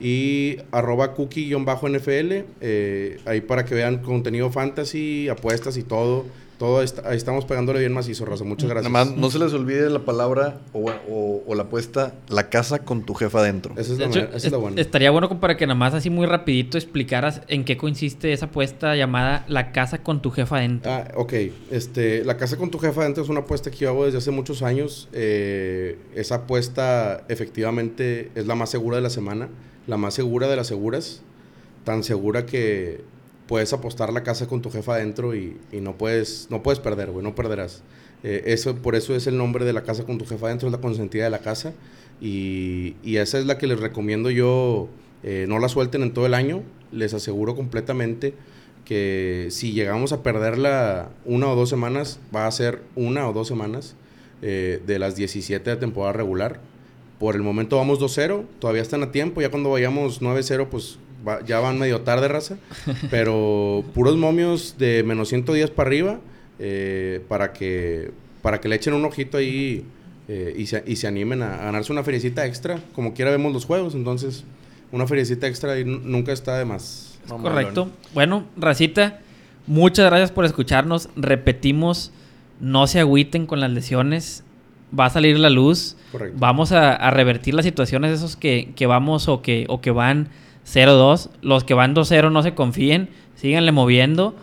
Y 0.00 0.58
arroba 0.72 1.14
cookie-nfl. 1.14 2.44
eh, 2.60 3.20
ahí 3.26 3.40
para 3.40 3.64
que 3.64 3.74
vean 3.74 3.98
contenido 3.98 4.50
fantasy, 4.50 5.28
apuestas 5.28 5.76
y 5.76 5.82
todo. 5.82 6.26
Todo 6.60 6.82
está- 6.82 7.08
ahí 7.08 7.16
estamos 7.16 7.46
pegándole 7.46 7.78
bien 7.80 7.94
macizo, 7.94 8.26
raza. 8.26 8.44
Muchas 8.44 8.68
gracias. 8.68 8.92
Nada 8.92 9.06
más, 9.06 9.16
no 9.16 9.30
se 9.30 9.38
les 9.38 9.54
olvide 9.54 9.88
la 9.88 10.00
palabra 10.04 10.60
o, 10.74 10.90
o- 11.08 11.42
o 11.46 11.54
la 11.54 11.62
apuesta, 11.62 12.12
la 12.28 12.50
casa 12.50 12.80
con 12.80 13.06
tu 13.06 13.14
jefa 13.14 13.38
adentro. 13.38 13.72
Esa 13.78 13.92
es 13.92 13.96
De 13.96 14.04
la, 14.04 14.10
hecho, 14.10 14.18
manera- 14.20 14.36
esa 14.36 14.46
es 14.46 14.52
la 14.52 14.58
es- 14.58 14.62
buena. 14.62 14.80
estaría 14.82 15.10
bueno 15.10 15.28
como 15.28 15.40
para 15.40 15.56
que 15.56 15.66
nada 15.66 15.74
más 15.78 15.94
así 15.94 16.10
muy 16.10 16.26
rapidito 16.26 16.76
explicaras 16.76 17.40
en 17.48 17.64
qué 17.64 17.78
consiste 17.78 18.34
esa 18.34 18.44
apuesta 18.44 18.94
llamada 18.94 19.46
La 19.48 19.72
casa 19.72 20.02
con 20.02 20.20
tu 20.20 20.30
jefa 20.30 20.58
adentro. 20.58 20.92
Ah, 20.92 21.08
ok. 21.16 21.32
Este, 21.70 22.26
la 22.26 22.36
casa 22.36 22.58
con 22.58 22.70
tu 22.70 22.78
jefa 22.78 23.00
adentro 23.00 23.22
es 23.24 23.30
una 23.30 23.40
apuesta 23.40 23.70
que 23.70 23.78
yo 23.78 23.88
hago 23.88 24.04
desde 24.04 24.18
hace 24.18 24.30
muchos 24.30 24.62
años. 24.62 25.08
Eh, 25.14 25.96
esa 26.14 26.34
apuesta 26.34 27.24
efectivamente 27.30 28.30
es 28.34 28.46
la 28.46 28.54
más 28.54 28.68
segura 28.68 28.96
de 28.96 29.02
la 29.02 29.08
semana, 29.10 29.48
la 29.86 29.96
más 29.96 30.12
segura 30.12 30.46
de 30.46 30.56
las 30.56 30.66
seguras, 30.66 31.22
tan 31.84 32.04
segura 32.04 32.44
que 32.44 33.00
puedes 33.50 33.72
apostar 33.72 34.12
la 34.12 34.22
casa 34.22 34.46
con 34.46 34.62
tu 34.62 34.70
jefa 34.70 34.94
adentro 34.94 35.34
y, 35.34 35.56
no 35.72 35.98
puedes 35.98 36.46
no 36.50 36.62
puedes 36.62 36.78
perder, 36.78 37.10
güey, 37.10 37.24
no 37.24 37.34
perderás. 37.34 37.82
Eh, 38.22 38.44
eso, 38.46 38.76
por 38.76 38.94
eso 38.94 39.16
es 39.16 39.26
el 39.26 39.36
nombre 39.36 39.64
de 39.64 39.72
la 39.72 39.82
casa 39.82 40.04
con 40.04 40.18
tu 40.18 40.24
jefa 40.24 40.46
adentro, 40.46 40.68
es 40.68 40.72
la 40.72 40.80
consentida 40.80 41.24
de 41.24 41.30
la 41.30 41.40
casa. 41.40 41.72
Y, 42.20 42.94
y 43.02 43.16
esa 43.16 43.40
es 43.40 43.46
la 43.46 43.58
que 43.58 43.66
les 43.66 43.80
recomiendo 43.80 44.30
yo. 44.30 44.88
eh, 45.24 45.46
no 45.48 45.58
la 45.58 45.68
suelten 45.68 46.02
en 46.02 46.12
todo 46.14 46.26
el 46.26 46.34
año. 46.34 46.62
Les 46.92 47.12
aseguro 47.12 47.56
completamente 47.56 48.34
que 48.84 49.48
si 49.50 49.72
llegamos 49.72 50.12
a 50.12 50.22
perderla 50.22 51.10
una 51.24 51.48
o 51.48 51.56
dos 51.56 51.68
semanas, 51.68 52.20
va 52.32 52.46
a 52.46 52.52
ser 52.52 52.82
una 52.94 53.28
o 53.28 53.32
dos 53.32 53.48
semanas 53.48 53.96
eh, 54.42 54.80
de 54.86 55.00
las 55.00 55.16
17 55.16 55.70
de 55.70 55.76
temporada 55.76 56.12
regular. 56.12 56.60
Por 57.18 57.34
el 57.34 57.42
momento 57.42 57.78
vamos 57.78 57.98
2-0, 57.98 58.44
todavía 58.60 58.82
están 58.82 59.02
a 59.02 59.10
tiempo, 59.10 59.40
ya 59.40 59.50
cuando 59.50 59.70
vayamos 59.70 60.22
9-0, 60.22 60.68
pues 60.70 61.00
va- 61.26 61.44
ya 61.44 61.60
van 61.60 61.78
medio 61.78 62.00
tarde, 62.02 62.28
raza. 62.28 62.56
Pero 63.10 63.84
puros 63.94 64.16
momios 64.16 64.76
de 64.78 65.02
menos 65.02 65.28
110 65.28 65.70
para 65.70 65.88
arriba, 65.88 66.20
eh, 66.58 67.22
para, 67.28 67.52
que, 67.52 68.10
para 68.42 68.60
que 68.60 68.68
le 68.68 68.76
echen 68.76 68.94
un 68.94 69.04
ojito 69.04 69.38
ahí 69.38 69.84
eh, 70.28 70.54
y, 70.56 70.66
se, 70.66 70.82
y 70.86 70.96
se 70.96 71.06
animen 71.06 71.42
a, 71.42 71.54
a 71.54 71.64
ganarse 71.64 71.92
una 71.92 72.02
feriecita 72.04 72.46
extra. 72.46 72.78
Como 72.94 73.14
quiera 73.14 73.30
vemos 73.30 73.52
los 73.52 73.64
juegos, 73.64 73.94
entonces 73.94 74.44
una 74.92 75.06
feriecita 75.06 75.46
extra 75.46 75.72
ahí 75.72 75.84
nu- 75.84 76.00
nunca 76.02 76.32
está 76.32 76.58
de 76.58 76.64
más. 76.64 77.18
Correcto. 77.28 77.90
Bueno, 78.14 78.44
Racita, 78.56 79.20
muchas 79.66 80.06
gracias 80.06 80.30
por 80.32 80.44
escucharnos. 80.44 81.08
Repetimos, 81.16 82.12
no 82.60 82.86
se 82.86 83.00
agüiten 83.00 83.46
con 83.46 83.60
las 83.60 83.70
lesiones. 83.70 84.44
Va 84.98 85.06
a 85.06 85.10
salir 85.10 85.38
la 85.38 85.50
luz. 85.50 85.96
Correcto. 86.10 86.36
Vamos 86.40 86.72
a, 86.72 86.92
a 86.94 87.10
revertir 87.12 87.54
las 87.54 87.64
situaciones 87.64 88.12
esos 88.12 88.34
que, 88.36 88.72
que 88.74 88.86
vamos 88.86 89.28
o 89.28 89.40
que, 89.42 89.64
o 89.68 89.80
que 89.80 89.92
van 89.92 90.28
0-2. 90.66 91.30
Los 91.42 91.64
que 91.64 91.74
van 91.74 91.94
2-0 91.94 92.30
no 92.32 92.42
se 92.42 92.54
confíen. 92.54 93.08
Síganle 93.34 93.72
moviendo. 93.72 94.34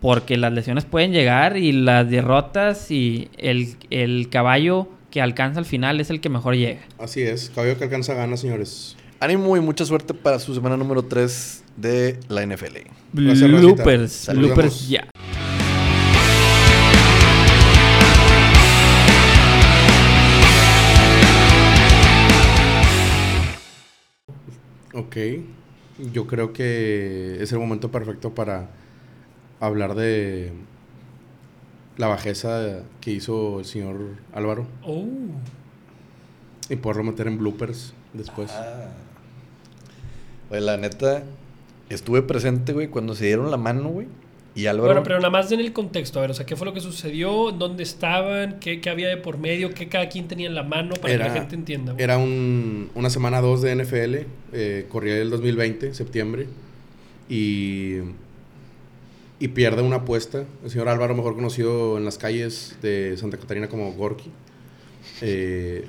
Porque 0.00 0.36
las 0.36 0.52
lesiones 0.52 0.84
pueden 0.84 1.12
llegar 1.12 1.56
y 1.56 1.72
las 1.72 2.08
derrotas 2.08 2.90
y 2.90 3.30
el, 3.38 3.76
el 3.90 4.28
caballo 4.28 4.88
que 5.10 5.22
alcanza 5.22 5.58
al 5.58 5.64
final 5.64 6.00
es 6.00 6.10
el 6.10 6.20
que 6.20 6.28
mejor 6.28 6.54
llega. 6.54 6.80
Así 6.98 7.22
es, 7.22 7.50
caballo 7.54 7.78
que 7.78 7.84
alcanza 7.84 8.12
gana, 8.12 8.36
señores. 8.36 8.96
Ánimo 9.18 9.56
y 9.56 9.60
mucha 9.60 9.86
suerte 9.86 10.12
para 10.12 10.38
su 10.38 10.54
semana 10.54 10.76
número 10.76 11.02
3 11.02 11.64
de 11.76 12.20
la 12.28 12.44
NFL. 12.44 12.76
Gracias. 13.14 13.50
Bloopers. 13.50 14.30
Bloopers 14.34 14.88
ya. 14.88 15.08
Ok, 24.92 25.16
yo 26.12 26.26
creo 26.26 26.52
que 26.52 27.38
es 27.42 27.52
el 27.52 27.58
momento 27.58 27.90
perfecto 27.90 28.34
para 28.34 28.68
hablar 29.60 29.94
de 29.94 30.52
la 31.96 32.08
bajeza 32.08 32.80
que 33.00 33.10
hizo 33.12 33.60
el 33.60 33.64
señor 33.64 33.96
Álvaro 34.34 34.66
Oh. 34.84 35.06
y 36.68 36.76
poderlo 36.76 37.04
meter 37.04 37.26
en 37.28 37.38
bloopers 37.38 37.94
después. 38.12 38.50
Güey, 40.50 40.60
la 40.62 40.76
neta, 40.76 41.22
estuve 41.88 42.22
presente, 42.22 42.72
güey, 42.72 42.88
cuando 42.88 43.14
se 43.14 43.26
dieron 43.26 43.50
la 43.50 43.56
mano, 43.56 43.88
güey. 43.88 44.08
Y 44.56 44.66
Álvaro. 44.66 44.86
Bueno, 44.88 45.02
pero 45.04 45.16
nada 45.18 45.28
más 45.30 45.52
en 45.52 45.60
el 45.60 45.72
contexto, 45.74 46.18
a 46.18 46.22
ver, 46.22 46.30
o 46.30 46.34
sea, 46.34 46.46
¿qué 46.46 46.56
fue 46.56 46.64
lo 46.66 46.72
que 46.72 46.80
sucedió? 46.80 47.52
¿Dónde 47.52 47.82
estaban? 47.82 48.58
¿Qué, 48.58 48.80
qué 48.80 48.88
había 48.90 49.08
de 49.08 49.18
por 49.18 49.36
medio? 49.38 49.72
¿Qué 49.74 49.86
cada 49.88 50.08
quien 50.08 50.26
tenía 50.28 50.46
en 50.48 50.54
la 50.54 50.62
mano? 50.62 50.94
Para 50.94 51.12
Era- 51.12 51.24
que 51.26 51.30
la 51.34 51.38
gente 51.40 51.54
entienda. 51.56 51.92
güey. 51.92 52.02
Era 52.02 52.16
un- 52.16 52.90
una 52.94 53.10
semana 53.10 53.40
2 53.42 53.60
de 53.62 53.72
NFL, 53.76 54.26
eh, 54.54 54.86
corría 54.88 55.18
el 55.18 55.28
2020, 55.30 55.92
septiembre, 55.92 56.46
y, 57.28 57.96
y 59.38 59.48
pierde 59.48 59.82
una 59.82 59.96
apuesta. 59.96 60.44
El 60.64 60.70
señor 60.70 60.88
Álvaro, 60.88 61.14
mejor 61.14 61.34
conocido 61.34 61.98
en 61.98 62.06
las 62.06 62.16
calles 62.16 62.76
de 62.80 63.14
Santa 63.18 63.36
Catarina 63.36 63.68
como 63.68 63.92
Gorky. 63.92 64.30
Eh, 65.20 65.84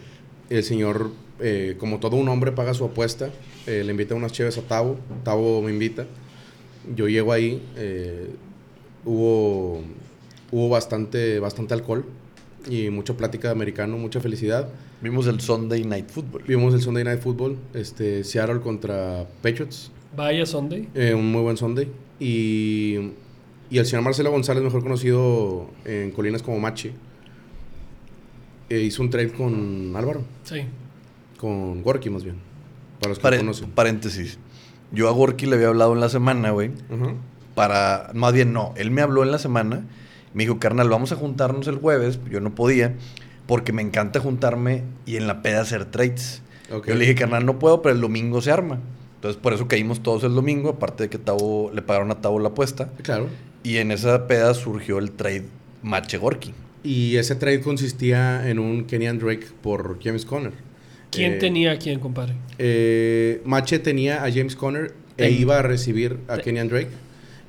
el 0.49 0.63
señor, 0.63 1.11
eh, 1.39 1.75
como 1.79 1.99
todo 1.99 2.17
un 2.17 2.27
hombre, 2.27 2.51
paga 2.51 2.73
su 2.73 2.83
apuesta. 2.83 3.29
eh, 3.65 3.83
le 3.85 3.91
invita 3.91 4.13
unas 4.15 4.31
cheves 4.33 4.57
a 4.57 4.61
Tavo. 4.61 4.97
Tavo 5.23 5.61
me 5.61 5.71
invita. 5.71 6.05
Yo 6.95 7.07
llego 7.07 7.31
ahí. 7.33 7.61
Hubo 9.07 9.81
hubo 10.51 10.69
bastante, 10.69 11.39
bastante 11.39 11.73
alcohol 11.73 12.05
y 12.69 12.89
mucha 12.89 13.15
plática 13.17 13.47
de 13.49 13.53
americano, 13.53 13.97
mucha 13.97 14.19
felicidad. 14.19 14.69
Vimos 15.01 15.27
el 15.27 15.39
Sunday 15.41 15.83
Night 15.83 16.09
Football. 16.09 16.43
Vimos 16.47 16.73
el 16.73 16.81
Sunday 16.81 17.03
Night 17.03 17.19
Football, 17.21 17.57
este, 17.73 18.23
Seattle 18.23 18.59
contra 18.61 19.27
Patriots, 19.41 19.91
Vaya 20.15 20.45
Sunday. 20.45 20.87
eh, 20.95 21.13
un 21.13 21.31
muy 21.31 21.41
buen 21.41 21.57
Sunday. 21.57 21.87
Y, 22.19 23.11
y 23.69 23.77
el 23.77 23.85
señor 23.85 24.03
Marcelo 24.03 24.31
González, 24.31 24.63
mejor 24.63 24.81
conocido 24.83 25.69
en 25.85 26.11
Colinas 26.11 26.41
como 26.41 26.59
Machi, 26.59 26.91
eh, 28.69 28.81
hizo 28.81 29.01
un 29.03 29.09
trade 29.09 29.31
con 29.31 29.93
Álvaro, 29.95 30.23
Sí. 30.43 30.61
con 31.37 31.83
Gorky 31.83 32.09
más 32.09 32.23
bien, 32.23 32.37
para 32.99 33.09
los 33.09 33.19
que 33.19 33.23
Pare- 33.23 33.37
conocen. 33.37 33.69
paréntesis. 33.71 34.39
Yo 34.91 35.07
a 35.09 35.11
Gorky 35.11 35.45
le 35.45 35.55
había 35.55 35.67
hablado 35.67 35.93
en 35.93 35.99
la 35.99 36.09
semana, 36.09 36.51
güey. 36.51 36.71
Ajá. 36.89 37.13
Para. 37.57 38.11
Más 38.13 38.33
bien, 38.33 38.53
no. 38.53 38.73
Él 38.77 38.91
me 38.91 39.01
habló 39.01 39.23
en 39.23 39.31
la 39.31 39.39
semana. 39.39 39.83
Me 40.33 40.43
dijo, 40.43 40.59
carnal, 40.59 40.87
vamos 40.89 41.11
a 41.11 41.15
juntarnos 41.15 41.67
el 41.67 41.77
jueves. 41.77 42.19
Yo 42.29 42.39
no 42.39 42.53
podía. 42.53 42.93
Porque 43.47 43.73
me 43.73 43.81
encanta 43.81 44.19
juntarme 44.19 44.83
y 45.07 45.15
en 45.17 45.25
la 45.25 45.41
peda 45.41 45.61
hacer 45.61 45.85
trades. 45.85 46.41
Yo 46.69 46.93
le 46.93 46.99
dije, 46.99 47.15
carnal, 47.15 47.45
no 47.45 47.59
puedo, 47.59 47.81
pero 47.81 47.95
el 47.95 48.01
domingo 48.01 48.41
se 48.41 48.51
arma. 48.51 48.79
Entonces, 49.15 49.41
por 49.41 49.53
eso 49.53 49.67
caímos 49.67 50.03
todos 50.03 50.23
el 50.23 50.35
domingo, 50.35 50.69
aparte 50.69 51.03
de 51.03 51.09
que 51.09 51.17
Tavo, 51.17 51.71
le 51.73 51.81
pagaron 51.81 52.11
a 52.11 52.21
Tavo 52.21 52.39
la 52.39 52.49
apuesta. 52.49 52.89
Claro. 53.01 53.27
Y 53.63 53.77
en 53.77 53.91
esa 53.91 54.27
peda 54.27 54.53
surgió 54.53 54.99
el 54.99 55.11
trade 55.11 55.45
Mache 55.81 56.17
Gorky. 56.19 56.53
Y 56.83 57.15
ese 57.15 57.35
trade 57.35 57.61
consistía 57.61 58.47
en 58.49 58.59
un 58.59 58.85
Kenyan 58.85 59.17
Drake 59.17 59.47
por 59.63 59.97
James 60.03 60.25
Conner. 60.25 60.53
¿Quién 61.09 61.33
Eh, 61.33 61.37
tenía 61.37 61.71
a 61.71 61.77
quién, 61.79 61.99
compadre? 61.99 62.35
Eh, 62.59 63.41
Mache 63.45 63.79
tenía 63.79 64.23
a 64.23 64.31
James 64.31 64.55
Conner 64.55 64.93
e 65.17 65.31
iba 65.31 65.57
a 65.57 65.61
recibir 65.63 66.19
a 66.27 66.37
Kenyan 66.37 66.67
Drake. 66.67 66.89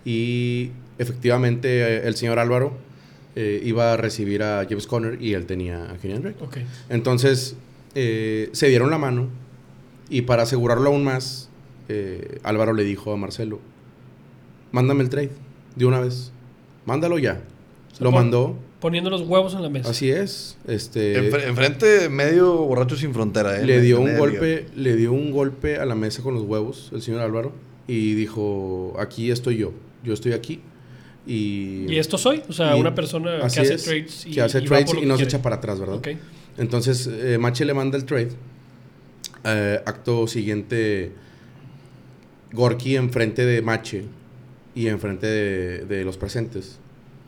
Y 0.09 0.71
efectivamente 0.99 1.69
eh, 1.99 2.07
el 2.09 2.15
señor 2.17 2.39
Álvaro 2.39 2.73
eh, 3.37 3.61
iba 3.65 3.93
a 3.93 3.97
recibir 3.99 4.43
a 4.43 4.65
James 4.69 4.87
Conner 4.87 5.21
y 5.21 5.35
él 5.35 5.45
tenía 5.45 5.91
a 5.91 5.99
Kenyan 5.99 6.23
Drake. 6.23 6.39
Ok. 6.43 6.57
Entonces 6.89 7.57
eh, 7.95 8.49
se 8.53 8.69
dieron 8.69 8.91
la 8.91 8.97
mano 8.99 9.29
y 10.09 10.23
para 10.23 10.45
asegurarlo 10.45 10.89
aún 10.89 11.05
más, 11.05 11.51
eh, 11.91 12.39
Álvaro 12.43 12.73
le 12.73 12.85
dijo 12.85 13.13
a 13.13 13.17
Marcelo, 13.19 13.61
mándame 14.73 15.03
el 15.03 15.11
trade 15.11 15.31
de 15.77 15.85
una 15.85 16.01
vez, 16.01 16.33
mándalo 16.87 17.19
ya. 17.19 17.43
Lo 18.01 18.11
pon- 18.11 18.15
mandó, 18.23 18.57
Poniendo 18.81 19.11
los 19.11 19.23
huevos 19.23 19.55
en 19.55 19.63
la 19.63 19.69
mesa. 19.69 19.91
así 19.91 20.09
es. 20.11 20.57
Este, 20.67 21.21
Enfre- 21.31 21.49
enfrente, 21.49 22.09
medio 22.09 22.55
borracho 22.59 22.97
sin 22.97 23.13
frontera, 23.13 23.61
¿eh? 23.61 23.67
le 23.67 23.81
dio 23.83 24.01
un 24.01 24.17
golpe, 24.17 24.67
le 24.77 24.97
dio 24.97 25.13
un 25.13 25.33
golpe 25.33 25.77
a 25.79 25.85
la 25.85 25.95
mesa 25.97 26.23
con 26.23 26.33
los 26.35 26.45
huevos, 26.45 26.91
el 26.95 27.03
señor 27.03 27.21
Álvaro, 27.21 27.53
y 27.89 28.15
dijo, 28.15 28.95
aquí 29.01 29.31
estoy 29.33 29.57
yo, 29.59 29.73
yo 30.05 30.15
estoy 30.15 30.33
aquí. 30.33 30.61
Y, 31.27 31.87
¿Y 31.89 31.99
esto 31.99 32.17
soy? 32.17 32.43
O 32.49 32.53
sea, 32.53 32.77
y 32.77 32.81
una 32.81 32.95
persona 32.95 33.39
que 33.39 33.45
hace 33.45 33.75
es, 33.75 33.85
trades 33.85 34.27
y, 34.27 34.31
que 34.31 34.41
hace 34.41 34.61
y 34.61 34.65
trades 34.65 34.95
y 34.95 35.07
no 35.07 35.17
se 35.17 35.25
echa 35.25 35.43
para 35.43 35.57
atrás, 35.57 35.79
¿verdad? 35.79 36.01
Entonces, 36.57 37.07
eh, 37.07 37.39
Mache 37.39 37.65
le 37.65 37.75
manda 37.75 37.97
el 37.97 38.05
trade. 38.05 38.31
Eh, 39.45 39.81
acto 39.85 40.27
siguiente, 40.27 41.13
Gorky 42.53 42.97
enfrente 42.97 43.45
de 43.45 43.63
Mache 43.63 44.05
y 44.75 44.89
enfrente 44.89 45.27
de, 45.27 45.85
de 45.85 46.05
los 46.05 46.17
presentes 46.17 46.79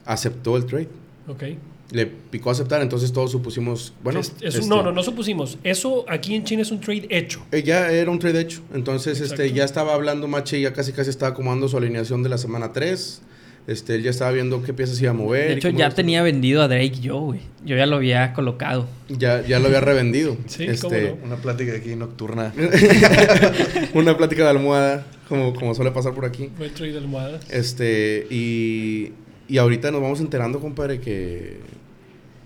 aceptó 0.04 0.56
el 0.56 0.66
trade. 0.66 0.88
Ok. 1.28 1.42
Le 1.92 2.06
picó 2.06 2.50
aceptar, 2.50 2.80
entonces 2.82 3.12
todos 3.12 3.32
supusimos, 3.32 3.92
bueno, 4.04 4.20
Es- 4.20 4.28
es 4.40 4.54
un- 4.54 4.60
este, 4.60 4.66
no, 4.68 4.82
no, 4.82 4.92
no 4.92 5.02
supusimos. 5.02 5.58
Eso 5.64 6.04
aquí 6.08 6.34
en 6.36 6.44
China 6.44 6.62
es 6.62 6.70
un 6.70 6.80
trade 6.80 7.06
hecho. 7.10 7.40
eh, 7.50 7.62
ya 7.64 7.90
era 7.90 8.10
un 8.10 8.18
trade 8.20 8.40
hecho. 8.40 8.60
Entonces, 8.72 9.20
este, 9.20 9.52
ya 9.52 9.64
estaba 9.64 9.94
hablando 9.94 10.28
Mache, 10.28 10.60
ya 10.60 10.72
casi 10.72 10.92
casi 10.92 11.10
estaba 11.10 11.32
acomodando 11.32 11.68
su 11.68 11.76
alineación 11.76 12.22
de 12.22 12.28
la 12.28 12.38
semana 12.38 12.72
3. 12.72 13.22
Este, 13.66 13.94
él 13.94 14.02
ya 14.02 14.10
estaba 14.10 14.30
viendo 14.32 14.62
qué 14.62 14.72
piezas 14.72 15.00
iba 15.02 15.10
a 15.10 15.14
mover. 15.14 15.48
De 15.48 15.54
hecho, 15.54 15.68
ya 15.68 15.90
tenía 15.90 16.22
vendido 16.22 16.62
a 16.62 16.66
Drake 16.68 16.98
yo, 17.00 17.18
güey. 17.20 17.40
Yo 17.64 17.76
ya 17.76 17.86
lo 17.86 17.96
había 17.96 18.32
colocado. 18.32 18.86
Ya, 19.08 19.46
ya 19.46 19.58
lo 19.58 19.66
había 19.66 19.80
revendido. 19.80 20.36
Sí, 20.46 20.64
este, 20.64 20.80
cómo 20.80 21.18
no. 21.20 21.26
Una 21.26 21.36
plática 21.36 21.74
aquí 21.74 21.94
nocturna. 21.94 22.52
una 23.94 24.16
plática 24.16 24.44
de 24.44 24.50
almohada, 24.50 25.06
como, 25.28 25.54
como 25.54 25.74
suele 25.74 25.90
pasar 25.90 26.14
por 26.14 26.24
aquí. 26.24 26.50
Fue 26.56 26.68
trade 26.70 26.92
de 26.92 26.98
almohadas. 26.98 27.42
Este, 27.50 28.26
y, 28.30 29.12
y 29.50 29.58
ahorita 29.58 29.90
nos 29.90 30.00
vamos 30.00 30.20
enterando, 30.20 30.60
compadre, 30.60 31.00
que, 31.00 31.58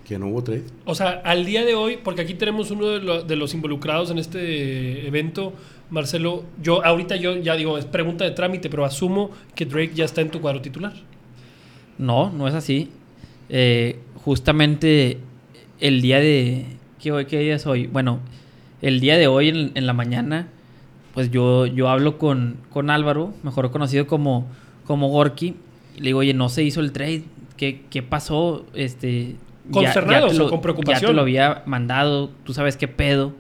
que 0.08 0.18
no 0.18 0.26
hubo 0.28 0.42
trade. 0.42 0.64
O 0.86 0.94
sea, 0.94 1.20
al 1.24 1.44
día 1.44 1.64
de 1.64 1.74
hoy, 1.74 1.98
porque 2.02 2.22
aquí 2.22 2.34
tenemos 2.34 2.70
uno 2.70 2.86
de, 2.88 3.00
lo- 3.00 3.22
de 3.22 3.36
los 3.36 3.54
involucrados 3.54 4.10
en 4.10 4.18
este 4.18 5.06
evento, 5.06 5.52
Marcelo, 5.90 6.44
yo 6.62 6.84
ahorita 6.84 7.16
yo 7.16 7.36
ya 7.36 7.54
digo, 7.56 7.76
es 7.78 7.84
pregunta 7.84 8.24
de 8.24 8.30
trámite, 8.32 8.70
pero 8.70 8.84
asumo 8.84 9.30
que 9.54 9.66
Drake 9.66 9.92
ya 9.94 10.04
está 10.04 10.20
en 10.22 10.30
tu 10.30 10.40
cuadro 10.40 10.60
titular. 10.62 10.94
No, 11.98 12.30
no 12.30 12.48
es 12.48 12.54
así. 12.54 12.88
Eh, 13.48 13.98
justamente 14.24 15.18
el 15.80 16.00
día 16.00 16.18
de... 16.20 16.66
¿qué, 17.00 17.12
hoy- 17.12 17.26
¿Qué 17.26 17.38
día 17.40 17.56
es 17.56 17.66
hoy? 17.66 17.86
Bueno, 17.86 18.20
el 18.82 19.00
día 19.00 19.16
de 19.18 19.26
hoy 19.26 19.48
en, 19.50 19.72
en 19.74 19.86
la 19.86 19.92
mañana, 19.92 20.48
pues 21.12 21.30
yo, 21.30 21.66
yo 21.66 21.88
hablo 21.88 22.18
con, 22.18 22.56
con 22.70 22.90
Álvaro, 22.90 23.32
mejor 23.42 23.70
conocido 23.70 24.06
como, 24.06 24.46
como 24.86 25.08
Gorky. 25.08 25.54
Le 25.96 26.02
digo, 26.06 26.18
oye, 26.20 26.34
no 26.34 26.48
se 26.48 26.62
hizo 26.62 26.80
el 26.80 26.92
trade. 26.92 27.24
¿Qué, 27.56 27.82
qué 27.90 28.02
pasó? 28.02 28.66
Este, 28.74 29.36
ya- 29.82 29.92
te 29.92 30.00
o 30.46 30.50
con 30.50 30.60
preocupación. 30.60 31.00
Ya 31.02 31.06
te 31.08 31.12
lo 31.14 31.20
había 31.22 31.62
mandado, 31.66 32.30
tú 32.44 32.52
sabes 32.52 32.76
qué 32.76 32.88
pedo. 32.88 33.32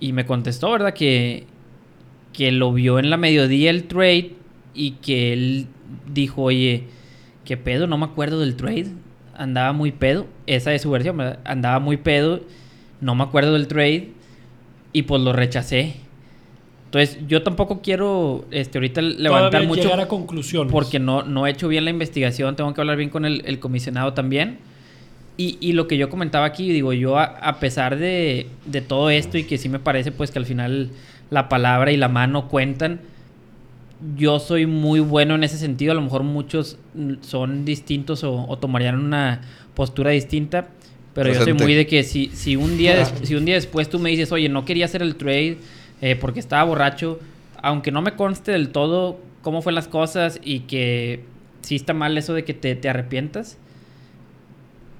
Y 0.00 0.12
me 0.12 0.26
contestó, 0.26 0.70
¿verdad? 0.70 0.92
Que, 0.94 1.46
que 2.32 2.52
lo 2.52 2.72
vio 2.72 2.98
en 2.98 3.10
la 3.10 3.16
mediodía 3.16 3.70
el 3.70 3.84
trade 3.84 4.32
y 4.74 4.92
que 4.92 5.32
él 5.32 5.66
dijo, 6.12 6.42
oye, 6.42 6.84
¿qué 7.44 7.56
pedo? 7.56 7.86
No 7.86 7.96
me 7.96 8.04
acuerdo 8.04 8.40
del 8.40 8.56
trade. 8.56 8.88
Andaba 9.36 9.72
muy 9.72 9.92
pedo. 9.92 10.26
Esa 10.46 10.74
es 10.74 10.82
su 10.82 10.90
versión, 10.90 11.16
¿verdad? 11.16 11.38
Andaba 11.44 11.78
muy 11.80 11.96
pedo. 11.96 12.40
No 13.00 13.14
me 13.14 13.22
acuerdo 13.24 13.54
del 13.54 13.66
trade. 13.66 14.10
Y 14.92 15.02
pues 15.02 15.22
lo 15.22 15.32
rechacé. 15.32 15.96
Entonces, 16.94 17.18
yo 17.26 17.42
tampoco 17.42 17.80
quiero 17.82 18.44
este, 18.52 18.78
ahorita 18.78 19.02
levantar 19.02 19.50
Todavía 19.50 19.68
mucho. 19.68 19.82
llegar 19.82 20.00
a 20.00 20.06
conclusiones. 20.06 20.70
Porque 20.70 21.00
no, 21.00 21.24
no 21.24 21.44
he 21.46 21.50
hecho 21.50 21.66
bien 21.66 21.84
la 21.84 21.90
investigación, 21.90 22.54
tengo 22.54 22.72
que 22.72 22.80
hablar 22.80 22.96
bien 22.96 23.10
con 23.10 23.24
el, 23.24 23.42
el 23.46 23.58
comisionado 23.58 24.12
también. 24.12 24.58
Y, 25.36 25.58
y 25.60 25.72
lo 25.72 25.88
que 25.88 25.96
yo 25.96 26.08
comentaba 26.08 26.46
aquí, 26.46 26.70
digo, 26.70 26.92
yo 26.92 27.18
a, 27.18 27.24
a 27.24 27.58
pesar 27.58 27.96
de, 27.98 28.46
de 28.66 28.80
todo 28.80 29.10
esto 29.10 29.36
y 29.38 29.42
que 29.42 29.58
sí 29.58 29.68
me 29.68 29.80
parece 29.80 30.12
pues 30.12 30.30
que 30.30 30.38
al 30.38 30.46
final 30.46 30.90
la 31.30 31.48
palabra 31.48 31.90
y 31.90 31.96
la 31.96 32.06
mano 32.08 32.46
cuentan, 32.48 33.00
yo 34.16 34.38
soy 34.38 34.66
muy 34.66 35.00
bueno 35.00 35.34
en 35.34 35.42
ese 35.42 35.56
sentido, 35.58 35.90
a 35.90 35.94
lo 35.96 36.02
mejor 36.02 36.22
muchos 36.22 36.78
son 37.22 37.64
distintos 37.64 38.22
o, 38.22 38.46
o 38.48 38.58
tomarían 38.58 39.00
una 39.02 39.40
postura 39.74 40.10
distinta, 40.10 40.68
pero 41.14 41.28
yo 41.30 41.34
soy 41.36 41.44
Presente. 41.44 41.64
muy 41.64 41.74
de 41.74 41.86
que 41.88 42.04
si, 42.04 42.30
si, 42.34 42.54
un 42.54 42.76
día 42.76 42.94
des- 42.94 43.14
si 43.22 43.34
un 43.34 43.44
día 43.44 43.54
después 43.54 43.88
tú 43.88 43.98
me 43.98 44.10
dices, 44.10 44.30
oye, 44.30 44.48
no 44.48 44.64
quería 44.64 44.84
hacer 44.84 45.02
el 45.02 45.16
trade 45.16 45.58
eh, 46.04 46.16
porque 46.16 46.38
estaba 46.38 46.62
borracho, 46.64 47.18
aunque 47.62 47.90
no 47.90 48.02
me 48.02 48.14
conste 48.14 48.52
del 48.52 48.68
todo 48.68 49.18
cómo 49.40 49.62
fue 49.62 49.72
las 49.72 49.88
cosas 49.88 50.38
y 50.44 50.60
que 50.60 51.24
sí 51.62 51.76
está 51.76 51.94
mal 51.94 52.18
eso 52.18 52.34
de 52.34 52.44
que 52.44 52.52
te, 52.52 52.74
te 52.74 52.90
arrepientas, 52.90 53.56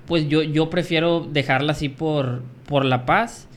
pues 0.07 0.27
yo, 0.31 0.43
yo 0.43 0.71
prefiero 0.71 1.21
dejarla 1.21 1.73
así 1.73 1.91
por, 1.91 2.41
por 2.67 2.87
la 2.87 3.05
paz 3.05 3.49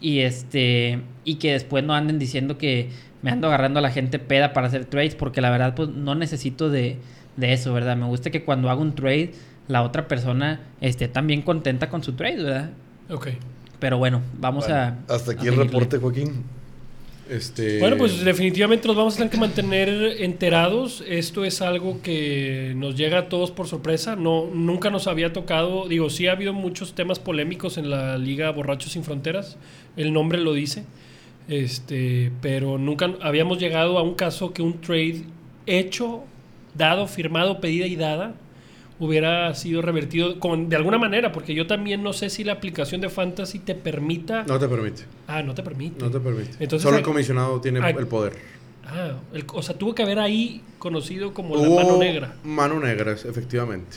y 0.00 0.20
este 0.20 1.00
y 1.24 1.36
que 1.36 1.50
después 1.50 1.82
no 1.82 1.92
anden 1.92 2.20
diciendo 2.20 2.56
que 2.56 2.90
me 3.20 3.32
ando 3.32 3.48
agarrando 3.48 3.80
a 3.80 3.82
la 3.82 3.90
gente 3.90 4.20
peda 4.20 4.52
para 4.52 4.68
hacer 4.68 4.84
trades 4.84 5.16
porque 5.16 5.40
la 5.40 5.50
verdad 5.50 5.74
pues 5.74 5.88
no 5.88 6.14
necesito 6.14 6.70
de, 6.70 6.98
de 7.36 7.52
eso, 7.52 7.72
¿verdad? 7.72 7.96
Me 7.96 8.06
gusta 8.06 8.30
que 8.30 8.44
cuando 8.44 8.70
hago 8.70 8.80
un 8.80 8.94
trade 8.94 9.32
la 9.66 9.82
otra 9.82 10.06
persona 10.06 10.60
esté 10.80 11.08
también 11.08 11.42
contenta 11.42 11.90
con 11.90 12.04
su 12.04 12.12
trade, 12.12 12.44
¿verdad? 12.44 12.70
Ok. 13.10 13.30
Pero 13.80 13.98
bueno, 13.98 14.22
vamos 14.38 14.68
Bueno, 14.68 14.80
a... 14.80 15.12
Hasta 15.12 15.32
a 15.32 15.34
aquí 15.34 15.48
el 15.48 15.56
reporte, 15.56 15.98
Joaquín. 15.98 16.61
Este, 17.32 17.78
Bueno, 17.78 17.96
pues 17.96 18.24
definitivamente 18.24 18.86
nos 18.86 18.96
vamos 18.96 19.14
a 19.14 19.16
tener 19.16 19.30
que 19.30 19.38
mantener 19.38 19.88
enterados. 20.22 21.02
Esto 21.08 21.44
es 21.46 21.62
algo 21.62 22.02
que 22.02 22.74
nos 22.76 22.94
llega 22.94 23.18
a 23.20 23.28
todos 23.30 23.50
por 23.50 23.66
sorpresa. 23.66 24.16
No, 24.16 24.46
nunca 24.52 24.90
nos 24.90 25.06
había 25.06 25.32
tocado. 25.32 25.88
Digo, 25.88 26.10
sí 26.10 26.26
ha 26.26 26.32
habido 26.32 26.52
muchos 26.52 26.94
temas 26.94 27.18
polémicos 27.18 27.78
en 27.78 27.88
la 27.88 28.18
Liga 28.18 28.50
Borrachos 28.50 28.92
sin 28.92 29.02
Fronteras. 29.02 29.56
El 29.96 30.12
nombre 30.12 30.38
lo 30.38 30.52
dice. 30.52 30.84
Este, 31.48 32.30
pero 32.42 32.76
nunca 32.76 33.14
habíamos 33.22 33.58
llegado 33.58 33.98
a 33.98 34.02
un 34.02 34.14
caso 34.14 34.52
que 34.52 34.60
un 34.60 34.80
trade 34.82 35.22
hecho, 35.64 36.24
dado, 36.74 37.06
firmado, 37.06 37.60
pedida 37.60 37.86
y 37.86 37.96
dada 37.96 38.34
hubiera 39.02 39.52
sido 39.56 39.82
revertido 39.82 40.38
con, 40.38 40.68
de 40.68 40.76
alguna 40.76 40.96
manera, 40.96 41.32
porque 41.32 41.54
yo 41.54 41.66
también 41.66 42.04
no 42.04 42.12
sé 42.12 42.30
si 42.30 42.44
la 42.44 42.52
aplicación 42.52 43.00
de 43.00 43.08
Fantasy 43.08 43.58
te 43.58 43.74
permita... 43.74 44.44
No 44.46 44.60
te 44.60 44.68
permite. 44.68 45.02
Ah, 45.26 45.42
no 45.42 45.54
te 45.54 45.62
permite. 45.64 46.04
No 46.04 46.08
te 46.10 46.20
permite. 46.20 46.50
Entonces, 46.60 46.82
Solo 46.82 46.98
el 46.98 47.02
comisionado 47.02 47.60
tiene 47.60 47.80
el 47.80 48.06
poder. 48.06 48.34
Ah, 48.84 49.16
el- 49.32 49.44
o 49.52 49.60
sea, 49.60 49.76
tuvo 49.76 49.92
que 49.94 50.04
haber 50.04 50.20
ahí 50.20 50.62
conocido 50.78 51.34
como 51.34 51.54
Hubo 51.56 51.80
la 51.80 51.84
mano 51.84 51.98
negra. 51.98 52.36
Mano 52.44 52.78
negra, 52.78 53.12
efectivamente. 53.12 53.96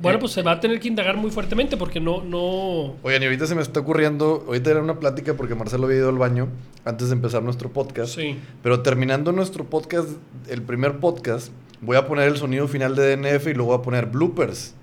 Bueno, 0.00 0.20
pues 0.20 0.30
se 0.30 0.42
va 0.42 0.52
a 0.52 0.60
tener 0.60 0.78
que 0.78 0.86
indagar 0.86 1.16
muy 1.16 1.32
fuertemente 1.32 1.76
porque 1.76 1.98
no, 1.98 2.22
no. 2.22 2.94
Oigan, 3.02 3.20
y 3.20 3.24
ahorita 3.24 3.46
se 3.48 3.56
me 3.56 3.62
está 3.62 3.80
ocurriendo, 3.80 4.44
ahorita 4.46 4.70
era 4.70 4.80
una 4.80 5.00
plática 5.00 5.34
porque 5.34 5.56
Marcelo 5.56 5.86
había 5.86 5.98
ido 5.98 6.08
al 6.10 6.18
baño 6.18 6.46
antes 6.84 7.08
de 7.08 7.14
empezar 7.14 7.42
nuestro 7.42 7.70
podcast. 7.72 8.14
Sí. 8.14 8.36
Pero 8.62 8.82
terminando 8.82 9.32
nuestro 9.32 9.64
podcast, 9.64 10.10
el 10.48 10.62
primer 10.62 10.98
podcast, 11.00 11.50
voy 11.80 11.96
a 11.96 12.06
poner 12.06 12.28
el 12.28 12.36
sonido 12.36 12.68
final 12.68 12.94
de 12.96 13.16
DNF 13.16 13.46
y 13.48 13.54
luego 13.54 13.72
voy 13.72 13.78
a 13.78 13.82
poner 13.82 14.06
bloopers. 14.06 14.74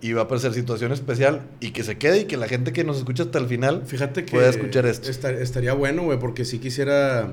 Y 0.00 0.12
va 0.12 0.22
a 0.22 0.24
aparecer 0.24 0.52
situación 0.52 0.92
especial 0.92 1.42
y 1.60 1.70
que 1.70 1.82
se 1.82 1.96
quede 1.96 2.20
y 2.20 2.24
que 2.24 2.36
la 2.36 2.46
gente 2.46 2.72
que 2.74 2.84
nos 2.84 2.98
escucha 2.98 3.22
hasta 3.22 3.38
el 3.38 3.46
final 3.46 3.82
Fíjate 3.86 4.24
que 4.26 4.32
pueda 4.32 4.50
escuchar 4.50 4.84
esto. 4.84 5.08
esta- 5.10 5.30
estaría 5.30 5.72
bueno, 5.72 6.02
güey, 6.02 6.18
porque 6.18 6.44
si 6.44 6.58
quisiera 6.58 7.32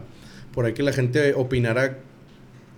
por 0.53 0.65
ahí 0.65 0.73
que 0.73 0.81
la 0.83 0.93
gente 0.93 1.33
opinara 1.33 1.97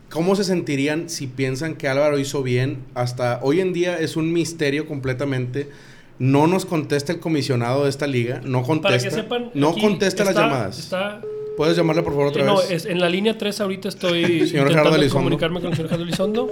cómo 0.09 0.35
se 0.35 0.43
sentirían 0.43 1.09
si 1.09 1.27
piensan 1.27 1.75
que 1.75 1.87
Álvaro 1.87 2.17
hizo 2.17 2.41
bien. 2.41 2.79
Hasta 2.95 3.39
hoy 3.43 3.61
en 3.61 3.71
día 3.73 3.97
es 3.99 4.15
un 4.15 4.33
misterio 4.33 4.87
completamente. 4.87 5.69
No 6.19 6.47
nos 6.47 6.65
contesta 6.65 7.11
el 7.11 7.19
comisionado 7.19 7.83
de 7.83 7.89
esta 7.91 8.07
liga, 8.07 8.41
no 8.43 8.63
contesta. 8.63 8.89
Para 8.97 9.03
que 9.03 9.11
sepan. 9.11 9.51
no 9.53 9.73
contesta 9.75 10.23
las 10.23 10.31
está- 10.31 10.41
llamadas. 10.43 10.79
Está. 10.79 11.21
¿Puedes 11.57 11.77
llamarle 11.77 12.01
por 12.03 12.13
favor 12.13 12.27
otra 12.27 12.43
no, 12.43 12.57
vez? 12.57 12.71
es- 12.71 12.85
en 12.85 12.99
la 12.99 13.09
línea 13.09 13.37
3 13.37 13.61
ahorita 13.61 13.89
estoy 13.89 14.23
Señor 14.47 14.71
intentando 14.71 15.09
comunicarme 15.09 15.59
con 15.61 15.69
el 15.69 15.75
señor 15.75 15.89
Gerardo 15.89 16.03
Elizondo. 16.03 16.51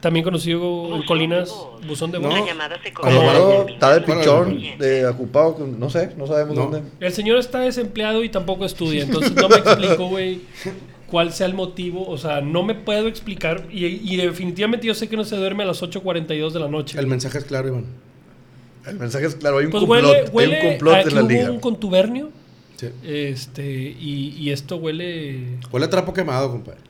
también 0.00 0.24
conocido 0.24 0.94
en 0.96 1.02
Colinas, 1.04 1.52
buzón 1.86 2.10
de 2.10 2.18
voz. 2.18 2.34
No. 2.34 3.66
Está 3.68 3.94
de 3.94 4.00
pichón, 4.02 4.58
de 4.78 5.06
ocupado, 5.06 5.66
no 5.78 5.88
sé, 5.88 6.10
no 6.16 6.26
sabemos 6.26 6.54
No. 6.56 6.62
dónde. 6.66 6.82
El 7.00 7.12
señor 7.12 7.38
está 7.38 7.60
desempleado 7.60 8.22
y 8.24 8.28
tampoco 8.28 8.64
estudia, 8.64 9.02
entonces 9.02 9.32
no 9.34 9.48
me 9.48 9.56
explico, 9.56 10.08
güey, 10.08 10.40
cuál 11.06 11.32
sea 11.32 11.46
el 11.46 11.54
motivo. 11.54 12.06
O 12.06 12.18
sea, 12.18 12.40
no 12.40 12.62
me 12.62 12.74
puedo 12.74 13.08
explicar. 13.08 13.64
Y, 13.70 13.86
y 13.86 14.16
definitivamente 14.16 14.86
yo 14.86 14.94
sé 14.94 15.08
que 15.08 15.16
no 15.16 15.24
se 15.24 15.36
duerme 15.36 15.62
a 15.62 15.66
las 15.66 15.82
8.42 15.82 16.50
de 16.52 16.60
la 16.60 16.68
noche. 16.68 16.98
El 16.98 17.06
mensaje 17.06 17.38
es 17.38 17.44
claro, 17.44 17.68
Iván. 17.68 17.84
El 18.86 18.98
mensaje 18.98 19.24
es 19.26 19.34
claro, 19.36 19.58
hay 19.58 19.64
un 19.66 19.70
pues 19.70 19.82
complot, 19.84 20.04
huele, 20.04 20.18
hay 20.20 20.28
huele 20.30 20.60
un 20.60 20.68
complot 20.72 20.94
a 20.94 21.00
en 21.00 21.14
la 21.14 21.22
hubo 21.22 21.28
liga. 21.30 21.50
un 21.50 21.60
contubernio. 21.60 22.30
Sí. 22.76 22.88
Este, 23.04 23.64
y, 23.66 24.34
y 24.38 24.50
esto 24.50 24.76
huele. 24.76 25.58
Huele 25.70 25.86
a 25.86 25.90
trapo 25.90 26.12
quemado, 26.12 26.50
compadre. 26.50 26.80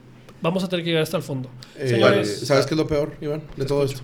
Vamos 0.41 0.63
a 0.63 0.69
tener 0.69 0.83
que 0.83 0.91
llegar 0.91 1.03
hasta 1.03 1.17
el 1.17 1.23
fondo. 1.23 1.49
Eh, 1.77 1.87
Señores, 1.89 2.41
¿Sabes 2.45 2.65
qué 2.65 2.73
es 2.73 2.77
lo 2.77 2.87
peor, 2.87 3.15
Iván, 3.21 3.41
de 3.55 3.65
todo 3.65 3.83
esto? 3.83 4.01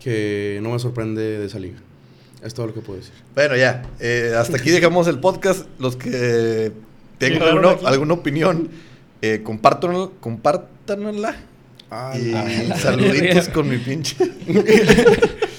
Que 0.00 0.58
no 0.62 0.70
me 0.70 0.78
sorprende 0.78 1.38
de 1.38 1.46
esa 1.46 1.58
liga. 1.58 1.78
Es 2.42 2.54
todo 2.54 2.66
lo 2.66 2.74
que 2.74 2.80
puedo 2.80 2.98
decir. 2.98 3.14
Bueno, 3.34 3.56
ya, 3.56 3.82
eh, 4.00 4.34
hasta 4.36 4.56
aquí 4.56 4.70
dejamos 4.70 5.06
el 5.06 5.20
podcast. 5.20 5.66
Los 5.78 5.96
que 5.96 6.72
tengan 7.18 7.42
alguna, 7.84 8.14
opinión, 8.14 8.68
eh, 9.22 9.42
compártanla, 9.44 10.10
compártanla. 10.20 11.36
Ah, 11.90 12.14
y 12.18 12.32
saluditos 12.78 13.48
con 13.54 13.68
mi 13.68 13.78
pinche. 13.78 14.16